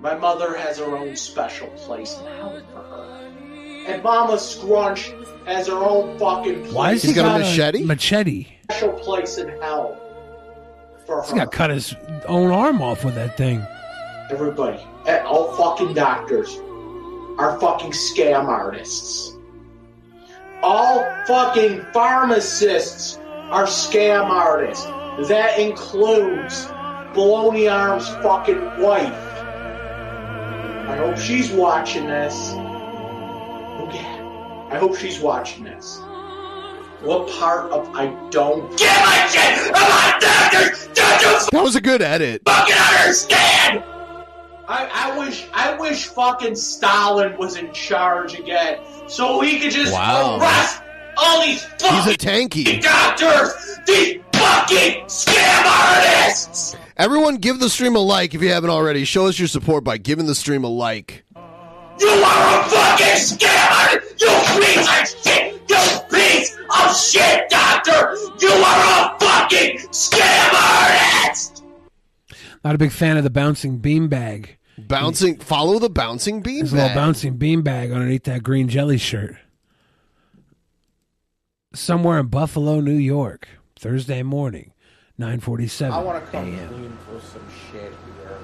My 0.00 0.14
mother 0.16 0.56
has 0.56 0.78
her 0.78 0.96
own 0.96 1.14
special 1.14 1.68
place 1.68 2.16
in 2.18 2.26
hell 2.26 2.62
for 2.72 2.78
her. 2.78 3.26
And 3.86 4.02
Mama 4.02 4.38
Scrunch 4.38 5.12
has 5.46 5.66
her 5.66 5.74
own 5.74 6.18
fucking 6.18 6.62
place. 6.62 6.72
Why 6.72 6.90
has 6.92 7.02
he 7.02 7.12
got, 7.12 7.36
a 7.36 7.38
machete? 7.40 7.84
machete. 7.84 8.46
special 8.64 8.92
place 8.92 9.36
in 9.38 9.48
hell 9.60 9.96
for 9.96 10.09
He's 11.18 11.32
to 11.32 11.46
cut 11.46 11.70
his 11.70 11.94
own 12.26 12.50
arm 12.50 12.80
off 12.80 13.04
with 13.04 13.16
that 13.16 13.36
thing. 13.36 13.66
Everybody, 14.30 14.80
eh, 15.06 15.18
all 15.24 15.52
fucking 15.54 15.94
doctors 15.94 16.56
are 17.36 17.58
fucking 17.58 17.90
scam 17.90 18.44
artists. 18.46 19.36
All 20.62 21.04
fucking 21.26 21.84
pharmacists 21.92 23.16
are 23.50 23.64
scam 23.64 24.28
artists. 24.28 24.84
That 25.28 25.58
includes 25.58 26.66
Baloney 27.14 27.70
Arm's 27.70 28.08
fucking 28.22 28.80
wife. 28.80 29.12
I 30.88 30.96
hope 30.96 31.18
she's 31.18 31.50
watching 31.50 32.06
this. 32.06 32.52
Yeah. 33.92 34.68
I 34.70 34.78
hope 34.78 34.96
she's 34.96 35.18
watching 35.18 35.64
this. 35.64 36.00
What 37.02 37.28
part 37.30 37.70
of 37.72 37.88
I 37.94 38.06
don't 38.30 38.68
give 38.76 38.88
a 38.88 39.28
shit 39.28 39.70
about 39.70 40.20
doctors? 40.20 40.86
You 40.88 41.48
That 41.52 41.62
was 41.62 41.74
a 41.76 41.80
good 41.80 42.02
edit. 42.02 42.42
fucking 42.44 42.74
understand? 42.74 43.82
I, 44.68 44.88
I 44.92 45.18
wish 45.18 45.46
I 45.52 45.76
wish 45.78 46.06
fucking 46.08 46.54
Stalin 46.54 47.36
was 47.38 47.56
in 47.56 47.72
charge 47.72 48.38
again, 48.38 48.80
so 49.08 49.40
he 49.40 49.58
could 49.58 49.72
just 49.72 49.92
Wow. 49.92 50.38
arrest 50.38 50.82
all 51.16 51.40
these 51.44 51.62
He's 51.64 51.82
fucking 51.82 52.12
a 52.12 52.16
tanky. 52.16 52.80
doctors, 52.82 53.52
these 53.86 54.20
fucking 54.34 55.04
scam 55.06 55.64
artists. 55.66 56.76
Everyone, 56.98 57.36
give 57.36 57.58
the 57.60 57.70
stream 57.70 57.96
a 57.96 58.00
like 58.00 58.34
if 58.34 58.42
you 58.42 58.50
haven't 58.50 58.70
already. 58.70 59.04
Show 59.04 59.26
us 59.26 59.38
your 59.38 59.48
support 59.48 59.82
by 59.84 59.96
giving 59.96 60.26
the 60.26 60.34
stream 60.34 60.64
a 60.64 60.68
like. 60.68 61.24
You 61.98 62.08
are 62.08 62.60
a 62.60 62.68
fucking 62.68 63.06
scammer! 63.16 64.02
You 64.20 64.28
piece 64.60 64.88
of 64.88 65.22
shit! 65.24 65.62
You 65.68 66.09
piece 66.40 66.56
of 66.56 66.96
shit, 66.96 67.48
doctor! 67.48 68.16
You 68.40 68.48
are 68.50 69.14
a 69.14 69.18
fucking 69.20 69.78
scam 69.90 70.52
artist! 70.52 71.62
Not 72.64 72.74
a 72.74 72.78
big 72.78 72.92
fan 72.92 73.16
of 73.16 73.24
the 73.24 73.30
bouncing 73.30 73.80
beanbag. 73.80 74.50
Bouncing, 74.78 75.38
follow 75.38 75.78
the 75.78 75.90
bouncing 75.90 76.40
bean 76.40 76.58
There's 76.58 76.72
a 76.72 76.76
little 76.76 76.88
bag. 76.90 76.96
bouncing 76.96 77.38
beanbag 77.38 77.94
underneath 77.94 78.24
that 78.24 78.42
green 78.42 78.68
jelly 78.68 78.98
shirt. 78.98 79.36
Somewhere 81.74 82.18
in 82.18 82.26
Buffalo, 82.26 82.80
New 82.80 82.96
York, 82.96 83.46
Thursday 83.78 84.22
morning, 84.22 84.72
nine 85.18 85.38
forty-seven. 85.40 85.92
I 85.92 86.02
want 86.02 86.24
to 86.24 86.30
come 86.30 86.46
clean 86.68 86.96
for 87.06 87.20
some 87.20 87.42
shit 87.70 87.82
here. 87.82 88.38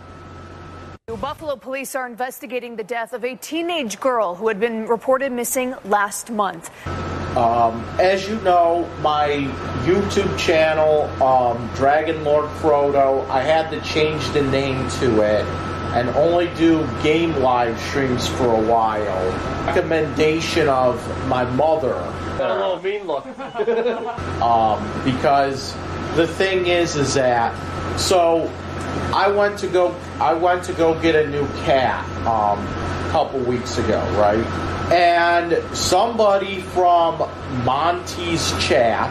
Buffalo 1.14 1.54
police 1.54 1.94
are 1.94 2.04
investigating 2.04 2.74
the 2.74 2.82
death 2.82 3.12
of 3.12 3.24
a 3.24 3.36
teenage 3.36 4.00
girl 4.00 4.34
who 4.34 4.48
had 4.48 4.58
been 4.58 4.88
reported 4.88 5.30
missing 5.30 5.72
last 5.84 6.32
month. 6.32 6.68
Um, 7.36 7.80
as 8.00 8.28
you 8.28 8.34
know, 8.40 8.90
my 9.02 9.48
YouTube 9.84 10.36
channel, 10.36 11.04
um, 11.22 11.70
Dragon 11.76 12.24
Lord 12.24 12.50
Frodo, 12.56 13.24
I 13.28 13.40
had 13.40 13.70
to 13.70 13.80
change 13.82 14.28
the 14.30 14.42
name 14.42 14.90
to 14.98 15.20
it 15.20 15.44
and 15.94 16.08
only 16.16 16.48
do 16.56 16.84
game 17.04 17.36
live 17.36 17.80
streams 17.82 18.26
for 18.26 18.48
a 18.48 18.60
while. 18.60 19.64
Recommendation 19.64 20.68
of 20.68 20.98
my 21.28 21.44
mother. 21.52 21.94
Got 22.36 22.50
a 22.50 22.54
little 22.54 22.82
mean 22.82 23.06
look. 23.06 23.24
um, 24.42 25.04
because 25.04 25.72
the 26.16 26.26
thing 26.26 26.66
is, 26.66 26.96
is 26.96 27.14
that 27.14 27.54
so 27.96 28.50
I 29.14 29.28
went 29.28 29.58
to 29.60 29.68
go, 29.68 29.94
I 30.20 30.34
went 30.34 30.64
to 30.64 30.72
go 30.72 31.00
get 31.00 31.14
a 31.14 31.28
new 31.28 31.46
cat 31.64 32.04
um, 32.26 32.58
a 32.60 33.08
couple 33.10 33.40
weeks 33.40 33.78
ago, 33.78 33.98
right? 34.18 34.44
And 34.92 35.62
somebody 35.76 36.60
from 36.60 37.18
Monty's 37.64 38.50
chat, 38.64 39.10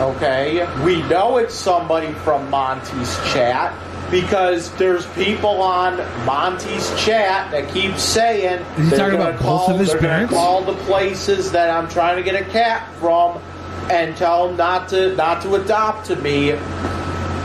okay, 0.00 0.66
we 0.84 1.02
know 1.08 1.36
it's 1.36 1.54
somebody 1.54 2.12
from 2.24 2.48
Monty's 2.48 3.14
chat 3.32 3.74
because 4.10 4.70
there's 4.76 5.06
people 5.08 5.60
on 5.62 5.96
Monty's 6.24 6.88
chat 7.02 7.50
that 7.50 7.72
keep 7.72 7.96
saying 7.96 8.60
Is 8.60 8.76
he 8.76 8.82
they're 8.90 8.98
talking 9.10 9.18
gonna 9.18 9.30
about 9.30 9.42
both 9.42 9.70
of 9.70 9.78
his 9.80 9.88
they're 9.88 10.00
gonna 10.00 10.12
parents? 10.12 10.34
call 10.34 10.62
the 10.64 10.74
places 10.84 11.52
that 11.52 11.70
I'm 11.70 11.88
trying 11.88 12.16
to 12.16 12.22
get 12.22 12.40
a 12.40 12.44
cat 12.50 12.90
from 12.96 13.38
and 13.90 14.16
tell 14.16 14.48
them 14.48 14.56
not 14.56 14.88
to 14.90 15.14
not 15.16 15.42
to 15.42 15.54
adopt 15.56 16.06
to 16.06 16.16
me. 16.16 16.52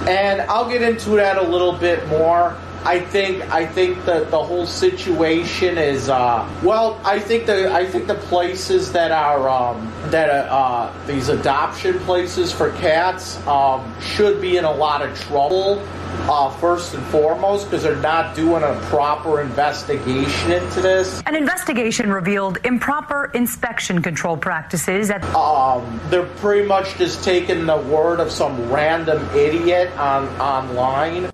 And 0.08 0.40
I'll 0.44 0.70
get 0.70 0.82
into 0.82 1.10
that 1.18 1.38
a 1.38 1.42
little 1.42 1.74
bit 1.74 2.08
more. 2.08 2.56
I 2.88 3.02
think 3.02 3.44
I 3.52 3.66
think 3.66 4.06
that 4.06 4.32
the 4.32 4.42
whole 4.42 4.66
situation 4.66 5.78
is 5.78 6.08
uh, 6.08 6.50
well. 6.64 6.98
I 7.04 7.20
think 7.20 7.46
the 7.46 7.70
I 7.70 7.86
think 7.86 8.08
the 8.08 8.16
places 8.16 8.94
that 8.94 9.12
are 9.12 9.50
um, 9.50 9.92
that 10.10 10.30
uh, 10.30 10.94
these 11.06 11.28
adoption 11.28 12.00
places 12.00 12.54
for 12.54 12.72
cats 12.78 13.46
um, 13.46 13.94
should 14.00 14.40
be 14.40 14.56
in 14.56 14.64
a 14.64 14.72
lot 14.72 15.02
of 15.02 15.14
trouble. 15.20 15.86
Uh, 16.30 16.50
first 16.50 16.94
and 16.94 17.06
foremost, 17.08 17.66
because 17.66 17.84
they're 17.84 17.96
not 17.98 18.36
doing 18.36 18.64
a 18.64 18.74
proper 18.86 19.42
investigation 19.42 20.52
into 20.52 20.82
this. 20.82 21.22
An 21.26 21.36
investigation 21.36 22.10
revealed 22.10 22.58
improper 22.64 23.30
inspection 23.34 24.02
control 24.02 24.38
practices 24.38 25.10
at 25.10 25.24
Um, 25.36 26.00
they're 26.10 26.26
pretty 26.38 26.66
much 26.66 26.96
just 26.96 27.24
taking 27.24 27.66
the 27.66 27.78
word 27.78 28.20
of 28.22 28.32
some 28.32 28.72
random 28.72 29.24
idiot 29.36 29.92
on 29.98 30.28
online. 30.40 31.30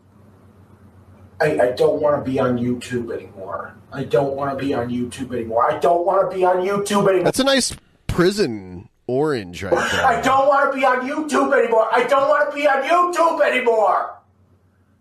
I, 1.42 1.60
I 1.60 1.72
don't 1.72 2.02
want 2.02 2.24
to 2.24 2.30
be 2.30 2.40
on 2.40 2.58
YouTube 2.58 3.14
anymore. 3.14 3.76
I 3.92 4.04
don't 4.04 4.36
want 4.36 4.58
to 4.58 4.66
be 4.66 4.74
on 4.74 4.90
YouTube 4.90 5.34
anymore. 5.34 5.70
I 5.70 5.78
don't 5.80 6.06
want 6.06 6.30
to 6.30 6.36
be 6.36 6.44
on 6.44 6.58
YouTube 6.58 7.08
anymore. 7.08 7.26
That's 7.26 7.40
a 7.40 7.44
nice 7.44 7.76
prison 8.08 8.90
orange 9.08 9.64
right 9.64 9.72
there. 9.72 10.06
I 10.06 10.22
don't 10.22 10.48
want 10.48 10.72
to 10.72 10.80
be 10.80 10.86
on 10.86 11.08
YouTube 11.08 11.58
anymore. 11.58 11.88
I 11.92 12.04
don't 12.06 12.28
want 12.30 12.50
to 12.50 12.56
be 12.56 12.68
on 12.68 12.84
YouTube 12.84 13.46
anymore. 13.46 14.20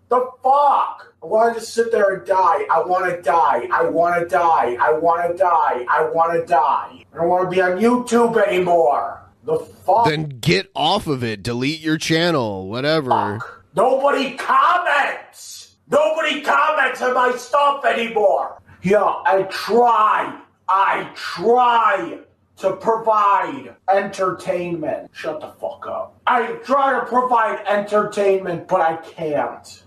The 0.08 0.20
fuck? 0.42 1.14
I 1.22 1.26
want 1.26 1.54
to 1.54 1.60
just 1.60 1.72
sit 1.72 1.92
there 1.92 2.16
and 2.16 2.26
die. 2.26 2.66
I 2.70 2.82
want 2.84 3.14
to 3.14 3.22
die. 3.22 3.68
I 3.72 3.84
want 3.84 4.20
to 4.20 4.28
die. 4.28 4.76
I 4.80 4.92
want 4.92 5.30
to 5.30 5.36
die. 5.36 5.86
I 5.88 6.10
want 6.12 6.32
to 6.32 6.44
die. 6.44 7.04
I 7.12 7.16
don't 7.16 7.28
want 7.28 7.50
to 7.50 7.54
be 7.54 7.62
on 7.62 7.78
YouTube 7.78 8.36
anymore. 8.46 9.22
The 9.44 9.58
fuck? 9.58 10.06
Then 10.06 10.28
get 10.40 10.70
off 10.74 11.06
of 11.06 11.24
it. 11.24 11.42
Delete 11.42 11.80
your 11.80 11.96
channel. 11.96 12.68
Whatever. 12.68 13.40
Nobody 13.74 14.34
comments. 14.34 15.51
Nobody 15.92 16.40
comments 16.40 17.02
on 17.02 17.12
my 17.14 17.36
stuff 17.36 17.84
anymore. 17.84 18.60
Yeah, 18.82 19.04
I 19.04 19.42
try. 19.50 20.40
I 20.68 21.10
try 21.14 22.18
to 22.56 22.72
provide 22.76 23.76
entertainment. 23.92 25.10
Shut 25.12 25.40
the 25.40 25.48
fuck 25.48 25.86
up. 25.86 26.18
I 26.26 26.52
try 26.64 26.98
to 26.98 27.04
provide 27.06 27.64
entertainment, 27.66 28.68
but 28.68 28.80
I 28.80 28.96
can't. 28.96 29.82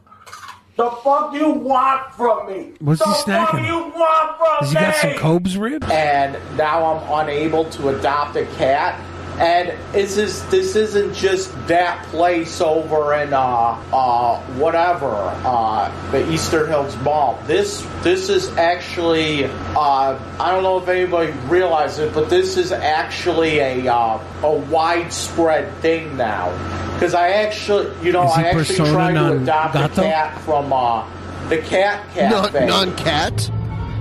The 0.76 0.92
fuck 0.92 1.32
do 1.32 1.38
you 1.40 1.50
want 1.52 2.14
from 2.14 2.48
me? 2.48 2.74
What's 2.80 3.00
the 3.00 3.06
he 3.08 3.14
fuck 3.14 3.26
snacking? 3.50 3.60
do 3.60 3.66
you 3.66 3.80
want 3.98 4.38
from 4.38 4.58
Has 4.60 4.70
he 4.70 4.76
got 4.76 4.96
some 4.96 5.14
Cobes 5.16 5.58
ribs? 5.58 5.88
and 5.90 6.34
now 6.58 6.84
I'm 6.86 7.26
unable 7.26 7.66
to 7.72 7.90
adopt 7.90 8.36
a 8.36 8.46
cat. 8.58 9.02
And 9.38 9.74
this 9.92 10.18
is 10.18 10.46
this 10.48 10.78
isn't 10.78 11.14
just 11.14 11.52
that 11.68 12.06
place 12.06 12.62
over 12.62 13.14
in 13.16 13.34
uh 13.34 13.78
uh 13.92 14.40
whatever 14.54 15.14
uh 15.44 15.92
the 16.12 16.32
Eastern 16.32 16.70
Hills 16.70 16.96
Mall. 16.98 17.38
This 17.46 17.86
this 18.02 18.30
is 18.30 18.56
actually 18.56 19.44
uh 19.44 20.18
I 20.40 20.52
don't 20.52 20.64
know 20.64 20.78
if 20.78 20.88
anybody 20.88 21.34
realizes 21.50 22.00
it, 22.00 22.14
but 22.14 22.30
this 22.30 22.56
is 22.56 22.72
actually 22.72 23.60
a 23.60 23.94
uh, 23.94 24.24
a 24.42 24.52
widespread 24.52 25.74
thing 25.82 26.16
now. 26.16 26.52
Because 26.94 27.14
I 27.14 27.32
actually 27.32 27.94
you 28.06 28.14
know 28.14 28.22
I 28.22 28.44
actually 28.44 28.64
persona 28.64 28.92
tried 28.94 29.14
to 29.16 29.38
adopt 29.42 29.74
gato? 29.74 30.02
a 30.02 30.06
cat 30.06 30.42
from 30.44 30.72
uh 30.72 31.06
the 31.50 31.58
cat 31.58 32.08
cafe. 32.14 32.66
Non 32.66 32.96
cat, 32.96 33.52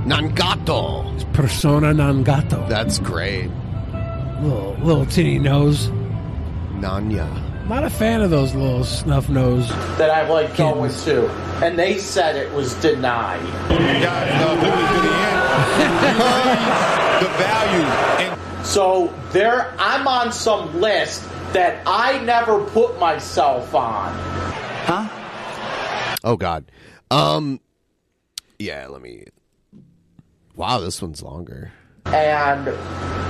non 0.06 0.28
gato. 0.32 1.12
Persona 1.32 1.92
non 1.92 2.22
gato. 2.22 2.64
That's 2.68 3.00
great. 3.00 3.50
Little 4.44 4.74
little 4.84 5.06
tinny 5.06 5.38
nose. 5.38 5.88
Nanya. 6.74 7.26
Not 7.66 7.82
a 7.82 7.88
fan 7.88 8.20
of 8.20 8.28
those 8.28 8.54
little 8.54 8.84
snuff 8.84 9.30
nose. 9.30 9.66
that 9.96 10.10
I've 10.10 10.28
like 10.28 10.54
going 10.54 10.92
to, 10.92 11.30
and 11.64 11.78
they 11.78 11.96
said 11.96 12.36
it 12.36 12.52
was 12.52 12.74
denied. 12.74 13.40
the 17.20 17.28
value 17.38 17.86
and 18.20 18.66
so 18.66 19.14
there, 19.32 19.74
I'm 19.78 20.06
on 20.06 20.30
some 20.30 20.78
list 20.78 21.26
that 21.54 21.82
I 21.86 22.18
never 22.18 22.62
put 22.66 23.00
myself 23.00 23.74
on. 23.74 24.12
Huh? 24.84 26.18
Oh 26.22 26.36
God. 26.36 26.70
Um. 27.10 27.60
Yeah. 28.58 28.88
Let 28.88 29.00
me. 29.00 29.24
Wow, 30.54 30.80
this 30.80 31.00
one's 31.00 31.22
longer. 31.22 31.72
And 32.06 32.66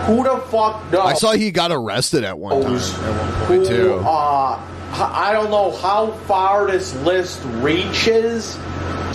who 0.07 0.23
the 0.25 0.39
fuck 0.51 0.91
knows? 0.93 1.07
I 1.07 1.15
saw 1.15 1.33
he 1.33 1.51
got 1.51 1.71
arrested 1.73 2.25
at 2.25 2.39
one 2.39 2.63
time. 2.63 2.75
At 2.77 3.49
one 3.49 3.59
who, 3.59 3.67
too. 3.67 3.95
uh, 4.05 4.61
h- 4.93 5.01
I 5.01 5.33
don't 5.33 5.51
know 5.51 5.71
how 5.77 6.09
far 6.27 6.67
this 6.71 6.95
list 7.03 7.41
reaches. 7.45 8.57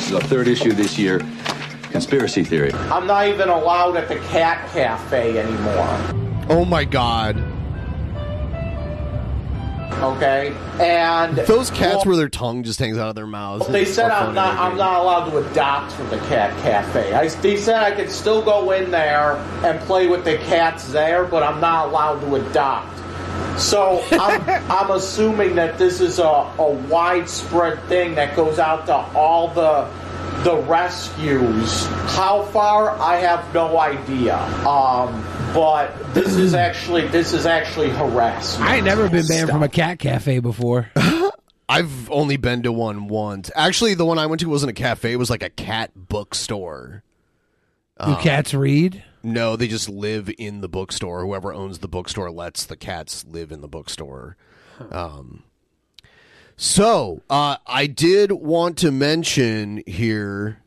The 0.10 0.22
third 0.24 0.48
issue 0.48 0.72
this 0.72 0.98
year, 0.98 1.20
conspiracy 1.92 2.44
theory. 2.44 2.72
I'm 2.74 3.06
not 3.06 3.28
even 3.28 3.50
allowed 3.50 3.98
at 3.98 4.08
the 4.08 4.16
cat 4.16 4.70
cafe 4.72 5.38
anymore. 5.38 6.46
Oh 6.50 6.66
my 6.66 6.86
God. 6.86 7.36
Okay, 9.92 10.56
and 10.80 11.36
Those 11.36 11.70
cats 11.70 11.98
well, 11.98 12.06
where 12.06 12.18
their 12.18 12.30
tongue 12.30 12.64
just 12.64 12.80
hangs 12.80 12.98
out 12.98 13.10
of 13.10 13.16
their 13.16 13.28
mouths. 13.28 13.68
They 13.68 13.86
said 13.86 14.12
I'm 14.12 14.34
not. 14.34 14.58
I'm 14.58 14.78
not 14.78 15.02
allowed 15.02 15.30
to 15.30 15.38
adopt 15.40 15.92
from 15.92 16.10
the 16.10 16.18
cat 16.20 16.58
cafe. 16.62 17.14
I, 17.14 17.28
they 17.28 17.58
said 17.58 17.84
I 17.84 17.92
could 17.92 18.10
still 18.10 18.42
go 18.42 18.72
in 18.72 18.92
there 18.92 19.36
and 19.64 19.80
play 19.82 20.08
with 20.08 20.24
the 20.24 20.38
cats 20.38 20.92
there, 20.92 21.26
but 21.26 21.44
I'm 21.44 21.60
not 21.60 21.90
allowed 21.90 22.22
to 22.22 22.36
adopt. 22.36 22.98
So 23.60 24.02
I'm, 24.12 24.42
I'm 24.72 24.92
assuming 24.92 25.56
that 25.56 25.78
this 25.78 26.00
is 26.00 26.20
a, 26.20 26.24
a 26.24 26.72
widespread 26.90 27.84
thing 27.86 28.16
that 28.16 28.36
goes 28.36 28.60
out 28.60 28.86
to 28.86 28.96
all 28.96 29.50
the 29.50 29.90
the 30.44 30.58
rescues. 30.68 31.86
How 31.86 32.44
far 32.52 32.92
I 32.92 33.18
have 33.18 33.54
no 33.54 33.80
idea. 33.80 34.38
Um, 34.66 35.24
but 35.54 36.14
this 36.14 36.36
is 36.36 36.54
actually 36.54 37.08
this 37.08 37.34
is 37.34 37.46
actually 37.46 37.90
harassment. 37.90 38.70
I 38.70 38.78
ain't 38.78 38.86
never 38.86 39.10
been 39.10 39.28
banned 39.28 39.50
from 39.50 39.64
a 39.64 39.70
cat 39.70 40.00
cafe 40.00 40.40
before. 40.40 40.90
I've 41.70 42.10
only 42.10 42.38
been 42.38 42.64
to 42.64 42.72
one 42.72 43.08
once. 43.08 43.52
Actually, 43.56 43.94
the 43.94 44.06
one 44.06 44.18
I 44.18 44.26
went 44.26 44.40
to 44.42 44.50
wasn't 44.50 44.72
a 44.72 44.74
cafe; 44.74 45.14
it 45.14 45.18
was 45.18 45.30
like 45.30 45.44
a 45.44 45.50
cat 45.50 45.92
bookstore. 45.96 47.04
Do 48.06 48.16
cats 48.16 48.54
read? 48.54 49.04
No, 49.24 49.58
they 49.58 49.68
just 49.68 49.90
live 49.90 50.32
in 50.38 50.62
the 50.62 50.70
bookstore. 50.70 51.22
Whoever 51.22 51.54
owns 51.54 51.80
the 51.80 51.90
bookstore 51.90 52.32
lets 52.32 52.66
the 52.66 52.78
cats 52.78 53.26
live 53.28 53.52
in 53.52 53.60
the 53.60 53.68
bookstore. 53.68 54.38
Um, 54.92 55.44
so, 56.62 57.22
uh, 57.30 57.56
I 57.66 57.88
did 57.88 58.34
want 58.34 58.78
to 58.80 58.92
mention 58.92 59.82
here 59.88 60.62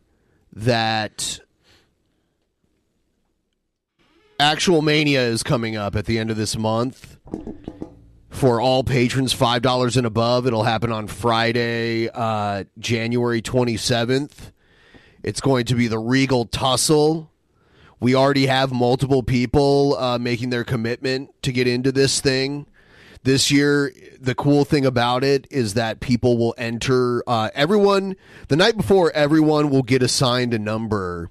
that 0.54 1.38
Actual 4.40 4.80
Mania 4.80 5.20
is 5.20 5.42
coming 5.42 5.76
up 5.76 5.94
at 5.94 6.06
the 6.06 6.18
end 6.18 6.30
of 6.30 6.38
this 6.38 6.56
month. 6.56 7.18
For 8.30 8.58
all 8.58 8.82
patrons, 8.82 9.34
$5 9.34 9.98
and 9.98 10.06
above. 10.06 10.46
It'll 10.46 10.62
happen 10.62 10.90
on 10.90 11.08
Friday, 11.08 12.08
uh, 12.08 12.64
January 12.78 13.42
27th. 13.42 14.50
It's 15.22 15.42
going 15.42 15.66
to 15.66 15.74
be 15.74 15.88
the 15.88 15.98
Regal 15.98 16.46
Tussle. 16.46 17.30
We 18.00 18.14
already 18.14 18.46
have 18.46 18.72
multiple 18.72 19.22
people 19.22 19.98
uh, 19.98 20.18
making 20.18 20.48
their 20.48 20.64
commitment 20.64 21.30
to 21.42 21.52
get 21.52 21.68
into 21.68 21.92
this 21.92 22.22
thing. 22.22 22.64
This 23.24 23.50
year, 23.50 23.92
the 24.20 24.34
cool 24.34 24.64
thing 24.64 24.84
about 24.84 25.22
it 25.22 25.46
is 25.50 25.74
that 25.74 26.00
people 26.00 26.36
will 26.36 26.54
enter. 26.58 27.22
Uh, 27.26 27.50
everyone, 27.54 28.16
the 28.48 28.56
night 28.56 28.76
before, 28.76 29.12
everyone 29.12 29.70
will 29.70 29.82
get 29.82 30.02
assigned 30.02 30.52
a 30.52 30.58
number. 30.58 31.30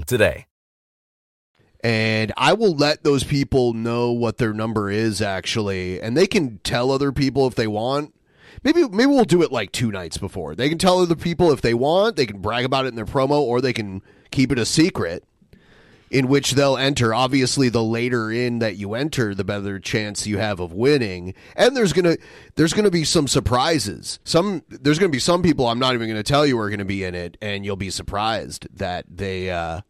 today. 0.05 0.47
and 1.83 2.31
I 2.37 2.53
will 2.53 2.75
let 2.75 3.03
those 3.03 3.23
people 3.23 3.73
know 3.73 4.11
what 4.11 4.37
their 4.37 4.53
number 4.53 4.89
is 4.91 5.21
actually, 5.21 5.99
and 6.01 6.15
they 6.15 6.27
can 6.27 6.59
tell 6.59 6.91
other 6.91 7.11
people 7.11 7.47
if 7.47 7.55
they 7.55 7.67
want. 7.67 8.13
Maybe 8.63 8.87
maybe 8.87 9.07
we'll 9.07 9.23
do 9.25 9.41
it 9.41 9.51
like 9.51 9.71
two 9.71 9.91
nights 9.91 10.17
before. 10.17 10.53
They 10.55 10.69
can 10.69 10.77
tell 10.77 10.99
other 10.99 11.15
people 11.15 11.51
if 11.51 11.61
they 11.61 11.73
want. 11.73 12.17
They 12.17 12.25
can 12.27 12.39
brag 12.39 12.65
about 12.65 12.85
it 12.85 12.89
in 12.89 12.95
their 12.95 13.05
promo, 13.05 13.39
or 13.41 13.61
they 13.61 13.73
can 13.73 14.03
keep 14.29 14.51
it 14.51 14.59
a 14.59 14.65
secret. 14.65 15.23
In 16.11 16.27
which 16.27 16.51
they'll 16.51 16.75
enter. 16.75 17.13
Obviously, 17.13 17.69
the 17.69 17.81
later 17.81 18.29
in 18.29 18.59
that 18.59 18.75
you 18.75 18.95
enter, 18.95 19.33
the 19.33 19.45
better 19.45 19.79
chance 19.79 20.27
you 20.27 20.39
have 20.39 20.59
of 20.59 20.73
winning. 20.73 21.33
And 21.55 21.75
there's 21.75 21.93
gonna 21.93 22.17
there's 22.55 22.73
gonna 22.73 22.91
be 22.91 23.05
some 23.05 23.29
surprises. 23.29 24.19
Some 24.25 24.61
there's 24.67 24.99
gonna 24.99 25.09
be 25.09 25.19
some 25.19 25.41
people 25.41 25.67
I'm 25.69 25.79
not 25.79 25.93
even 25.93 26.09
gonna 26.09 26.21
tell 26.21 26.45
you 26.45 26.59
are 26.59 26.69
gonna 26.69 26.83
be 26.83 27.05
in 27.05 27.15
it, 27.15 27.37
and 27.41 27.63
you'll 27.63 27.77
be 27.77 27.89
surprised 27.89 28.67
that 28.75 29.05
they. 29.09 29.49
uh 29.49 29.81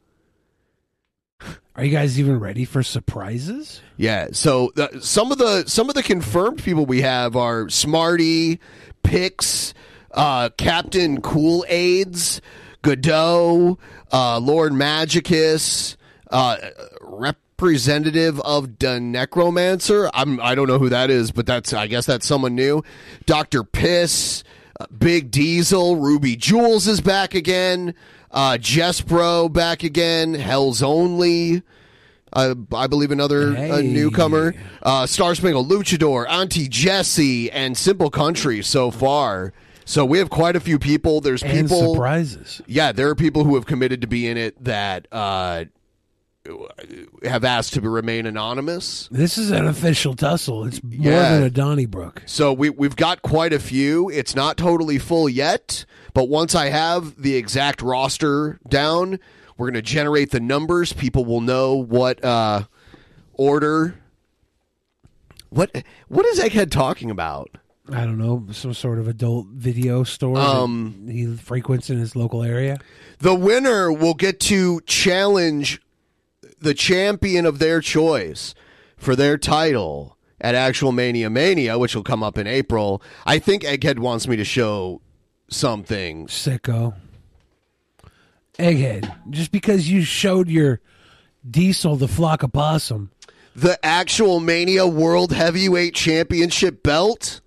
Are 1.75 1.85
you 1.85 1.91
guys 1.91 2.19
even 2.19 2.39
ready 2.39 2.65
for 2.65 2.83
surprises? 2.83 3.81
Yeah. 3.97 4.27
So 4.33 4.71
some 4.99 5.31
of 5.31 5.37
the 5.37 5.63
some 5.67 5.89
of 5.89 5.95
the 5.95 6.03
confirmed 6.03 6.63
people 6.63 6.85
we 6.85 7.01
have 7.01 7.35
are 7.35 7.69
Smarty, 7.69 8.59
Pix, 9.03 9.73
uh, 10.11 10.49
Captain 10.57 11.21
Cool 11.21 11.65
Aids, 11.69 12.41
Godot, 12.81 13.77
uh, 14.11 14.39
Lord 14.39 14.73
Magicus, 14.73 15.95
uh, 16.29 16.57
representative 17.01 18.39
of 18.41 18.79
the 18.79 18.99
Necromancer. 18.99 20.09
I'm 20.13 20.41
I 20.41 20.55
don't 20.55 20.67
know 20.67 20.79
who 20.79 20.89
that 20.89 21.09
is, 21.09 21.31
but 21.31 21.45
that's 21.45 21.73
I 21.73 21.87
guess 21.87 22.05
that's 22.05 22.27
someone 22.27 22.55
new. 22.55 22.83
Doctor 23.25 23.63
Piss, 23.63 24.43
uh, 24.81 24.85
Big 24.97 25.31
Diesel, 25.31 25.95
Ruby 25.97 26.35
Jules 26.35 26.87
is 26.87 27.01
back 27.01 27.33
again. 27.33 27.93
Uh, 28.29 28.57
Jespro 28.59 29.51
back 29.51 29.83
again. 29.83 30.33
Hell's 30.33 30.81
Only. 30.81 31.63
Uh, 32.33 32.55
I 32.73 32.87
believe 32.87 33.11
another 33.11 33.49
uh, 33.49 33.55
Hey. 33.55 33.81
newcomer, 33.87 34.55
uh, 34.83 35.05
Star 35.05 35.35
Spangled 35.35 35.69
Luchador, 35.69 36.25
Auntie 36.29 36.69
Jesse, 36.69 37.51
and 37.51 37.77
Simple 37.77 38.09
Country 38.09 38.61
so 38.61 38.89
far. 38.89 39.51
So 39.83 40.05
we 40.05 40.19
have 40.19 40.29
quite 40.29 40.55
a 40.55 40.61
few 40.61 40.79
people. 40.79 41.19
There's 41.19 41.43
And 41.43 41.51
people 41.67 41.93
surprises. 41.93 42.61
Yeah, 42.67 42.93
there 42.93 43.09
are 43.09 43.15
people 43.15 43.43
who 43.43 43.55
have 43.55 43.65
committed 43.65 43.99
to 44.01 44.07
be 44.07 44.27
in 44.29 44.37
it 44.37 44.63
that 44.63 45.07
uh, 45.11 45.65
have 47.23 47.43
asked 47.43 47.73
to 47.73 47.81
remain 47.81 48.25
anonymous. 48.25 49.07
This 49.11 49.37
is 49.37 49.51
an 49.51 49.67
official 49.67 50.15
tussle. 50.15 50.65
It's 50.65 50.83
more 50.83 50.93
Yeah. 51.11 51.33
than 51.33 51.43
a 51.43 51.49
Donnybrook. 51.49 52.23
So 52.25 52.51
we 52.53 52.69
we've 52.69 52.95
got 52.95 53.21
quite 53.21 53.53
a 53.53 53.59
few. 53.59 54.09
It's 54.09 54.35
not 54.35 54.57
totally 54.57 54.97
full 54.97 55.29
yet, 55.29 55.85
but 56.13 56.29
once 56.29 56.55
I 56.55 56.69
have 56.69 57.21
the 57.21 57.35
exact 57.35 57.81
roster 57.81 58.59
down, 58.67 59.19
we're 59.57 59.67
going 59.67 59.75
to 59.75 59.81
generate 59.81 60.31
the 60.31 60.39
numbers. 60.39 60.93
People 60.93 61.25
will 61.25 61.41
know 61.41 61.75
what 61.75 62.23
uh, 62.23 62.63
order. 63.33 63.95
What 65.49 65.83
what 66.07 66.25
is 66.25 66.39
Egghead 66.39 66.71
talking 66.71 67.11
about? 67.11 67.49
I 67.91 68.05
don't 68.05 68.17
know, 68.17 68.47
some 68.51 68.73
sort 68.73 68.99
of 68.99 69.07
adult 69.09 69.47
video 69.47 70.03
store 70.03 70.37
Um, 70.37 71.07
he 71.11 71.35
frequents 71.35 71.89
in 71.89 71.97
his 71.97 72.15
local 72.15 72.41
area. 72.41 72.79
The 73.19 73.35
winner 73.35 73.91
will 73.91 74.13
get 74.13 74.39
to 74.41 74.79
challenge 74.85 75.81
the 76.61 76.73
champion 76.73 77.45
of 77.45 77.59
their 77.59 77.81
choice 77.81 78.53
for 78.95 79.15
their 79.15 79.37
title 79.37 80.17
at 80.39 80.55
Actual 80.55 80.91
Mania 80.91 81.29
Mania, 81.29 81.77
which 81.77 81.95
will 81.95 82.03
come 82.03 82.23
up 82.23 82.37
in 82.37 82.47
April. 82.47 83.01
I 83.25 83.39
think 83.39 83.63
Egghead 83.63 83.99
wants 83.99 84.27
me 84.27 84.35
to 84.37 84.45
show 84.45 85.01
something. 85.49 86.27
Sicko. 86.27 86.95
Egghead, 88.57 89.13
just 89.29 89.51
because 89.51 89.89
you 89.89 90.03
showed 90.03 90.47
your 90.47 90.79
diesel 91.49 91.95
the 91.95 92.07
flock 92.07 92.43
of 92.43 92.53
possum. 92.53 93.11
The 93.55 93.83
Actual 93.85 94.39
Mania 94.39 94.87
World 94.87 95.33
Heavyweight 95.33 95.93
Championship 95.95 96.83
belt? 96.83 97.41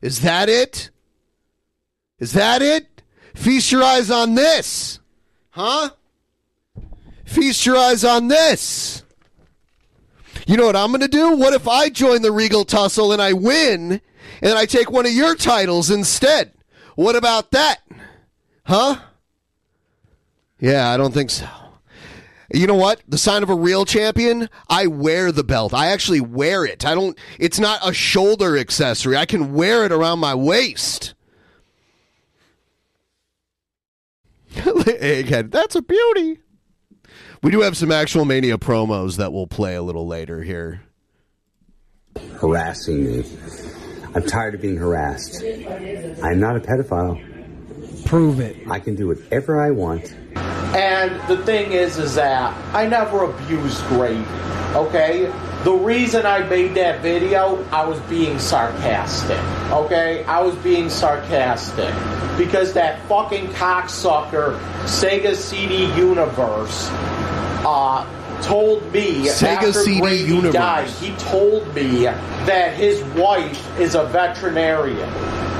Is 0.00 0.20
that 0.20 0.48
it? 0.48 0.90
Is 2.18 2.32
that 2.32 2.62
it? 2.62 3.02
Feast 3.34 3.72
your 3.72 3.82
eyes 3.82 4.10
on 4.10 4.34
this. 4.34 5.00
Huh? 5.50 5.90
Feast 7.28 7.66
your 7.66 7.76
eyes 7.76 8.04
on 8.04 8.28
this. 8.28 9.02
You 10.46 10.56
know 10.56 10.64
what 10.64 10.76
I'm 10.76 10.88
going 10.88 11.02
to 11.02 11.08
do? 11.08 11.36
What 11.36 11.52
if 11.52 11.68
I 11.68 11.90
join 11.90 12.22
the 12.22 12.32
Regal 12.32 12.64
Tussle 12.64 13.12
and 13.12 13.20
I 13.20 13.34
win 13.34 14.00
and 14.40 14.52
I 14.54 14.64
take 14.64 14.90
one 14.90 15.04
of 15.04 15.12
your 15.12 15.34
titles 15.34 15.90
instead? 15.90 16.52
What 16.94 17.16
about 17.16 17.50
that? 17.50 17.82
Huh? 18.64 18.96
Yeah, 20.58 20.88
I 20.88 20.96
don't 20.96 21.12
think 21.12 21.28
so. 21.28 21.46
You 22.50 22.66
know 22.66 22.74
what? 22.74 23.02
The 23.06 23.18
sign 23.18 23.42
of 23.42 23.50
a 23.50 23.54
real 23.54 23.84
champion, 23.84 24.48
I 24.70 24.86
wear 24.86 25.30
the 25.30 25.44
belt. 25.44 25.74
I 25.74 25.88
actually 25.88 26.22
wear 26.22 26.64
it. 26.64 26.86
I 26.86 26.94
don't 26.94 27.16
it's 27.38 27.58
not 27.58 27.86
a 27.86 27.92
shoulder 27.92 28.56
accessory. 28.56 29.18
I 29.18 29.26
can 29.26 29.52
wear 29.52 29.84
it 29.84 29.92
around 29.92 30.18
my 30.20 30.34
waist. 30.34 31.12
Egghead, 34.54 35.50
that's 35.50 35.74
a 35.76 35.82
beauty. 35.82 36.40
We 37.40 37.52
do 37.52 37.60
have 37.60 37.76
some 37.76 37.92
actual 37.92 38.24
Mania 38.24 38.58
promos 38.58 39.16
that 39.18 39.32
we'll 39.32 39.46
play 39.46 39.76
a 39.76 39.82
little 39.82 40.06
later 40.06 40.42
here. 40.42 40.82
harassing 42.40 43.04
me. 43.04 43.24
I'm 44.14 44.24
tired 44.26 44.56
of 44.56 44.60
being 44.60 44.76
harassed. 44.76 45.42
I'm 46.22 46.40
not 46.40 46.56
a 46.56 46.60
pedophile. 46.60 47.24
Prove 48.06 48.40
it. 48.40 48.56
I 48.68 48.80
can 48.80 48.96
do 48.96 49.08
whatever 49.08 49.60
I 49.60 49.70
want. 49.70 50.12
And 50.34 51.28
the 51.28 51.36
thing 51.44 51.72
is, 51.72 51.98
is 51.98 52.16
that 52.16 52.56
I 52.74 52.86
never 52.86 53.24
abused 53.24 53.86
gravy. 53.86 54.24
Okay, 54.74 55.32
the 55.62 55.72
reason 55.72 56.26
I 56.26 56.40
made 56.40 56.74
that 56.74 57.00
video, 57.02 57.64
I 57.70 57.86
was 57.86 58.00
being 58.00 58.38
sarcastic. 58.38 59.38
Okay, 59.70 60.24
I 60.24 60.40
was 60.40 60.54
being 60.56 60.90
sarcastic 60.90 61.94
because 62.36 62.72
that 62.74 63.00
fucking 63.08 63.46
cocksucker 63.48 64.58
Sega 64.84 65.34
CD 65.34 65.86
Universe 65.96 66.90
uh, 67.66 68.42
told 68.42 68.82
me 68.92 69.24
Sega 69.26 69.46
after 69.56 69.72
CD 69.72 70.00
Gravy 70.00 70.22
Universe. 70.34 70.52
died, 70.52 70.88
he 70.90 71.10
told 71.16 71.66
me 71.74 72.02
that 72.04 72.74
his 72.74 73.02
wife 73.18 73.78
is 73.80 73.94
a 73.94 74.04
veterinarian. 74.06 75.08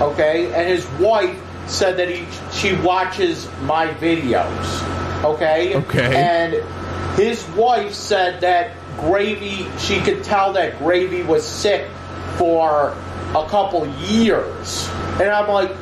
Okay, 0.00 0.52
and 0.54 0.68
his 0.68 0.86
wife 1.00 1.36
said 1.66 1.96
that 1.96 2.08
he 2.08 2.24
she 2.52 2.74
watches 2.82 3.48
my 3.62 3.88
videos. 3.94 5.24
Okay. 5.24 5.74
Okay. 5.74 6.14
And 6.16 7.18
his 7.18 7.44
wife 7.56 7.92
said 7.92 8.40
that 8.42 8.70
Gravy, 8.98 9.66
she 9.78 10.00
could 10.00 10.22
tell 10.22 10.52
that 10.54 10.78
Gravy 10.78 11.22
was 11.24 11.44
sick 11.46 11.88
for 12.36 12.96
a 13.34 13.46
couple 13.48 13.86
years, 14.04 14.88
and 15.20 15.28
I'm 15.30 15.48
like, 15.48 15.72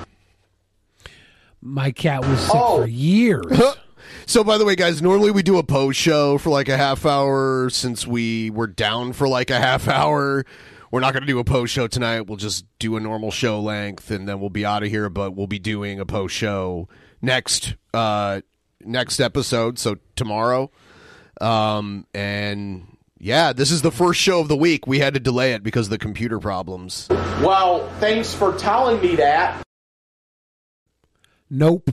My 1.60 1.90
cat 1.90 2.26
was 2.26 2.40
sick 2.40 2.51
Oh. 2.55 2.80
for 2.82 2.86
years. 2.88 3.44
So, 4.28 4.43
by 4.43 4.59
the 4.59 4.65
way, 4.65 4.74
guys, 4.74 5.01
normally 5.01 5.31
we 5.31 5.44
do 5.44 5.57
a 5.57 5.62
post 5.62 6.01
show 6.01 6.36
for 6.36 6.51
like 6.51 6.69
a 6.69 6.77
half 6.77 7.07
hour. 7.07 7.70
Since 7.70 8.09
we 8.09 8.51
were 8.51 8.66
down 8.66 9.12
for 9.12 9.28
like 9.28 9.51
a 9.51 9.61
half 9.61 9.86
hour, 9.89 10.44
we're 10.90 10.98
not 10.98 11.12
going 11.12 11.23
to 11.23 11.28
do 11.28 11.39
a 11.39 11.44
post 11.44 11.73
show 11.73 11.86
tonight. 11.86 12.23
We'll 12.23 12.36
just 12.36 12.65
do 12.81 12.97
a 12.97 13.01
normal 13.01 13.31
show 13.31 13.61
length, 13.61 14.11
and 14.11 14.28
then 14.28 14.40
we'll 14.40 14.51
be 14.51 14.66
out 14.66 14.82
of 14.82 14.89
here. 14.89 15.09
But 15.09 15.36
we'll 15.36 15.47
be 15.47 15.61
doing 15.61 16.01
a 16.01 16.05
post 16.05 16.35
show 16.35 16.89
next 17.23 17.77
uh 17.94 18.40
next 18.81 19.20
episode. 19.20 19.78
So 19.78 19.97
tomorrow, 20.16 20.73
um, 21.40 22.05
and 22.12 22.97
yeah, 23.19 23.53
this 23.53 23.70
is 23.70 23.82
the 23.82 23.93
first 23.93 24.20
show 24.20 24.40
of 24.40 24.48
the 24.48 24.57
week. 24.57 24.89
We 24.89 24.98
had 24.98 25.15
to 25.15 25.20
delay 25.20 25.53
it 25.53 25.62
because 25.62 25.86
of 25.86 25.90
the 25.90 25.98
computer 25.98 26.40
problems. 26.40 27.07
well, 27.09 27.89
thanks 28.01 28.35
for 28.35 28.59
telling 28.59 29.01
me 29.01 29.15
that. 29.16 29.62
Nope. 31.48 31.90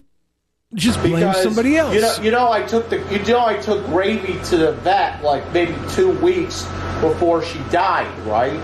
Just 0.75 0.99
blame 1.01 1.15
Because, 1.15 1.43
somebody 1.43 1.77
else. 1.77 1.93
You 1.93 2.01
know, 2.01 2.15
you 2.21 2.31
know, 2.31 2.51
I 2.51 2.63
took 2.63 2.89
the, 2.89 2.97
you 3.11 3.23
know, 3.31 3.45
I 3.45 3.57
took 3.57 3.85
Gravy 3.85 4.39
to 4.45 4.57
the 4.57 4.71
vet 4.73 5.23
like 5.23 5.51
maybe 5.53 5.75
two 5.91 6.09
weeks 6.19 6.63
before 6.99 7.43
she 7.43 7.59
died, 7.69 8.07
right? 8.25 8.59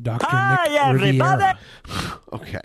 Dr. 0.00 0.26
Hi, 0.28 0.92
Nick 0.92 1.02
Riviera. 1.02 1.58
Okay, 2.30 2.60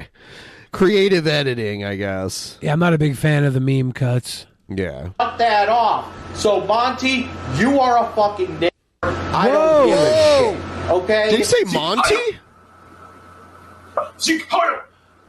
creative 0.74 1.26
editing, 1.26 1.86
I 1.86 1.96
guess. 1.96 2.58
Yeah, 2.62 2.74
I'm 2.74 2.80
not 2.80 2.92
a 2.92 2.98
big 2.98 3.16
fan 3.16 3.46
of 3.46 3.54
the 3.54 3.62
meme 3.62 3.94
cuts. 3.94 4.46
Yeah. 4.68 5.12
Cut 5.18 5.38
that 5.38 5.70
off. 5.70 6.12
So 6.36 6.60
Monty, 6.66 7.30
you 7.56 7.80
are 7.80 8.06
a 8.06 8.12
fucking 8.14 8.60
dick. 8.60 8.74
I 9.04 9.48
Whoa, 9.48 9.54
don't 9.54 9.88
give 9.88 10.00
a 10.00 10.82
shit. 10.84 10.92
Okay. 10.92 11.30
Did 11.30 11.38
he 11.40 11.44
say 11.46 11.64
Monty? 11.72 12.40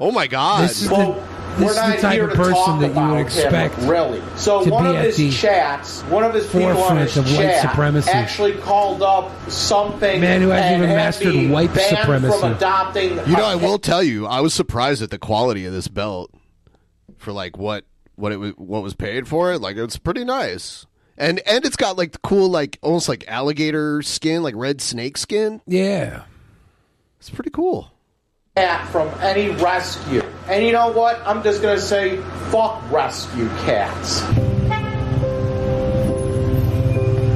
Oh 0.00 0.10
my 0.10 0.26
God! 0.26 0.64
This 0.64 0.82
is 0.82 0.90
Well, 0.90 1.12
the, 1.12 1.20
we're 1.20 1.33
this 1.58 1.70
is 1.70 1.76
not 1.76 1.96
the 1.96 2.02
type 2.02 2.14
here 2.14 2.28
of 2.28 2.34
person 2.36 2.78
that 2.80 2.86
you 2.86 2.92
about 2.92 3.10
would 3.10 3.18
him, 3.20 3.26
expect. 3.26 3.78
really. 3.78 4.22
So 4.36 4.64
to 4.64 4.70
one 4.70 4.84
be 4.84 4.90
of 4.90 4.96
at 4.96 5.04
his 5.06 5.16
the 5.16 5.30
chats, 5.30 6.02
one 6.02 6.24
of 6.24 6.34
his 6.34 6.46
people 6.46 6.68
on 6.82 6.96
his 6.98 7.16
of 7.16 7.24
white 7.26 7.36
chat 7.36 7.62
supremacy. 7.70 8.10
actually 8.10 8.52
called 8.54 9.02
up 9.02 9.30
something. 9.50 10.20
Man 10.20 10.40
who 10.42 10.48
hasn't 10.48 10.82
even 10.82 10.96
mastered 10.96 11.50
white 11.50 11.74
banned 11.74 11.96
supremacy. 11.98 12.38
From 12.40 12.52
adopting, 12.52 13.10
You 13.26 13.36
know, 13.36 13.44
I 13.44 13.54
will 13.54 13.78
tell 13.78 14.02
you, 14.02 14.26
I 14.26 14.40
was 14.40 14.54
surprised 14.54 15.02
at 15.02 15.10
the 15.10 15.18
quality 15.18 15.66
of 15.66 15.72
this 15.72 15.88
belt 15.88 16.30
for 17.18 17.32
like 17.32 17.56
what 17.56 17.84
what 18.16 18.32
it 18.32 18.36
was 18.36 18.52
what 18.56 18.82
was 18.82 18.94
paid 18.94 19.26
for 19.26 19.52
it. 19.52 19.60
Like 19.60 19.76
it's 19.76 19.98
pretty 19.98 20.24
nice, 20.24 20.86
and 21.16 21.40
and 21.46 21.64
it's 21.64 21.76
got 21.76 21.96
like 21.96 22.12
the 22.12 22.18
cool 22.18 22.48
like 22.48 22.78
almost 22.82 23.08
like 23.08 23.24
alligator 23.28 24.02
skin, 24.02 24.42
like 24.42 24.54
red 24.56 24.80
snake 24.80 25.16
skin. 25.16 25.60
Yeah, 25.66 26.24
it's 27.18 27.30
pretty 27.30 27.50
cool. 27.50 27.90
Cat 28.56 28.88
from 28.90 29.08
any 29.20 29.50
rescue. 29.50 30.22
And 30.46 30.64
you 30.64 30.70
know 30.70 30.92
what? 30.92 31.20
I'm 31.26 31.42
just 31.42 31.60
gonna 31.60 31.80
say, 31.80 32.18
fuck 32.50 32.80
rescue 32.88 33.48
cats. 33.66 34.20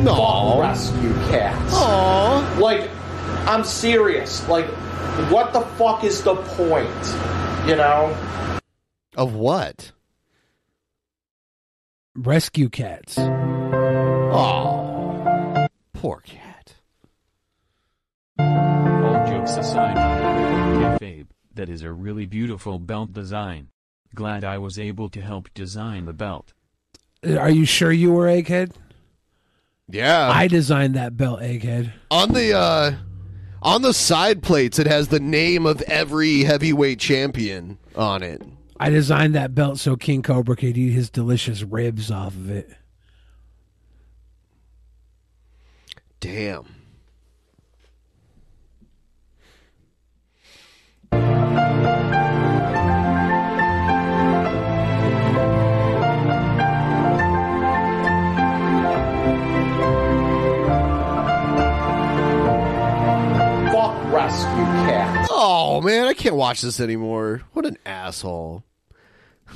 Fuck 0.05 0.61
rescue 0.61 1.13
cats. 1.29 1.75
Aww. 1.75 2.59
Like, 2.61 2.89
I'm 3.49 3.65
serious. 3.65 4.49
Like, 4.49 4.67
what 5.29 5.53
the 5.53 5.63
fuck 5.63 6.05
is 6.05 6.23
the 6.23 6.37
point? 6.37 6.89
You 7.69 7.75
know? 7.75 8.17
Of 9.17 9.35
what? 9.35 9.91
Rescue 12.15 12.69
cats. 12.69 13.19
Oh, 14.31 15.67
poor 15.95 16.21
cat. 16.21 16.75
All 18.39 19.27
jokes 19.27 19.57
aside, 19.57 19.97
kayfabe, 21.01 21.27
that 21.55 21.69
is 21.69 21.83
a 21.83 21.93
really 21.93 22.27
beautiful 22.27 22.79
belt 22.79 23.13
design. 23.13 23.69
Glad 24.15 24.45
I 24.45 24.59
was 24.59 24.79
able 24.79 25.09
to 25.11 25.21
help 25.21 25.53
design 25.55 26.07
the 26.07 26.13
belt. 26.13 26.53
Are 27.27 27.51
you 27.51 27.65
sure 27.65 27.93
you 27.93 28.13
were 28.13 28.27
Egghead? 28.27 28.73
Yeah, 29.89 30.29
I 30.31 30.49
designed 30.49 30.95
that 30.95 31.17
belt, 31.17 31.41
Egghead. 31.41 31.93
on 32.11 32.33
the 32.33 32.53
uh 32.55 32.93
on 33.61 33.83
the 33.83 33.93
side 33.93 34.43
plates, 34.43 34.79
it 34.79 34.87
has 34.87 35.09
the 35.09 35.19
name 35.21 35.67
of 35.67 35.83
every 35.83 36.45
heavyweight 36.45 37.01
champion 37.01 37.79
on 37.97 38.23
it. 38.23 38.43
I 38.79 38.91
designed 38.91 39.35
that 39.35 39.55
belt 39.55 39.79
so 39.81 39.97
King 39.97 40.23
Cobra 40.23 40.55
could 40.55 40.79
eat 40.79 40.93
his 40.93 41.11
delicious 41.11 41.65
ribs 41.65 42.11
off 42.13 42.35
of 42.35 42.51
it. 42.51 42.71
Damn. 46.21 46.67
Oh 65.41 65.81
man, 65.81 66.09
I 66.09 66.15
can't 66.15 66.35
watch 66.35 66.63
this 66.63 66.81
anymore. 66.81 67.43
What 67.53 67.65
an 67.65 67.79
asshole. 67.87 68.65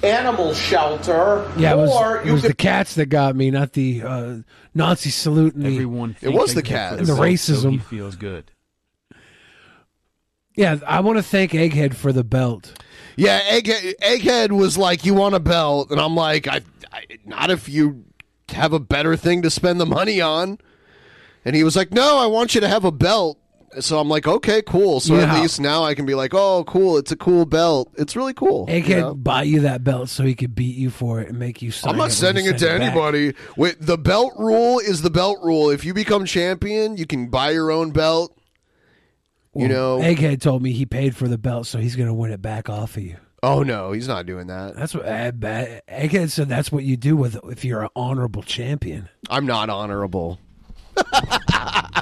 Animal 0.02 0.54
shelter. 0.54 1.50
Yeah, 1.58 1.72
it 1.72 1.76
was, 1.76 1.90
or 1.90 2.20
it 2.20 2.26
you 2.26 2.32
was 2.34 2.42
could 2.42 2.52
the 2.52 2.56
cats 2.56 2.94
that 2.94 3.06
got 3.06 3.34
me, 3.34 3.50
not 3.50 3.72
the 3.72 4.02
uh, 4.02 4.36
Nazi 4.74 5.10
salute. 5.10 5.56
me. 5.56 5.72
Everyone 5.74 6.16
It 6.22 6.28
was 6.30 6.54
the 6.54 6.62
cats. 6.62 6.98
And 6.98 7.06
the 7.06 7.14
belt 7.16 7.18
so 7.18 7.54
racism. 7.54 7.70
he 7.72 7.78
feels 7.78 8.14
good. 8.16 8.50
Yeah, 10.54 10.78
I 10.86 11.00
want 11.00 11.18
to 11.18 11.22
thank 11.22 11.50
Egghead 11.50 11.94
for 11.94 12.12
the 12.12 12.24
belt. 12.24 12.80
Yeah, 13.16 13.40
Egghead, 13.40 13.94
Egghead 14.00 14.52
was 14.52 14.78
like, 14.78 15.04
"You 15.04 15.14
want 15.14 15.34
a 15.34 15.40
belt?" 15.40 15.90
And 15.90 16.00
I'm 16.00 16.14
like, 16.14 16.46
I, 16.46 16.60
I, 16.92 17.04
"Not 17.24 17.50
if 17.50 17.68
you 17.68 18.04
have 18.50 18.72
a 18.72 18.80
better 18.80 19.16
thing 19.16 19.42
to 19.42 19.50
spend 19.50 19.80
the 19.80 19.86
money 19.86 20.20
on." 20.20 20.58
And 21.44 21.56
he 21.56 21.64
was 21.64 21.74
like, 21.74 21.90
"No, 21.92 22.18
I 22.18 22.26
want 22.26 22.54
you 22.54 22.60
to 22.60 22.68
have 22.68 22.84
a 22.84 22.92
belt." 22.92 23.38
So 23.80 23.98
I'm 23.98 24.08
like, 24.08 24.26
"Okay, 24.26 24.62
cool." 24.62 25.00
So 25.00 25.14
know 25.14 25.22
at 25.22 25.40
least 25.40 25.60
now 25.60 25.84
I 25.84 25.94
can 25.94 26.04
be 26.06 26.14
like, 26.14 26.34
"Oh, 26.34 26.64
cool! 26.64 26.98
It's 26.98 27.12
a 27.12 27.16
cool 27.16 27.46
belt. 27.46 27.90
It's 27.96 28.14
really 28.14 28.34
cool." 28.34 28.66
Egghead 28.66 28.88
you 28.88 28.96
know? 28.96 29.14
bought 29.14 29.46
you 29.46 29.60
that 29.60 29.82
belt 29.82 30.08
so 30.08 30.24
he 30.24 30.34
could 30.34 30.54
beat 30.54 30.76
you 30.76 30.90
for 30.90 31.20
it 31.20 31.28
and 31.28 31.38
make 31.38 31.62
you 31.62 31.72
I'm 31.84 31.96
not 31.96 32.06
you 32.06 32.10
sending 32.10 32.46
it 32.46 32.58
to 32.58 32.66
back. 32.66 32.80
anybody. 32.80 33.34
Wait, 33.56 33.76
the 33.80 33.96
belt 33.98 34.34
rule 34.38 34.78
is 34.78 35.02
the 35.02 35.10
belt 35.10 35.38
rule. 35.42 35.70
If 35.70 35.84
you 35.84 35.94
become 35.94 36.24
champion, 36.24 36.96
you 36.96 37.06
can 37.06 37.28
buy 37.28 37.50
your 37.50 37.70
own 37.70 37.90
belt. 37.90 38.36
You 39.54 39.68
know, 39.68 39.98
Egghead 39.98 40.40
told 40.40 40.62
me 40.62 40.72
he 40.72 40.86
paid 40.86 41.14
for 41.14 41.28
the 41.28 41.36
belt, 41.36 41.66
so 41.66 41.78
he's 41.78 41.94
going 41.94 42.08
to 42.08 42.14
win 42.14 42.30
it 42.32 42.40
back 42.40 42.70
off 42.70 42.96
of 42.96 43.02
you. 43.02 43.16
Oh 43.42 43.62
no, 43.62 43.92
he's 43.92 44.08
not 44.08 44.24
doing 44.24 44.46
that. 44.46 44.76
That's 44.76 44.94
what 44.94 45.04
Egghead 45.04 46.30
said. 46.30 46.48
That's 46.48 46.70
what 46.70 46.84
you 46.84 46.96
do 46.96 47.16
with 47.16 47.38
if 47.50 47.64
you're 47.64 47.82
an 47.82 47.90
honorable 47.96 48.42
champion. 48.42 49.08
I'm 49.28 49.46
not 49.46 49.68
honorable. 49.68 50.38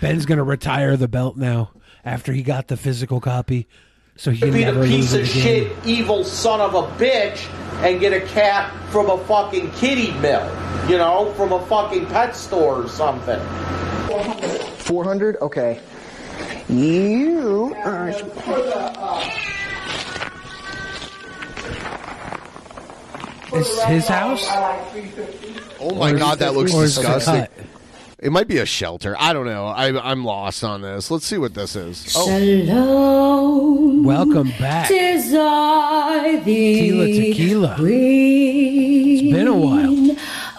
Ben's 0.00 0.24
going 0.26 0.38
to 0.38 0.44
retire 0.44 0.96
the 0.96 1.08
belt 1.08 1.36
now 1.36 1.70
after 2.04 2.32
he 2.32 2.42
got 2.42 2.68
the 2.68 2.76
physical 2.76 3.20
copy, 3.20 3.68
so 4.16 4.30
he 4.30 4.40
can 4.40 4.52
be 4.52 4.64
never 4.64 4.80
the 4.80 4.86
piece 4.86 5.12
lose 5.12 5.30
of 5.30 5.36
again. 5.36 5.42
shit, 5.42 5.86
evil 5.86 6.24
son 6.24 6.60
of 6.60 6.74
a 6.74 6.82
bitch, 6.98 7.46
and 7.84 8.00
get 8.00 8.12
a 8.12 8.26
cat 8.28 8.72
from 8.90 9.10
a 9.10 9.18
fucking 9.24 9.70
kitty 9.72 10.12
mill, 10.20 10.44
you 10.88 10.96
know, 10.96 11.32
from 11.36 11.52
a 11.52 11.64
fucking 11.66 12.06
pet 12.06 12.34
store 12.34 12.84
or 12.84 12.88
something. 12.88 13.40
400? 14.78 15.36
Okay. 15.36 15.80
You 16.68 17.74
are. 17.84 18.08
Is 23.52 23.78
uh, 23.78 23.86
his 23.86 24.06
house? 24.06 24.46
Oh 25.80 25.94
my 25.96 26.12
god, 26.12 26.38
that 26.38 26.54
looks 26.54 26.72
or 26.72 26.84
is 26.84 26.96
it 26.96 27.02
disgusting. 27.02 27.46
Cut? 28.20 28.26
It 28.26 28.30
might 28.30 28.48
be 28.48 28.58
a 28.58 28.66
shelter. 28.66 29.16
I 29.18 29.32
don't 29.32 29.46
know. 29.46 29.66
I, 29.66 30.10
I'm 30.10 30.24
lost 30.24 30.64
on 30.64 30.82
this. 30.82 31.10
Let's 31.10 31.26
see 31.26 31.38
what 31.38 31.54
this 31.54 31.76
is. 31.76 32.14
Oh, 32.16 32.26
Shalom. 32.26 34.04
Welcome 34.04 34.52
back. 34.58 34.88
Tis 34.88 35.34
I, 35.34 36.40
the 36.44 36.90
Tila 36.90 37.28
Tequila. 37.28 37.74
Queen 37.76 39.26
It's 39.26 39.36
been 39.36 39.46
a 39.46 39.56
while. 39.56 40.10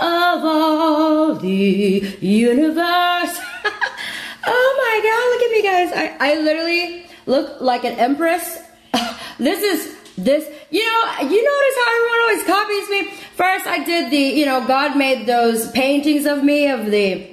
of 0.02 0.44
all 0.46 1.36
the 1.36 2.18
universe. 2.22 2.76
oh 4.46 4.76
my 4.78 4.96
god, 5.04 5.24
look 5.32 5.42
at 5.44 5.52
me, 5.52 5.62
guys. 5.64 5.92
I, 6.20 6.32
I 6.32 6.42
literally 6.42 7.06
look 7.26 7.62
like 7.62 7.84
an 7.84 7.94
empress. 7.94 8.60
this 9.40 9.64
is 9.64 9.98
this, 10.18 10.48
you 10.70 10.86
know, 10.86 11.20
you 11.22 11.44
notice 11.44 11.76
how 11.80 11.96
everyone 11.96 12.22
always 12.22 12.44
copies 12.46 12.90
me. 12.90 13.12
First, 13.36 13.66
I 13.66 13.84
did 13.84 14.12
the, 14.12 14.18
you 14.18 14.46
know, 14.46 14.68
God 14.68 14.96
made 14.96 15.26
those 15.26 15.72
paintings 15.72 16.26
of 16.26 16.44
me 16.44 16.70
of 16.70 16.92
the. 16.92 17.31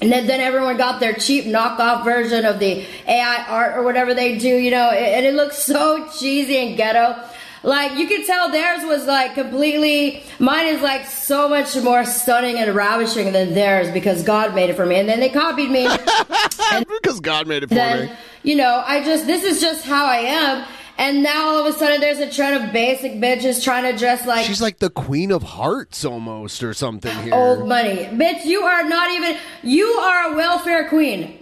And 0.00 0.10
then, 0.10 0.26
then 0.26 0.40
everyone 0.40 0.76
got 0.78 0.98
their 0.98 1.12
cheap 1.12 1.44
knockoff 1.44 2.04
version 2.04 2.44
of 2.44 2.58
the 2.58 2.86
AI 3.06 3.44
art 3.48 3.76
or 3.76 3.82
whatever 3.82 4.14
they 4.14 4.38
do, 4.38 4.48
you 4.48 4.70
know, 4.70 4.90
and 4.90 5.26
it 5.26 5.34
looks 5.34 5.58
so 5.62 6.08
cheesy 6.18 6.56
and 6.56 6.76
ghetto. 6.76 7.22
Like 7.62 7.98
you 7.98 8.08
can 8.08 8.24
tell 8.24 8.50
theirs 8.50 8.84
was 8.84 9.04
like 9.04 9.34
completely 9.34 10.22
mine 10.38 10.66
is 10.66 10.80
like 10.80 11.04
so 11.04 11.46
much 11.46 11.76
more 11.76 12.06
stunning 12.06 12.56
and 12.56 12.74
ravishing 12.74 13.32
than 13.32 13.52
theirs 13.52 13.92
because 13.92 14.22
God 14.22 14.54
made 14.54 14.70
it 14.70 14.76
for 14.76 14.86
me. 14.86 14.96
And 14.96 15.06
then 15.06 15.20
they 15.20 15.28
copied 15.28 15.70
me. 15.70 15.86
because 17.02 17.20
God 17.20 17.46
made 17.46 17.64
it 17.64 17.68
for 17.68 17.74
then, 17.74 18.06
me. 18.06 18.12
you 18.44 18.56
know, 18.56 18.82
I 18.86 19.04
just 19.04 19.26
this 19.26 19.44
is 19.44 19.60
just 19.60 19.84
how 19.84 20.06
I 20.06 20.16
am. 20.16 20.66
And 21.00 21.22
now 21.22 21.48
all 21.48 21.66
of 21.66 21.74
a 21.74 21.78
sudden 21.78 21.98
there's 21.98 22.18
a 22.18 22.30
trend 22.30 22.62
of 22.62 22.74
basic 22.74 23.12
bitches 23.12 23.64
trying 23.64 23.90
to 23.90 23.98
dress 23.98 24.26
like 24.26 24.44
She's 24.44 24.60
like 24.60 24.80
the 24.80 24.90
queen 24.90 25.30
of 25.32 25.42
hearts 25.42 26.04
almost 26.04 26.62
or 26.62 26.74
something 26.74 27.16
here. 27.22 27.32
old 27.34 27.66
money. 27.66 28.04
Bitch, 28.04 28.44
you 28.44 28.64
are 28.64 28.86
not 28.86 29.10
even 29.10 29.38
you 29.62 29.86
are 29.86 30.30
a 30.30 30.36
welfare 30.36 30.90
queen. 30.90 31.38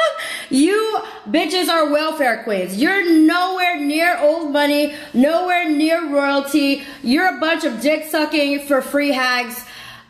you 0.50 0.98
bitches 1.26 1.68
are 1.68 1.90
welfare 1.90 2.42
queens. 2.42 2.78
You're 2.80 3.06
nowhere 3.12 3.78
near 3.78 4.18
old 4.18 4.50
money, 4.50 4.94
nowhere 5.12 5.68
near 5.68 6.08
royalty. 6.08 6.82
You're 7.02 7.36
a 7.36 7.38
bunch 7.38 7.64
of 7.64 7.82
dick 7.82 8.10
sucking 8.10 8.66
for 8.66 8.80
free 8.80 9.10
hags. 9.10 9.62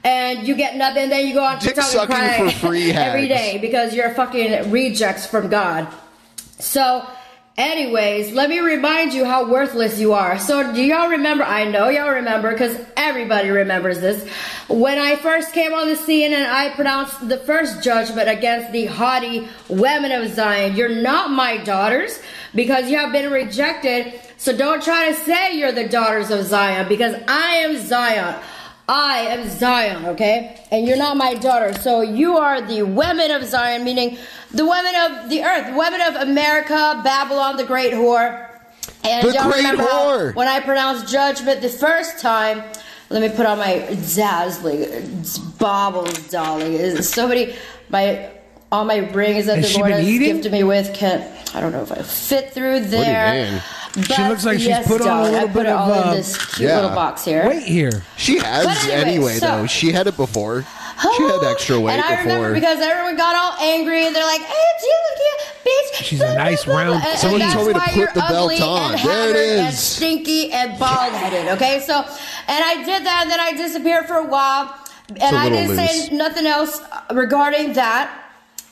And 0.05 0.47
you 0.47 0.55
get 0.55 0.77
nothing, 0.77 1.09
then 1.09 1.27
you 1.27 1.35
go 1.35 1.43
on 1.45 1.59
Dick 1.59 1.75
TikTok 1.75 1.85
and 1.85 1.93
sucking 1.93 2.15
cry 2.15 2.51
for 2.51 2.67
free 2.69 2.93
every 2.93 3.27
day 3.27 3.59
because 3.59 3.95
you're 3.95 4.15
fucking 4.15 4.71
rejects 4.71 5.27
from 5.27 5.49
God. 5.49 5.89
So, 6.61 7.05
anyways, 7.57 8.33
let 8.33 8.49
me 8.49 8.61
remind 8.61 9.13
you 9.13 9.25
how 9.25 9.51
worthless 9.51 9.99
you 9.99 10.13
are. 10.13 10.39
So, 10.39 10.73
do 10.73 10.83
y'all 10.83 11.11
remember? 11.11 11.45
I 11.45 11.65
know 11.65 11.89
y'all 11.89 12.11
remember 12.11 12.53
because 12.53 12.79
everybody 12.97 13.51
remembers 13.51 14.01
this. 14.01 14.29
When 14.69 14.99
I 14.99 15.17
first 15.17 15.53
came 15.53 15.73
on 15.73 15.89
the 15.89 15.97
scene 15.97 16.33
and 16.33 16.47
I 16.47 16.71
pronounced 16.71 17.29
the 17.29 17.39
first 17.39 17.83
judgment 17.83 18.29
against 18.29 18.73
the 18.73 18.87
haughty 18.87 19.49
women 19.69 20.13
of 20.13 20.33
Zion, 20.35 20.77
you're 20.77 20.89
not 20.89 21.31
my 21.31 21.59
daughters 21.59 22.19
because 22.55 22.91
you 22.91 22.99
have 22.99 23.13
been 23.13 23.31
rejected. 23.31 24.21
So, 24.39 24.57
don't 24.57 24.83
try 24.83 25.11
to 25.11 25.15
say 25.15 25.59
you're 25.59 25.73
the 25.73 25.89
daughters 25.89 26.31
of 26.31 26.45
Zion 26.45 26.89
because 26.89 27.15
I 27.29 27.57
am 27.57 27.77
Zion. 27.79 28.43
I 28.93 29.19
am 29.21 29.49
Zion, 29.49 30.05
okay? 30.05 30.61
And 30.71 30.87
you're 30.87 30.99
not 30.99 31.17
my 31.17 31.33
daughter. 31.35 31.73
So 31.81 32.03
you 32.03 32.37
are 32.37 32.61
the 32.61 32.83
women 32.83 33.31
of 33.31 33.43
Zion, 33.45 33.85
meaning 33.85 34.19
the 34.51 34.67
women 34.67 34.95
of 34.95 35.31
the 35.31 35.43
earth, 35.43 35.75
women 35.75 36.03
of 36.03 36.15
America, 36.17 37.01
Babylon, 37.03 37.57
the 37.57 37.65
great 37.65 37.95
whore. 37.95 38.49
And 39.03 39.27
The 39.27 39.33
y'all 39.33 39.45
great 39.45 39.57
remember 39.57 39.85
how 39.85 40.05
whore. 40.19 40.35
when 40.35 40.47
I 40.47 40.61
pronounced 40.61 41.11
judgment 41.11 41.63
the 41.63 41.71
first 41.71 42.21
time, 42.21 42.63
let 43.09 43.23
me 43.23 43.35
put 43.35 43.47
on 43.47 43.59
my 43.59 43.79
dazzling 44.15 45.25
baubles, 45.59 46.29
darling. 46.29 46.75
Is 46.75 47.09
somebody 47.09 47.55
my 47.89 48.31
all 48.73 48.85
my 48.85 48.97
rings 49.11 49.47
that 49.47 49.57
Has 49.59 49.67
the 49.67 49.71
she 49.73 49.79
Lord 49.79 49.91
been 49.93 50.01
has 50.01 50.09
eating? 50.09 50.35
gifted 50.37 50.51
me 50.53 50.65
with 50.65 50.93
can 50.95 51.23
I 51.55 51.61
don't 51.61 51.71
know 51.73 51.83
if 51.83 51.93
I 51.93 52.03
fit 52.03 52.53
through 52.53 52.81
there. 52.87 53.51
mean? 53.53 53.63
But 53.95 54.11
She 54.17 54.23
looks 54.23 54.45
like 54.47 54.59
she's 54.59 54.69
yes, 54.69 54.87
put 54.89 55.03
on 55.03 55.07
a 55.07 55.11
darling, 55.11 55.33
little 55.33 55.49
I 55.51 55.53
put 55.53 55.59
bit 55.65 55.67
it 55.67 55.73
all 55.73 55.93
of, 55.93 56.07
uh, 56.07 56.11
in 56.13 56.17
this 56.17 56.55
cute 56.57 56.71
little 56.71 56.91
box 56.91 57.25
here. 57.27 57.47
Wait 57.47 57.63
here. 57.65 58.03
She 58.17 58.39
has 58.39 58.65
But 58.65 58.85
anyway, 58.89 59.11
anyway, 59.11 59.35
so- 59.35 59.47
though. 59.47 59.67
She 59.67 59.93
had 59.93 60.07
it 60.07 60.17
before. 60.17 60.65
She 61.17 61.23
had 61.25 61.45
extra 61.51 61.79
weight 61.79 61.93
and 61.95 62.03
I 62.03 62.21
remember 62.23 62.49
before. 62.49 62.55
because 62.55 62.79
everyone 62.81 63.17
got 63.19 63.35
all 63.37 63.61
angry 63.61 64.07
and 64.07 64.17
they're 64.17 64.25
like, 64.25 64.41
"Hey, 64.41 64.65
do 64.81 64.87
you 64.87 64.99
look 65.11 65.19
here, 65.19 65.73
bitch?" 65.75 66.05
She's 66.05 66.21
a 66.23 66.35
nice 66.37 66.67
round. 66.67 67.03
And, 67.05 67.19
Someone 67.19 67.41
that's 67.41 67.53
told 67.53 67.67
me 67.67 67.73
to 67.75 67.79
why 67.81 67.87
put 67.89 67.97
you're 67.97 68.07
the 68.15 68.21
belt 68.21 68.53
ugly 68.53 68.61
on. 68.63 68.93
And 68.93 69.01
There 69.01 69.11
it 69.31 69.37
haggard 69.37 69.59
And 69.59 69.69
is. 69.75 69.79
stinky 69.79 70.53
and 70.53 70.79
bald 70.79 71.13
headed. 71.13 71.49
Okay, 71.53 71.81
so 71.81 71.97
and 71.99 72.65
I 72.65 72.77
did 72.85 73.05
that, 73.05 73.21
and 73.23 73.31
then 73.31 73.41
I 73.41 73.53
disappeared 73.53 74.07
for 74.07 74.15
a 74.17 74.25
while, 74.27 74.75
and 75.21 75.37
a 75.37 75.39
I 75.39 75.49
little 75.49 75.59
didn't 75.75 75.77
say 75.87 76.01
loose. 76.03 76.13
nothing 76.13 76.47
else 76.47 76.81
regarding 77.13 77.75
that. 77.75 78.11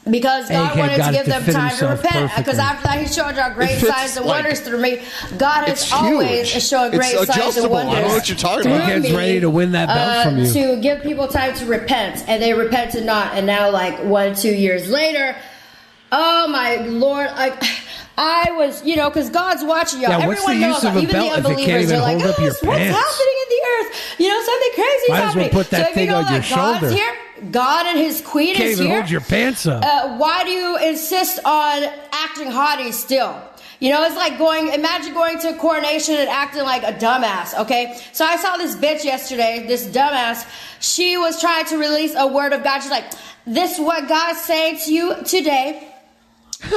Because 0.09 0.49
God 0.49 0.73
AK 0.73 0.77
wanted 0.79 0.97
got 0.97 1.07
to 1.09 1.13
give 1.13 1.25
to 1.25 1.31
them 1.31 1.45
time 1.55 1.77
to 1.77 1.87
repent. 1.89 2.31
Because 2.35 2.57
perfectly. 2.57 2.61
after 2.61 2.83
that, 2.85 3.01
He 3.01 3.07
showed 3.07 3.37
y'all 3.37 3.53
great 3.55 3.79
fits, 3.79 3.93
signs 3.95 4.17
and 4.17 4.25
like- 4.27 4.43
wonders 4.45 4.61
through 4.61 4.81
me. 4.81 5.03
God 5.37 5.69
has 5.69 5.93
always 5.93 6.51
huge. 6.51 6.63
shown 6.63 6.87
It's 6.87 6.97
great 6.97 7.13
signs 7.17 7.29
and 7.29 7.39
adjustable. 7.39 7.77
I 7.77 7.85
wonders. 7.85 7.95
don't 8.01 8.09
know 8.09 8.15
what 8.15 8.29
you're 8.29 8.39
talking 8.39 8.63
through 8.63 8.75
about. 8.77 8.89
Gets 8.89 9.09
me, 9.11 9.17
ready 9.17 9.41
to 9.41 9.51
win 9.51 9.73
that 9.73 9.87
belt 9.89 9.99
uh, 9.99 10.25
from 10.25 10.39
you. 10.39 10.53
To 10.77 10.81
give 10.81 11.03
people 11.03 11.29
time 11.29 11.55
to 11.55 11.67
repent, 11.67 12.25
and 12.29 12.43
they 12.43 12.55
repented 12.55 13.05
not, 13.05 13.35
and 13.35 13.47
now 13.47 13.71
like 13.71 14.03
one, 14.05 14.35
two 14.35 14.55
years 14.55 14.89
later, 14.89 15.37
oh 16.13 16.49
my 16.49 16.77
lord, 16.77 17.27
like. 17.33 17.63
I 18.23 18.51
was, 18.51 18.85
you 18.85 18.97
know, 18.97 19.09
because 19.09 19.31
God's 19.31 19.65
watching 19.65 20.03
y'all. 20.03 20.11
Yeah, 20.11 20.27
what's 20.27 20.43
Everyone 20.43 20.61
the 20.61 20.67
knows 20.69 20.85
of 20.85 20.93
that. 20.93 20.97
a 20.99 21.03
Even 21.05 21.13
belt 21.15 21.33
the 21.33 21.39
if 21.39 21.39
it 21.39 21.43
can't 21.43 21.57
unbelievers 21.57 21.85
even 21.85 21.97
are 21.97 22.03
like, 22.03 22.17
oh, 22.21 22.43
what's 22.43 22.61
pants?" 22.61 22.99
happening 22.99 23.39
in 23.41 23.49
the 23.49 23.63
earth? 23.73 24.15
You 24.19 24.29
know, 24.29 24.43
something 24.45 24.71
crazy 24.75 24.85
is 24.93 25.09
Might 25.09 25.17
as 25.17 25.23
well 25.25 25.27
happening. 25.45 25.51
put 25.51 25.71
that 25.71 25.81
so 25.85 25.89
if 25.89 25.95
thing 25.95 26.05
you 26.05 26.11
know 26.11 26.17
on 26.19 26.25
your 26.25 26.33
God's 26.33 26.47
shoulder. 26.47 26.91
here, 26.91 27.15
God 27.51 27.87
and 27.87 27.99
His 27.99 28.21
Queen 28.21 28.55
Can't 28.55 28.69
is 28.69 28.81
even 28.81 28.91
here. 28.91 29.01
hold 29.01 29.11
your 29.11 29.21
pants 29.21 29.67
up. 29.67 29.85
Uh, 29.85 30.17
why 30.17 30.45
do 30.45 30.51
you 30.51 30.77
insist 30.79 31.39
on 31.45 31.85
acting 32.13 32.51
haughty 32.51 32.93
still? 32.93 33.41
You 33.81 33.89
know, 33.89 34.05
it's 34.05 34.17
like 34.17 34.37
going, 34.37 34.69
imagine 34.69 35.15
going 35.15 35.39
to 35.41 35.55
a 35.55 35.57
coronation 35.57 36.15
and 36.17 36.29
acting 36.29 36.63
like 36.65 36.83
a 36.83 36.93
dumbass, 36.93 37.59
okay? 37.61 37.99
So 38.13 38.27
I 38.27 38.37
saw 38.37 38.59
this 38.59 38.77
bitch 38.77 39.05
yesterday, 39.05 39.65
this 39.67 39.87
dumbass. 39.87 40.47
She 40.81 41.17
was 41.17 41.41
trying 41.41 41.65
to 41.67 41.79
release 41.79 42.15
a 42.15 42.27
word 42.27 42.53
of 42.53 42.63
God. 42.63 42.81
She's 42.81 42.91
like, 42.91 43.11
this 43.47 43.79
is 43.79 43.81
what 43.81 44.07
God's 44.07 44.41
saying 44.41 44.81
to 44.81 44.93
you 44.93 45.15
today. 45.25 45.89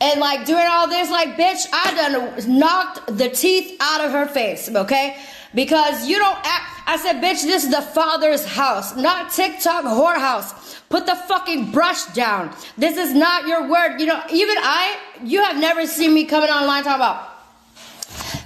and 0.00 0.20
like 0.20 0.44
doing 0.44 0.66
all 0.68 0.86
this, 0.88 1.10
like, 1.10 1.36
bitch, 1.38 1.66
I 1.72 1.94
done 1.94 2.58
knocked 2.58 3.16
the 3.16 3.30
teeth 3.30 3.78
out 3.80 4.04
of 4.04 4.12
her 4.12 4.26
face, 4.26 4.68
okay? 4.68 5.16
Because 5.56 6.06
you 6.06 6.18
don't 6.18 6.38
act. 6.44 6.82
I 6.86 6.98
said, 6.98 7.16
bitch, 7.16 7.42
this 7.42 7.64
is 7.64 7.70
the 7.70 7.80
father's 7.80 8.44
house, 8.44 8.94
not 8.94 9.32
TikTok 9.32 9.84
whorehouse. 9.84 10.78
Put 10.90 11.06
the 11.06 11.16
fucking 11.16 11.72
brush 11.72 12.04
down. 12.12 12.54
This 12.76 12.98
is 12.98 13.14
not 13.14 13.48
your 13.48 13.66
word. 13.66 13.98
You 13.98 14.06
know, 14.06 14.22
even 14.30 14.56
I, 14.58 14.96
you 15.24 15.42
have 15.42 15.56
never 15.58 15.86
seen 15.86 16.12
me 16.12 16.26
coming 16.26 16.50
online 16.50 16.84
talking 16.84 16.96
about. 16.96 17.30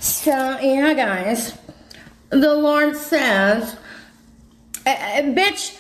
So, 0.01 0.31
yeah, 0.61 0.95
guys, 0.95 1.59
the 2.31 2.55
Lord 2.55 2.97
says, 2.97 3.77
eh, 4.87 4.95
eh, 4.97 5.23
bitch, 5.35 5.77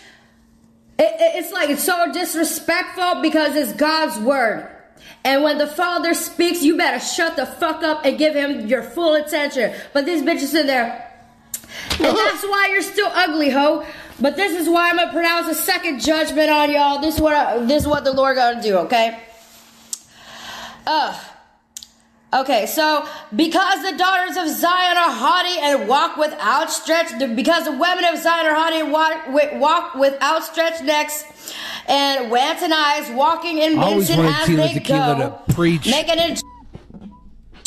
it- 0.98 1.05
it- 1.05 1.36
it's 1.36 1.52
like 1.52 1.70
it's 1.70 1.85
so 1.85 2.12
disrespectful 2.12 3.23
because 3.23 3.55
it's 3.55 3.73
God's 3.73 4.19
word. 4.19 4.69
And 5.24 5.44
when 5.44 5.59
the 5.59 5.66
Father 5.69 6.12
speaks, 6.12 6.62
you 6.62 6.77
better 6.77 6.98
shut 6.98 7.36
the 7.36 7.47
fuck 7.47 7.85
up 7.85 8.05
and 8.05 8.19
give 8.19 8.35
him 8.35 8.66
your 8.66 8.82
full 8.82 9.15
attention. 9.15 9.73
But 9.93 10.07
these 10.07 10.23
bitches 10.23 10.48
sit 10.48 10.66
there. 10.66 11.07
And 11.93 12.17
that's 12.17 12.45
why 12.45 12.69
you're 12.73 12.83
still 12.83 13.11
ugly, 13.13 13.51
ho. 13.51 13.85
But 14.21 14.37
this 14.37 14.59
is 14.59 14.69
why 14.69 14.91
I'm 14.91 14.97
gonna 14.97 15.13
pronounce 15.13 15.49
a 15.49 15.55
second 15.55 16.01
judgment 16.01 16.51
on 16.51 16.71
y'all. 16.71 17.01
This 17.01 17.17
is 17.17 17.21
what 17.21 17.35
I, 17.35 17.59
this 17.65 17.83
is 17.83 17.89
what 17.89 18.05
the 18.05 18.13
Lord 18.13 18.37
gonna 18.37 18.63
do, 18.63 18.77
okay? 18.79 19.19
Ugh. 20.87 21.17
Okay, 22.33 22.67
so 22.67 23.05
because 23.35 23.83
the 23.83 23.97
daughters 23.99 24.37
of 24.37 24.49
Zion 24.49 24.97
are 24.97 25.11
haughty 25.11 25.59
and 25.61 25.89
walk 25.89 26.17
with 26.17 26.33
outstretched, 26.35 27.19
because 27.35 27.65
the 27.65 27.73
women 27.73 28.05
of 28.05 28.19
Zion 28.19 28.47
are 28.47 28.55
haughty 28.55 28.77
and 28.77 28.93
walk 28.93 29.29
with, 29.29 29.61
walk 29.61 29.95
with 29.97 30.23
outstretched 30.23 30.85
necks 30.85 31.25
and 31.89 32.31
wanton 32.31 32.73
eyes, 32.73 33.11
walking 33.11 33.59
in 33.59 33.79
I 33.79 33.83
always 33.83 34.09
mincing 34.11 34.25
wanted 34.25 34.61
as 34.61 34.75
they 34.75 34.81
go, 34.81 35.43
making 35.57 36.19
it 36.19 36.43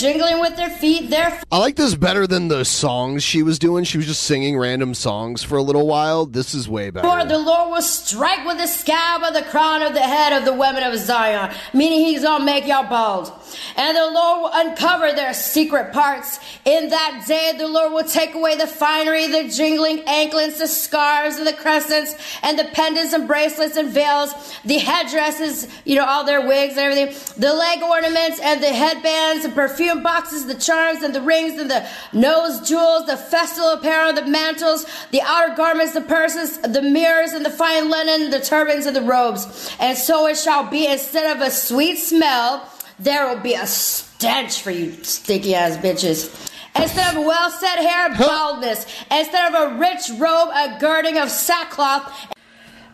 jingling 0.04 0.42
with 0.42 0.58
their 0.58 0.70
feet, 0.70 1.10
their 1.10 1.40
I 1.50 1.60
like 1.60 1.78
this 1.78 1.96
better 1.96 2.28
than 2.28 2.50
the 2.50 2.66
songs 2.66 3.24
she 3.24 3.42
was 3.42 3.58
doing. 3.58 3.86
She 3.86 3.96
was 3.98 4.06
just 4.06 4.24
singing 4.24 4.58
random 4.58 4.94
songs 4.94 5.44
for 5.44 5.58
a 5.58 5.62
little 5.62 5.88
while. 5.88 6.26
This 6.26 6.54
is 6.54 6.68
way 6.68 6.90
better. 6.90 7.08
For 7.08 7.24
the 7.24 7.38
Lord 7.38 7.72
will 7.72 7.82
strike 7.82 8.46
with 8.46 8.58
the 8.58 8.68
scab 8.68 9.24
of 9.24 9.34
the 9.34 9.44
crown 9.44 9.82
of 9.82 9.94
the 9.94 10.02
head 10.02 10.34
of 10.34 10.44
the 10.44 10.54
women 10.54 10.84
of 10.84 10.98
Zion, 11.00 11.56
meaning 11.74 12.02
he's 12.02 12.24
gonna 12.24 12.44
make 12.44 12.68
y'all 12.68 12.90
bald. 12.90 13.32
And 13.78 13.96
the 13.96 14.12
Lord 14.12 14.42
will 14.42 14.52
uncover 14.54 15.14
their 15.14 15.34
secret 15.34 15.94
parts. 15.94 16.38
In 16.66 16.90
that 16.90 17.24
day, 17.26 17.54
the 17.58 17.68
Lord 17.70 17.94
will 17.94 18.04
take 18.04 18.36
away 18.36 18.58
the 18.58 18.68
finery, 18.68 19.28
the 19.28 19.48
jingling 19.48 20.04
anklets, 20.06 20.60
the 20.60 20.68
scarves 20.68 21.38
and 21.38 21.48
the 21.48 21.54
crescents, 21.54 22.16
and 22.42 22.60
the 22.60 22.66
pendants 22.66 23.14
and 23.14 23.26
bracelets 23.26 23.78
and 23.78 23.90
veils, 23.90 24.34
the 24.66 24.80
headdresses, 24.80 25.70
you 25.86 25.96
know, 25.96 26.06
all 26.06 26.26
their 26.26 26.46
wigs 26.46 26.76
and 26.76 26.92
everything, 26.92 27.16
the 27.40 27.54
leg 27.54 27.82
ornaments 27.82 28.42
and 28.42 28.62
the 28.62 28.74
headbands, 28.74 29.46
and 29.46 29.54
perfume 29.54 29.93
boxes, 30.02 30.46
the 30.46 30.56
charms 30.56 31.04
and 31.04 31.14
the 31.14 31.22
rings 31.22 31.60
and 31.60 31.70
the 31.70 31.88
nose 32.14 32.68
jewels, 32.68 33.06
the 33.06 33.18
festal 33.18 33.70
apparel, 33.74 34.14
the 34.14 34.26
mantles, 34.26 34.86
the 35.12 35.22
outer 35.22 35.56
garments, 35.56 35.94
the 35.94 36.02
purses, 36.02 36.58
the 36.60 36.82
mirrors 36.82 37.34
and 37.34 37.46
the 37.46 37.50
fine 37.50 37.90
linen, 37.90 38.30
the 38.30 38.40
turbans 38.40 38.86
and 38.86 38.96
the 38.96 39.02
robes. 39.02 39.76
And 39.80 39.98
so 39.98 40.28
it 40.28 40.38
shall 40.38 40.70
be 40.70 40.88
instead 40.88 41.36
of 41.36 41.42
a 41.46 41.52
sweet 41.52 41.98
smell, 41.98 42.70
there 43.00 43.28
will 43.28 43.42
be 43.42 43.54
a 43.54 43.68
stench 43.68 44.62
for 44.62 44.72
you 44.72 44.92
stinky 45.04 45.56
ass 45.56 45.78
bitches. 45.78 46.50
Instead 46.76 47.16
of 47.16 47.26
well 47.26 47.52
set 47.52 47.80
hair, 47.80 48.16
baldness. 48.18 48.86
Instead 49.12 49.54
of 49.54 49.72
a 49.72 49.76
rich 49.78 50.10
robe, 50.18 50.50
a 50.50 50.78
girding 50.80 51.18
of 51.18 51.30
sackcloth. 51.30 52.12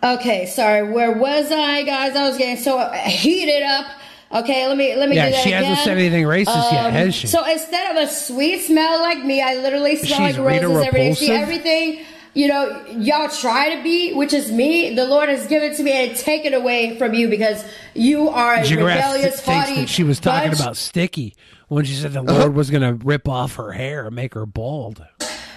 Okay, 0.03 0.45
sorry, 0.45 0.89
where 0.89 1.11
was 1.11 1.51
I, 1.51 1.83
guys? 1.83 2.15
I 2.15 2.27
was 2.27 2.37
getting 2.37 2.61
so 2.61 2.89
heated 2.91 3.63
up. 3.63 3.85
Okay, 4.31 4.67
let 4.67 4.77
me 4.77 4.95
let 4.95 5.09
me 5.09 5.15
Yeah, 5.15 5.25
do 5.27 5.31
that 5.31 5.43
she 5.43 5.51
hasn't 5.51 5.79
said 5.79 5.97
anything 5.97 6.23
racist 6.25 6.71
yet, 6.71 6.85
Um, 6.85 6.91
has 6.91 7.15
she? 7.15 7.27
So 7.27 7.43
instead 7.45 7.95
of 7.97 8.03
a 8.03 8.11
sweet 8.11 8.59
smell 8.61 8.99
like 8.99 9.23
me, 9.25 9.41
I 9.41 9.55
literally 9.55 9.95
smell 9.95 10.27
She's 10.27 10.37
like 10.37 10.45
roses 10.61 10.69
Rita 10.69 10.85
every 10.87 10.99
day. 10.99 11.13
See 11.15 11.31
everything. 11.31 12.05
You 12.35 12.47
know, 12.47 12.85
y'all 12.91 13.27
try 13.29 13.75
to 13.75 13.81
be, 13.81 14.13
which 14.13 14.33
is 14.33 14.51
me. 14.51 14.93
The 14.93 15.05
Lord 15.05 15.29
has 15.29 15.47
given 15.47 15.75
to 15.75 15.81
me 15.83 15.91
and 16.09 16.15
taken 16.15 16.53
away 16.53 16.95
from 16.99 17.15
you 17.15 17.27
because 17.27 17.65
you 17.95 18.29
are 18.29 18.53
a 18.53 18.59
Jigrath 18.59 18.95
rebellious, 18.95 19.41
thinks 19.41 19.67
haughty. 19.67 19.81
that 19.81 19.89
she 19.89 20.03
was 20.03 20.19
talking 20.19 20.49
bunch. 20.49 20.61
about 20.61 20.77
Sticky 20.77 21.35
when 21.69 21.85
she 21.85 21.95
said 21.95 22.13
the 22.13 22.21
Lord 22.21 22.53
was 22.53 22.69
going 22.69 22.83
to 22.83 23.03
rip 23.03 23.27
off 23.27 23.55
her 23.55 23.71
hair 23.71 24.05
and 24.05 24.15
make 24.15 24.35
her 24.35 24.45
bald. 24.45 25.03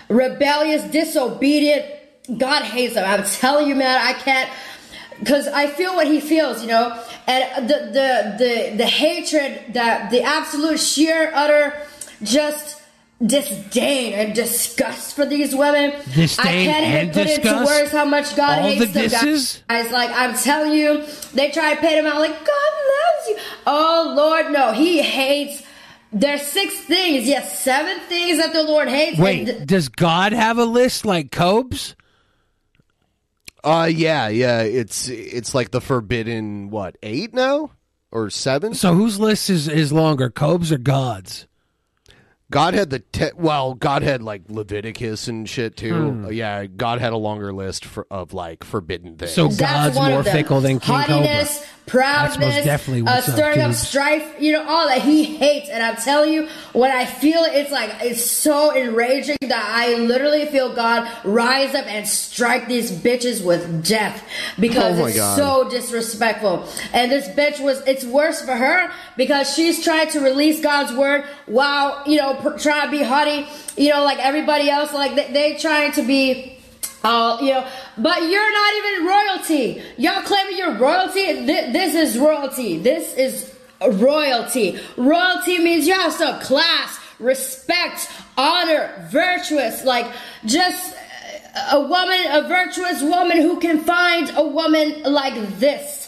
rebellious, 0.08 0.82
disobedient. 0.84 1.84
God 2.38 2.62
hates 2.62 2.94
them. 2.94 3.04
I'm 3.08 3.24
telling 3.26 3.68
you, 3.68 3.74
man, 3.74 4.00
I 4.00 4.14
can't 4.14 4.48
because 5.22 5.46
I 5.48 5.66
feel 5.68 5.94
what 5.94 6.06
he 6.06 6.20
feels, 6.20 6.62
you 6.62 6.68
know, 6.68 6.86
and 7.26 7.68
the 7.68 7.74
the 7.98 8.08
the 8.42 8.76
the 8.78 8.86
hatred, 8.86 9.74
that 9.74 10.10
the 10.10 10.22
absolute 10.22 10.80
sheer, 10.80 11.30
utter, 11.34 11.74
just 12.22 12.80
disdain 13.24 14.12
and 14.14 14.34
disgust 14.34 15.14
for 15.14 15.24
these 15.24 15.54
women. 15.54 15.92
Disdain 16.12 16.46
I 16.46 16.52
can't 16.64 16.86
even 16.86 16.98
and 17.00 17.12
put 17.12 17.26
into 17.28 17.40
disgust? 17.40 17.70
words 17.70 17.92
how 17.92 18.04
much 18.04 18.34
God 18.36 18.58
All 18.58 18.64
hates 18.64 18.80
the 18.80 18.86
them. 18.86 19.02
disses? 19.04 19.62
Guys, 19.68 19.90
like 19.92 20.10
I'm 20.10 20.34
telling 20.34 20.72
you, 20.72 21.04
they 21.34 21.50
try 21.50 21.74
to 21.74 21.80
paint 21.80 21.98
him 21.98 22.06
out 22.06 22.18
like 22.20 22.32
God 22.32 22.72
loves 22.92 23.28
you. 23.28 23.36
Oh 23.66 24.14
Lord, 24.16 24.50
no, 24.52 24.72
He 24.72 25.00
hates. 25.02 25.62
There's 26.14 26.42
six 26.42 26.74
things, 26.80 27.26
yes, 27.26 27.60
seven 27.60 27.98
things 28.08 28.36
that 28.38 28.52
the 28.52 28.62
Lord 28.64 28.88
hates. 28.88 29.14
and 29.18 29.24
Wait, 29.24 29.66
does 29.66 29.88
God 29.88 30.32
have 30.32 30.58
a 30.58 30.64
list 30.64 31.06
like 31.06 31.30
Cobes? 31.30 31.94
Uh, 33.64 33.88
yeah, 33.92 34.28
yeah. 34.28 34.62
It's 34.62 35.08
it's 35.08 35.54
like 35.54 35.70
the 35.70 35.80
forbidden 35.80 36.70
what 36.70 36.96
eight 37.02 37.32
now 37.32 37.70
or 38.10 38.30
seven? 38.30 38.74
So 38.74 38.94
whose 38.94 39.18
list 39.18 39.50
is, 39.50 39.68
is 39.68 39.92
longer, 39.92 40.30
Cobes 40.30 40.72
or 40.72 40.78
God's? 40.78 41.46
God 42.52 42.74
had 42.74 42.90
the 42.90 43.00
te- 43.00 43.30
well, 43.36 43.74
God 43.74 44.02
had 44.02 44.22
like 44.22 44.42
Leviticus 44.48 45.28
and 45.28 45.48
shit 45.48 45.76
too. 45.76 45.94
Hmm. 46.12 46.24
Uh, 46.26 46.28
yeah, 46.28 46.66
God 46.66 47.00
had 47.00 47.12
a 47.12 47.16
longer 47.16 47.52
list 47.52 47.84
for, 47.84 48.06
of 48.10 48.32
like 48.32 48.64
forbidden 48.64 49.16
things. 49.16 49.32
So 49.32 49.48
That's 49.48 49.96
God's 49.96 50.10
more 50.10 50.20
of 50.20 50.26
fickle 50.28 50.60
than 50.60 50.78
King 50.80 50.94
Haughtiness, 50.94 51.56
Cobra. 51.58 51.68
proudness, 51.86 52.36
That's 52.36 52.56
most 52.56 52.64
definitely 52.64 53.02
uh, 53.02 53.16
what's 53.16 53.28
up, 53.28 53.56
up 53.58 53.72
strife, 53.74 54.40
you 54.40 54.52
know, 54.52 54.64
all 54.68 54.86
that 54.88 55.02
he 55.02 55.24
hates. 55.24 55.68
And 55.68 55.82
I'm 55.82 55.96
telling 55.96 56.32
you, 56.32 56.48
when 56.72 56.90
I 56.90 57.04
feel 57.04 57.42
it, 57.44 57.54
it's 57.54 57.70
like, 57.72 57.90
it's 58.00 58.24
so 58.24 58.74
enraging 58.76 59.36
that 59.42 59.64
I 59.74 59.94
literally 59.94 60.46
feel 60.46 60.74
God 60.74 61.10
rise 61.24 61.74
up 61.74 61.86
and 61.86 62.06
strike 62.06 62.68
these 62.68 62.90
bitches 62.92 63.44
with 63.44 63.86
death 63.86 64.22
because 64.58 64.98
Oh 64.98 65.02
my 65.02 65.08
it's 65.08 65.16
God. 65.16 65.36
so 65.36 65.70
disrespectful. 65.70 66.66
And 66.92 67.10
this 67.10 67.28
bitch 67.28 67.60
was, 67.62 67.80
it's 67.86 68.04
worse 68.04 68.40
for 68.42 68.54
her 68.54 68.90
because 69.16 69.54
she's 69.54 69.82
trying 69.82 70.08
to 70.10 70.20
release 70.20 70.60
God's 70.60 70.92
word 70.92 71.24
while, 71.46 72.02
you 72.06 72.18
know, 72.18 72.34
pr- 72.42 72.58
trying 72.58 72.86
to 72.86 72.90
be 72.90 73.02
haughty, 73.02 73.46
you 73.76 73.90
know, 73.90 74.04
like 74.04 74.18
everybody 74.18 74.68
else, 74.68 74.92
like 74.92 75.14
they, 75.14 75.32
they 75.32 75.56
trying 75.58 75.92
to 75.92 76.02
be, 76.02 76.58
uh, 77.04 77.38
you 77.40 77.50
know, 77.50 77.66
but 77.98 78.22
you're 78.22 78.52
not 78.52 78.74
even 78.74 79.06
royalty. 79.06 79.82
Y'all 79.96 80.22
claiming 80.22 80.58
you're 80.58 80.74
royalty. 80.74 81.24
Th- 81.46 81.72
this 81.72 81.94
is 81.94 82.18
royalty. 82.18 82.78
This 82.78 83.14
is 83.14 83.54
royalty. 83.80 84.78
Royalty 84.96 85.58
means 85.58 85.86
you 85.86 85.94
have 85.94 86.12
some 86.12 86.38
class, 86.40 86.98
respect, 87.18 88.08
honor, 88.36 89.06
virtuous, 89.10 89.84
like 89.84 90.06
just 90.44 90.94
a 91.72 91.80
woman, 91.80 92.18
a 92.30 92.48
virtuous 92.48 93.02
woman 93.02 93.38
who 93.38 93.60
can 93.60 93.80
find 93.80 94.30
a 94.36 94.46
woman 94.46 95.02
like 95.04 95.58
this. 95.58 96.01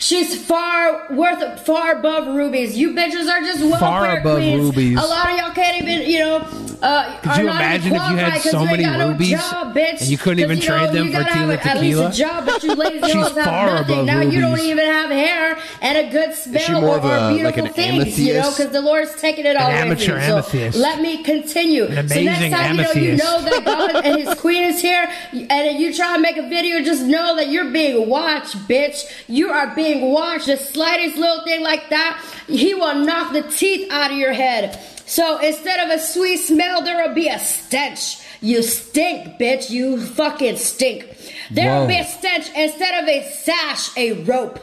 She's 0.00 0.34
far 0.46 1.06
worth, 1.10 1.60
far 1.66 1.92
above 1.98 2.34
rubies. 2.34 2.76
You 2.76 2.94
bitches 2.94 3.28
are 3.30 3.40
just 3.42 3.60
welfare 3.60 3.78
Far 3.78 4.18
above 4.18 4.38
queens. 4.38 4.60
rubies. 4.62 4.96
A 4.98 5.02
lot 5.06 5.30
of 5.30 5.36
y'all 5.38 5.50
can't 5.52 5.82
even, 5.82 6.08
you 6.10 6.18
know, 6.20 6.36
uh, 6.82 7.18
Could 7.20 7.30
are 7.32 7.38
you 7.40 7.44
not 7.46 7.56
imagine 7.56 7.92
if 7.94 8.10
you 8.10 8.16
had 8.16 8.40
so 8.40 8.64
many 8.64 8.82
got 8.82 8.98
no 8.98 9.08
rubies 9.10 9.30
job, 9.32 9.74
bitch. 9.76 10.00
and 10.00 10.08
you 10.08 10.16
couldn't 10.16 10.38
even 10.38 10.56
you 10.58 10.66
know, 10.70 10.78
trade 10.78 10.92
them 10.94 11.06
you 11.08 11.12
for 11.12 11.18
gotta 11.18 11.32
have 11.34 11.50
at 11.50 11.80
least 11.82 11.98
Tequila? 11.98 12.08
a 12.08 12.12
job, 12.12 12.46
but 12.46 12.62
you 12.64 12.74
lazy 12.76 13.00
She's 13.04 13.12
have 13.14 13.32
far 13.34 13.66
nothing. 13.66 13.92
above 13.94 14.06
Now 14.06 14.20
you 14.22 14.40
don't 14.40 14.60
even 14.60 14.86
have 14.86 15.10
hair 15.10 15.58
and 15.82 15.98
a 15.98 16.10
good 16.10 16.34
smell 16.34 16.82
or, 16.82 16.96
a- 16.96 17.00
like 17.02 17.36
beautiful 17.36 17.64
an 17.66 17.72
things, 17.74 18.18
you 18.18 18.32
know, 18.32 18.48
because 18.50 18.70
the 18.72 18.80
Lord's 18.80 19.14
taking 19.20 19.44
it 19.44 19.56
all 19.56 19.68
An 19.70 19.88
away 19.88 19.96
from 19.96 20.14
you. 20.14 20.20
So 20.22 20.36
amethyst. 20.36 20.78
let 20.78 21.02
me 21.02 21.22
continue. 21.22 21.84
An 21.84 22.08
so 22.08 22.14
next 22.14 22.38
amazing 22.38 22.52
time 22.52 22.76
you 22.76 22.82
know 22.84 22.92
you 22.92 23.10
amethyst. 23.10 23.24
know 23.24 23.42
that 23.50 23.64
God 23.66 24.04
and 24.06 24.18
His 24.26 24.34
Queen 24.40 24.59
here, 24.80 25.10
and 25.32 25.78
you 25.78 25.94
try 25.94 26.14
to 26.16 26.20
make 26.20 26.36
a 26.36 26.48
video, 26.48 26.82
just 26.82 27.02
know 27.02 27.36
that 27.36 27.48
you're 27.48 27.70
being 27.70 28.08
watched, 28.08 28.56
bitch. 28.68 29.04
You 29.28 29.50
are 29.50 29.74
being 29.74 30.12
watched. 30.12 30.46
The 30.46 30.56
slightest 30.56 31.16
little 31.16 31.44
thing 31.44 31.62
like 31.62 31.90
that, 31.90 32.22
He 32.46 32.74
will 32.74 32.94
knock 32.94 33.32
the 33.32 33.42
teeth 33.42 33.90
out 33.90 34.10
of 34.10 34.16
your 34.16 34.32
head. 34.32 34.78
So 35.06 35.38
instead 35.38 35.80
of 35.80 35.90
a 35.90 35.98
sweet 36.00 36.38
smell, 36.38 36.82
there 36.82 37.06
will 37.06 37.14
be 37.14 37.28
a 37.28 37.38
stench. 37.38 38.18
You 38.40 38.62
stink, 38.62 39.38
bitch. 39.38 39.68
You 39.68 40.00
fucking 40.00 40.56
stink. 40.56 41.04
There 41.50 41.80
will 41.80 41.88
be 41.88 41.98
a 41.98 42.04
stench 42.04 42.48
instead 42.54 43.02
of 43.02 43.08
a 43.08 43.28
sash, 43.30 43.96
a 43.96 44.22
rope. 44.22 44.60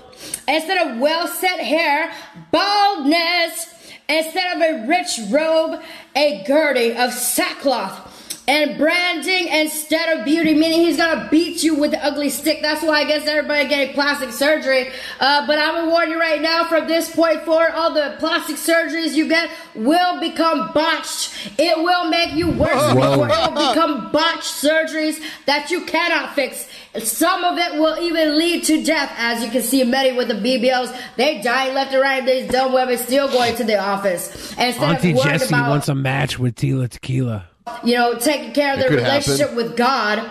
Instead 0.47 0.87
of 0.87 0.99
well 0.99 1.27
set 1.27 1.59
hair, 1.59 2.13
baldness. 2.51 3.73
Instead 4.09 4.55
of 4.55 4.61
a 4.61 4.87
rich 4.87 5.19
robe, 5.29 5.81
a 6.15 6.43
girding 6.47 6.95
of 6.95 7.11
sackcloth. 7.11 8.06
And 8.49 8.77
branding 8.77 9.49
instead 9.49 10.17
of 10.17 10.23
beauty, 10.23 10.53
meaning 10.53 10.79
he's 10.79 10.95
gonna 10.95 11.27
beat 11.29 11.63
you 11.63 11.75
with 11.75 11.91
the 11.91 12.03
ugly 12.03 12.29
stick. 12.29 12.61
That's 12.61 12.81
why 12.81 13.01
I 13.01 13.03
guess 13.03 13.27
everybody 13.27 13.67
getting 13.67 13.93
plastic 13.93 14.31
surgery. 14.31 14.89
Uh, 15.19 15.45
but 15.45 15.59
I'm 15.59 15.75
gonna 15.75 15.89
warn 15.89 16.09
you 16.09 16.17
right 16.17 16.41
now, 16.41 16.63
from 16.63 16.87
this 16.87 17.13
point 17.13 17.41
forward, 17.41 17.71
all 17.71 17.93
the 17.93 18.15
plastic 18.19 18.55
surgeries 18.55 19.15
you 19.15 19.27
get 19.27 19.49
will 19.75 20.21
become 20.21 20.71
botched. 20.73 21.51
It 21.57 21.77
will 21.77 22.09
make 22.09 22.35
you 22.35 22.49
worse 22.49 22.93
Whoa. 22.93 22.93
before 22.93 23.29
it 23.29 23.53
will 23.53 23.73
become 23.73 24.11
botched 24.13 24.43
surgeries 24.43 25.21
that 25.45 25.69
you 25.69 25.81
cannot 25.81 26.33
fix. 26.33 26.69
Some 27.03 27.43
of 27.43 27.57
it 27.57 27.73
will 27.73 28.01
even 28.01 28.37
lead 28.37 28.63
to 28.65 28.83
death, 28.83 29.11
as 29.17 29.43
you 29.43 29.51
can 29.51 29.61
see 29.61 29.83
many 29.83 30.15
with 30.17 30.29
the 30.29 30.33
BBLs. 30.35 30.97
They 31.17 31.41
dying 31.41 31.75
left 31.75 31.91
and 31.91 32.01
right. 32.01 32.25
These 32.25 32.49
dumb 32.49 32.73
women 32.73 32.97
still 32.97 33.27
going 33.27 33.55
to 33.57 33.63
the 33.63 33.77
office. 33.77 34.53
Instead 34.57 34.83
Auntie 34.83 35.13
Jessie 35.13 35.53
about 35.53 35.69
wants 35.69 35.89
a 35.89 35.95
match 35.95 36.39
with 36.39 36.55
Tila 36.55 36.89
Tequila. 36.89 37.49
You 37.83 37.95
know, 37.95 38.17
taking 38.17 38.53
care 38.53 38.73
of 38.73 38.79
It 38.79 38.81
their 38.81 38.89
could 38.89 38.99
happen. 38.99 39.13
relationship 39.31 39.55
with 39.55 39.75
God. 39.77 40.29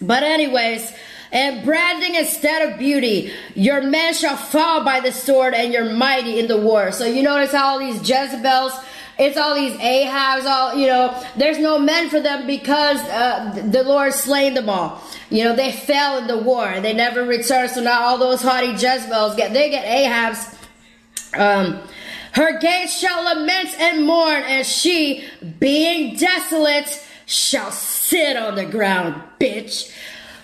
But 0.00 0.22
anyways, 0.22 0.92
and 1.32 1.64
branding 1.64 2.14
instead 2.14 2.70
of 2.70 2.78
beauty, 2.78 3.32
your 3.54 3.82
men 3.82 4.14
shall 4.14 4.36
fall 4.36 4.84
by 4.84 5.00
the 5.00 5.12
sword, 5.12 5.54
and 5.54 5.72
you're 5.72 5.92
mighty 5.92 6.38
in 6.38 6.46
the 6.48 6.56
war. 6.56 6.92
So 6.92 7.04
you 7.04 7.22
notice 7.22 7.52
how 7.52 7.66
all 7.72 7.78
these 7.78 8.00
Jezebels, 8.08 8.72
it's 9.18 9.36
all 9.36 9.54
these 9.54 9.74
Ahabs, 9.78 10.44
all 10.44 10.74
you 10.74 10.86
know. 10.86 11.22
There's 11.36 11.58
no 11.58 11.78
men 11.78 12.08
for 12.08 12.20
them 12.20 12.46
because 12.46 12.98
uh, 13.08 13.62
the 13.70 13.82
Lord 13.82 14.14
slain 14.14 14.54
them 14.54 14.70
all. 14.70 15.02
You 15.28 15.44
know, 15.44 15.56
they 15.56 15.72
fell 15.72 16.18
in 16.18 16.28
the 16.28 16.38
war 16.38 16.66
and 16.66 16.82
they 16.84 16.94
never 16.94 17.24
returned. 17.24 17.70
So 17.72 17.82
now 17.82 18.00
all 18.00 18.16
those 18.18 18.40
haughty 18.40 18.68
Jezebels 18.68 19.34
get 19.36 19.52
they 19.52 19.68
get 19.70 19.84
Ahabs. 19.84 20.54
Um, 21.38 21.80
her 22.38 22.58
gates 22.58 22.96
shall 22.98 23.22
lament 23.24 23.68
and 23.80 24.06
mourn, 24.06 24.42
and 24.46 24.64
she, 24.66 25.24
being 25.58 26.16
desolate, 26.16 27.04
shall 27.26 27.70
sit 27.72 28.36
on 28.36 28.54
the 28.54 28.64
ground, 28.64 29.20
bitch. 29.40 29.92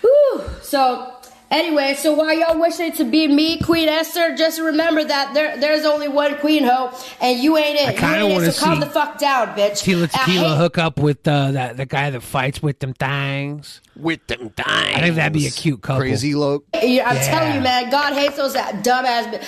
Whew. 0.03 0.43
So, 0.63 1.15
anyway, 1.51 1.95
so 1.95 2.13
while 2.13 2.33
y'all 2.39 2.61
wishing 2.61 2.93
to 2.93 3.05
be 3.05 3.27
me, 3.29 3.59
Queen 3.61 3.89
Esther, 3.89 4.35
just 4.37 4.61
remember 4.61 5.03
that 5.05 5.33
there, 5.35 5.57
there's 5.59 5.85
only 5.87 6.09
one 6.09 6.37
Queen 6.39 6.65
Ho, 6.65 6.91
and 7.21 7.39
you 7.39 7.57
ain't 7.57 7.79
it. 7.81 7.89
I 7.89 7.93
kinda 7.95 8.27
wanna 8.27 8.49
it, 8.49 8.53
so 8.53 8.67
calm 8.67 8.81
the 8.81 8.87
fuck 8.87 9.19
down, 9.19 9.49
bitch. 9.57 9.83
Tila 9.83 10.05
I 10.05 10.07
Tequila 10.25 10.49
hate- 10.51 10.59
hook 10.59 10.79
up 10.79 10.99
with 10.99 11.27
uh, 11.27 11.53
that 11.53 11.77
the 11.79 11.87
guy 11.87 12.11
that 12.11 12.21
fights 12.23 12.63
with 12.63 12.81
them 12.81 12.93
things. 12.93 13.81
With 13.97 14.27
them 14.27 14.51
things. 14.51 14.67
I 14.67 15.01
think 15.01 15.15
that'd 15.17 15.33
be 15.33 15.47
a 15.47 15.51
cute 15.51 15.81
couple. 15.81 16.01
Crazy 16.01 16.35
look. 16.35 16.65
Yeah, 16.75 17.09
I'm 17.09 17.17
Yeah. 17.17 17.23
telling 17.23 17.55
you, 17.55 17.61
man, 17.61 17.89
God 17.91 18.13
hates 18.15 18.37
those 18.37 18.53
that 18.55 18.83
dumbass. 18.85 19.31
bi- 19.33 19.41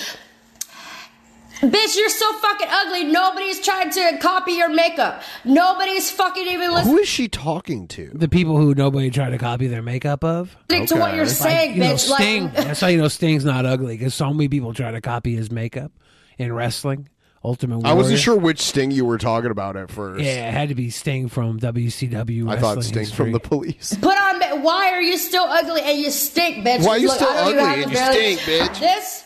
Bitch, 1.61 1.97
you're 1.97 2.09
so 2.09 2.33
fucking 2.33 2.67
ugly. 2.69 3.03
Nobody's 3.05 3.59
trying 3.59 3.89
to 3.91 4.17
copy 4.19 4.53
your 4.53 4.69
makeup. 4.69 5.23
Nobody's 5.43 6.11
fucking 6.11 6.47
even 6.47 6.71
listening 6.71 6.93
Who 6.95 6.99
is 7.01 7.07
she 7.07 7.27
talking 7.27 7.87
to? 7.89 8.11
The 8.13 8.27
people 8.27 8.57
who 8.57 8.75
nobody 8.75 9.09
tried 9.09 9.31
to 9.31 9.37
copy 9.37 9.67
their 9.67 9.81
makeup 9.81 10.23
of. 10.23 10.55
Stick 10.65 10.87
to 10.89 10.95
what 10.97 11.15
you're 11.15 11.25
saying, 11.25 11.73
you 11.75 11.79
know, 11.81 11.93
bitch. 11.93 12.09
Like- 12.09 12.19
Sting. 12.21 12.51
That's 12.53 12.79
how 12.81 12.87
you 12.87 12.97
know 12.97 13.07
Sting's 13.07 13.43
not 13.45 13.65
ugly 13.65 13.97
because 13.97 14.13
so 14.13 14.31
many 14.33 14.47
people 14.49 14.73
try 14.73 14.91
to 14.91 15.01
copy 15.01 15.35
his 15.35 15.51
makeup 15.51 15.91
in 16.37 16.53
wrestling. 16.53 17.09
Ultimate 17.43 17.77
Warrior. 17.77 17.91
I 17.91 17.93
wasn't 17.95 18.19
sure 18.19 18.35
which 18.35 18.59
Sting 18.59 18.91
you 18.91 19.05
were 19.05 19.17
talking 19.17 19.51
about 19.51 19.77
at 19.77 19.89
first. 19.89 20.23
Yeah, 20.23 20.49
it 20.49 20.53
had 20.53 20.69
to 20.69 20.75
be 20.75 20.89
Sting 20.89 21.29
from 21.29 21.59
WCW. 21.59 22.49
I 22.49 22.57
thought 22.57 22.75
wrestling 22.77 22.81
Sting 22.83 22.99
history. 22.99 23.15
from 23.15 23.31
the 23.31 23.39
police. 23.39 23.95
Put 24.01 24.17
on. 24.17 24.39
ma- 24.39 24.55
Why 24.55 24.91
are 24.91 25.01
you 25.01 25.17
still 25.17 25.43
ugly 25.45 25.81
and 25.81 25.97
you 25.97 26.09
stink, 26.11 26.65
bitch? 26.65 26.83
Why 26.85 26.93
are 26.93 26.97
you 26.97 27.07
Look, 27.07 27.15
still 27.15 27.29
I 27.29 27.35
don't 27.35 27.53
even 27.53 27.59
ugly 27.59 27.69
have 27.69 27.75
and 27.79 27.83
to 27.85 27.89
you 27.89 27.95
barely- 27.95 28.35
stink, 28.37 28.71
bitch? 28.71 28.79
This, 28.79 29.23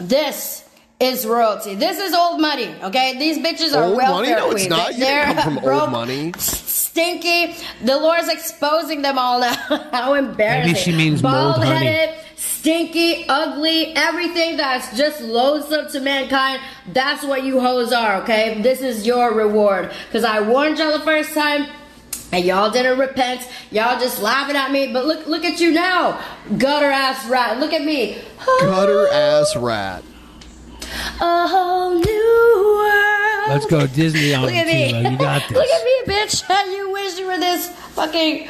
this 0.00 0.64
is 1.00 1.26
royalty. 1.26 1.74
This 1.74 1.98
is 1.98 2.12
old 2.14 2.40
money. 2.40 2.74
Okay, 2.82 3.18
these 3.18 3.38
bitches 3.38 3.74
are 3.74 3.84
Old 3.84 3.96
welfare 3.96 4.14
money? 4.14 4.28
No, 4.32 4.50
it's 4.50 4.66
queens. 4.66 4.68
not. 4.68 4.92
You 4.94 5.00
They're 5.00 5.26
didn't 5.26 5.42
come 5.42 5.54
from 5.54 5.64
broke, 5.64 5.82
old 5.82 5.92
money. 5.92 6.32
Stinky. 6.38 7.54
The 7.84 7.96
Lord's 7.96 8.28
exposing 8.28 9.00
them 9.02 9.18
all 9.18 9.40
now. 9.40 9.54
How 9.92 10.14
embarrassing. 10.14 10.72
Maybe 10.72 10.78
she 10.78 10.92
means. 10.96 11.22
Bald-headed, 11.22 12.18
stinky, 12.36 13.24
ugly, 13.28 13.94
everything 13.96 14.56
that's 14.58 14.94
just 14.96 15.22
loathsome 15.22 15.88
to 15.92 16.00
mankind. 16.00 16.60
That's 16.92 17.24
what 17.24 17.44
you 17.44 17.60
hoes 17.60 17.92
are, 17.92 18.16
okay? 18.22 18.60
This 18.60 18.82
is 18.82 19.06
your 19.06 19.32
reward. 19.32 19.92
Because 20.06 20.24
I 20.24 20.40
warned 20.40 20.78
y'all 20.78 20.96
the 20.98 21.04
first 21.04 21.32
time. 21.32 21.66
And 22.32 22.44
y'all 22.44 22.70
didn't 22.70 22.98
repent. 22.98 23.40
Y'all 23.72 23.98
just 23.98 24.22
laughing 24.22 24.54
at 24.54 24.70
me. 24.70 24.92
But 24.92 25.04
look, 25.04 25.26
look 25.26 25.44
at 25.44 25.58
you 25.60 25.72
now, 25.72 26.20
gutter 26.58 26.86
ass 26.86 27.28
rat. 27.28 27.58
Look 27.58 27.72
at 27.72 27.82
me. 27.82 28.18
Gutter 28.60 29.08
ass 29.08 29.56
rat. 29.56 30.04
A 31.20 31.48
whole 31.48 31.94
new 31.94 32.76
world. 32.78 33.48
Let's 33.50 33.66
go 33.66 33.86
Disney 33.86 34.34
on 34.34 34.42
Look 34.42 34.54
at 34.54 34.66
me. 34.66 35.10
You 35.10 35.16
got 35.18 35.42
this. 35.48 35.56
Look 35.56 35.68
at 35.68 35.84
me, 35.84 36.14
bitch. 36.14 36.72
You 36.72 36.90
wish 36.92 37.18
you 37.18 37.26
were 37.26 37.38
this 37.38 37.68
fucking. 37.94 38.48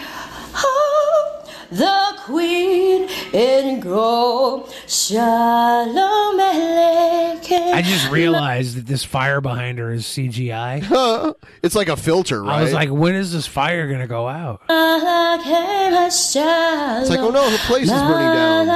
Oh, 0.54 1.44
the 1.70 2.14
queen 2.24 3.08
in 3.32 3.80
gold. 3.80 4.74
Shalom 4.86 6.38
Aleichem. 6.38 7.72
I 7.72 7.82
just 7.82 8.10
realized 8.10 8.76
that 8.76 8.86
this 8.86 9.04
fire 9.04 9.40
behind 9.40 9.78
her 9.78 9.92
is 9.92 10.04
CGI. 10.04 11.34
it's 11.62 11.74
like 11.74 11.88
a 11.88 11.96
filter, 11.96 12.42
right? 12.42 12.58
I 12.58 12.62
was 12.62 12.72
like, 12.72 12.90
when 12.90 13.14
is 13.14 13.32
this 13.32 13.46
fire 13.46 13.90
gonna 13.90 14.06
go 14.08 14.28
out? 14.28 14.62
It's 14.68 16.36
It's 16.36 17.10
like, 17.10 17.20
oh 17.20 17.30
no, 17.30 17.48
her 17.48 17.58
place 17.66 17.84
is 17.84 17.90
burning 17.90 18.34
down. 18.34 18.66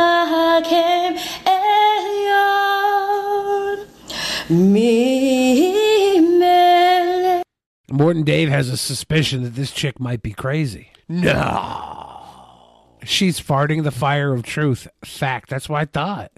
Morton 7.90 8.24
Dave 8.24 8.48
has 8.48 8.68
a 8.68 8.76
suspicion 8.76 9.42
that 9.44 9.54
this 9.54 9.70
chick 9.70 9.98
might 9.98 10.22
be 10.22 10.32
crazy. 10.32 10.90
No. 11.08 12.96
She's 13.04 13.40
farting 13.40 13.84
the 13.84 13.90
fire 13.90 14.32
of 14.32 14.42
truth. 14.42 14.86
Fact. 15.04 15.48
That's 15.48 15.68
what 15.68 15.80
I 15.80 15.84
thought. 15.86 16.32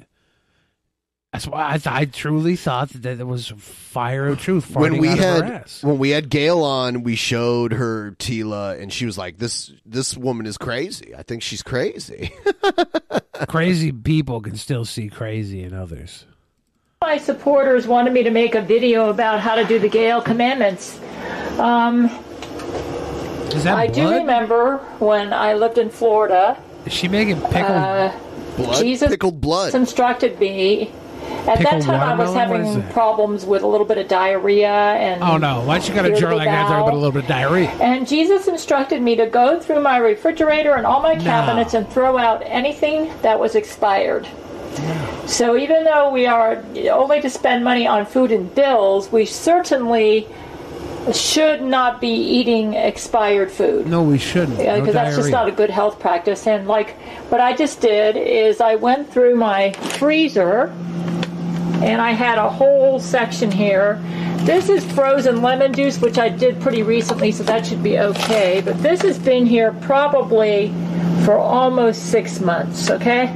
That's 1.32 1.46
why 1.46 1.72
I, 1.72 1.78
th- 1.78 1.86
I 1.86 2.04
truly 2.06 2.56
thought 2.56 2.90
that 2.90 3.20
it 3.20 3.26
was 3.26 3.48
fire 3.58 4.28
of 4.28 4.40
truth 4.40 4.70
farting 4.70 4.80
when 4.80 4.98
we 4.98 5.08
out 5.08 5.18
of 5.18 5.24
her 5.24 5.44
had 5.44 5.70
when 5.82 5.98
we 5.98 6.10
had 6.10 6.30
Gail 6.30 6.62
on, 6.62 7.02
we 7.02 7.14
showed 7.14 7.72
her 7.72 8.12
Tila, 8.18 8.80
and 8.80 8.90
she 8.90 9.04
was 9.04 9.18
like, 9.18 9.36
"This 9.36 9.70
this 9.84 10.16
woman 10.16 10.46
is 10.46 10.56
crazy. 10.56 11.14
I 11.14 11.22
think 11.22 11.42
she's 11.42 11.62
crazy." 11.62 12.32
crazy 13.48 13.92
people 13.92 14.40
can 14.40 14.56
still 14.56 14.86
see 14.86 15.08
crazy 15.10 15.62
in 15.62 15.74
others. 15.74 16.24
My 17.06 17.18
supporters 17.18 17.86
wanted 17.86 18.12
me 18.12 18.24
to 18.24 18.32
make 18.32 18.56
a 18.56 18.60
video 18.60 19.10
about 19.10 19.38
how 19.38 19.54
to 19.54 19.64
do 19.64 19.78
the 19.78 19.88
Gale 19.88 20.20
Commandments. 20.20 20.98
Um, 21.56 22.06
Is 23.54 23.62
that 23.62 23.78
I 23.78 23.86
do 23.86 24.10
remember 24.10 24.78
when 24.98 25.32
I 25.32 25.54
lived 25.54 25.78
in 25.78 25.88
Florida. 25.88 26.60
Is 26.84 26.92
she 26.92 27.06
making 27.06 27.40
pickled 27.42 27.62
uh, 27.62 28.12
blood? 28.56 28.82
Jesus 28.82 29.08
Pickled 29.08 29.40
blood. 29.40 29.72
instructed 29.76 30.40
me. 30.40 30.90
At 31.46 31.58
Pickled 31.58 31.82
that 31.82 31.86
time, 31.86 32.00
I 32.00 32.14
was 32.16 32.30
watermelon? 32.30 32.50
What 32.50 32.60
is 32.70 32.74
having 32.74 32.92
problems 32.92 33.46
with 33.46 33.62
a 33.62 33.68
little 33.68 33.86
bit 33.86 33.98
of 33.98 34.08
diarrhea 34.08 34.68
and. 34.68 35.22
Oh 35.22 35.36
no! 35.36 35.60
Why 35.60 35.78
don't 35.78 35.88
you 35.88 35.94
got 35.94 36.06
a 36.06 36.08
jar 36.08 36.32
irritable 36.32 36.36
like 36.38 36.48
that 36.48 36.62
talking 36.62 36.74
bowel. 36.74 36.88
about 36.88 36.94
a 36.94 36.98
little 36.98 37.12
bit 37.12 37.22
of 37.22 37.28
diarrhea? 37.28 37.68
And 37.80 38.08
Jesus 38.08 38.48
instructed 38.48 39.00
me 39.00 39.14
to 39.14 39.26
go 39.26 39.60
through 39.60 39.80
my 39.80 39.98
refrigerator 39.98 40.74
and 40.74 40.84
all 40.84 41.00
my 41.00 41.14
cabinets 41.14 41.72
and 41.72 41.88
throw 41.88 42.18
out 42.18 42.42
anything 42.44 43.12
that 43.22 43.38
was 43.38 43.54
expired. 43.54 44.26
So 45.26 45.56
even 45.56 45.84
though 45.84 46.10
we 46.10 46.26
are 46.26 46.62
only 46.90 47.20
to 47.20 47.30
spend 47.30 47.64
money 47.64 47.86
on 47.86 48.06
food 48.06 48.30
and 48.30 48.54
bills, 48.54 49.10
we 49.10 49.26
certainly 49.26 50.28
should 51.12 51.62
not 51.62 52.00
be 52.00 52.08
eating 52.08 52.74
expired 52.74 53.50
food. 53.50 53.86
No, 53.86 54.02
we 54.02 54.18
shouldn't. 54.18 54.58
Yeah, 54.58 54.76
No 54.76 54.80
because 54.80 54.94
that's 54.94 55.16
just 55.16 55.30
not 55.30 55.48
a 55.48 55.52
good 55.52 55.70
health 55.70 55.98
practice. 55.98 56.46
And 56.46 56.66
like, 56.66 56.90
what 57.30 57.40
I 57.40 57.54
just 57.54 57.80
did 57.80 58.16
is 58.16 58.60
I 58.60 58.76
went 58.76 59.12
through 59.12 59.36
my 59.36 59.72
freezer, 59.72 60.72
and 61.82 62.00
I 62.00 62.12
had 62.12 62.38
a 62.38 62.48
whole 62.48 62.98
section 62.98 63.50
here. 63.50 64.00
This 64.44 64.68
is 64.68 64.84
frozen 64.92 65.42
lemon 65.42 65.72
juice, 65.72 66.00
which 66.00 66.18
I 66.18 66.28
did 66.28 66.60
pretty 66.60 66.82
recently, 66.82 67.32
so 67.32 67.42
that 67.44 67.66
should 67.66 67.82
be 67.82 67.98
okay. 67.98 68.62
But 68.64 68.80
this 68.82 69.02
has 69.02 69.18
been 69.18 69.44
here 69.46 69.72
probably 69.82 70.72
for 71.24 71.36
almost 71.36 72.10
six 72.10 72.40
months. 72.40 72.90
Okay. 72.90 73.34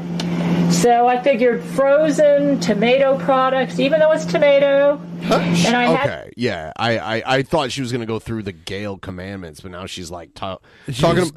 So 0.72 1.06
I 1.06 1.22
figured 1.22 1.62
frozen 1.62 2.58
tomato 2.60 3.18
products, 3.18 3.78
even 3.78 4.00
though 4.00 4.12
it's 4.12 4.24
tomato, 4.24 4.98
and 5.22 5.76
I 5.76 5.84
had 5.84 6.08
okay, 6.08 6.32
yeah, 6.36 6.72
I, 6.76 6.98
I 6.98 7.22
I 7.36 7.42
thought 7.42 7.70
she 7.72 7.82
was 7.82 7.92
gonna 7.92 8.06
go 8.06 8.18
through 8.18 8.44
the 8.44 8.52
Gail 8.52 8.96
commandments, 8.96 9.60
but 9.60 9.72
now 9.72 9.86
she's 9.86 10.10
like 10.10 10.32
ta- 10.34 10.58
She 10.90 11.02
talking. 11.02 11.24
just 11.24 11.34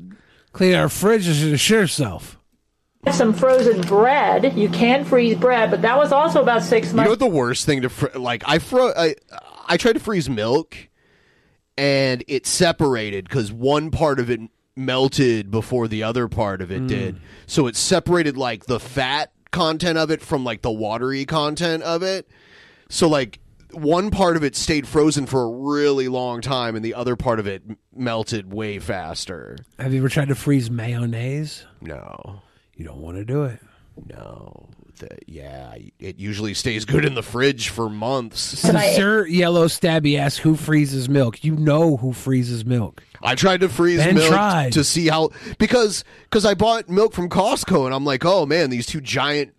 clean 0.53 0.75
our 0.75 0.87
fridge 0.87 1.25
to 1.25 1.53
assure 1.53 1.81
herself. 1.81 2.39
some 3.11 3.33
frozen 3.33 3.81
bread. 3.81 4.55
You 4.57 4.69
can 4.69 5.03
freeze 5.03 5.35
bread, 5.35 5.71
but 5.71 5.81
that 5.81 5.97
was 5.97 6.11
also 6.13 6.41
about 6.41 6.63
six 6.63 6.93
months. 6.93 6.93
You 6.93 7.03
know 7.03 7.09
months. 7.09 7.19
the 7.19 7.27
worst 7.27 7.65
thing 7.65 7.81
to 7.81 7.89
fr- 7.89 8.17
like? 8.17 8.43
I 8.45 8.59
fro 8.59 8.93
I 8.95 9.15
I 9.67 9.75
tried 9.77 9.93
to 9.93 9.99
freeze 9.99 10.29
milk, 10.29 10.77
and 11.77 12.23
it 12.27 12.45
separated 12.45 13.25
because 13.25 13.51
one 13.51 13.91
part 13.91 14.19
of 14.19 14.29
it 14.29 14.39
melted 14.75 15.51
before 15.51 15.87
the 15.87 16.03
other 16.03 16.27
part 16.27 16.61
of 16.61 16.71
it 16.71 16.83
Mm. 16.83 16.87
did. 16.87 17.21
So 17.45 17.67
it 17.67 17.75
separated 17.75 18.37
like 18.37 18.65
the 18.65 18.79
fat 18.79 19.31
content 19.51 19.97
of 19.97 20.09
it 20.09 20.21
from 20.21 20.43
like 20.43 20.61
the 20.61 20.71
watery 20.71 21.25
content 21.25 21.83
of 21.83 22.01
it. 22.01 22.27
So 22.89 23.07
like 23.07 23.39
one 23.71 24.11
part 24.11 24.35
of 24.37 24.43
it 24.43 24.55
stayed 24.55 24.87
frozen 24.87 25.25
for 25.25 25.43
a 25.43 25.49
really 25.49 26.07
long 26.07 26.41
time, 26.41 26.75
and 26.75 26.85
the 26.85 26.93
other 26.93 27.15
part 27.15 27.39
of 27.39 27.47
it 27.47 27.63
m- 27.67 27.77
melted 27.95 28.53
way 28.53 28.77
faster. 28.79 29.57
Have 29.79 29.93
you 29.93 29.99
ever 29.99 30.09
tried 30.09 30.27
to 30.27 30.35
freeze 30.35 30.69
mayonnaise? 30.69 31.65
No. 31.81 32.41
You 32.75 32.85
don't 32.85 32.99
want 33.01 33.17
to 33.17 33.25
do 33.25 33.43
it. 33.43 33.59
No. 34.09 34.69
The, 34.99 35.09
yeah, 35.27 35.75
it 35.99 36.19
usually 36.19 36.53
stays 36.53 36.85
good 36.85 37.03
in 37.05 37.15
the 37.15 37.23
fridge 37.23 37.69
for 37.69 37.89
months. 37.89 38.39
Sir 38.39 39.25
Yellow 39.25 39.65
Stabby 39.67 40.17
asks 40.17 40.39
who 40.39 40.55
freezes 40.55 41.09
milk. 41.09 41.43
You 41.43 41.55
know 41.55 41.97
who 41.97 42.13
freezes 42.13 42.63
milk. 42.63 43.03
I 43.21 43.35
tried 43.35 43.61
to 43.61 43.69
freeze 43.69 44.03
Ben 44.03 44.15
milk 44.15 44.31
tried. 44.31 44.73
to 44.73 44.83
see 44.83 45.07
how 45.07 45.29
because 45.57 46.03
because 46.23 46.45
I 46.45 46.53
bought 46.53 46.89
milk 46.89 47.13
from 47.13 47.29
Costco 47.29 47.85
and 47.85 47.93
I'm 47.93 48.05
like, 48.05 48.23
oh 48.25 48.45
man, 48.45 48.69
these 48.69 48.85
two 48.85 49.01
giant 49.01 49.53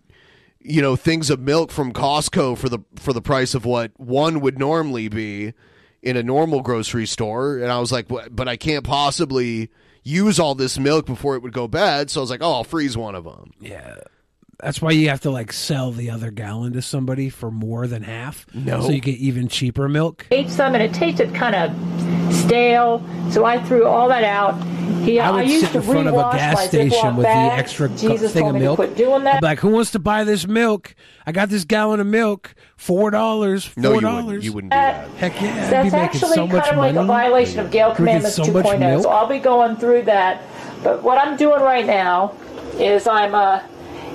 you 0.59 0.81
know 0.81 0.95
things 0.95 1.29
of 1.29 1.39
milk 1.39 1.71
from 1.71 1.93
Costco 1.93 2.57
for 2.57 2.69
the 2.69 2.79
for 2.95 3.13
the 3.13 3.21
price 3.21 3.53
of 3.53 3.65
what 3.65 3.91
one 3.99 4.39
would 4.41 4.57
normally 4.57 5.07
be 5.07 5.53
in 6.01 6.17
a 6.17 6.23
normal 6.23 6.61
grocery 6.61 7.07
store, 7.07 7.57
and 7.57 7.71
I 7.71 7.79
was 7.79 7.91
like, 7.91 8.07
but 8.07 8.47
I 8.47 8.57
can't 8.57 8.85
possibly 8.85 9.71
use 10.03 10.39
all 10.39 10.53
this 10.53 10.77
milk 10.77 11.07
before 11.07 11.35
it 11.35 11.41
would 11.41 11.51
go 11.51 11.67
bad, 11.67 12.11
so 12.11 12.19
I 12.19 12.21
was 12.21 12.29
like, 12.29 12.43
oh, 12.43 12.53
I'll 12.53 12.63
freeze 12.63 12.95
one 12.95 13.15
of 13.15 13.23
them. 13.23 13.51
Yeah. 13.59 13.95
That's 14.59 14.81
why 14.81 14.91
you 14.91 15.09
have 15.09 15.21
to 15.21 15.29
like 15.31 15.51
sell 15.53 15.91
the 15.91 16.09
other 16.09 16.31
gallon 16.31 16.73
to 16.73 16.81
somebody 16.81 17.29
for 17.29 17.51
more 17.51 17.87
than 17.87 18.03
half. 18.03 18.45
No. 18.53 18.81
So 18.81 18.89
you 18.89 19.01
get 19.01 19.17
even 19.17 19.47
cheaper 19.47 19.87
milk. 19.89 20.25
ate 20.31 20.49
some 20.49 20.73
and 20.75 20.81
it 20.83 20.93
tasted 20.93 21.33
kind 21.35 21.55
of 21.55 22.33
stale, 22.33 23.03
so 23.31 23.45
I 23.45 23.61
threw 23.63 23.85
all 23.85 24.07
that 24.09 24.23
out. 24.23 24.53
He, 25.03 25.19
I 25.19 25.27
I, 25.29 25.31
would 25.31 25.49
used 25.49 25.65
sit 25.65 25.71
to 25.73 25.77
in 25.79 25.83
front 25.83 26.07
of 26.07 26.13
a 26.13 26.17
rewash 26.17 26.33
gas 26.37 26.67
station 26.67 26.97
Ziploc 26.99 27.15
with 27.17 27.25
the 27.25 27.29
extra 27.31 27.89
Jesus 27.89 28.31
thing 28.33 28.43
told 28.43 28.55
of 28.55 28.61
me 28.61 28.65
milk. 28.65 28.77
to 28.79 28.85
quit 28.85 28.97
doing 28.97 29.23
that. 29.25 29.35
I'd 29.35 29.41
be 29.41 29.45
like, 29.47 29.59
who 29.59 29.69
wants 29.69 29.91
to 29.91 29.99
buy 29.99 30.23
this 30.23 30.47
milk? 30.47 30.95
I 31.25 31.31
got 31.31 31.49
this 31.49 31.63
gallon 31.65 31.99
of 31.99 32.07
milk, 32.07 32.55
four 32.77 33.11
dollars. 33.11 33.69
No, 33.77 33.91
Four 33.91 34.01
you 34.01 34.07
wouldn't. 34.07 34.25
dollars. 34.25 34.45
You 34.45 34.53
wouldn't 34.53 34.71
do 34.71 34.77
that. 34.77 35.07
Heck 35.11 35.41
yeah, 35.41 35.47
I'd 35.65 35.71
That's 35.71 35.89
be 35.91 35.97
actually 35.97 36.29
so 36.35 36.35
kind 36.47 36.53
much 36.53 36.69
of 36.69 36.77
like 36.77 36.95
money. 36.95 37.05
a 37.05 37.07
violation 37.07 37.59
of 37.59 37.71
Gale 37.71 37.89
We 37.89 37.95
Commandments 37.95 38.35
so 38.37 38.43
2.0. 38.43 38.79
milk. 38.79 39.03
So 39.03 39.09
I'll 39.09 39.27
be 39.27 39.39
going 39.39 39.75
through 39.75 40.03
that. 40.03 40.41
But 40.83 41.03
what 41.03 41.17
I'm 41.19 41.35
doing 41.37 41.61
right 41.61 41.85
now 41.85 42.35
is 42.79 43.05
I'm 43.07 43.35
uh, 43.35 43.61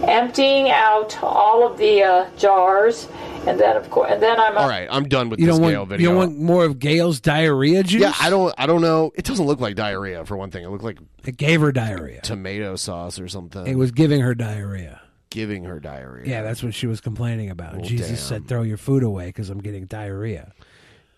emptying 0.04 0.70
out 0.70 1.22
all 1.22 1.66
of 1.70 1.78
the 1.78 2.02
uh, 2.02 2.30
jars, 2.36 3.08
and 3.46 3.58
then 3.58 3.76
of 3.76 3.90
course, 3.90 4.10
and 4.12 4.22
then 4.22 4.38
I'm 4.38 4.56
All 4.56 4.68
right, 4.68 4.88
I'm 4.90 5.08
done 5.08 5.28
with 5.30 5.40
You 5.40 5.46
this 5.46 5.58
don't 5.58 5.68
Gail 5.68 5.78
want 5.80 5.90
video. 5.90 6.02
you 6.02 6.08
don't 6.16 6.16
want 6.34 6.38
more 6.38 6.64
of 6.64 6.78
Gail's 6.78 7.20
diarrhea 7.20 7.82
juice? 7.82 8.00
yeah, 8.02 8.12
I 8.20 8.30
don't. 8.30 8.54
I 8.58 8.66
don't 8.66 8.80
know. 8.82 9.12
It 9.14 9.24
doesn't 9.24 9.46
look 9.46 9.60
like 9.60 9.76
diarrhea 9.76 10.24
for 10.24 10.36
one 10.36 10.50
thing. 10.50 10.64
It 10.64 10.68
looked 10.70 10.84
like 10.84 10.98
It 11.24 11.36
gave 11.36 11.60
her 11.60 11.72
diarrhea. 11.72 12.20
tomato 12.22 12.76
sauce 12.76 13.18
or 13.18 13.28
something. 13.28 13.66
It 13.66 13.76
was 13.76 13.90
giving 13.92 14.20
her 14.20 14.34
diarrhea. 14.34 15.00
giving 15.30 15.64
her 15.64 15.78
diarrhea. 15.80 16.28
Yeah, 16.28 16.42
that's 16.42 16.62
what 16.62 16.74
she 16.74 16.86
was 16.86 17.00
complaining 17.00 17.50
about. 17.50 17.74
Well, 17.76 17.84
Jesus 17.84 18.08
damn. 18.08 18.16
said, 18.16 18.48
"Throw 18.48 18.62
your 18.62 18.76
food 18.78 19.02
away 19.02 19.26
because 19.26 19.48
I'm 19.50 19.60
getting 19.60 19.86
diarrhea." 19.86 20.52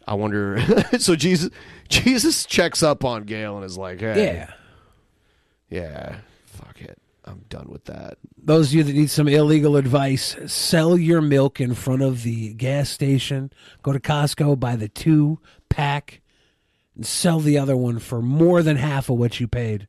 I 0.07 0.15
wonder. 0.15 0.61
so 0.99 1.15
Jesus, 1.17 1.51
Jesus 1.89 2.45
checks 2.45 2.83
up 2.83 3.05
on 3.05 3.23
Gail 3.23 3.57
and 3.57 3.65
is 3.65 3.79
like, 3.79 4.01
"Hey, 4.01 4.35
Yeah. 4.35 4.51
yeah, 5.71 6.17
fuck 6.45 6.81
it, 6.83 6.99
I'm 7.25 7.45
done 7.49 7.69
with 7.69 7.85
that." 7.87 8.19
Those 8.45 8.69
of 8.69 8.75
you 8.75 8.83
that 8.83 8.93
need 8.95 9.09
some 9.11 9.29
illegal 9.29 9.77
advice, 9.77 10.37
sell 10.47 10.99
your 10.99 11.21
milk 11.21 11.61
in 11.61 11.75
front 11.75 12.03
of 12.03 12.25
the 12.25 12.53
gas 12.55 12.91
station. 12.91 13.53
Go 13.83 13.93
to 13.93 14.01
Costco, 14.01 14.59
buy 14.59 14.75
the 14.75 14.89
two 14.89 15.39
pack, 15.69 16.21
and 16.97 17.07
sell 17.07 17.39
the 17.39 17.57
other 17.59 17.77
one 17.77 18.01
for 18.01 18.21
more 18.21 18.63
than 18.63 18.77
half 18.77 19.09
of 19.09 19.17
what 19.19 19.39
you 19.39 19.47
paid. 19.47 19.87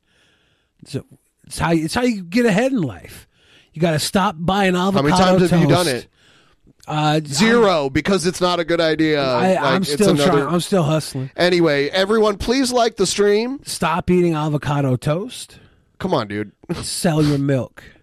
So 0.86 1.04
it's 1.46 1.58
how 1.58 1.72
it's 1.72 1.96
how 1.96 2.04
you 2.04 2.24
get 2.24 2.46
ahead 2.46 2.72
in 2.72 2.82
life. 2.82 3.28
You 3.74 3.82
got 3.82 3.92
to 3.92 4.00
stop 4.00 4.36
buying 4.38 4.76
avocado. 4.76 4.98
How 4.98 5.02
many 5.02 5.18
times 5.40 5.50
have 5.50 5.62
you 5.62 5.68
toast. 5.68 5.86
done 5.86 5.96
it? 5.96 6.08
Uh, 6.86 7.22
Zero, 7.26 7.90
because 7.90 8.28
it's 8.28 8.42
not 8.42 8.60
a 8.60 8.66
good 8.66 8.82
idea. 8.82 9.24
I, 9.24 9.54
Like, 9.54 9.60
I'm 9.64 9.82
it's 9.84 9.94
still 9.94 10.10
another- 10.12 10.32
trying. 10.32 10.48
I'm 10.48 10.60
still 10.60 10.84
hustling. 10.84 11.32
Anyway, 11.36 11.88
everyone, 11.90 12.38
please 12.38 12.72
like 12.74 12.98
the 12.98 13.08
stream. 13.08 13.62
Stop 13.64 14.12
eating 14.12 14.36
avocado 14.36 14.96
toast. 14.98 15.58
Come 15.98 16.14
on, 16.14 16.28
dude. 16.28 16.52
Sell 16.84 17.24
your 17.24 17.40
milk. 17.40 17.84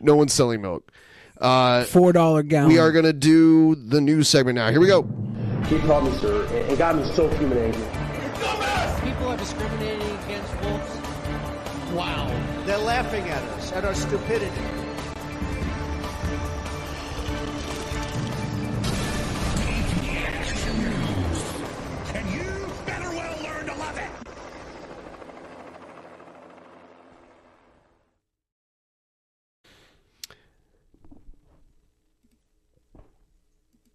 No 0.00 0.14
one's 0.16 0.32
selling 0.32 0.62
milk. 0.62 0.90
Uh, 1.40 1.84
Four 1.84 2.12
dollar 2.12 2.42
gallon. 2.42 2.68
we 2.72 2.78
are 2.78 2.90
going 2.92 3.04
to 3.04 3.12
do 3.12 3.74
the 3.76 4.00
news 4.00 4.28
segment 4.28 4.56
now. 4.56 4.70
Here 4.70 4.80
we 4.80 4.86
go. 4.88 5.02
He 5.66 5.78
called 5.80 6.04
me 6.04 6.12
sir. 6.18 6.44
It, 6.46 6.72
it 6.72 6.78
got 6.78 6.96
me 6.96 7.04
so 7.12 7.28
human 7.36 7.58
angry. 7.58 7.84
People 9.04 9.28
are 9.28 9.36
discriminating 9.36 10.18
against 10.24 10.52
wolves. 10.62 10.96
Wow. 11.92 12.26
They're 12.66 12.78
laughing 12.78 13.28
at 13.28 13.42
us, 13.54 13.72
at 13.72 13.84
our 13.84 13.94
stupidity. 13.94 14.50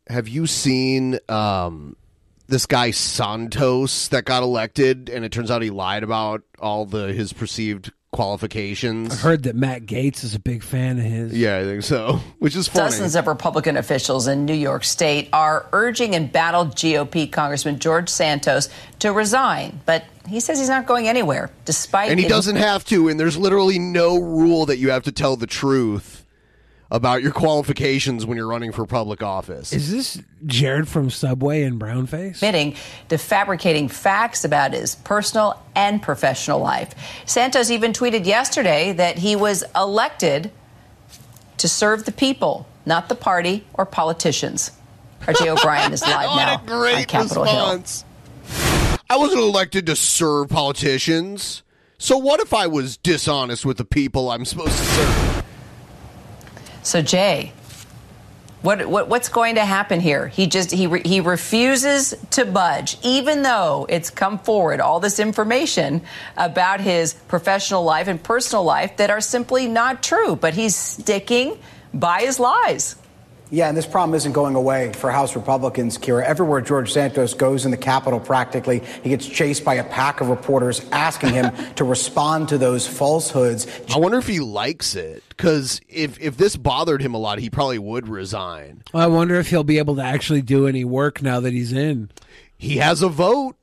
Have 0.07 0.27
you 0.27 0.47
seen 0.47 1.19
um, 1.30 1.95
this 2.47 2.65
guy 2.65 2.91
Santos 2.91 4.09
that 4.09 4.25
got 4.25 4.43
elected, 4.43 5.09
and 5.09 5.23
it 5.23 5.31
turns 5.31 5.49
out 5.49 5.61
he 5.61 5.69
lied 5.69 6.03
about 6.03 6.43
all 6.59 6.85
the 6.85 7.13
his 7.13 7.31
perceived 7.34 7.91
qualifications? 8.11 9.13
I 9.13 9.15
heard 9.17 9.43
that 9.43 9.55
Matt 9.55 9.85
Gaetz 9.85 10.23
is 10.23 10.35
a 10.35 10.39
big 10.39 10.61
fan 10.63 10.97
of 10.99 11.05
his. 11.05 11.38
Yeah, 11.38 11.57
I 11.59 11.63
think 11.63 11.84
so. 11.84 12.19
Which 12.39 12.55
is 12.55 12.67
funny. 12.67 12.85
Dozens 12.89 13.15
of 13.15 13.27
Republican 13.27 13.77
officials 13.77 14.27
in 14.27 14.45
New 14.45 14.53
York 14.53 14.84
State 14.84 15.30
are 15.34 15.65
urging 15.71 16.13
embattled 16.13 16.75
GOP 16.75 17.31
Congressman 17.31 17.80
George 17.80 18.09
Santos 18.09 18.69
to 18.99 19.11
resign, 19.13 19.80
but 19.85 20.03
he 20.27 20.39
says 20.39 20.59
he's 20.59 20.69
not 20.69 20.85
going 20.85 21.07
anywhere, 21.07 21.49
despite 21.65 22.11
and 22.11 22.19
he 22.19 22.25
it- 22.25 22.30
doesn't 22.30 22.57
have 22.57 22.84
to, 22.85 23.07
and 23.07 23.19
there's 23.19 23.38
literally 23.38 23.80
no 23.80 24.17
rule 24.17 24.65
that 24.65 24.77
you 24.77 24.89
have 24.91 25.03
to 25.03 25.11
tell 25.11 25.35
the 25.38 25.47
truth 25.47 26.22
about 26.94 27.24
your 27.24 27.32
qualifications 27.32 28.24
when 28.24 28.38
you're 28.38 28.48
running 28.48 28.72
for 28.72 28.86
public 28.86 29.24
office. 29.24 29.74
Is 29.74 29.91
this 29.91 30.22
Jared 30.45 30.88
from 30.88 31.10
Subway 31.10 31.64
and 31.64 31.82
Brownface? 31.82 32.36
admitting 32.36 32.76
to 33.10 33.18
fabricating 33.18 33.88
facts 33.88 34.45
about 34.45 34.74
his 34.74 34.94
personal 34.94 35.60
and 35.76 36.03
professional 36.03 36.60
life. 36.60 36.94
Santos 37.26 37.72
even 37.72 37.94
tweeted 37.94 38.28
yesterday 38.28 38.94
that 38.94 39.18
he 39.18 39.36
was 39.36 39.64
elected 39.76 40.52
to 41.57 41.68
serve 41.68 42.06
the 42.06 42.11
people, 42.11 42.68
not 42.86 43.10
the 43.10 43.15
party 43.15 43.65
or 43.74 43.88
politicians. 43.88 44.70
RJ 45.22 45.48
O'Brien 45.48 45.94
is 45.94 46.02
live 46.07 46.30
What 46.30 46.36
now 46.45 46.61
a 46.61 46.68
great 46.68 46.98
on 46.98 47.06
Capitol 47.06 47.44
Hill. 47.45 47.56
response. 47.56 48.06
I 49.10 49.18
wasn't 49.18 49.41
elected 49.41 49.88
to 49.88 49.95
serve 49.95 50.49
politicians. 50.49 51.64
So 51.98 52.18
what 52.18 52.40
if 52.40 52.53
I 52.53 52.68
was 52.68 52.98
dishonest 52.98 53.65
with 53.65 53.78
the 53.78 53.86
people 53.86 54.30
I'm 54.30 54.45
supposed 54.45 54.78
to 54.78 54.84
serve? 54.84 55.44
So 56.84 57.01
Jay, 57.01 57.53
what, 58.61 58.85
what 58.88 59.10
what's 59.10 59.27
going 59.27 59.55
to 59.55 59.65
happen 59.65 59.99
here? 59.99 60.27
He 60.27 60.47
just 60.47 60.72
he 60.72 60.88
re, 60.88 61.01
he 61.03 61.19
refuses 61.19 62.14
to 62.31 62.45
budge, 62.45 62.97
even 63.03 63.41
though 63.41 63.85
it's 63.89 64.10
come 64.10 64.39
forward 64.39 64.80
all 64.80 65.01
this 65.01 65.19
information 65.19 66.01
about 66.38 66.80
his 66.80 67.14
professional 67.14 67.84
life 67.84 68.07
and 68.07 68.23
personal 68.23 68.64
life 68.64 68.97
that 68.97 69.10
are 69.10 69.19
simply 69.19 69.68
not 69.68 70.01
true. 70.01 70.38
But 70.38 70.53
he's 70.53 70.76
sticking 70.76 71.57
by 71.93 72.22
his 72.22 72.39
lies. 72.39 72.95
Yeah, 73.53 73.67
and 73.67 73.77
this 73.77 73.85
problem 73.85 74.15
isn't 74.15 74.31
going 74.31 74.55
away 74.55 74.91
for 74.93 75.11
House 75.11 75.35
Republicans, 75.35 75.99
Kyra. 75.99 76.23
Everywhere 76.23 76.59
George 76.59 76.91
Santos 76.91 77.35
goes 77.35 77.65
in 77.65 77.69
the 77.71 77.77
Capitol, 77.77 78.19
practically, 78.19 78.80
he 79.03 79.09
gets 79.09 79.27
chased 79.27 79.63
by 79.63 79.75
a 79.75 79.84
pack 79.84 80.21
of 80.21 80.30
reporters 80.30 80.84
asking 80.91 81.34
him 81.34 81.51
to 81.75 81.84
respond 81.84 82.49
to 82.49 82.57
those 82.57 82.88
falsehoods. 82.88 83.67
I 83.93 83.99
wonder 83.99 84.17
if 84.17 84.25
he 84.25 84.39
likes 84.39 84.95
it 84.95 85.23
because 85.30 85.81
if 85.88 86.19
if 86.19 86.35
this 86.35 86.57
bothered 86.57 86.99
him 86.99 87.13
a 87.13 87.19
lot, 87.19 87.38
he 87.38 87.51
probably 87.51 87.77
would 87.77 88.07
resign. 88.07 88.81
I 88.91 89.05
wonder 89.05 89.35
if 89.35 89.51
he'll 89.51 89.63
be 89.63 89.77
able 89.77 89.97
to 89.97 90.03
actually 90.03 90.41
do 90.41 90.65
any 90.65 90.84
work 90.84 91.21
now 91.21 91.39
that 91.41 91.53
he's 91.53 91.73
in. 91.73 92.09
He 92.57 92.77
has 92.77 93.03
a 93.03 93.07
vote, 93.07 93.55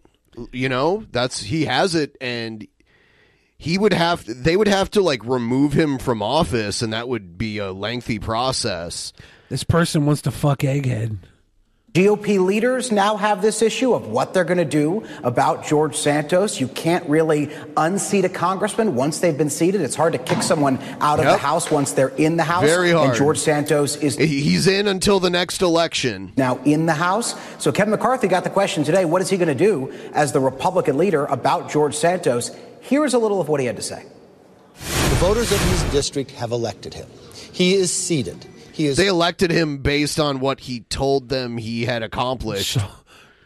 you 0.52 0.68
know. 0.68 1.04
That's 1.10 1.42
he 1.42 1.64
has 1.64 1.96
it, 1.96 2.16
and 2.20 2.64
he 3.58 3.76
would 3.76 3.92
have. 3.92 4.24
They 4.24 4.56
would 4.56 4.68
have 4.68 4.88
to 4.92 5.02
like 5.02 5.24
remove 5.24 5.72
him 5.72 5.98
from 5.98 6.22
office, 6.22 6.80
and 6.80 6.92
that 6.92 7.08
would 7.08 7.36
be 7.36 7.58
a 7.58 7.72
lengthy 7.72 8.20
process. 8.20 9.12
This 9.50 9.64
person 9.64 10.06
wants 10.06 10.22
to 10.22 10.30
fuck 10.30 10.60
Egghead. 10.60 11.18
GOP 11.92 12.38
leaders 12.38 12.92
now 12.92 13.16
have 13.16 13.42
this 13.42 13.62
issue 13.62 13.94
of 13.94 14.06
what 14.06 14.32
they're 14.32 14.44
going 14.44 14.58
to 14.58 14.64
do 14.64 15.04
about 15.24 15.66
George 15.66 15.96
Santos. 15.96 16.60
You 16.60 16.68
can't 16.68 17.04
really 17.08 17.50
unseat 17.76 18.24
a 18.24 18.28
congressman 18.28 18.94
once 18.94 19.18
they've 19.18 19.36
been 19.36 19.50
seated. 19.50 19.80
It's 19.80 19.96
hard 19.96 20.12
to 20.12 20.20
kick 20.20 20.44
someone 20.44 20.78
out 21.00 21.18
of 21.18 21.24
the 21.24 21.36
House 21.36 21.68
once 21.68 21.90
they're 21.90 22.10
in 22.10 22.36
the 22.36 22.44
House. 22.44 22.62
Very 22.62 22.92
hard. 22.92 23.08
And 23.08 23.18
George 23.18 23.38
Santos 23.38 23.96
is. 23.96 24.16
He's 24.16 24.68
in 24.68 24.86
until 24.86 25.18
the 25.18 25.30
next 25.30 25.62
election. 25.62 26.32
Now 26.36 26.58
in 26.58 26.86
the 26.86 26.94
House. 26.94 27.34
So 27.60 27.72
Kevin 27.72 27.90
McCarthy 27.90 28.28
got 28.28 28.44
the 28.44 28.50
question 28.50 28.84
today 28.84 29.04
what 29.04 29.20
is 29.20 29.28
he 29.28 29.36
going 29.36 29.48
to 29.48 29.54
do 29.56 29.92
as 30.12 30.30
the 30.30 30.38
Republican 30.38 30.96
leader 30.96 31.24
about 31.24 31.72
George 31.72 31.96
Santos? 31.96 32.56
Here 32.82 33.04
is 33.04 33.14
a 33.14 33.18
little 33.18 33.40
of 33.40 33.48
what 33.48 33.58
he 33.58 33.66
had 33.66 33.74
to 33.74 33.82
say. 33.82 34.04
The 34.74 35.16
voters 35.16 35.50
of 35.50 35.60
his 35.62 35.82
district 35.90 36.30
have 36.30 36.52
elected 36.52 36.94
him. 36.94 37.08
He 37.52 37.74
is 37.74 37.92
seated. 37.92 38.46
He 38.80 38.86
is. 38.86 38.96
They 38.96 39.06
elected 39.08 39.50
him 39.50 39.78
based 39.78 40.18
on 40.18 40.40
what 40.40 40.60
he 40.60 40.80
told 40.80 41.28
them 41.28 41.56
he 41.58 41.84
had 41.84 42.02
accomplished. 42.02 42.78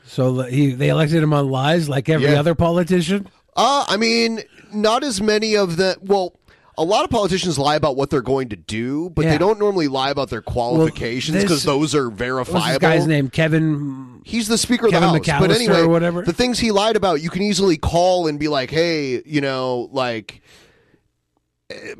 So 0.06 0.42
he, 0.42 0.72
they 0.74 0.90
elected 0.90 1.22
him 1.22 1.32
on 1.32 1.48
lies 1.50 1.88
like 1.88 2.08
every 2.08 2.28
Yeah. 2.30 2.38
other 2.40 2.54
politician? 2.54 3.26
Uh, 3.56 3.84
I 3.88 3.96
mean, 3.96 4.42
not 4.72 5.02
as 5.02 5.20
many 5.20 5.56
of 5.56 5.76
the. 5.76 5.96
Well, 6.00 6.34
a 6.76 6.84
lot 6.84 7.04
of 7.04 7.10
politicians 7.10 7.58
lie 7.58 7.76
about 7.76 7.96
what 7.96 8.10
they're 8.10 8.20
going 8.22 8.48
to 8.50 8.56
do, 8.56 9.10
but 9.10 9.24
Yeah. 9.24 9.32
they 9.32 9.38
don't 9.38 9.58
normally 9.58 9.88
lie 9.88 10.10
about 10.10 10.30
their 10.30 10.42
qualifications 10.42 11.34
this- 11.34 11.44
because 11.44 11.64
those 11.64 11.94
are 11.94 12.08
What's 12.08 12.18
verifiable. 12.18 12.68
this 12.70 12.78
guy's 12.78 13.06
name? 13.06 13.28
Kevin. 13.28 14.20
He's 14.24 14.48
the 14.48 14.58
Speaker 14.58 14.88
Kevin 14.88 15.08
of 15.16 15.22
the 15.24 15.30
House. 15.30 15.40
But 15.40 15.50
anyway, 15.52 15.80
or 15.82 15.88
whatever? 15.88 16.22
the 16.22 16.32
things 16.32 16.58
he 16.58 16.70
lied 16.70 16.96
about, 16.96 17.20
you 17.22 17.30
can 17.30 17.42
easily 17.42 17.76
call 17.76 18.26
and 18.26 18.38
be 18.38 18.48
like, 18.48 18.70
"Hey, 18.70 19.22
you 19.24 19.40
know, 19.40 19.88
like." 19.92 20.42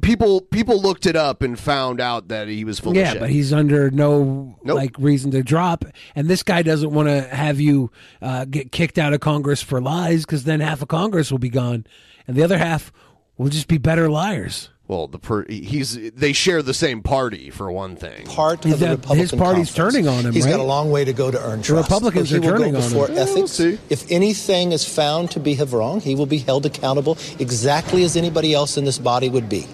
People 0.03 0.43
people 0.43 0.79
looked 0.81 1.07
it 1.07 1.17
up 1.17 1.41
and 1.41 1.59
found 1.59 1.99
out 1.99 2.29
that 2.29 2.49
he 2.49 2.67
was 2.67 2.79
full 2.79 2.93
of 2.93 2.97
yeah, 2.97 3.13
shit. 3.13 3.21
but 3.21 3.31
he's 3.31 3.51
under 3.51 3.91
no 3.91 4.59
like 4.63 4.95
reason 4.99 5.31
to 5.31 5.43
drop, 5.43 5.87
and 6.15 6.29
this 6.29 6.43
guy 6.43 6.61
doesn't 6.61 6.91
want 6.91 7.09
to 7.09 7.23
have 7.23 7.59
you 7.61 7.91
uh, 8.21 8.45
get 8.45 8.73
kicked 8.73 8.99
out 8.99 9.15
of 9.15 9.21
Congress 9.21 9.63
for 9.63 9.81
lies 9.81 10.27
because 10.27 10.45
then 10.45 10.61
half 10.61 10.83
of 10.83 10.89
Congress 10.89 11.31
will 11.31 11.39
be 11.39 11.49
gone, 11.49 11.87
and 12.29 12.37
the 12.37 12.43
other 12.43 12.59
half 12.59 12.93
will 13.39 13.49
just 13.49 13.67
be 13.67 13.79
better 13.79 14.11
liars. 14.11 14.69
Well, 14.87 15.07
the 15.09 15.19
per- 15.19 15.47
he's 15.49 15.95
they 16.13 16.33
share 16.35 16.63
the 16.63 16.75
same 16.75 17.03
party 17.03 17.49
for 17.51 17.73
one 17.73 17.97
thing. 17.97 18.27
part 18.27 18.65
of 18.67 18.79
the 18.79 18.89
Republican 18.91 19.17
his 19.19 19.33
party's 19.33 19.71
conference. 19.71 19.75
turning 19.75 20.09
on 20.09 20.25
him, 20.27 20.33
He's 20.35 20.45
got 20.47 20.61
a 20.61 20.63
long 20.65 20.91
way 20.91 21.05
to 21.05 21.13
go 21.13 21.31
to 21.31 21.39
earn 21.43 21.63
trust. 21.63 21.89
The. 21.89 21.95
Republicans 21.95 22.31
he 22.31 22.37
are 22.37 22.41
will 22.41 22.49
turning 22.51 22.73
go 22.73 22.79
on 22.79 22.83
him. 22.85 22.91
before 22.91 23.09
Yeah, 23.09 23.25
we'll 23.25 23.45
ethics. 23.45 23.61
If 23.61 24.11
anything 24.11 24.73
is 24.73 24.85
found 24.85 25.31
to 25.33 25.41
be 25.41 25.55
have 25.55 25.73
wrong, 25.73 26.01
he 26.01 26.15
will 26.15 26.27
be 26.27 26.39
held 26.39 26.67
accountable 26.67 27.17
exactly 27.39 28.05
as 28.05 28.17
anybody 28.17 28.53
else 28.53 28.77
in 28.77 28.85
this 28.85 28.99
body 28.99 29.29
would 29.29 29.49
be. 29.49 29.67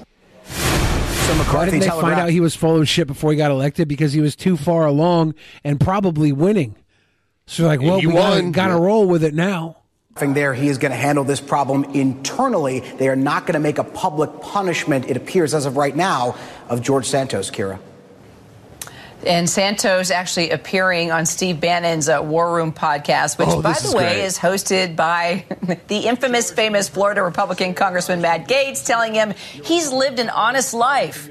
So 0.45 1.37
Why 1.37 1.65
didn't 1.67 1.81
they 1.81 1.89
find 1.89 2.19
out 2.21 2.31
he 2.31 2.41
was 2.41 2.57
full 2.57 2.81
of 2.81 2.89
shit 2.89 3.07
before 3.07 3.31
he 3.31 3.37
got 3.37 3.51
elected? 3.51 3.87
Because 3.89 4.13
he 4.13 4.21
was 4.21 4.35
too 4.35 4.57
far 4.57 4.87
along 4.87 5.35
and 5.65 5.79
probably 5.81 6.33
winning. 6.33 6.75
So 7.47 7.67
like, 7.67 7.81
well, 7.81 7.99
He 8.01 8.07
we 8.07 8.13
gotta, 8.15 8.43
won. 8.43 8.53
gotta 8.53 8.77
roll 8.77 9.07
with 9.07 9.23
it 9.25 9.35
now. 9.35 9.77
There, 10.17 10.53
he 10.53 10.69
is 10.69 10.77
going 10.77 10.91
to 10.91 10.99
handle 10.99 11.25
this 11.25 11.41
problem 11.41 11.85
internally. 11.95 12.81
They 12.81 13.09
are 13.09 13.17
not 13.17 13.47
going 13.47 13.55
to 13.55 13.61
make 13.61 13.79
a 13.79 13.85
public 13.85 14.41
punishment, 14.43 15.09
it 15.09 15.17
appears 15.17 15.55
as 15.55 15.67
of 15.67 15.77
right 15.77 15.97
now, 15.97 16.37
of 16.69 16.83
George 16.83 17.07
Santos, 17.07 17.51
Kyra. 17.51 17.79
And 19.27 19.49
Santos 19.51 20.11
actually 20.11 20.51
appearing 20.51 21.11
on 21.11 21.27
Steve 21.27 21.61
Bannon's 21.61 22.09
uh, 22.09 22.21
War 22.23 22.55
Room 22.55 22.73
podcast, 22.73 23.39
which, 23.39 23.49
Oh, 23.51 23.61
by 23.61 23.73
the 23.75 23.93
way, 23.95 24.15
great. 24.15 24.25
is 24.25 24.39
hosted 24.39 24.97
by 24.97 25.45
the 25.89 26.07
infamous, 26.07 26.51
famous 26.51 26.89
Florida 26.89 27.23
Republican 27.23 27.75
Congressman 27.75 28.21
Matt 28.23 28.49
Gaetz, 28.49 28.85
telling 28.87 29.15
him 29.15 29.33
he's 29.63 29.93
lived 29.93 30.19
an 30.19 30.31
honest 30.31 30.73
life. 30.75 31.29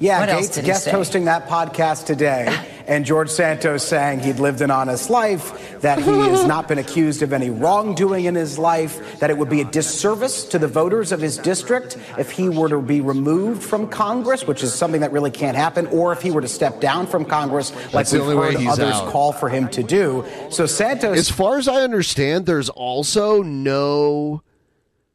Yeah, 0.00 0.20
What 0.20 0.28
Gaetz 0.30 0.64
guest 0.64 0.88
hosting 0.88 1.26
that 1.26 1.46
podcast 1.46 2.06
today, 2.06 2.48
and 2.86 3.04
George 3.04 3.28
Santos 3.28 3.86
saying 3.86 4.20
he'd 4.20 4.40
lived 4.40 4.62
an 4.62 4.70
honest 4.70 5.10
life, 5.10 5.80
that 5.82 5.98
he 5.98 6.10
has 6.30 6.44
not 6.46 6.66
been 6.66 6.78
accused 6.78 7.22
of 7.22 7.32
any 7.32 7.50
wrongdoing 7.50 8.24
in 8.24 8.34
his 8.34 8.58
life, 8.58 9.20
that 9.20 9.28
it 9.30 9.36
would 9.36 9.50
be 9.50 9.60
a 9.60 9.64
disservice 9.66 10.44
to 10.46 10.58
the 10.58 10.66
voters 10.66 11.12
of 11.12 11.20
his 11.20 11.36
district 11.36 11.96
if 12.18 12.30
he 12.30 12.48
were 12.48 12.70
to 12.70 12.80
be 12.80 13.00
removed 13.02 13.62
from 13.62 13.86
Congress, 13.88 14.46
which 14.46 14.62
is 14.62 14.72
something 14.74 15.02
that 15.02 15.12
really 15.12 15.30
can't 15.30 15.56
happen, 15.56 15.86
or 15.88 16.12
if 16.12 16.22
he 16.22 16.30
were 16.30 16.40
to 16.40 16.48
step 16.48 16.80
down 16.80 17.06
from 17.06 17.19
Congress, 17.24 17.72
like 17.72 17.90
That's 17.92 18.10
the 18.10 18.18
we've 18.18 18.28
only 18.28 18.36
way 18.36 18.52
heard 18.52 18.60
he's 18.60 18.68
others 18.70 18.94
out. 18.94 19.10
call 19.10 19.32
for 19.32 19.48
him 19.48 19.68
to 19.70 19.82
do. 19.82 20.24
So 20.50 20.66
Santos. 20.66 21.16
As 21.18 21.30
far 21.30 21.58
as 21.58 21.68
I 21.68 21.82
understand, 21.82 22.46
there's 22.46 22.68
also 22.68 23.42
no 23.42 24.42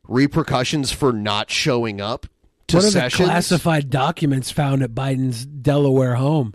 repercussions 0.08 0.92
for 0.92 1.12
not 1.12 1.50
showing 1.50 2.00
up 2.02 2.28
to 2.68 2.78
what 2.78 2.86
are 2.86 2.92
sessions. 2.92 3.28
the 3.28 3.32
classified 3.32 3.90
documents 3.90 4.52
found 4.52 4.84
at 4.84 4.92
Biden's 4.92 5.46
Delaware 5.46 6.16
home? 6.16 6.54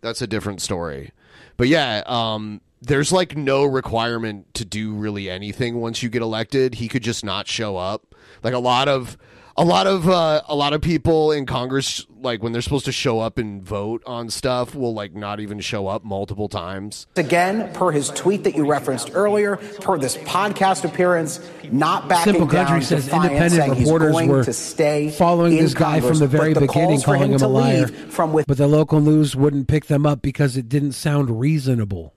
That's 0.00 0.20
a 0.20 0.26
different 0.26 0.60
story. 0.60 1.12
But 1.56 1.68
yeah, 1.68 2.02
um, 2.06 2.60
there's 2.82 3.12
like 3.12 3.36
no 3.36 3.64
requirement 3.64 4.52
to 4.54 4.64
do 4.64 4.92
really 4.92 5.30
anything 5.30 5.80
once 5.80 6.02
you 6.02 6.08
get 6.08 6.22
elected. 6.22 6.74
He 6.74 6.88
could 6.88 7.02
just 7.02 7.24
not 7.24 7.48
show 7.48 7.76
up. 7.76 8.14
Like 8.42 8.54
a 8.54 8.58
lot 8.58 8.88
of 8.88 9.16
A 9.56 9.64
lot 9.64 9.86
of 9.86 10.08
uh, 10.08 10.42
a 10.48 10.56
lot 10.56 10.72
of 10.72 10.80
people 10.80 11.30
in 11.30 11.46
Congress, 11.46 12.04
like 12.20 12.42
when 12.42 12.50
they're 12.50 12.60
supposed 12.60 12.86
to 12.86 12.92
show 12.92 13.20
up 13.20 13.38
and 13.38 13.62
vote 13.62 14.02
on 14.04 14.28
stuff, 14.28 14.74
will 14.74 14.92
like 14.92 15.14
not 15.14 15.38
even 15.38 15.60
show 15.60 15.86
up 15.86 16.02
multiple 16.02 16.48
times. 16.48 17.06
Again, 17.14 17.72
per 17.72 17.92
his 17.92 18.08
tweet 18.08 18.42
that 18.44 18.56
you 18.56 18.66
referenced 18.66 19.12
earlier, 19.14 19.56
per 19.56 19.96
this 19.96 20.16
podcast 20.16 20.84
appearance, 20.84 21.38
not 21.70 22.08
backing 22.08 22.32
Simple 22.32 22.48
down, 22.48 22.66
Country 22.66 22.84
says 22.84 23.08
independent 23.08 23.78
reporters 23.78 24.12
going 24.12 24.28
were 24.28 24.44
to 24.44 24.52
stay 24.52 25.10
following 25.10 25.56
in 25.56 25.62
this 25.64 25.74
guy 25.74 26.00
Congress, 26.00 26.18
from 26.18 26.18
the 26.18 26.36
very 26.36 26.52
the 26.52 26.60
beginning, 26.60 27.00
calling 27.00 27.32
him, 27.32 27.38
to 27.38 27.46
a 27.46 27.46
liar. 27.46 27.86
From 27.86 28.32
with 28.32 28.48
but 28.48 28.56
the 28.56 28.66
local 28.66 29.00
news 29.00 29.36
wouldn't 29.36 29.68
pick 29.68 29.86
them 29.86 30.04
up 30.04 30.20
because 30.20 30.56
it 30.56 30.68
didn't 30.68 30.92
sound 30.92 31.38
reasonable. 31.38 32.13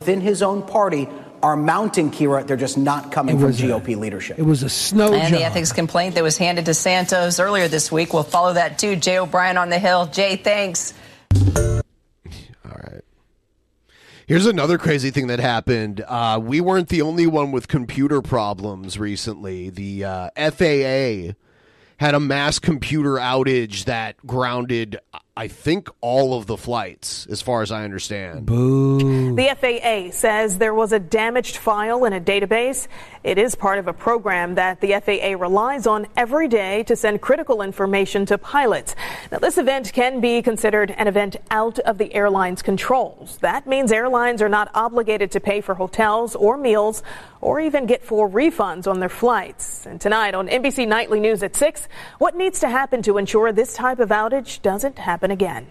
Within 0.00 0.20
his 0.20 0.42
own 0.42 0.62
party 0.62 1.08
are 1.42 1.56
mounting 1.56 2.10
Kyra. 2.10 2.46
They're 2.46 2.56
just 2.56 2.78
not 2.78 3.12
coming 3.12 3.36
from 3.36 3.46
was 3.48 3.60
a- 3.62 3.66
GOP 3.66 3.96
leadership. 3.96 4.38
It 4.38 4.42
was 4.42 4.62
a 4.62 4.68
snow 4.68 5.12
and 5.12 5.30
job. 5.30 5.38
the 5.38 5.44
ethics 5.44 5.72
complaint 5.72 6.14
that 6.14 6.24
was 6.24 6.38
handed 6.38 6.64
to 6.66 6.74
Santos 6.74 7.38
earlier 7.38 7.68
this 7.68 7.92
week. 7.92 8.12
We'll 8.14 8.22
follow 8.22 8.54
that 8.54 8.78
too. 8.78 8.96
Jay 8.96 9.18
O'Brien 9.18 9.58
on 9.58 9.68
the 9.68 9.78
Hill. 9.78 10.06
Jay, 10.06 10.36
thanks. 10.36 10.94
All 11.34 11.80
right. 12.64 13.02
Here's 14.26 14.46
another 14.46 14.78
crazy 14.78 15.10
thing 15.10 15.26
that 15.26 15.38
happened. 15.38 16.02
Uh, 16.06 16.40
we 16.42 16.62
weren't 16.62 16.88
the 16.88 17.02
only 17.02 17.26
one 17.26 17.52
with 17.52 17.68
computer 17.68 18.22
problems 18.22 18.98
recently. 18.98 19.68
The 19.68 20.04
uh, 20.04 20.30
FAA 20.36 21.34
had 21.98 22.14
a 22.14 22.20
mass 22.20 22.58
computer 22.58 23.16
outage 23.16 23.84
that 23.84 24.16
grounded, 24.26 24.98
I 25.36 25.48
think, 25.48 25.88
all 26.00 26.38
of 26.38 26.46
the 26.46 26.56
flights, 26.56 27.26
as 27.26 27.42
far 27.42 27.62
as 27.62 27.72
I 27.72 27.84
understand. 27.84 28.46
Boo. 28.46 29.34
The 29.34 29.56
FAA 29.60 30.16
says 30.16 30.58
there 30.58 30.74
was 30.74 30.92
a 30.92 31.00
damaged 31.00 31.56
file 31.56 32.04
in 32.04 32.12
a 32.12 32.20
database. 32.20 32.86
It 33.24 33.38
is 33.38 33.54
part 33.54 33.78
of 33.78 33.88
a 33.88 33.94
program 33.94 34.56
that 34.56 34.82
the 34.82 35.00
FAA 35.00 35.42
relies 35.42 35.86
on 35.86 36.06
every 36.14 36.46
day 36.46 36.82
to 36.82 36.94
send 36.94 37.22
critical 37.22 37.62
information 37.62 38.26
to 38.26 38.36
pilots. 38.36 38.94
Now, 39.32 39.38
this 39.38 39.56
event 39.56 39.94
can 39.94 40.20
be 40.20 40.42
considered 40.42 40.90
an 40.90 41.08
event 41.08 41.36
out 41.50 41.78
of 41.78 41.96
the 41.96 42.12
airline's 42.12 42.60
controls. 42.60 43.38
That 43.38 43.66
means 43.66 43.92
airlines 43.92 44.42
are 44.42 44.50
not 44.50 44.70
obligated 44.74 45.30
to 45.30 45.40
pay 45.40 45.62
for 45.62 45.74
hotels 45.74 46.36
or 46.36 46.58
meals 46.58 47.02
or 47.40 47.60
even 47.60 47.86
get 47.86 48.04
full 48.04 48.28
refunds 48.28 48.86
on 48.86 49.00
their 49.00 49.08
flights. 49.08 49.86
And 49.86 49.98
tonight 49.98 50.34
on 50.34 50.46
NBC 50.46 50.86
Nightly 50.86 51.18
News 51.18 51.42
at 51.42 51.56
6, 51.56 51.88
what 52.18 52.36
needs 52.36 52.60
to 52.60 52.68
happen 52.68 53.00
to 53.04 53.16
ensure 53.16 53.52
this 53.52 53.72
type 53.72 54.00
of 54.00 54.10
outage 54.10 54.60
doesn't 54.60 54.98
happen 54.98 55.30
again? 55.30 55.66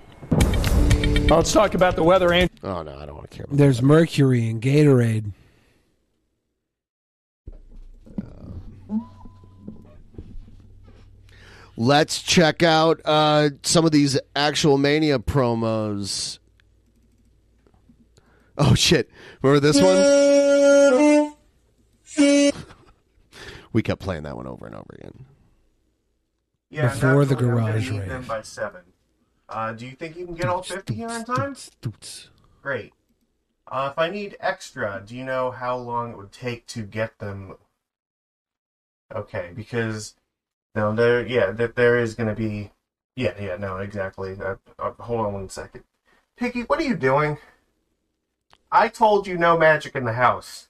Let's 1.30 1.54
talk 1.54 1.76
about 1.76 1.96
the 1.96 2.04
weather. 2.04 2.34
And 2.34 2.50
oh 2.64 2.82
no, 2.82 2.98
I 2.98 3.06
don't 3.06 3.16
want 3.16 3.30
to 3.30 3.38
care. 3.38 3.46
There's 3.52 3.84
mercury 3.84 4.50
in 4.50 4.60
Gatorade. 4.60 5.34
Let's 11.76 12.22
check 12.22 12.62
out 12.62 13.02
uh, 13.04 13.50
some 13.64 13.86
of 13.86 13.92
these 13.92 14.20
actual 14.36 14.78
Mania 14.78 15.18
promos. 15.20 16.40
Oh 18.58 18.76
shit! 18.76 19.10
Remember 19.42 19.60
this 19.60 19.82
one? 19.82 19.98
we 23.74 23.82
kept 23.82 24.02
playing 24.02 24.24
that 24.24 24.36
one 24.36 24.46
over 24.46 24.68
and 24.68 24.76
over 24.76 24.86
again. 24.94 25.26
Yeah, 26.70 26.90
Before 26.94 27.26
the 27.26 27.34
naturally, 27.34 27.52
I'm 27.52 27.58
gonna 27.58 27.72
garage 27.72 27.90
need 27.90 28.00
rave. 28.02 28.10
them 28.10 28.24
by 28.24 28.42
seven. 28.44 28.82
Uh, 29.50 29.74
do 29.74 29.86
you 29.86 29.94
think 29.94 30.16
you 30.16 30.26
can 30.26 30.36
get 30.36 30.46
all 30.46 30.62
fifty 30.62 30.94
here 30.94 31.10
in 31.10 31.26
time? 31.26 31.56
Great. 32.62 32.94
Uh, 33.68 33.90
if 33.92 33.98
I 33.98 34.10
need 34.12 34.38
extra, 34.40 35.02
do 35.06 35.16
you 35.16 35.24
know 35.24 35.50
how 35.50 35.76
long 35.78 36.12
it 36.12 36.18
would 36.18 36.32
take 36.32 36.68
to 36.68 36.84
get 36.84 37.18
them? 37.18 37.56
Okay, 39.14 39.52
because 39.56 40.14
no, 40.76 40.96
there, 40.96 41.26
yeah, 41.26 41.52
that 41.52 41.76
there 41.76 41.98
is 41.98 42.16
going 42.16 42.30
to 42.30 42.36
be, 42.36 42.72
yeah, 43.16 43.34
yeah, 43.40 43.58
no, 43.58 43.78
exactly. 43.78 44.38
Uh, 44.40 44.56
uh, 44.80 44.92
hold 45.00 45.26
on 45.26 45.34
one 45.34 45.50
second, 45.50 45.84
Piggy, 46.36 46.62
what 46.62 46.80
are 46.80 46.84
you 46.84 46.96
doing? 46.96 47.38
I 48.72 48.88
told 48.88 49.28
you 49.28 49.38
no 49.38 49.58
magic 49.58 49.96
in 49.96 50.04
the 50.04 50.14
house. 50.14 50.68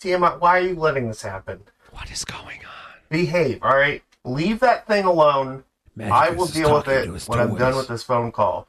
Tiamat, 0.00 0.40
why 0.40 0.58
are 0.58 0.62
you 0.62 0.74
letting 0.74 1.08
this 1.08 1.22
happen? 1.22 1.62
What 1.92 2.10
is 2.10 2.24
going 2.24 2.58
on? 2.58 3.00
Behave, 3.08 3.62
all 3.62 3.74
right. 3.74 4.02
Leave 4.24 4.60
that 4.60 4.86
thing 4.86 5.04
alone. 5.04 5.64
Magicus 5.96 6.12
I 6.12 6.30
will 6.30 6.46
deal 6.46 6.74
with 6.74 6.88
it 6.88 7.28
when 7.28 7.40
I'm 7.40 7.56
done 7.56 7.74
with 7.74 7.88
this 7.88 8.02
phone 8.02 8.30
call. 8.30 8.68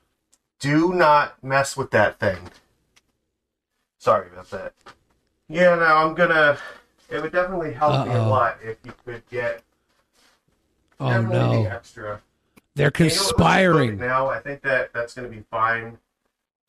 Do 0.60 0.94
not 0.94 1.42
mess 1.44 1.78
with 1.78 1.92
that 1.92 2.20
thing. 2.20 2.50
Sorry 4.00 4.30
about 4.32 4.50
that. 4.52 4.74
Yeah, 5.48 5.76
no, 5.76 5.84
I'm 5.84 6.16
gonna. 6.16 6.58
It 7.10 7.22
would 7.22 7.32
definitely 7.32 7.74
help 7.74 8.08
me 8.08 8.14
a 8.14 8.22
lot 8.22 8.58
if 8.64 8.78
you 8.86 8.94
could 9.06 9.28
get 9.30 9.62
Oh 11.00 11.10
definitely 11.10 11.38
the 11.38 11.64
no. 11.64 11.66
extra. 11.70 12.22
They're 12.76 12.92
You 12.98 13.04
know 13.04 13.06
what, 13.06 13.10
let's 13.10 13.16
just 13.16 13.30
book 13.30 13.40
it 13.40 13.40
conspiring. 13.40 13.98
Now 13.98 14.28
I 14.30 14.40
think 14.40 14.62
that 14.64 14.94
that's 14.94 15.14
gonna 15.14 15.28
be 15.28 15.44
fine. 15.52 15.98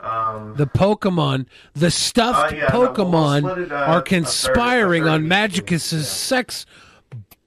Um, 0.01 0.55
The 0.57 0.67
Pokemon, 0.67 1.47
the 1.75 1.91
stuffed 1.91 2.53
Uh, 2.55 2.57
yeah, 2.57 2.69
no, 2.73 2.81
we'll- 2.81 2.89
we'll 2.95 2.95
Pokemon 2.95 3.59
it, 3.67 3.73
uh, 3.73 3.75
are 3.77 4.01
conspiring 4.03 5.05
a 5.07 5.11
on 5.11 5.21
third 5.23 5.29
Magicus's 5.29 6.09
sex. 6.09 6.65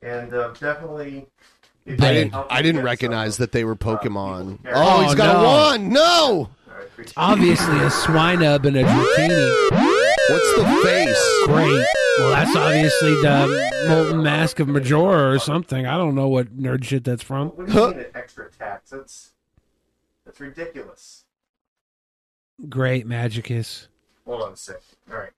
and 0.02 0.34
uh, 0.34 0.50
definitely. 0.60 1.26
I 1.88 1.96
didn't. 1.96 2.36
I 2.50 2.62
didn't 2.62 2.84
recognize 2.84 3.38
that 3.38 3.52
they 3.52 3.64
were 3.66 3.76
Pokemon. 3.76 4.64
care. 4.64 4.72
Oh, 4.76 5.02
he's 5.02 5.14
Oh, 5.14 5.16
got 5.16 5.34
no. 5.34 5.40
a 5.42 5.44
wand. 5.44 5.90
No. 5.90 6.50
It's 6.98 7.14
obviously 7.18 7.76
a 7.80 7.90
Swinub 7.90 8.66
and 8.66 8.78
a 8.78 8.84
Dratini. 8.84 9.72
What's 10.30 10.56
the 10.56 10.82
face? 10.84 11.44
Great. 11.48 11.86
Well, 12.20 12.30
that's 12.30 12.56
obviously 12.56 13.12
the 13.22 13.86
molten 13.88 14.24
mask 14.24 14.60
of 14.60 14.68
Majora 14.68 15.34
or 15.34 15.40
something. 15.40 15.88
I 15.88 15.98
don't 15.98 16.14
know 16.16 16.28
what 16.28 16.56
nerd 16.56 16.84
shit 16.84 17.04
that's 17.04 17.24
from. 17.24 17.50
What 17.50 17.68
do 17.68 17.74
you 17.74 17.88
mean 17.88 18.00
an 18.00 18.06
extra 18.14 18.52
tax? 18.52 18.92
That's 18.92 19.32
that's 20.26 20.40
ridiculous. 20.40 21.26
Great 22.70 23.08
Magicus. 23.08 23.88
Hold 24.26 24.44
on 24.44 24.54
a 24.54 24.56
sec. 24.56 24.82
All 25.12 25.18
right. 25.18 25.32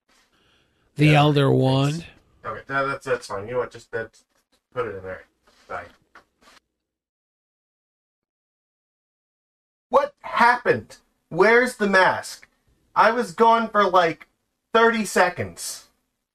The 0.95 1.15
Elder 1.15 1.49
Wand. 1.49 2.05
Okay, 2.45 2.61
no, 2.69 2.87
that's 2.87 3.05
that's 3.05 3.27
fine. 3.27 3.47
You 3.47 3.53
know 3.53 3.59
what? 3.59 3.71
Just 3.71 3.91
that, 3.91 4.19
put 4.73 4.87
it 4.87 4.95
in 4.95 5.03
there. 5.03 5.23
Bye. 5.67 5.85
What 9.89 10.13
happened? 10.21 10.97
Where's 11.29 11.77
the 11.77 11.87
mask? 11.87 12.47
I 12.95 13.11
was 13.11 13.31
gone 13.31 13.69
for 13.69 13.83
like 13.83 14.27
thirty 14.73 15.05
seconds. 15.05 15.84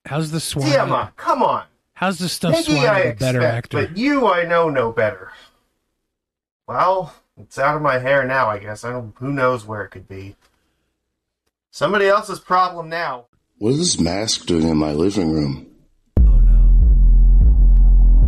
How's 0.06 0.30
the 0.30 0.38
Swinub? 0.38 0.70
Tiamat, 0.72 1.16
come 1.16 1.42
on. 1.42 1.64
How's 1.94 2.18
the 2.18 2.28
stuffed 2.28 2.66
Piggy, 2.66 2.78
I 2.78 3.02
Swinub 3.02 3.10
a 3.12 3.14
better 3.14 3.38
expect, 3.40 3.56
actor? 3.74 3.86
but 3.86 3.96
you, 3.96 4.26
I 4.28 4.44
know, 4.44 4.68
know 4.70 4.90
better. 4.92 5.32
Well, 6.66 7.14
it's 7.38 7.58
out 7.58 7.76
of 7.76 7.82
my 7.82 7.98
hair 7.98 8.24
now. 8.24 8.48
I 8.48 8.58
guess 8.58 8.84
I 8.84 8.90
don't. 8.92 9.12
Who 9.18 9.32
knows 9.32 9.66
where 9.66 9.82
it 9.82 9.90
could 9.90 10.08
be? 10.08 10.36
Somebody 11.70 12.06
else's 12.06 12.40
problem 12.40 12.88
now. 12.88 13.26
What 13.58 13.70
is 13.70 13.78
this 13.78 14.00
mask 14.00 14.46
doing 14.46 14.68
in 14.68 14.76
my 14.76 14.92
living 14.92 15.30
room? 15.32 15.66
Oh, 16.18 16.22
no. 16.38 16.70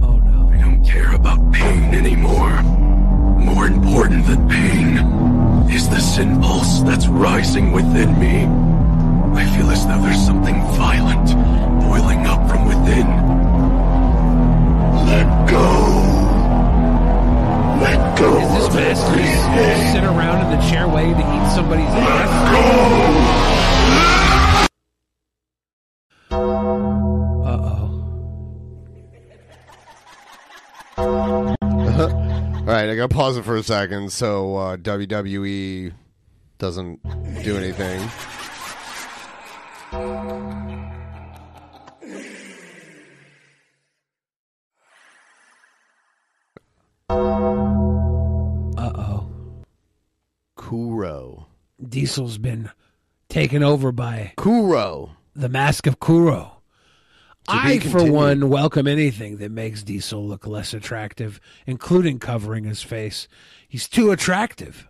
Oh 0.06 0.16
no. 0.18 0.50
I 0.52 0.60
don't 0.60 0.84
care 0.84 1.14
about 1.14 1.52
pain 1.52 1.94
anymore. 1.94 2.62
More 2.62 3.66
important 3.66 4.26
than 4.26 4.48
pain 4.48 4.98
is 5.70 5.88
the 5.88 6.00
sin 6.00 6.40
pulse 6.40 6.82
that's 6.82 7.06
rising 7.06 7.72
within 7.72 8.18
me. 8.18 8.44
I 9.40 9.46
feel 9.56 9.70
as 9.70 9.86
though 9.86 10.00
there's 10.02 10.24
something 10.24 10.60
violent 10.76 11.30
boiling 12.12 12.26
up 12.26 12.48
from 12.48 12.66
within. 12.66 13.06
Let 15.06 15.48
go. 15.48 15.68
Let 17.80 18.18
go. 18.18 18.38
Is 18.38 18.52
this 18.54 18.74
mask 18.74 19.06
just 19.14 19.92
sit 19.92 20.04
around 20.04 20.44
in 20.44 20.50
the 20.58 20.64
chair 20.70 20.88
waiting 20.88 21.14
to 21.14 21.20
eat 21.20 21.50
somebody's 21.54 21.86
ass? 21.86 22.52
Go. 22.52 22.62
Uh-oh. 27.44 27.88
All 32.62 32.68
right, 32.68 32.88
I 32.88 32.94
got 32.96 33.10
to 33.10 33.14
pause 33.14 33.36
it 33.36 33.44
for 33.44 33.56
a 33.56 33.62
second 33.62 34.12
so 34.12 34.56
uh, 34.56 34.76
WWE 34.76 35.92
doesn't 36.58 37.02
do 37.42 37.56
anything. 37.56 38.08
Diesel's 51.92 52.38
been 52.38 52.70
taken 53.28 53.62
over 53.62 53.92
by 53.92 54.32
Kuro. 54.38 55.10
The 55.36 55.50
Mask 55.50 55.86
of 55.86 56.00
Kuro. 56.00 56.62
I, 57.46 57.80
for 57.80 58.10
one, 58.10 58.48
welcome 58.48 58.86
anything 58.86 59.36
that 59.38 59.50
makes 59.50 59.82
Diesel 59.82 60.26
look 60.26 60.46
less 60.46 60.72
attractive, 60.72 61.38
including 61.66 62.18
covering 62.18 62.64
his 62.64 62.82
face. 62.82 63.28
He's 63.68 63.88
too 63.88 64.10
attractive. 64.10 64.88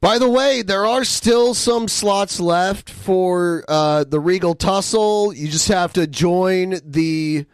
By 0.00 0.18
the 0.18 0.28
way, 0.28 0.62
there 0.62 0.86
are 0.86 1.04
still 1.04 1.52
some 1.52 1.86
slots 1.86 2.40
left 2.40 2.88
for 2.88 3.62
uh, 3.68 4.04
the 4.04 4.20
Regal 4.20 4.54
Tussle. 4.54 5.34
You 5.34 5.48
just 5.48 5.68
have 5.68 5.92
to 5.94 6.06
join 6.06 6.80
the 6.82 7.44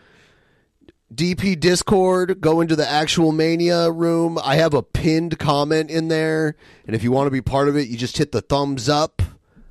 DP 1.13 1.59
Discord, 1.59 2.41
go 2.41 2.61
into 2.61 2.77
the 2.77 2.89
actual 2.89 3.33
Mania 3.33 3.91
room. 3.91 4.39
I 4.43 4.57
have 4.57 4.75
a 4.75 4.83
pinned 4.83 5.39
comment 5.39 5.91
in 5.91 6.09
there. 6.09 6.55
And 6.87 6.95
if 6.95 7.03
you 7.03 7.11
want 7.11 7.27
to 7.27 7.31
be 7.31 7.41
part 7.41 7.69
of 7.69 7.77
it, 7.77 7.89
you 7.89 7.97
just 7.97 8.19
hit 8.19 8.33
the 8.33 8.43
thumbs 8.43 8.89
up 8.89 9.23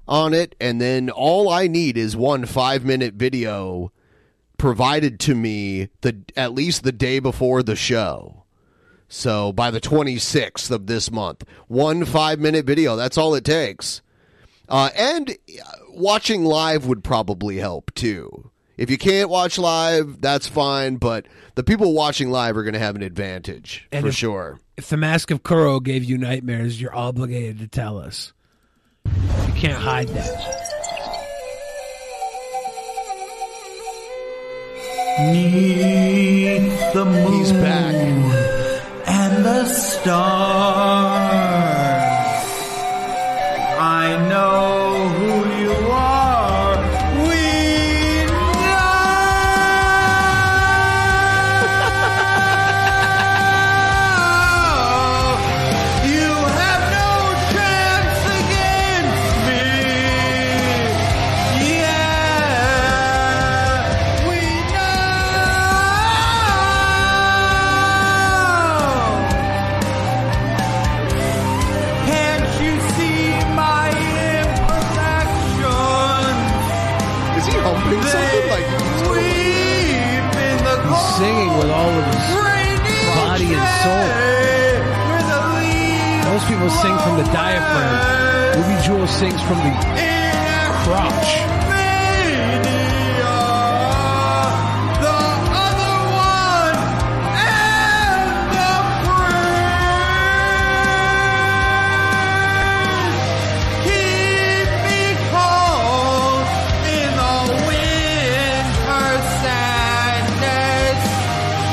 on 0.07 0.33
it. 0.33 0.55
And 0.59 0.81
then 0.81 1.09
all 1.09 1.49
I 1.49 1.67
need 1.67 1.97
is 1.97 2.15
one 2.15 2.45
five 2.45 2.83
minute 2.83 3.13
video 3.13 3.91
provided 4.57 5.19
to 5.19 5.35
me 5.35 5.89
the 6.01 6.17
at 6.35 6.53
least 6.53 6.83
the 6.83 6.91
day 6.91 7.19
before 7.19 7.61
the 7.61 7.75
show. 7.75 8.43
So 9.07 9.53
by 9.53 9.71
the 9.71 9.79
26th 9.79 10.71
of 10.71 10.87
this 10.87 11.11
month, 11.11 11.45
one 11.67 12.03
five 12.03 12.39
minute 12.39 12.65
video. 12.65 12.95
That's 12.95 13.17
all 13.17 13.35
it 13.35 13.45
takes. 13.45 14.01
Uh, 14.67 14.89
and 14.97 15.29
uh, 15.31 15.71
watching 15.91 16.43
live 16.43 16.85
would 16.87 17.03
probably 17.03 17.57
help 17.57 17.93
too. 17.93 18.51
If 18.77 18.89
you 18.91 18.97
can't 18.97 19.29
watch 19.29 19.57
live, 19.57 20.21
that's 20.21 20.47
fine, 20.47 20.97
but 20.97 21.25
the 21.55 21.63
people 21.63 21.93
watching 21.93 22.29
live 22.29 22.55
are 22.57 22.63
going 22.63 22.73
to 22.75 22.79
have 22.79 22.95
an 22.95 23.01
advantage 23.01 23.87
And 23.91 24.03
for 24.03 24.09
if- 24.09 24.15
sure. 24.15 24.59
If 24.77 24.89
the 24.89 24.97
Mask 24.97 25.31
of 25.31 25.41
Kuro 25.41 25.79
gave 25.79 26.03
you 26.03 26.19
nightmares, 26.19 26.79
you're 26.79 26.95
obligated 26.95 27.57
to 27.59 27.67
tell 27.67 27.97
us. 27.97 28.31
You 29.05 29.53
can't 29.55 29.73
hide 29.81 30.07
that. 30.09 30.63
Neath 35.57 36.93
the 36.93 37.05
moon 37.05 37.33
He's 37.33 37.51
back. 37.53 37.95
and 39.07 39.45
the 39.45 39.65
stars. 39.65 40.03
I 43.79 44.27
know 44.29 44.86
People 86.67 86.81
sing 86.81 86.97
from 86.97 87.15
the 87.15 87.23
diaphragm. 87.31 88.61
Ruby 88.61 88.81
Jewel 88.83 89.07
sings 89.07 89.41
from 89.43 89.55
the 89.55 89.71
crotch. 90.83 91.66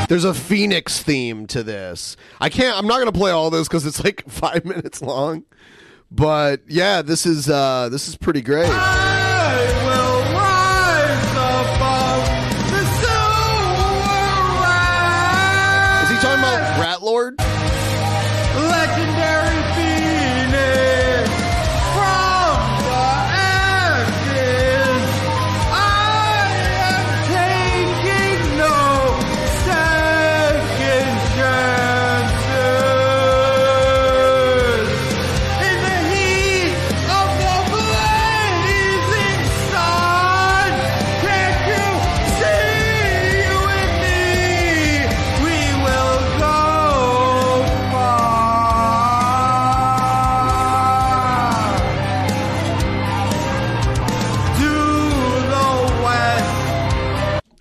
There's 0.08 0.24
a 0.24 0.34
Phoenix 0.34 1.02
theme 1.02 1.46
to 1.48 1.62
this. 1.62 2.16
I 2.40 2.48
can't. 2.48 2.76
I'm 2.76 2.86
not 2.86 2.98
to 3.12 3.18
play 3.18 3.30
all 3.30 3.50
this 3.50 3.68
because 3.68 3.86
it's 3.86 4.02
like 4.02 4.24
five 4.28 4.64
minutes 4.64 5.02
long. 5.02 5.44
But 6.10 6.62
yeah, 6.68 7.02
this 7.02 7.26
is 7.26 7.48
uh 7.48 7.88
this 7.90 8.08
is 8.08 8.16
pretty 8.16 8.42
great. 8.42 8.70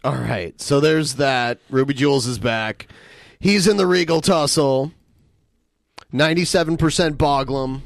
All 0.03 0.15
right, 0.15 0.59
so 0.59 0.79
there's 0.79 1.15
that. 1.15 1.59
Ruby 1.69 1.93
Jules 1.93 2.27
is 2.27 2.37
back. 2.37 2.87
He's 3.39 3.67
in 3.67 3.77
the 3.77 3.87
Regal 3.87 4.19
tussle. 4.21 4.91
Ninety-seven 6.11 6.77
percent 6.77 7.17
Boglum. 7.17 7.81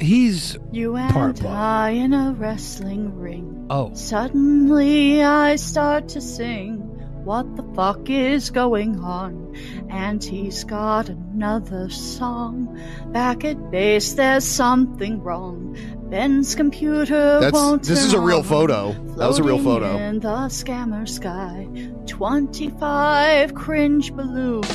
He's 0.00 0.56
You 0.72 0.94
Part 0.94 1.38
and 1.40 1.48
I 1.48 1.90
in 1.90 2.12
a 2.12 2.32
wrestling 2.32 3.18
ring. 3.18 3.66
Oh. 3.70 3.94
Suddenly 3.94 5.22
I 5.22 5.56
start 5.56 6.08
to 6.10 6.20
sing. 6.20 6.78
What 7.24 7.56
the 7.56 7.62
fuck 7.74 8.10
is 8.10 8.50
going 8.50 9.00
on? 9.00 9.56
And 9.88 10.22
he's 10.22 10.64
got 10.64 11.08
another 11.08 11.88
song. 11.88 12.78
Back 13.12 13.44
at 13.44 13.70
base, 13.70 14.12
there's 14.14 14.44
something 14.44 15.22
wrong. 15.22 15.76
Ben's 16.14 16.54
computer 16.54 17.40
That's 17.40 17.52
won't 17.52 17.82
this 17.82 18.04
is 18.04 18.12
a 18.12 18.20
real 18.20 18.44
photo. 18.44 18.92
That 19.16 19.26
was 19.26 19.40
a 19.40 19.42
real 19.42 19.58
photo. 19.58 19.96
In 19.96 20.20
the 20.20 20.46
scammer 20.46 21.08
sky, 21.08 21.66
25 22.06 23.52
cringe 23.56 24.12
balloons. 24.12 24.68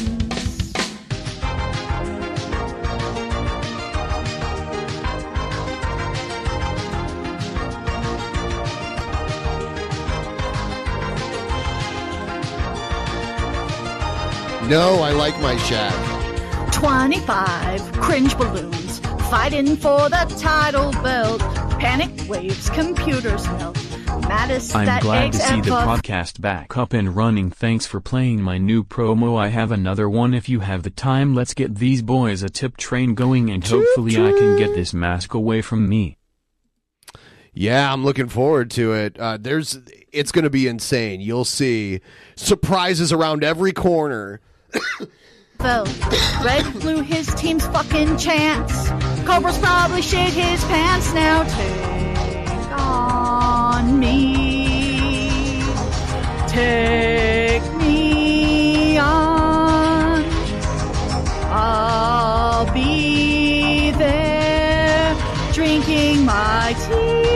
No, 14.68 15.00
I 15.02 15.14
like 15.16 15.40
my 15.40 15.56
shack. 15.56 15.94
25 16.74 17.94
cringe 17.94 18.38
balloons 18.38 18.79
fighting 19.30 19.76
for 19.76 20.10
the 20.10 20.36
title 20.40 20.92
belt. 21.04 21.40
Panic 21.80 22.28
waves, 22.28 22.70
computers 22.72 23.46
melt. 23.46 23.78
Maddest 24.28 24.76
I'm 24.76 24.88
that 24.88 25.04
glad 25.04 25.34
to 25.34 25.38
see 25.38 25.62
the 25.62 25.72
ever 25.76 25.86
podcast 25.88 26.42
back 26.42 26.76
up 26.76 26.94
and 26.94 27.16
running. 27.16 27.52
Thanks 27.52 27.86
for 27.86 28.02
playing 28.02 28.42
my 28.42 28.58
new 28.58 28.84
promo. 28.84 29.38
I 29.38 29.50
have 29.50 29.72
another 29.72 30.10
one 30.10 30.34
if 30.34 30.50
you 30.50 30.62
have 30.62 30.82
the 30.82 30.90
time. 30.90 31.36
Let's 31.36 31.54
get 31.54 31.76
these 31.76 32.02
boys 32.02 32.42
a 32.42 32.50
tip 32.50 32.76
train 32.76 33.14
going 33.14 33.52
and 33.52 33.66
hopefully 33.66 34.16
I 34.16 34.32
can 34.32 34.58
get 34.58 34.74
this 34.74 34.94
mask 34.94 35.36
away 35.36 35.62
from 35.62 35.88
me. 35.88 36.18
Yeah, 37.54 37.94
I'm 37.94 38.04
looking 38.04 38.30
forward 38.30 38.72
to 38.72 38.94
it. 38.94 39.20
Uh, 39.20 39.38
there's, 39.40 39.78
it's 40.12 40.32
going 40.32 40.44
to 40.44 40.50
be 40.50 40.68
insane. 40.68 41.22
You'll 41.22 41.46
see 41.46 42.02
surprises 42.36 43.12
around 43.12 43.44
every 43.44 43.74
corner. 43.74 44.42
felt. 45.60 45.90
Red 46.44 46.72
blew 46.80 47.02
his 47.02 47.28
team's 47.36 47.66
fucking 47.68 48.18
chance. 48.18 48.90
Cobra's 49.26 49.58
probably 49.58 50.02
shit 50.02 50.34
his 50.34 50.64
pants 50.66 51.14
now. 51.14 51.44
Take 51.44 52.72
on 52.72 54.00
me. 54.00 55.62
Take 56.48 57.64
me 57.76 58.98
on. 58.98 60.24
I'll 61.52 62.74
be 62.74 63.92
there 63.92 65.16
drinking 65.54 66.26
my 66.26 66.74
tea. 66.88 67.30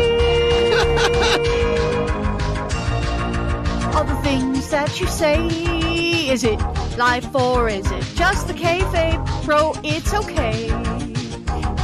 All 3.96 4.04
the 4.04 4.16
things 4.24 4.70
that 4.70 5.00
you 5.00 5.08
say, 5.08 5.48
is 6.30 6.44
it 6.44 6.60
life 6.98 7.36
or 7.36 7.70
is 7.70 7.90
it 7.92 8.04
just 8.16 8.48
the 8.48 8.54
kayfabe? 8.54 9.46
Bro, 9.46 9.74
it's 9.84 10.14
okay. 10.14 10.93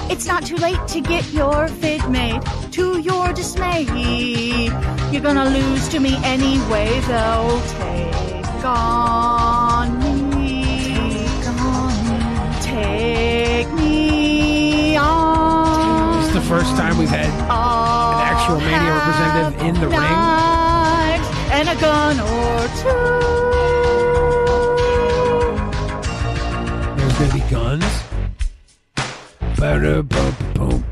It's 0.10 0.26
not 0.26 0.44
too 0.46 0.56
late 0.58 0.88
to 0.88 1.02
get 1.02 1.32
your 1.32 1.68
fit 1.68 2.10
made. 2.10 2.42
To 2.72 3.00
your 3.00 3.32
dismay, 3.32 3.84
you're 5.12 5.22
gonna 5.22 5.46
lose 5.46 5.88
to 5.90 6.00
me 6.00 6.18
anyway, 6.24 7.00
though. 7.02 7.62
Take 7.78 8.66
on 8.66 10.00
me, 10.32 11.16
on 11.46 11.94
me, 12.10 12.20
take 12.62 13.72
me 13.74 14.98
on. 14.98 16.24
It's 16.24 16.34
the 16.34 16.42
first 16.42 16.76
time 16.76 16.98
we've 16.98 17.08
had 17.08 17.30
an 17.30 18.22
actual 18.32 18.60
Mania 18.60 18.94
representative 18.94 19.62
in 19.68 19.76
the 19.80 19.88
ring. 19.88 20.20
And 21.52 21.70
a 21.70 21.76
gun 21.76 22.20
or 22.20 22.68
two. 22.82 22.98
There's 26.98 27.14
gonna 27.14 27.34
be 27.34 27.42
guns. 27.52 27.99
Ba-da-bum-bum. 29.60 30.86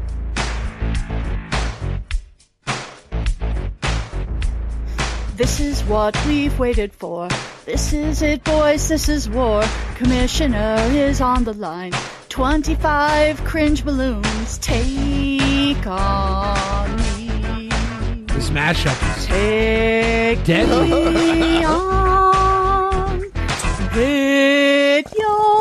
This 5.37 5.61
is 5.61 5.83
what 5.85 6.17
we've 6.27 6.59
waited 6.59 6.91
for. 6.91 7.29
This 7.65 7.93
is 7.93 8.21
it, 8.21 8.43
boys. 8.43 8.89
This 8.89 9.07
is 9.07 9.29
war. 9.29 9.63
Commissioner 9.95 10.75
is 10.91 11.21
on 11.21 11.45
the 11.45 11.53
line. 11.53 11.93
25 12.27 13.41
cringe 13.45 13.85
balloons. 13.85 14.57
Take 14.57 15.87
on 15.87 16.95
me. 16.97 17.69
This 18.33 18.49
mashup 18.49 19.17
is 19.17 19.25
Take 19.27 20.43
deadly. 20.43 21.63
on 21.63 23.19
with 23.95 25.13
your 25.17 25.56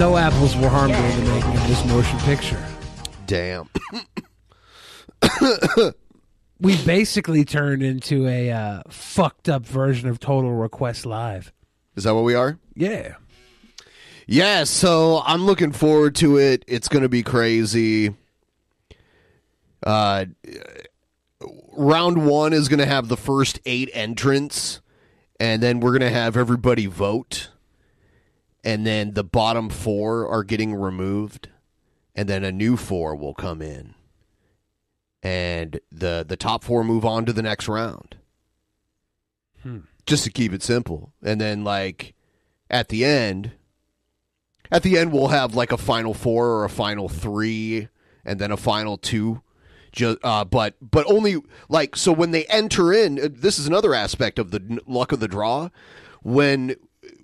No 0.00 0.16
apples 0.16 0.56
were 0.56 0.70
harmed 0.70 0.94
during 0.94 1.24
the 1.24 1.30
making 1.30 1.50
of 1.50 1.68
this 1.68 1.84
motion 1.84 2.18
picture. 2.20 2.66
Damn. 3.26 3.68
We 6.60 6.76
basically 6.84 7.46
turned 7.46 7.82
into 7.82 8.26
a 8.28 8.50
uh, 8.50 8.82
fucked 8.90 9.48
up 9.48 9.64
version 9.64 10.10
of 10.10 10.20
Total 10.20 10.52
Request 10.52 11.06
Live. 11.06 11.54
Is 11.96 12.04
that 12.04 12.14
what 12.14 12.24
we 12.24 12.34
are? 12.34 12.58
Yeah. 12.74 13.14
Yeah, 14.26 14.64
so 14.64 15.22
I'm 15.24 15.46
looking 15.46 15.72
forward 15.72 16.14
to 16.16 16.36
it. 16.38 16.64
It's 16.68 16.86
going 16.86 17.02
to 17.02 17.08
be 17.08 17.22
crazy. 17.22 18.14
Uh, 19.82 20.26
round 21.72 22.26
one 22.26 22.52
is 22.52 22.68
going 22.68 22.78
to 22.78 22.86
have 22.86 23.08
the 23.08 23.16
first 23.16 23.58
eight 23.64 23.88
entrants, 23.94 24.82
and 25.38 25.62
then 25.62 25.80
we're 25.80 25.92
going 25.98 26.00
to 26.02 26.10
have 26.10 26.36
everybody 26.36 26.84
vote, 26.84 27.48
and 28.64 28.86
then 28.86 29.14
the 29.14 29.24
bottom 29.24 29.68
four 29.70 30.28
are 30.28 30.44
getting 30.44 30.74
removed, 30.74 31.48
and 32.14 32.28
then 32.28 32.44
a 32.44 32.52
new 32.52 32.76
four 32.76 33.14
will 33.16 33.34
come 33.34 33.62
in, 33.62 33.94
and 35.22 35.80
the 35.90 36.24
the 36.26 36.36
top 36.36 36.64
four 36.64 36.84
move 36.84 37.04
on 37.04 37.24
to 37.26 37.32
the 37.32 37.42
next 37.42 37.68
round. 37.68 38.16
Hmm. 39.62 39.78
Just 40.06 40.24
to 40.24 40.30
keep 40.30 40.52
it 40.52 40.62
simple, 40.62 41.12
and 41.22 41.40
then 41.40 41.64
like 41.64 42.14
at 42.68 42.88
the 42.88 43.04
end, 43.04 43.52
at 44.70 44.82
the 44.82 44.96
end 44.98 45.12
we'll 45.12 45.28
have 45.28 45.54
like 45.54 45.72
a 45.72 45.76
final 45.76 46.14
four 46.14 46.48
or 46.48 46.64
a 46.64 46.70
final 46.70 47.08
three, 47.08 47.88
and 48.24 48.40
then 48.40 48.50
a 48.50 48.56
final 48.56 48.96
two. 48.96 49.42
Just, 49.92 50.18
uh, 50.22 50.44
but 50.44 50.74
but 50.80 51.04
only 51.10 51.36
like 51.68 51.96
so 51.96 52.12
when 52.12 52.30
they 52.30 52.44
enter 52.46 52.92
in. 52.92 53.18
uh, 53.18 53.28
This 53.30 53.58
is 53.58 53.66
another 53.66 53.92
aspect 53.92 54.38
of 54.38 54.52
the 54.52 54.80
luck 54.86 55.10
of 55.10 55.18
the 55.18 55.26
draw. 55.28 55.70
When 56.22 56.76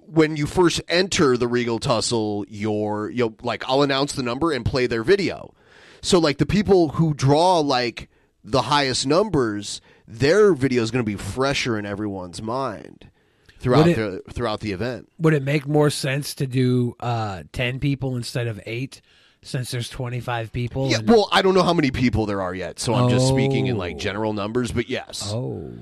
when 0.07 0.37
you 0.37 0.47
first 0.47 0.81
enter 0.89 1.37
the 1.37 1.49
Regal 1.49 1.78
Tussle, 1.78 2.45
you're 2.49 3.11
you 3.11 3.27
know, 3.27 3.35
like 3.43 3.69
I'll 3.69 3.83
announce 3.83 4.12
the 4.12 4.23
number 4.23 4.53
and 4.53 4.65
play 4.65 4.87
their 4.87 5.03
video. 5.03 5.55
So 6.03 6.19
like 6.19 6.39
the 6.39 6.47
people 6.47 6.91
who 6.91 7.15
draw 7.15 7.59
like 7.61 8.09
the 8.45 8.62
highest 8.62 9.07
numbers, 9.07 9.81
their 10.07 10.55
video 10.55 10.83
is 10.83 10.91
going 10.91 11.05
to 11.05 11.11
be 11.11 11.16
fresher 11.16 11.78
in 11.78 11.85
everyone's 11.87 12.41
mind 12.41 13.11
throughout 13.59 13.87
Would 13.87 13.97
the 13.97 14.23
throughout 14.33 14.61
the 14.61 14.73
event. 14.73 15.09
Would 15.19 15.35
it 15.35 15.43
make 15.43 15.66
more 15.66 15.91
sense 15.91 16.35
to 16.37 16.47
do 16.47 16.95
uh, 17.01 17.43
10 17.53 17.81
people 17.81 18.16
instead 18.16 18.47
of 18.47 18.61
8 18.65 19.01
since 19.43 19.70
there's 19.73 19.89
25 19.89 20.53
people? 20.53 20.89
Yeah, 20.91 20.99
and- 20.99 21.09
well, 21.09 21.28
I 21.33 21.43
don't 21.43 21.55
know 21.55 21.62
how 21.65 21.74
many 21.74 21.91
people 21.91 22.27
there 22.27 22.41
are 22.43 22.55
yet, 22.55 22.78
so 22.78 22.95
I'm 22.95 23.09
just 23.11 23.27
speaking 23.28 23.66
in 23.66 23.74
Oh. 23.77 23.78
like 23.81 23.97
general 23.99 24.33
numbers. 24.33 24.70
But 24.70 24.89
yes, 24.89 25.31
oh, 25.35 25.73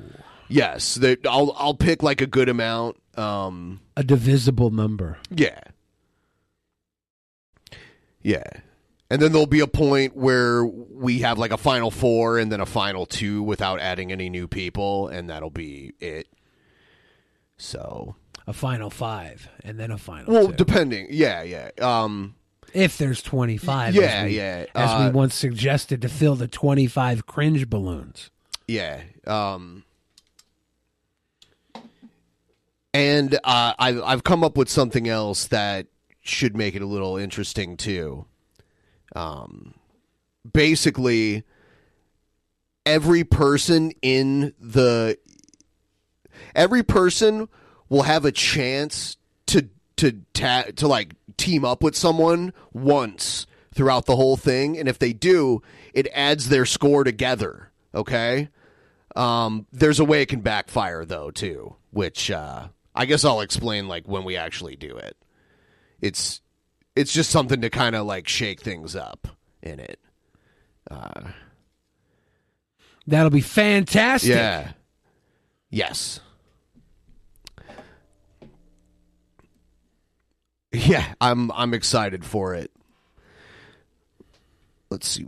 yes, 0.49 0.95
they, 0.95 1.17
I'll 1.29 1.55
I'll 1.59 1.75
pick 1.75 2.03
like 2.03 2.21
a 2.23 2.27
good 2.27 2.49
amount. 2.49 2.97
Um, 3.19 3.81
a 3.97 4.03
divisible 4.05 4.71
number. 4.71 5.19
yeah, 5.31 5.61
yeah, 8.23 8.43
and 9.11 9.21
then 9.21 9.33
there'll 9.33 9.47
be 9.47 9.61
a 9.61 9.67
point 9.67 10.17
where 10.17 10.65
we 10.65 11.21
have 11.21 11.39
like 11.39 11.51
a 11.51 11.57
final 11.59 11.91
four 11.91 12.39
and 12.39 12.51
then 12.51 12.61
a 12.61 12.67
final 12.67 13.07
two 13.07 13.43
without 13.43 13.81
adding 13.81 14.11
any 14.13 14.31
new 14.31 14.49
people, 14.49 15.09
and 15.09 15.29
that'll 15.29 15.51
be 15.51 15.93
it. 16.01 16.27
So, 17.57 18.17
A 18.49 18.53
final 18.53 18.91
5 18.91 19.49
and 19.63 19.79
then 19.79 19.93
a 19.93 19.99
final 19.99 20.33
well, 20.33 20.49
two. 20.49 20.55
depending, 20.55 21.07
yeah, 21.11 21.43
yeah. 21.45 21.71
Um, 21.81 22.35
if 22.73 22.99
there's 22.99 23.23
25. 23.23 23.95
Yeah, 23.95 24.03
as 24.03 24.25
we, 24.29 24.37
yeah, 24.37 24.67
As 24.75 24.91
uh, 24.91 25.05
we 25.13 25.17
once 25.17 25.37
suggested 25.37 26.03
to 26.03 26.09
fill 26.09 26.35
the 26.35 26.49
25 26.49 27.27
cringe 27.27 27.71
balloons. 27.71 28.31
Yeah. 28.67 29.03
Um, 29.25 29.85
and 32.95 33.35
uh, 33.43 33.75
I've 33.79 34.01
I've 34.03 34.25
come 34.25 34.45
up 34.45 34.57
with 34.57 34.71
something 34.71 35.09
else 35.09 35.49
that 35.49 35.89
should 36.23 36.57
make 36.57 36.77
it 36.77 36.81
a 36.81 36.87
little 36.87 37.17
interesting 37.17 37.77
too. 37.77 38.25
Um, 39.15 39.75
basically, 40.51 41.43
every 42.87 43.25
person 43.25 43.91
in 44.01 44.55
the 44.61 45.19
every 46.55 46.85
person 46.85 47.49
will 47.89 48.03
have 48.03 48.25
a 48.25 48.33
chance 48.33 49.17
to 49.47 49.69
to 49.97 50.21
ta- 50.33 50.71
to 50.77 50.87
like 50.87 51.15
team 51.37 51.65
up 51.65 51.83
with 51.83 51.97
someone 51.97 52.53
once 52.73 53.47
throughout 53.75 54.07
the 54.07 54.15
whole 54.15 54.37
thing 54.37 54.79
and 54.79 54.89
if 54.89 55.01
they 55.01 55.13
do 55.13 55.61
it 55.93 56.07
adds 56.15 56.49
their 56.49 56.65
score 56.65 57.03
together 57.03 57.73
okay 57.93 58.49
um 59.17 59.67
there's 59.73 59.99
a 59.99 60.05
way 60.05 60.23
it 60.23 60.29
can 60.29 60.41
backfire 60.41 61.05
though 61.05 61.33
too 61.33 61.75
which 61.91 62.31
uh 62.31 62.69
i 62.95 63.05
guess 63.05 63.25
i'll 63.25 63.41
explain 63.41 63.89
like 63.89 64.07
when 64.07 64.25
we 64.25 64.37
actually 64.37 64.77
do 64.77 64.97
it 64.97 65.17
it's 66.01 66.41
it's 66.97 67.13
just 67.13 67.31
something 67.31 67.61
to 67.61 67.71
kind 67.71 67.95
of 67.97 68.07
like 68.07 68.29
shake 68.29 68.61
things 68.61 68.95
up 68.97 69.29
in 69.63 69.79
it 69.81 69.99
uh 70.91 71.23
That'll 73.07 73.29
be 73.31 73.41
fantastic. 73.43 74.31
yeah 74.31 74.73
yes 75.71 76.21
Yeah, 80.75 81.15
I'm 81.21 81.53
I'm 81.53 81.73
excited 81.73 82.25
for 82.25 82.55
it. 82.55 82.71
Let's 84.91 85.07
see. 85.07 85.27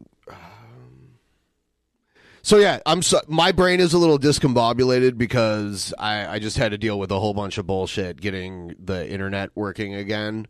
So 2.46 2.58
yeah, 2.58 2.78
I'm 2.86 3.02
so, 3.02 3.20
my 3.26 3.50
brain 3.50 3.80
is 3.80 3.92
a 3.92 3.98
little 3.98 4.20
discombobulated 4.20 5.18
because 5.18 5.92
I, 5.98 6.34
I 6.34 6.38
just 6.38 6.56
had 6.56 6.70
to 6.70 6.78
deal 6.78 6.96
with 6.96 7.10
a 7.10 7.18
whole 7.18 7.34
bunch 7.34 7.58
of 7.58 7.66
bullshit 7.66 8.20
getting 8.20 8.76
the 8.78 9.10
internet 9.10 9.50
working 9.56 9.96
again. 9.96 10.46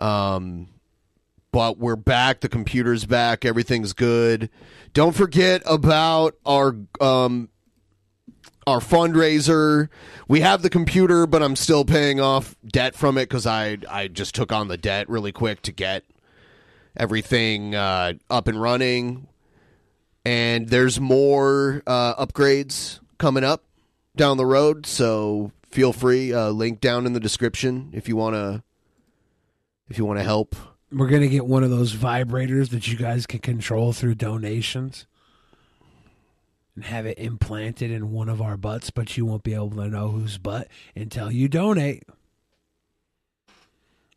Um, 0.00 0.68
but 1.52 1.76
we're 1.76 1.96
back. 1.96 2.40
The 2.40 2.48
computer's 2.48 3.04
back. 3.04 3.44
Everything's 3.44 3.92
good. 3.92 4.48
Don't 4.94 5.14
forget 5.14 5.60
about 5.66 6.34
our 6.46 6.74
um 6.98 7.50
our 8.66 8.78
fundraiser. 8.78 9.90
We 10.28 10.40
have 10.40 10.62
the 10.62 10.70
computer, 10.70 11.26
but 11.26 11.42
I'm 11.42 11.56
still 11.56 11.84
paying 11.84 12.20
off 12.22 12.56
debt 12.66 12.94
from 12.94 13.18
it 13.18 13.28
because 13.28 13.46
I 13.46 13.76
I 13.86 14.08
just 14.08 14.34
took 14.34 14.50
on 14.50 14.68
the 14.68 14.78
debt 14.78 15.10
really 15.10 15.32
quick 15.32 15.60
to 15.64 15.72
get 15.72 16.04
everything 16.96 17.74
uh, 17.74 18.14
up 18.30 18.48
and 18.48 18.58
running. 18.58 19.28
And 20.28 20.68
there's 20.68 21.00
more 21.00 21.82
uh, 21.86 22.26
upgrades 22.26 23.00
coming 23.16 23.44
up 23.44 23.64
down 24.14 24.36
the 24.36 24.44
road, 24.44 24.84
so 24.84 25.52
feel 25.70 25.94
free. 25.94 26.34
Uh, 26.34 26.50
link 26.50 26.82
down 26.82 27.06
in 27.06 27.14
the 27.14 27.20
description 27.20 27.88
if 27.94 28.10
you 28.10 28.16
wanna 28.16 28.62
if 29.88 29.96
you 29.96 30.04
wanna 30.04 30.22
help. 30.22 30.54
We're 30.92 31.08
to 31.08 31.28
get 31.28 31.46
one 31.46 31.64
of 31.64 31.70
those 31.70 31.94
vibrators 31.94 32.68
that 32.70 32.86
you 32.88 32.98
guys 32.98 33.26
can 33.26 33.38
control 33.38 33.94
through 33.94 34.16
donations 34.16 35.06
and 36.74 36.84
have 36.84 37.06
it 37.06 37.18
implanted 37.18 37.90
in 37.90 38.12
one 38.12 38.28
of 38.28 38.42
our 38.42 38.58
butts, 38.58 38.90
but 38.90 39.16
you 39.16 39.24
won't 39.24 39.44
be 39.44 39.54
able 39.54 39.70
to 39.70 39.88
know 39.88 40.08
whose 40.10 40.36
butt 40.36 40.68
until 40.94 41.32
you 41.32 41.48
donate. 41.48 42.02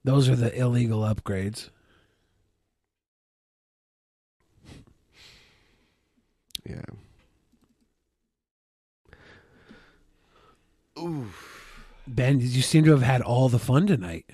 Those 0.03 0.27
are 0.27 0.35
the 0.35 0.53
illegal 0.53 1.03
upgrades. 1.03 1.69
Yeah. 6.71 6.81
Oof. 11.01 11.85
Ben, 12.07 12.39
you 12.39 12.61
seem 12.61 12.83
to 12.85 12.91
have 12.91 13.01
had 13.01 13.21
all 13.21 13.49
the 13.49 13.59
fun 13.59 13.87
tonight. 13.87 14.25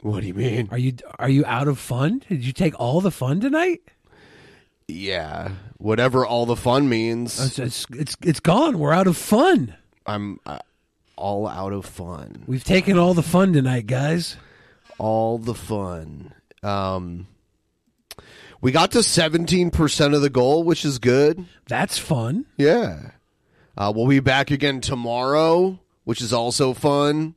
What 0.00 0.20
do 0.20 0.26
you 0.26 0.34
mean? 0.34 0.68
Are 0.70 0.78
you 0.78 0.94
are 1.18 1.28
you 1.28 1.44
out 1.46 1.66
of 1.66 1.78
fun? 1.78 2.22
Did 2.28 2.44
you 2.44 2.52
take 2.52 2.78
all 2.78 3.00
the 3.00 3.10
fun 3.10 3.40
tonight? 3.40 3.80
Yeah, 4.86 5.52
whatever 5.78 6.26
all 6.26 6.44
the 6.44 6.56
fun 6.56 6.88
means. 6.90 7.40
It's 7.40 7.58
it's 7.58 7.86
it's, 7.90 8.16
it's 8.22 8.40
gone. 8.40 8.78
We're 8.78 8.92
out 8.92 9.06
of 9.06 9.16
fun. 9.16 9.74
I'm 10.04 10.40
uh, 10.44 10.58
all 11.16 11.48
out 11.48 11.72
of 11.72 11.86
fun. 11.86 12.44
We've 12.46 12.64
taken 12.64 12.98
all 12.98 13.14
the 13.14 13.22
fun 13.22 13.54
tonight, 13.54 13.86
guys. 13.86 14.36
All 14.98 15.38
the 15.38 15.54
fun. 15.54 16.34
Um, 16.62 17.26
we 18.64 18.72
got 18.72 18.92
to 18.92 19.02
seventeen 19.02 19.70
percent 19.70 20.14
of 20.14 20.22
the 20.22 20.30
goal, 20.30 20.64
which 20.64 20.86
is 20.86 20.98
good. 20.98 21.44
That's 21.68 21.98
fun. 21.98 22.46
Yeah. 22.56 23.10
Uh, 23.76 23.92
we'll 23.94 24.06
be 24.08 24.20
back 24.20 24.50
again 24.50 24.80
tomorrow, 24.80 25.78
which 26.04 26.22
is 26.22 26.32
also 26.32 26.72
fun. 26.72 27.34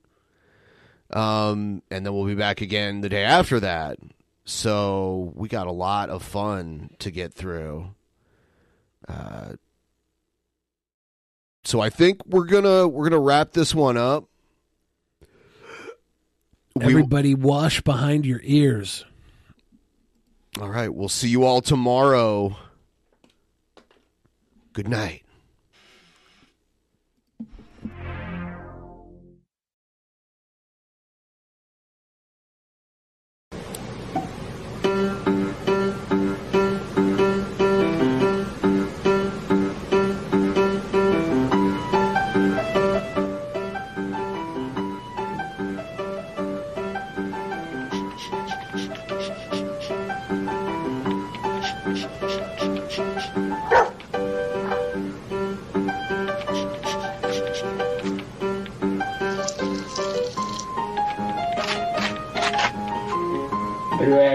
Um, 1.12 1.82
and 1.92 2.06
then 2.06 2.14
we'll 2.14 2.26
be 2.26 2.36
back 2.36 2.62
again 2.62 3.02
the 3.02 3.10
day 3.10 3.26
after 3.26 3.60
that. 3.60 3.98
So 4.46 5.34
we 5.36 5.50
got 5.50 5.68
a 5.68 5.72
lot 5.72 6.10
of 6.10 6.24
fun 6.24 6.92
to 7.00 7.12
get 7.12 7.34
through. 7.34 7.94
Uh, 9.06 9.54
so 11.66 11.82
I 11.82 11.90
think 11.90 12.26
we're 12.26 12.46
gonna 12.46 12.88
we're 12.88 13.10
gonna 13.10 13.22
wrap 13.22 13.52
this 13.52 13.76
one 13.76 13.98
up. 13.98 14.30
We- 16.74 16.86
Everybody, 16.86 17.36
wash 17.36 17.82
behind 17.82 18.26
your 18.26 18.40
ears. 18.44 19.04
All 20.60 20.70
right, 20.70 20.94
we'll 20.94 21.10
see 21.10 21.30
you 21.30 21.44
all 21.44 21.62
tomorrow. 21.62 22.58
Good 24.74 24.88
night. 24.88 25.24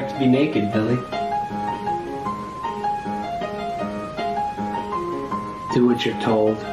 To 0.09 0.19
be 0.19 0.27
naked, 0.27 0.73
Billy? 0.73 0.97
Do 5.73 5.87
what 5.87 6.05
you're 6.05 6.21
told. 6.21 6.72